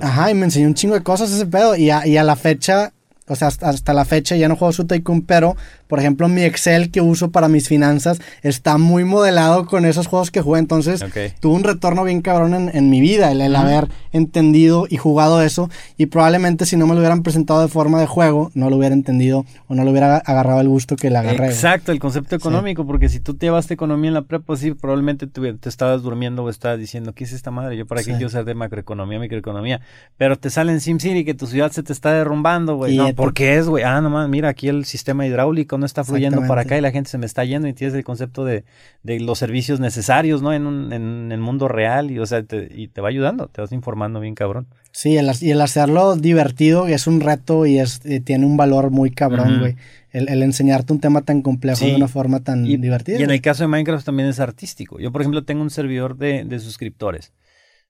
Ajá, 0.00 0.30
y 0.30 0.34
me 0.34 0.46
enseñó 0.46 0.66
un 0.66 0.74
chingo 0.74 0.94
de 0.94 1.02
cosas 1.02 1.30
ese 1.30 1.46
pedo. 1.46 1.76
Y 1.76 1.86
y 1.86 2.16
a 2.16 2.24
la 2.24 2.34
fecha, 2.34 2.92
o 3.28 3.34
sea, 3.36 3.48
hasta, 3.48 3.92
la 3.92 4.04
fecha 4.04 4.36
ya 4.36 4.48
no 4.48 4.56
juego 4.56 4.72
su 4.72 4.86
Tycoon, 4.86 5.22
pero 5.22 5.56
por 5.86 5.98
ejemplo, 5.98 6.28
mi 6.28 6.42
Excel 6.42 6.90
que 6.90 7.00
uso 7.00 7.30
para 7.30 7.48
mis 7.48 7.68
finanzas 7.68 8.20
está 8.42 8.78
muy 8.78 9.04
modelado 9.04 9.66
con 9.66 9.84
esos 9.84 10.06
juegos 10.06 10.30
que 10.30 10.40
jugué. 10.40 10.58
Entonces, 10.58 11.04
tuve 11.40 11.54
un 11.54 11.64
retorno 11.64 12.04
bien 12.04 12.22
cabrón 12.22 12.70
en, 12.72 12.90
mi 12.90 13.00
vida, 13.00 13.32
el, 13.32 13.56
haber 13.56 13.88
entendido 14.12 14.86
y 14.88 14.96
jugado 14.96 15.42
eso. 15.42 15.70
Y 15.96 16.06
probablemente 16.06 16.66
si 16.66 16.76
no 16.76 16.86
me 16.86 16.94
lo 16.94 17.00
hubieran 17.00 17.22
presentado 17.22 17.60
de 17.60 17.68
forma 17.68 18.00
de 18.00 18.06
juego, 18.06 18.50
no 18.54 18.70
lo 18.70 18.76
hubiera 18.76 18.94
entendido 18.94 19.44
o 19.68 19.74
no 19.74 19.84
lo 19.84 19.90
hubiera 19.90 20.16
agarrado 20.18 20.60
el 20.60 20.68
gusto 20.68 20.96
que 20.96 21.10
le 21.10 21.18
agarré. 21.18 21.46
Exacto, 21.46 21.92
el 21.92 21.98
concepto 21.98 22.36
económico, 22.36 22.86
porque 22.86 23.08
si 23.08 23.20
tú 23.20 23.34
te 23.34 23.46
llevaste 23.46 23.74
economía 23.74 24.08
en 24.08 24.14
la 24.14 24.22
prepa, 24.22 24.56
sí, 24.56 24.72
probablemente 24.72 25.26
te, 25.26 25.54
te, 25.54 25.68
estabas 25.68 26.02
durmiendo 26.02 26.44
o 26.44 26.50
estabas 26.50 26.78
diciendo, 26.78 27.12
¿qué 27.12 27.24
es 27.24 27.32
esta 27.32 27.50
madre? 27.50 27.76
Yo 27.76 27.86
para 27.86 28.02
qué 28.02 28.12
quiero 28.12 28.28
ser 28.28 28.44
de 28.44 28.54
macroeconomía, 28.54 29.18
microeconomía. 29.18 29.80
Pero 30.16 30.36
te 30.36 30.50
sale 30.50 30.72
en 30.72 30.80
SimCity 30.80 31.24
que 31.24 31.34
tu 31.34 31.46
ciudad 31.46 31.70
se 31.72 31.82
te 31.82 31.92
está 31.92 32.12
derrumbando, 32.12 32.76
güey. 32.76 32.96
No, 32.96 33.14
¿por 33.14 33.34
qué 33.34 33.56
es, 33.56 33.68
güey? 33.68 33.84
Ah, 33.84 34.00
nomás, 34.00 34.28
mira 34.28 34.48
aquí 34.48 34.68
el 34.68 34.84
sistema 34.84 35.26
hidráulico 35.26 35.75
no 35.78 35.86
está 35.86 36.04
fluyendo 36.04 36.46
para 36.46 36.62
acá 36.62 36.76
y 36.76 36.80
la 36.80 36.90
gente 36.90 37.10
se 37.10 37.18
me 37.18 37.26
está 37.26 37.44
yendo 37.44 37.68
y 37.68 37.72
tienes 37.72 37.94
el 37.94 38.04
concepto 38.04 38.44
de, 38.44 38.64
los 39.04 39.38
servicios 39.38 39.80
necesarios, 39.80 40.42
¿no? 40.42 40.52
En, 40.52 40.66
un, 40.66 40.92
en, 40.92 41.32
el 41.32 41.40
mundo 41.40 41.68
real 41.68 42.10
y, 42.10 42.18
o 42.18 42.26
sea, 42.26 42.42
te, 42.42 42.68
y 42.74 42.88
te 42.88 43.00
va 43.00 43.08
ayudando, 43.08 43.48
te 43.48 43.60
vas 43.60 43.72
informando 43.72 44.20
bien 44.20 44.34
cabrón. 44.34 44.66
Sí, 44.92 45.16
el, 45.16 45.30
y 45.40 45.50
el 45.50 45.60
hacerlo 45.60 46.16
divertido 46.16 46.86
es 46.86 47.06
un 47.06 47.20
reto 47.20 47.66
y, 47.66 47.78
es, 47.78 48.00
tiene 48.24 48.46
un 48.46 48.56
valor 48.56 48.90
muy 48.90 49.10
cabrón, 49.10 49.60
güey. 49.60 49.76
el, 50.12 50.42
enseñarte 50.42 50.92
un 50.92 51.00
tema 51.00 51.22
tan 51.22 51.42
complejo 51.42 51.84
de 51.84 51.94
una 51.94 52.08
forma 52.08 52.40
tan 52.40 52.64
divertida. 52.64 53.18
Y 53.18 53.22
en 53.22 53.30
el 53.30 53.40
caso 53.40 53.64
de 53.64 53.68
Minecraft 53.68 54.04
también 54.04 54.28
es 54.28 54.40
artístico. 54.40 54.98
Yo, 54.98 55.12
por 55.12 55.20
ejemplo, 55.20 55.44
tengo 55.44 55.62
un 55.62 55.70
servidor 55.70 56.16
de, 56.16 56.44
de 56.44 56.58
suscriptores. 56.58 57.32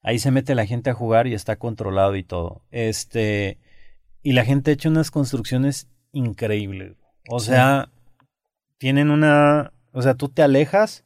Ahí 0.02 0.18
se 0.18 0.30
mete 0.30 0.54
la 0.54 0.66
gente 0.66 0.90
a 0.90 0.94
jugar 0.94 1.26
y 1.26 1.34
está 1.34 1.56
controlado 1.56 2.14
y 2.16 2.22
todo. 2.22 2.62
Este, 2.70 3.58
y 4.22 4.32
la 4.32 4.44
gente 4.44 4.70
ha 4.70 4.74
hecho 4.74 4.88
unas 4.88 5.10
construcciones 5.10 5.88
increíbles. 6.12 6.94
O 7.28 7.40
sea, 7.40 7.88
tienen 8.78 9.10
una, 9.10 9.72
o 9.92 10.02
sea, 10.02 10.14
tú 10.14 10.28
te 10.28 10.42
alejas 10.42 11.04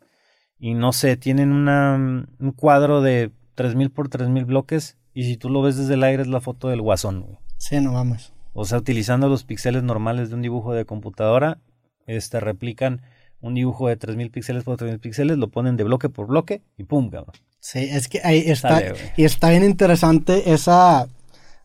y 0.58 0.74
no 0.74 0.92
sé, 0.92 1.16
tienen 1.16 1.52
una, 1.52 1.94
un 1.94 2.52
cuadro 2.52 3.00
de 3.00 3.30
3000 3.54 3.90
por 3.90 4.08
3000 4.08 4.44
bloques 4.44 4.96
y 5.14 5.24
si 5.24 5.36
tú 5.36 5.48
lo 5.48 5.62
ves 5.62 5.76
desde 5.76 5.94
el 5.94 6.02
aire 6.02 6.22
es 6.22 6.28
la 6.28 6.40
foto 6.40 6.68
del 6.68 6.82
guasón, 6.82 7.22
güey. 7.22 7.38
Sí, 7.56 7.80
no 7.80 7.92
vamos. 7.92 8.32
O 8.52 8.64
sea, 8.64 8.78
utilizando 8.78 9.28
los 9.28 9.44
píxeles 9.44 9.82
normales 9.82 10.28
de 10.28 10.34
un 10.34 10.42
dibujo 10.42 10.72
de 10.72 10.84
computadora, 10.84 11.58
este 12.06 12.40
replican 12.40 13.02
un 13.40 13.54
dibujo 13.54 13.88
de 13.88 13.96
3000 13.96 14.30
píxeles 14.30 14.64
por 14.64 14.76
3000 14.76 14.98
píxeles, 15.00 15.38
lo 15.38 15.48
ponen 15.48 15.76
de 15.76 15.84
bloque 15.84 16.08
por 16.08 16.26
bloque 16.26 16.62
y 16.76 16.84
pum, 16.84 17.10
cabrón. 17.10 17.34
Sí, 17.58 17.80
es 17.80 18.08
que 18.08 18.20
ahí 18.24 18.44
está 18.46 18.82
y 19.16 19.24
está 19.24 19.50
bien 19.50 19.64
interesante 19.64 20.52
esa 20.52 21.08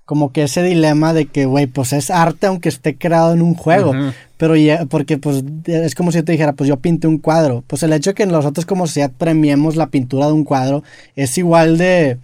como 0.05 0.31
que 0.31 0.43
ese 0.43 0.61
dilema 0.61 1.13
de 1.13 1.25
que, 1.25 1.45
güey, 1.45 1.65
pues 1.65 1.91
es 1.91 2.11
arte 2.11 2.47
aunque 2.47 2.69
esté 2.69 2.95
creado 2.95 3.33
en 3.33 3.41
un 3.41 3.55
juego. 3.55 3.93
Pero 4.37 4.55
ya, 4.55 4.85
porque 4.85 5.17
pues 5.17 5.43
es 5.65 5.95
como 5.95 6.11
si 6.11 6.19
yo 6.19 6.23
te 6.23 6.33
dijera, 6.33 6.53
pues 6.53 6.67
yo 6.67 6.77
pinté 6.77 7.07
un 7.07 7.17
cuadro. 7.17 7.63
Pues 7.67 7.83
el 7.83 7.93
hecho 7.93 8.11
de 8.11 8.15
que 8.15 8.25
nosotros 8.25 8.65
como 8.65 8.85
sociedad 8.85 9.11
premiemos 9.17 9.75
la 9.75 9.87
pintura 9.87 10.27
de 10.27 10.33
un 10.33 10.43
cuadro 10.43 10.83
es 11.15 11.37
igual 11.37 11.77
de... 11.77 12.17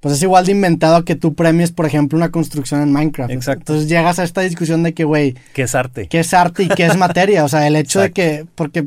Pues 0.00 0.14
es 0.14 0.22
igual 0.22 0.46
de 0.46 0.52
inventado 0.52 1.04
que 1.04 1.14
tú 1.14 1.34
premies, 1.34 1.70
por 1.70 1.86
ejemplo, 1.86 2.16
una 2.16 2.32
construcción 2.32 2.82
en 2.82 2.92
Minecraft. 2.92 3.32
Exacto. 3.32 3.60
Entonces 3.60 3.88
llegas 3.88 4.18
a 4.18 4.24
esta 4.24 4.40
discusión 4.40 4.82
de 4.82 4.94
que, 4.94 5.04
güey... 5.04 5.36
¿Qué 5.54 5.62
es 5.62 5.76
arte? 5.76 6.08
¿Qué 6.08 6.20
es 6.20 6.34
arte 6.34 6.64
y 6.64 6.68
qué 6.68 6.86
es 6.86 6.96
materia? 6.96 7.44
O 7.44 7.48
sea, 7.48 7.66
el 7.66 7.76
hecho 7.76 8.00
de 8.00 8.10
que... 8.10 8.44
Porque 8.56 8.86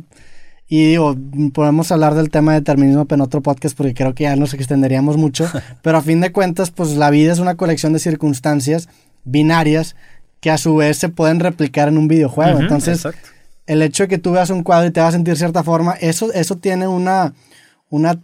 y 0.67 0.87
digo, 0.87 1.15
podemos 1.53 1.91
hablar 1.91 2.15
del 2.15 2.31
tema 2.31 2.53
de 2.53 2.59
determinismo 2.59 3.05
en 3.07 3.21
otro 3.21 3.41
podcast 3.41 3.77
porque 3.77 3.93
creo 3.93 4.15
que 4.15 4.23
ya 4.23 4.35
nos 4.35 4.53
extenderíamos 4.53 5.17
mucho, 5.17 5.47
pero 5.83 5.97
a 5.97 6.01
fin 6.01 6.21
de 6.21 6.31
cuentas, 6.31 6.71
pues 6.71 6.95
la 6.95 7.09
vida 7.11 7.31
es 7.31 7.39
una 7.39 7.55
colección 7.55 7.93
de 7.93 7.99
circunstancias 7.99 8.89
binarias 9.25 9.95
que 10.39 10.51
a 10.51 10.57
su 10.57 10.75
vez 10.75 10.97
se 10.97 11.09
pueden 11.09 11.39
replicar 11.39 11.87
en 11.87 11.97
un 11.97 12.07
videojuego. 12.07 12.59
Entonces, 12.59 13.07
el 13.67 13.81
hecho 13.81 14.03
de 14.03 14.09
que 14.09 14.17
tú 14.17 14.31
veas 14.31 14.49
un 14.49 14.63
cuadro 14.63 14.87
y 14.87 14.91
te 14.91 14.99
vas 14.99 15.09
a 15.09 15.17
sentir 15.17 15.37
cierta 15.37 15.63
forma, 15.63 15.93
eso, 15.93 16.31
eso 16.33 16.57
tiene 16.57 16.87
una, 16.87 17.33
una, 17.89 18.19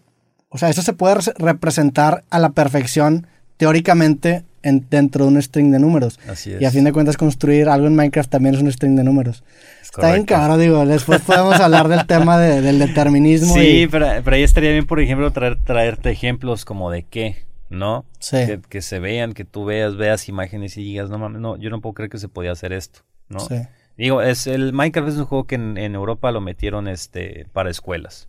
o 0.50 0.58
sea, 0.58 0.70
eso 0.70 0.82
se 0.82 0.94
puede 0.94 1.16
representar 1.38 2.24
a 2.30 2.40
la 2.40 2.52
perfección 2.52 3.28
teóricamente 3.62 4.44
en, 4.64 4.88
dentro 4.90 5.26
de 5.26 5.32
un 5.34 5.40
string 5.40 5.72
de 5.72 5.78
números. 5.78 6.20
Así 6.28 6.52
es. 6.52 6.60
Y 6.60 6.66
a 6.66 6.72
fin 6.72 6.84
de 6.84 6.92
cuentas 6.92 7.16
construir 7.16 7.70
algo 7.70 7.86
en 7.86 7.96
Minecraft 7.96 8.28
también 8.28 8.56
es 8.56 8.62
un 8.62 8.72
string 8.72 8.96
de 8.96 9.04
números. 9.04 9.44
Está 9.84 10.14
bien 10.14 10.26
caro, 10.26 10.58
digo, 10.58 10.84
después 10.84 11.22
podemos 11.22 11.60
hablar 11.60 11.88
del 11.88 12.08
tema 12.08 12.40
del 12.40 12.80
determinismo. 12.80 13.54
Sí, 13.54 13.88
pero, 13.92 14.08
pero, 14.24 14.36
ahí 14.36 14.42
estaría 14.42 14.72
bien, 14.72 14.88
por 14.88 15.00
ejemplo, 15.00 15.30
traer, 15.30 15.64
traerte 15.64 16.10
ejemplos 16.10 16.66
como 16.66 16.90
de 16.90 17.04
qué, 17.04 17.46
¿no? 17.70 18.04
Sí. 18.18 18.38
Que, 18.68 18.82
se 18.82 18.98
vean, 18.98 19.34
que 19.34 19.46
tú 19.46 19.64
veas, 19.64 19.96
veas 19.96 20.28
imágenes 20.28 20.76
y 20.78 20.84
digas, 20.84 21.12
no 21.12 21.20
mames, 21.20 21.40
no, 21.40 21.56
yo 21.58 21.70
no 21.70 21.80
puedo 21.80 21.94
creer 21.94 22.10
que 22.10 22.18
se 22.18 22.30
podía 22.30 22.52
hacer 22.52 22.74
esto, 22.74 23.02
¿no? 23.30 23.42
Sí. 23.42 23.58
Digo, 23.96 24.24
es 24.24 24.48
el 24.48 24.74
Minecraft 24.74 25.10
es 25.10 25.18
un 25.18 25.26
juego 25.26 25.46
que 25.46 25.54
en, 25.54 25.78
en 25.78 25.94
Europa 25.94 26.32
lo 26.32 26.42
metieron 26.42 26.88
este 26.88 27.46
para 27.54 27.70
escuelas, 27.70 28.28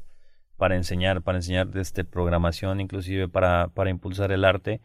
para 0.58 0.76
enseñar, 0.76 1.22
para 1.22 1.38
enseñar 1.38 1.68
este 1.76 2.04
programación, 2.04 2.82
inclusive 2.82 3.30
para, 3.30 3.68
para 3.68 3.88
impulsar 3.88 4.30
el 4.30 4.44
arte. 4.44 4.82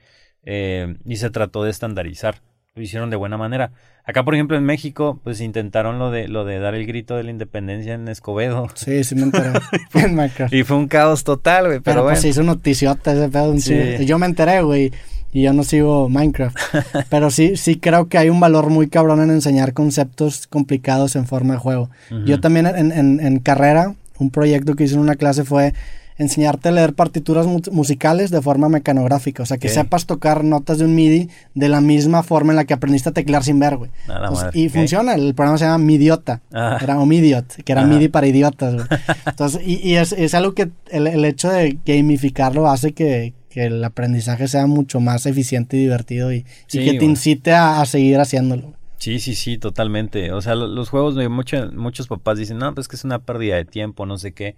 Eh, 0.50 0.96
y 1.04 1.18
se 1.18 1.30
trató 1.30 1.66
de 1.66 1.72
estandarizar. 1.72 2.42
Lo 2.74 2.82
hicieron 2.82 3.10
de 3.10 3.18
buena 3.18 3.38
manera. 3.38 3.72
Acá, 4.06 4.24
por 4.24 4.34
ejemplo, 4.34 4.56
en 4.56 4.64
México, 4.64 5.20
pues 5.26 5.42
intentaron 5.42 6.00
lo 6.00 6.10
de 6.10 6.30
lo 6.30 6.46
de 6.46 6.60
dar 6.60 6.74
el 6.74 6.88
grito 6.88 7.18
de 7.18 7.24
la 7.24 7.32
independencia 7.32 7.96
en 7.96 8.08
Escobedo. 8.08 8.68
Sí, 8.76 9.04
sí 9.04 9.16
me 9.16 9.24
enteré. 9.24 9.52
y 10.52 10.64
fue 10.64 10.78
un 10.78 10.88
caos 10.88 11.26
total, 11.26 11.66
güey. 11.66 11.80
Pero, 11.82 11.98
pero 11.98 12.04
pues 12.06 12.22
se 12.22 12.30
hizo 12.30 12.44
noticiota 12.44 13.12
ese 13.12 13.28
pedo. 13.28 13.54
Yo 14.06 14.18
me 14.18 14.26
enteré, 14.26 14.62
güey. 14.62 14.94
Y 15.34 15.42
yo 15.42 15.52
no 15.52 15.64
sigo 15.64 16.08
Minecraft. 16.08 16.58
pero 17.10 17.30
sí, 17.30 17.58
sí 17.58 17.78
creo 17.78 18.08
que 18.08 18.18
hay 18.18 18.30
un 18.30 18.40
valor 18.40 18.70
muy 18.70 18.88
cabrón 18.88 19.22
en 19.22 19.32
enseñar 19.32 19.74
conceptos 19.74 20.48
complicados 20.48 21.18
en 21.18 21.26
forma 21.26 21.56
de 21.56 21.60
juego. 21.60 21.90
Yo 22.26 22.40
también 22.40 22.68
en, 22.68 22.94
en, 22.94 23.20
en 23.20 23.40
carrera, 23.40 23.96
un 24.18 24.32
proyecto 24.32 24.76
que 24.76 24.86
hice 24.86 24.94
en 24.94 25.02
una 25.02 25.16
clase 25.16 25.44
fue 25.44 25.74
enseñarte 26.18 26.70
a 26.70 26.72
leer 26.72 26.94
partituras 26.94 27.46
musicales 27.46 28.32
de 28.32 28.42
forma 28.42 28.70
mecanográfica. 28.70 29.44
O 29.44 29.46
sea, 29.46 29.58
que 29.58 29.70
sepas 29.70 30.06
tocar 30.06 30.44
notas 30.44 30.80
de 30.80 30.86
un 30.86 30.96
MIDI 30.96 31.30
de 31.54 31.70
la 31.70 31.82
misma 31.82 32.24
forma 32.24 32.52
en 32.52 32.58
la 32.58 32.66
que 32.66 32.74
aprendiste 32.74 33.10
a 33.10 33.12
teclear 33.12 33.44
sin 33.44 33.60
ver, 33.60 33.78
güey. 33.78 33.92
y 34.54 34.70
funciona. 34.70 35.14
El 35.14 35.36
programa 35.36 35.58
se 35.58 35.66
llama 35.66 35.78
Midiota. 35.78 36.42
Ah. 36.52 36.78
Era 36.82 37.00
o 37.00 37.06
Midiot, 37.06 37.64
que 37.64 37.72
era 37.72 37.86
MIDI 37.86 38.08
para 38.08 38.28
idiotas, 38.28 38.74
güey. 38.76 38.88
Entonces, 39.26 39.62
y, 39.66 39.96
es, 39.96 40.12
es, 40.12 40.34
algo 40.34 40.54
que 40.54 40.70
el, 40.90 41.26
hecho 41.26 41.50
de 41.50 41.78
gamificarlo 41.86 42.68
hace 42.68 42.94
que, 42.94 43.34
el 43.52 43.84
aprendizaje 43.84 44.48
sea 44.48 44.68
mucho 44.68 45.00
más 45.00 45.26
eficiente 45.26 45.78
y 45.78 45.80
divertido 45.80 46.32
y, 46.32 46.46
que 46.70 46.94
te 46.94 47.06
incite 47.06 47.54
a, 47.54 47.84
seguir 47.86 48.20
haciéndolo. 48.20 48.76
Sí, 48.98 49.20
sí, 49.20 49.34
sí, 49.34 49.58
totalmente. 49.58 50.32
O 50.32 50.42
sea, 50.42 50.54
los, 50.54 50.90
juegos, 50.90 51.16
muchos 51.30 51.74
muchos 51.74 52.08
papás 52.08 52.38
dicen, 52.38 52.60
no, 52.60 52.74
pues 52.76 52.88
que 52.88 52.96
es 52.96 53.04
una 53.04 53.20
pérdida 53.20 53.56
de 53.56 53.66
tiempo, 53.66 54.06
no 54.06 54.20
sé 54.20 54.32
qué. 54.32 54.56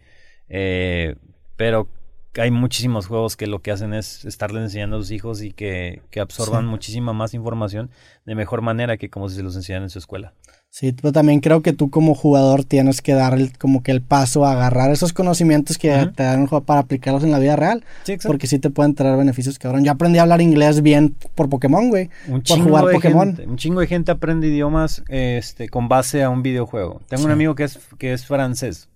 Eh, 0.49 1.15
pero 1.59 1.89
hay 2.37 2.51
muchísimos 2.51 3.07
juegos 3.07 3.35
que 3.35 3.45
lo 3.45 3.61
que 3.61 3.71
hacen 3.71 3.93
es 3.93 4.23
estarle 4.23 4.61
enseñando 4.61 4.95
a 4.95 4.99
sus 5.01 5.11
hijos 5.11 5.41
y 5.41 5.51
que, 5.51 6.01
absorban 6.17 6.65
muchísima 6.65 7.11
más 7.11 7.33
información 7.33 7.89
de 8.25 8.33
mejor 8.33 8.61
manera 8.61 8.95
que 8.95 9.09
como 9.09 9.27
si 9.27 9.35
se 9.35 9.43
los 9.43 9.57
enseñaran 9.57 9.83
en 9.83 9.89
su 9.89 9.99
escuela. 9.99 10.33
Sí, 10.69 10.93
pero 10.93 11.11
también 11.11 11.41
creo 11.41 11.61
que 11.61 11.73
tú 11.73 11.89
como 11.89 12.15
jugador 12.15 12.63
tienes 12.63 13.01
que 13.01 13.13
dar 13.13 13.33
el, 13.33 13.57
como 13.57 13.83
que 13.83 13.91
el 13.91 14.01
paso 14.01 14.45
a 14.45 14.53
agarrar 14.53 14.89
esos 14.89 15.11
conocimientos 15.11 15.77
que 15.77 16.09
te 16.15 16.23
dan 16.23 16.39
un 16.39 16.47
juego 16.47 16.63
para 16.63 16.79
aplicarlos 16.79 17.25
en 17.25 17.31
la 17.31 17.39
vida 17.39 17.57
real. 17.57 17.83
Sí, 18.03 18.15
porque 18.23 18.47
sí 18.47 18.57
te 18.59 18.69
pueden 18.69 18.95
traer 18.95 19.17
beneficios, 19.17 19.59
cabrón. 19.59 19.83
Yo 19.83 19.91
aprendí 19.91 20.19
a 20.19 20.21
hablar 20.21 20.39
inglés 20.39 20.81
bien 20.81 21.13
por 21.35 21.49
Pokémon, 21.49 21.89
güey. 21.89 22.09
Un 22.29 22.41
por 22.41 22.61
jugar 22.61 22.85
Pokémon. 22.89 23.37
un 23.45 23.57
chingo 23.57 23.81
de 23.81 23.87
gente 23.87 24.13
aprende 24.13 24.47
idiomas 24.47 25.03
este, 25.09 25.67
con 25.67 25.89
base 25.89 26.23
a 26.23 26.29
un 26.29 26.41
videojuego. 26.41 27.01
Tengo 27.09 27.25
un 27.25 27.31
amigo 27.31 27.53
que 27.53 27.65
es, 27.65 27.79
que 27.97 28.13
es 28.13 28.25
francés. 28.25 28.87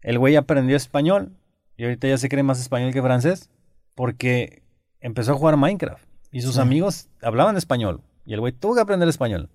El 0.00 0.18
güey 0.18 0.34
aprendió 0.34 0.76
español 0.76 1.36
y 1.82 1.84
ahorita 1.84 2.06
ya 2.06 2.16
se 2.16 2.28
cree 2.28 2.44
más 2.44 2.60
español 2.60 2.92
que 2.92 3.02
francés 3.02 3.50
porque 3.96 4.62
empezó 5.00 5.32
a 5.32 5.34
jugar 5.34 5.56
Minecraft 5.56 6.04
y 6.30 6.42
sus 6.42 6.58
amigos 6.58 7.08
hablaban 7.20 7.56
español 7.56 8.02
y 8.24 8.34
el 8.34 8.38
güey 8.38 8.52
tuvo 8.52 8.76
que 8.76 8.82
aprender 8.82 9.08
español. 9.08 9.50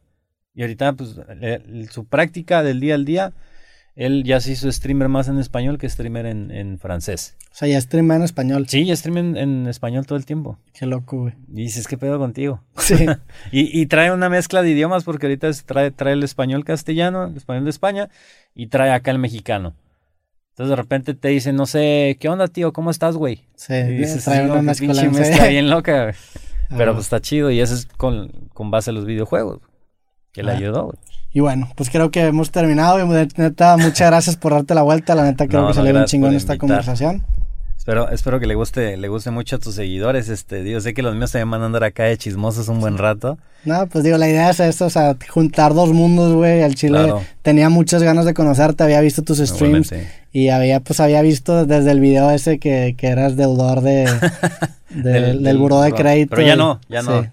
Y 0.53 0.61
ahorita, 0.61 0.91
pues, 0.91 1.21
su 1.89 2.03
práctica 2.03 2.63
del 2.63 2.81
día 2.81 2.95
al 2.95 3.05
día, 3.05 3.31
él 3.95 4.25
ya 4.25 4.41
se 4.41 4.51
hizo 4.51 4.69
streamer 4.69 5.07
más 5.07 5.29
en 5.29 5.39
español 5.39 5.77
que 5.77 5.87
streamer 5.87 6.25
en, 6.25 6.77
francés. 6.79 7.37
O 7.49 7.55
sea, 7.55 7.69
ya 7.69 7.79
streama 7.79 8.17
en 8.17 8.23
español. 8.23 8.67
Sí, 8.67 8.85
ya 8.85 8.97
streama 8.97 9.39
en, 9.39 9.65
español 9.67 10.05
todo 10.05 10.17
el 10.17 10.25
tiempo. 10.25 10.59
Qué 10.73 10.85
loco, 10.85 11.21
güey. 11.21 11.33
Y 11.47 11.61
dices, 11.61 11.87
¿qué 11.87 11.97
pedo 11.97 12.19
contigo? 12.19 12.61
Sí. 12.75 13.05
y, 13.53 13.85
trae 13.85 14.11
una 14.11 14.27
mezcla 14.27 14.61
de 14.63 14.71
idiomas 14.71 15.05
porque 15.05 15.27
ahorita 15.27 15.49
trae, 15.65 15.91
trae 15.91 16.11
el 16.11 16.23
español 16.23 16.65
castellano, 16.65 17.27
el 17.27 17.37
español 17.37 17.63
de 17.63 17.69
España, 17.69 18.09
y 18.53 18.67
trae 18.67 18.91
acá 18.91 19.11
el 19.11 19.19
mexicano. 19.19 19.75
Entonces 20.57 20.71
de 20.71 20.75
repente 20.75 21.13
te 21.13 21.27
dicen, 21.27 21.55
no 21.55 21.67
sé, 21.67 22.17
¿qué 22.19 22.29
onda, 22.29 22.47
tío? 22.47 22.73
¿Cómo 22.73 22.89
estás, 22.89 23.15
güey? 23.15 23.43
Sí, 23.55 23.75
y 23.75 23.97
dices, 23.97 24.23
trae 24.23 24.43
una 24.43 24.55
pues, 24.55 24.81
mezcla 24.81 25.47
bien 25.49 25.69
loca, 25.69 26.05
güey. 26.05 26.15
Pero 26.75 26.91
ah. 26.91 26.93
pues 26.95 27.05
está 27.05 27.21
chido 27.21 27.51
y 27.51 27.59
eso 27.59 27.75
es 27.75 27.85
con, 27.85 28.31
con 28.55 28.71
base 28.71 28.89
a 28.89 28.93
los 28.93 29.05
videojuegos 29.05 29.59
que 30.31 30.41
le 30.41 30.53
ayudó. 30.53 30.95
Y 31.31 31.41
bueno, 31.41 31.69
pues 31.75 31.91
creo 31.91 32.09
que 32.09 32.21
hemos 32.21 32.49
terminado. 32.49 32.97
Neta, 33.05 33.77
muchas 33.77 34.09
gracias 34.09 34.35
por 34.35 34.53
darte 34.53 34.73
la 34.73 34.81
vuelta. 34.81 35.13
La 35.13 35.25
neta, 35.25 35.47
creo 35.47 35.67
que 35.67 35.75
salió 35.75 35.93
bien 35.93 36.05
chingón 36.05 36.33
esta 36.33 36.57
conversación. 36.57 37.23
Espero, 37.77 38.09
espero 38.09 38.39
que 38.39 38.47
le 38.47 38.55
guste, 38.55 38.97
le 38.97 39.07
guste 39.07 39.31
mucho 39.31 39.55
a 39.55 39.59
tus 39.59 39.75
seguidores. 39.75 40.27
Este, 40.27 40.63
digo, 40.63 40.81
sé 40.81 40.93
que 40.93 41.01
los 41.01 41.15
míos 41.15 41.29
se 41.29 41.41
van 41.43 41.61
a 41.61 41.65
andar 41.67 41.85
acá 41.85 42.03
de 42.03 42.17
chismosos 42.17 42.67
un 42.67 42.81
buen 42.81 42.97
rato. 42.97 43.37
No, 43.63 43.87
pues 43.87 44.03
digo, 44.03 44.17
la 44.17 44.27
idea 44.27 44.49
es 44.49 44.59
esto, 44.59 44.85
o 44.85 44.89
sea, 44.89 45.15
juntar 45.29 45.73
dos 45.73 45.93
mundos, 45.93 46.33
güey. 46.33 46.61
El 46.61 46.75
Chile 46.75 47.13
tenía 47.43 47.69
muchas 47.69 48.03
ganas 48.03 48.25
de 48.25 48.33
conocerte, 48.33 48.83
había 48.83 48.99
visto 48.99 49.21
tus 49.21 49.37
streams 49.37 49.93
y 50.33 50.49
había, 50.49 50.81
pues 50.81 50.99
había 50.99 51.21
visto 51.21 51.65
desde 51.65 51.91
el 51.91 51.99
video 51.99 52.29
ese 52.29 52.59
que, 52.59 52.95
que 52.97 53.07
eras 53.07 53.37
deudor 53.37 53.81
de, 53.81 54.09
del, 54.89 55.43
del, 55.43 55.57
buró 55.57 55.81
de 55.81 55.93
crédito. 55.93 56.35
Pero 56.35 56.47
ya 56.47 56.55
no, 56.55 56.81
ya 56.89 57.01
no. 57.03 57.25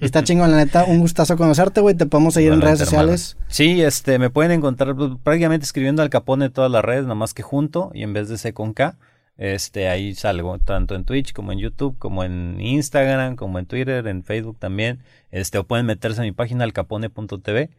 Está 0.00 0.22
chingón, 0.22 0.50
la 0.50 0.58
neta. 0.58 0.84
Un 0.84 1.00
gustazo 1.00 1.36
conocerte, 1.36 1.80
güey. 1.80 1.94
Te 1.94 2.06
podemos 2.06 2.34
seguir 2.34 2.52
en 2.52 2.60
redes 2.60 2.78
sociales. 2.78 3.36
Sí, 3.48 3.82
este, 3.82 4.18
me 4.18 4.30
pueden 4.30 4.52
encontrar 4.52 4.94
pues, 4.94 5.12
prácticamente 5.22 5.64
escribiendo 5.64 6.02
al 6.02 6.10
Capone 6.10 6.50
todas 6.50 6.70
las 6.70 6.84
redes, 6.84 7.04
nada 7.04 7.14
más 7.14 7.34
que 7.34 7.42
junto 7.42 7.90
y 7.94 8.02
en 8.02 8.12
vez 8.12 8.28
de 8.28 8.38
C 8.38 8.52
con 8.52 8.72
K. 8.72 8.96
Este, 9.36 9.88
ahí 9.88 10.14
salgo, 10.14 10.58
tanto 10.58 10.94
en 10.94 11.04
Twitch 11.04 11.32
como 11.32 11.52
en 11.52 11.58
YouTube, 11.58 11.98
como 11.98 12.22
en 12.24 12.60
Instagram, 12.60 13.36
como 13.36 13.58
en 13.58 13.66
Twitter, 13.66 14.06
en 14.06 14.22
Facebook 14.22 14.58
también. 14.58 15.00
Este, 15.30 15.58
o 15.58 15.64
pueden 15.64 15.86
meterse 15.86 16.20
a 16.20 16.24
mi 16.24 16.32
página 16.32 16.64
alcapone.tv 16.64 17.70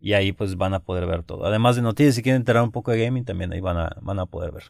y 0.00 0.14
ahí 0.14 0.32
pues 0.32 0.56
van 0.56 0.74
a 0.74 0.80
poder 0.80 1.06
ver 1.06 1.22
todo. 1.22 1.46
Además 1.46 1.76
de 1.76 1.82
noticias, 1.82 2.14
si 2.14 2.22
quieren 2.22 2.40
enterar 2.40 2.62
un 2.62 2.72
poco 2.72 2.90
de 2.90 3.04
gaming, 3.04 3.24
también 3.24 3.52
ahí 3.52 3.60
van 3.60 3.76
a, 3.76 3.96
van 4.00 4.18
a 4.18 4.26
poder 4.26 4.52
ver. 4.52 4.64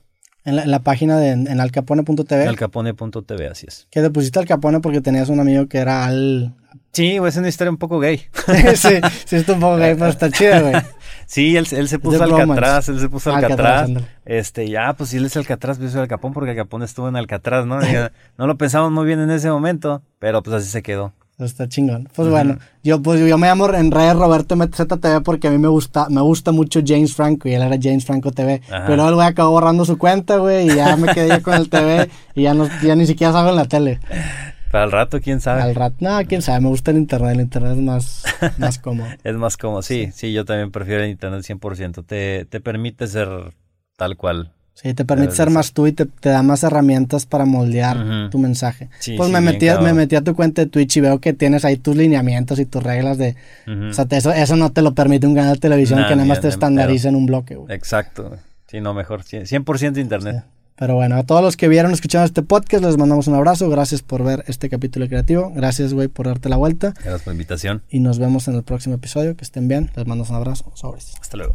En 0.45 0.57
la, 0.57 0.81
página 0.81 1.19
de 1.19 1.31
en 1.31 1.61
alcapone.tv. 1.61 2.49
Alcapone.tv, 2.49 3.47
así 3.47 3.67
es. 3.69 3.87
Que 3.91 4.01
te 4.01 4.11
pusiste 4.11 4.41
al 4.41 4.47
Capone 4.47 4.81
porque 4.81 5.01
tenías 5.01 5.29
un 5.29 5.39
amigo 5.39 5.69
que 5.69 5.79
era 5.79 6.05
al. 6.05 6.57
Sí, 6.91 7.19
güey, 7.19 7.29
es 7.29 7.37
una 7.37 7.49
historia 7.49 7.71
un 7.71 7.77
poco 7.77 8.01
gay. 8.01 8.23
sí, 8.75 9.01
sí, 9.25 9.37
está 9.37 9.53
un 9.53 9.61
poco 9.61 9.77
gay, 9.77 9.95
pero 9.99 10.09
está 10.09 10.31
chido, 10.31 10.61
güey. 10.63 10.75
Sí, 11.33 11.57
él, 11.57 11.67
él 11.73 11.89
se 11.89 11.99
puso 11.99 12.23
Alcatraz, 12.23 12.91
él 12.91 13.01
se 13.01 13.09
puso 13.09 13.35
Alcatraz. 13.35 13.89
este, 14.27 14.69
ya, 14.69 14.93
pues 14.93 15.09
si 15.09 15.17
él 15.17 15.25
es 15.25 15.35
Alcatraz, 15.35 15.79
pues 15.79 15.89
yo 15.89 15.95
soy 15.95 16.03
Alcapón 16.03 16.35
porque 16.35 16.51
Alcapón 16.51 16.83
estuvo 16.83 17.09
en 17.09 17.17
Alcatraz, 17.17 17.65
¿no? 17.65 17.79
no 18.37 18.47
lo 18.47 18.59
pensamos 18.59 18.93
muy 18.93 19.07
bien 19.07 19.19
en 19.19 19.31
ese 19.31 19.51
momento, 19.51 20.03
pero 20.19 20.43
pues 20.43 20.57
así 20.57 20.69
se 20.69 20.83
quedó. 20.83 21.15
Está 21.39 21.67
chingón. 21.71 22.07
Pues 22.15 22.29
bueno, 22.29 22.59
yo 22.85 23.01
pues 23.01 23.27
yo 23.27 23.39
me 23.39 23.47
llamo 23.47 23.67
en 23.73 23.91
redes 23.91 24.15
Roberto 24.15 24.57
MZTV 24.57 25.23
porque 25.25 25.49
a 25.49 25.51
mí 25.51 25.57
me 25.57 25.69
gusta, 25.69 26.07
me 26.11 26.21
gusta 26.21 26.53
mucho 26.53 26.81
James 26.87 27.15
Franco 27.15 27.49
y 27.49 27.55
él 27.55 27.63
era 27.63 27.79
James 27.81 28.05
Franco 28.05 28.31
TV. 28.31 28.61
Pero 28.87 29.09
el 29.09 29.15
güey 29.15 29.27
acabó 29.27 29.53
borrando 29.53 29.87
su 29.87 29.97
cuenta, 29.97 30.37
güey, 30.37 30.71
y 30.71 30.77
ya 30.77 30.99
me 30.99 31.15
quedé 31.15 31.41
con 31.41 31.55
el 31.55 31.71
TV 31.71 32.11
y 32.35 32.43
ya 32.43 32.53
no, 32.53 32.69
ya 32.83 32.95
ni 32.95 33.07
siquiera 33.07 33.33
salgo 33.33 33.49
en 33.49 33.57
la 33.57 33.65
tele. 33.65 34.01
Para 34.73 34.85
el 34.85 34.91
rato, 34.91 35.21
quién 35.21 35.41
sabe. 35.43 35.61
Al 35.61 35.75
rato, 35.75 35.97
no, 36.01 36.19
quién 36.27 36.41
sabe, 36.41 36.63
me 36.63 36.69
gusta 36.69 36.93
el 36.93 36.97
internet, 36.97 37.33
el 37.35 37.41
internet 37.43 37.73
es 37.73 37.79
más, 37.79 38.25
más 38.59 38.79
cómodo. 38.79 39.07
es 39.23 39.35
más 39.37 39.59
cómodo, 39.59 39.83
sí, 39.83 40.11
sí, 40.15 40.33
yo 40.33 40.47
también 40.47 40.71
prefiero 40.73 41.05
el 41.05 41.11
internet 41.11 41.43
100%. 41.43 42.05
Te, 42.07 42.47
te 42.47 42.61
permite 42.61 43.07
ser 43.07 43.29
tal 43.97 44.17
cual. 44.17 44.51
Sí, 44.73 44.95
te 44.95 45.05
permite 45.05 45.33
ser 45.33 45.51
más 45.51 45.75
tú 45.75 45.87
y 45.87 45.93
te, 45.93 46.09
da 46.23 46.43
más 46.43 46.65
herramientas 46.65 47.27
para 47.27 47.45
moldear 47.45 48.31
tu 48.31 48.39
mensaje. 48.39 48.89
pues 49.19 49.31
me, 49.31 49.43
metí, 49.43 49.67
me 49.83 49.93
metí 49.93 50.17
a 50.17 50.23
tu 50.23 50.35
cuenta 50.35 50.63
de 50.63 50.69
Twitch 50.69 50.97
y 50.97 51.01
veo 51.03 51.21
que 51.21 51.35
tienes 51.35 51.67
ahí 51.67 51.77
tus 51.77 51.95
lineamientos 51.95 52.59
y 52.59 52.65
tus 52.65 52.83
reglas 52.83 53.19
de... 53.19 53.37
O 53.67 53.93
sea, 53.93 54.07
eso, 54.11 54.33
eso 54.33 54.57
no 54.57 54.73
te 54.73 54.81
lo 54.81 54.95
permite 54.95 55.27
un 55.27 55.35
canal 55.35 55.55
de 55.55 55.61
televisión 55.61 56.07
que 56.09 56.17
nada 56.17 56.27
más 56.27 56.41
te 56.41 56.49
estandariza 56.49 57.11
en 57.11 57.17
un 57.17 57.27
bloque. 57.27 57.59
Exacto. 57.69 58.39
Sí, 58.67 58.81
no, 58.81 58.95
mejor. 58.95 59.23
100% 59.23 59.99
internet. 59.99 60.45
Pero 60.77 60.95
bueno, 60.95 61.17
a 61.17 61.23
todos 61.23 61.43
los 61.43 61.57
que 61.57 61.69
vieron, 61.69 61.93
escucharon 61.93 62.25
este 62.25 62.43
podcast, 62.43 62.85
les 62.85 62.97
mandamos 62.97 63.27
un 63.27 63.35
abrazo. 63.35 63.69
Gracias 63.69 64.03
por 64.03 64.25
ver 64.25 64.45
este 64.47 64.69
capítulo 64.69 65.07
creativo. 65.07 65.53
Gracias, 65.55 65.95
güey, 65.95 66.09
por 66.09 66.27
darte 66.27 66.49
la 66.49 66.57
vuelta. 66.57 66.93
Gracias 66.95 67.23
por 67.23 67.29
la 67.29 67.35
invitación. 67.35 67.83
Y 67.89 68.01
nos 68.01 68.19
vemos 68.19 68.49
en 68.49 68.55
el 68.55 68.63
próximo 68.63 68.95
episodio. 68.95 69.37
Que 69.37 69.45
estén 69.45 69.69
bien. 69.69 69.91
Les 69.95 70.07
mandamos 70.07 70.31
un 70.31 70.37
abrazo. 70.37 70.73
Sobres. 70.75 71.15
Hasta 71.21 71.37
luego. 71.37 71.55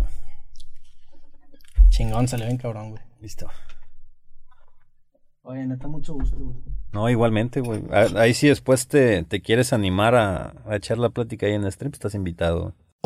Chingón, 1.89 2.27
salió 2.27 2.45
bien 2.45 2.57
cabrón, 2.57 2.91
güey. 2.91 3.01
Listo. 3.21 3.47
Oye, 5.41 5.65
neta, 5.65 5.87
mucho 5.87 6.13
gusto, 6.13 6.37
güey. 6.37 6.55
No, 6.91 7.09
igualmente, 7.09 7.59
güey. 7.59 7.83
Ahí 7.91 8.33
sí 8.33 8.47
después 8.47 8.87
te, 8.87 9.23
te 9.23 9.41
quieres 9.41 9.73
animar 9.73 10.15
a, 10.15 10.53
echar 10.71 10.97
la 10.97 11.09
plática 11.09 11.45
ahí 11.45 11.53
en 11.53 11.63
el 11.63 11.71
stream, 11.71 11.91
estás 11.93 12.15
invitado. 12.15 12.73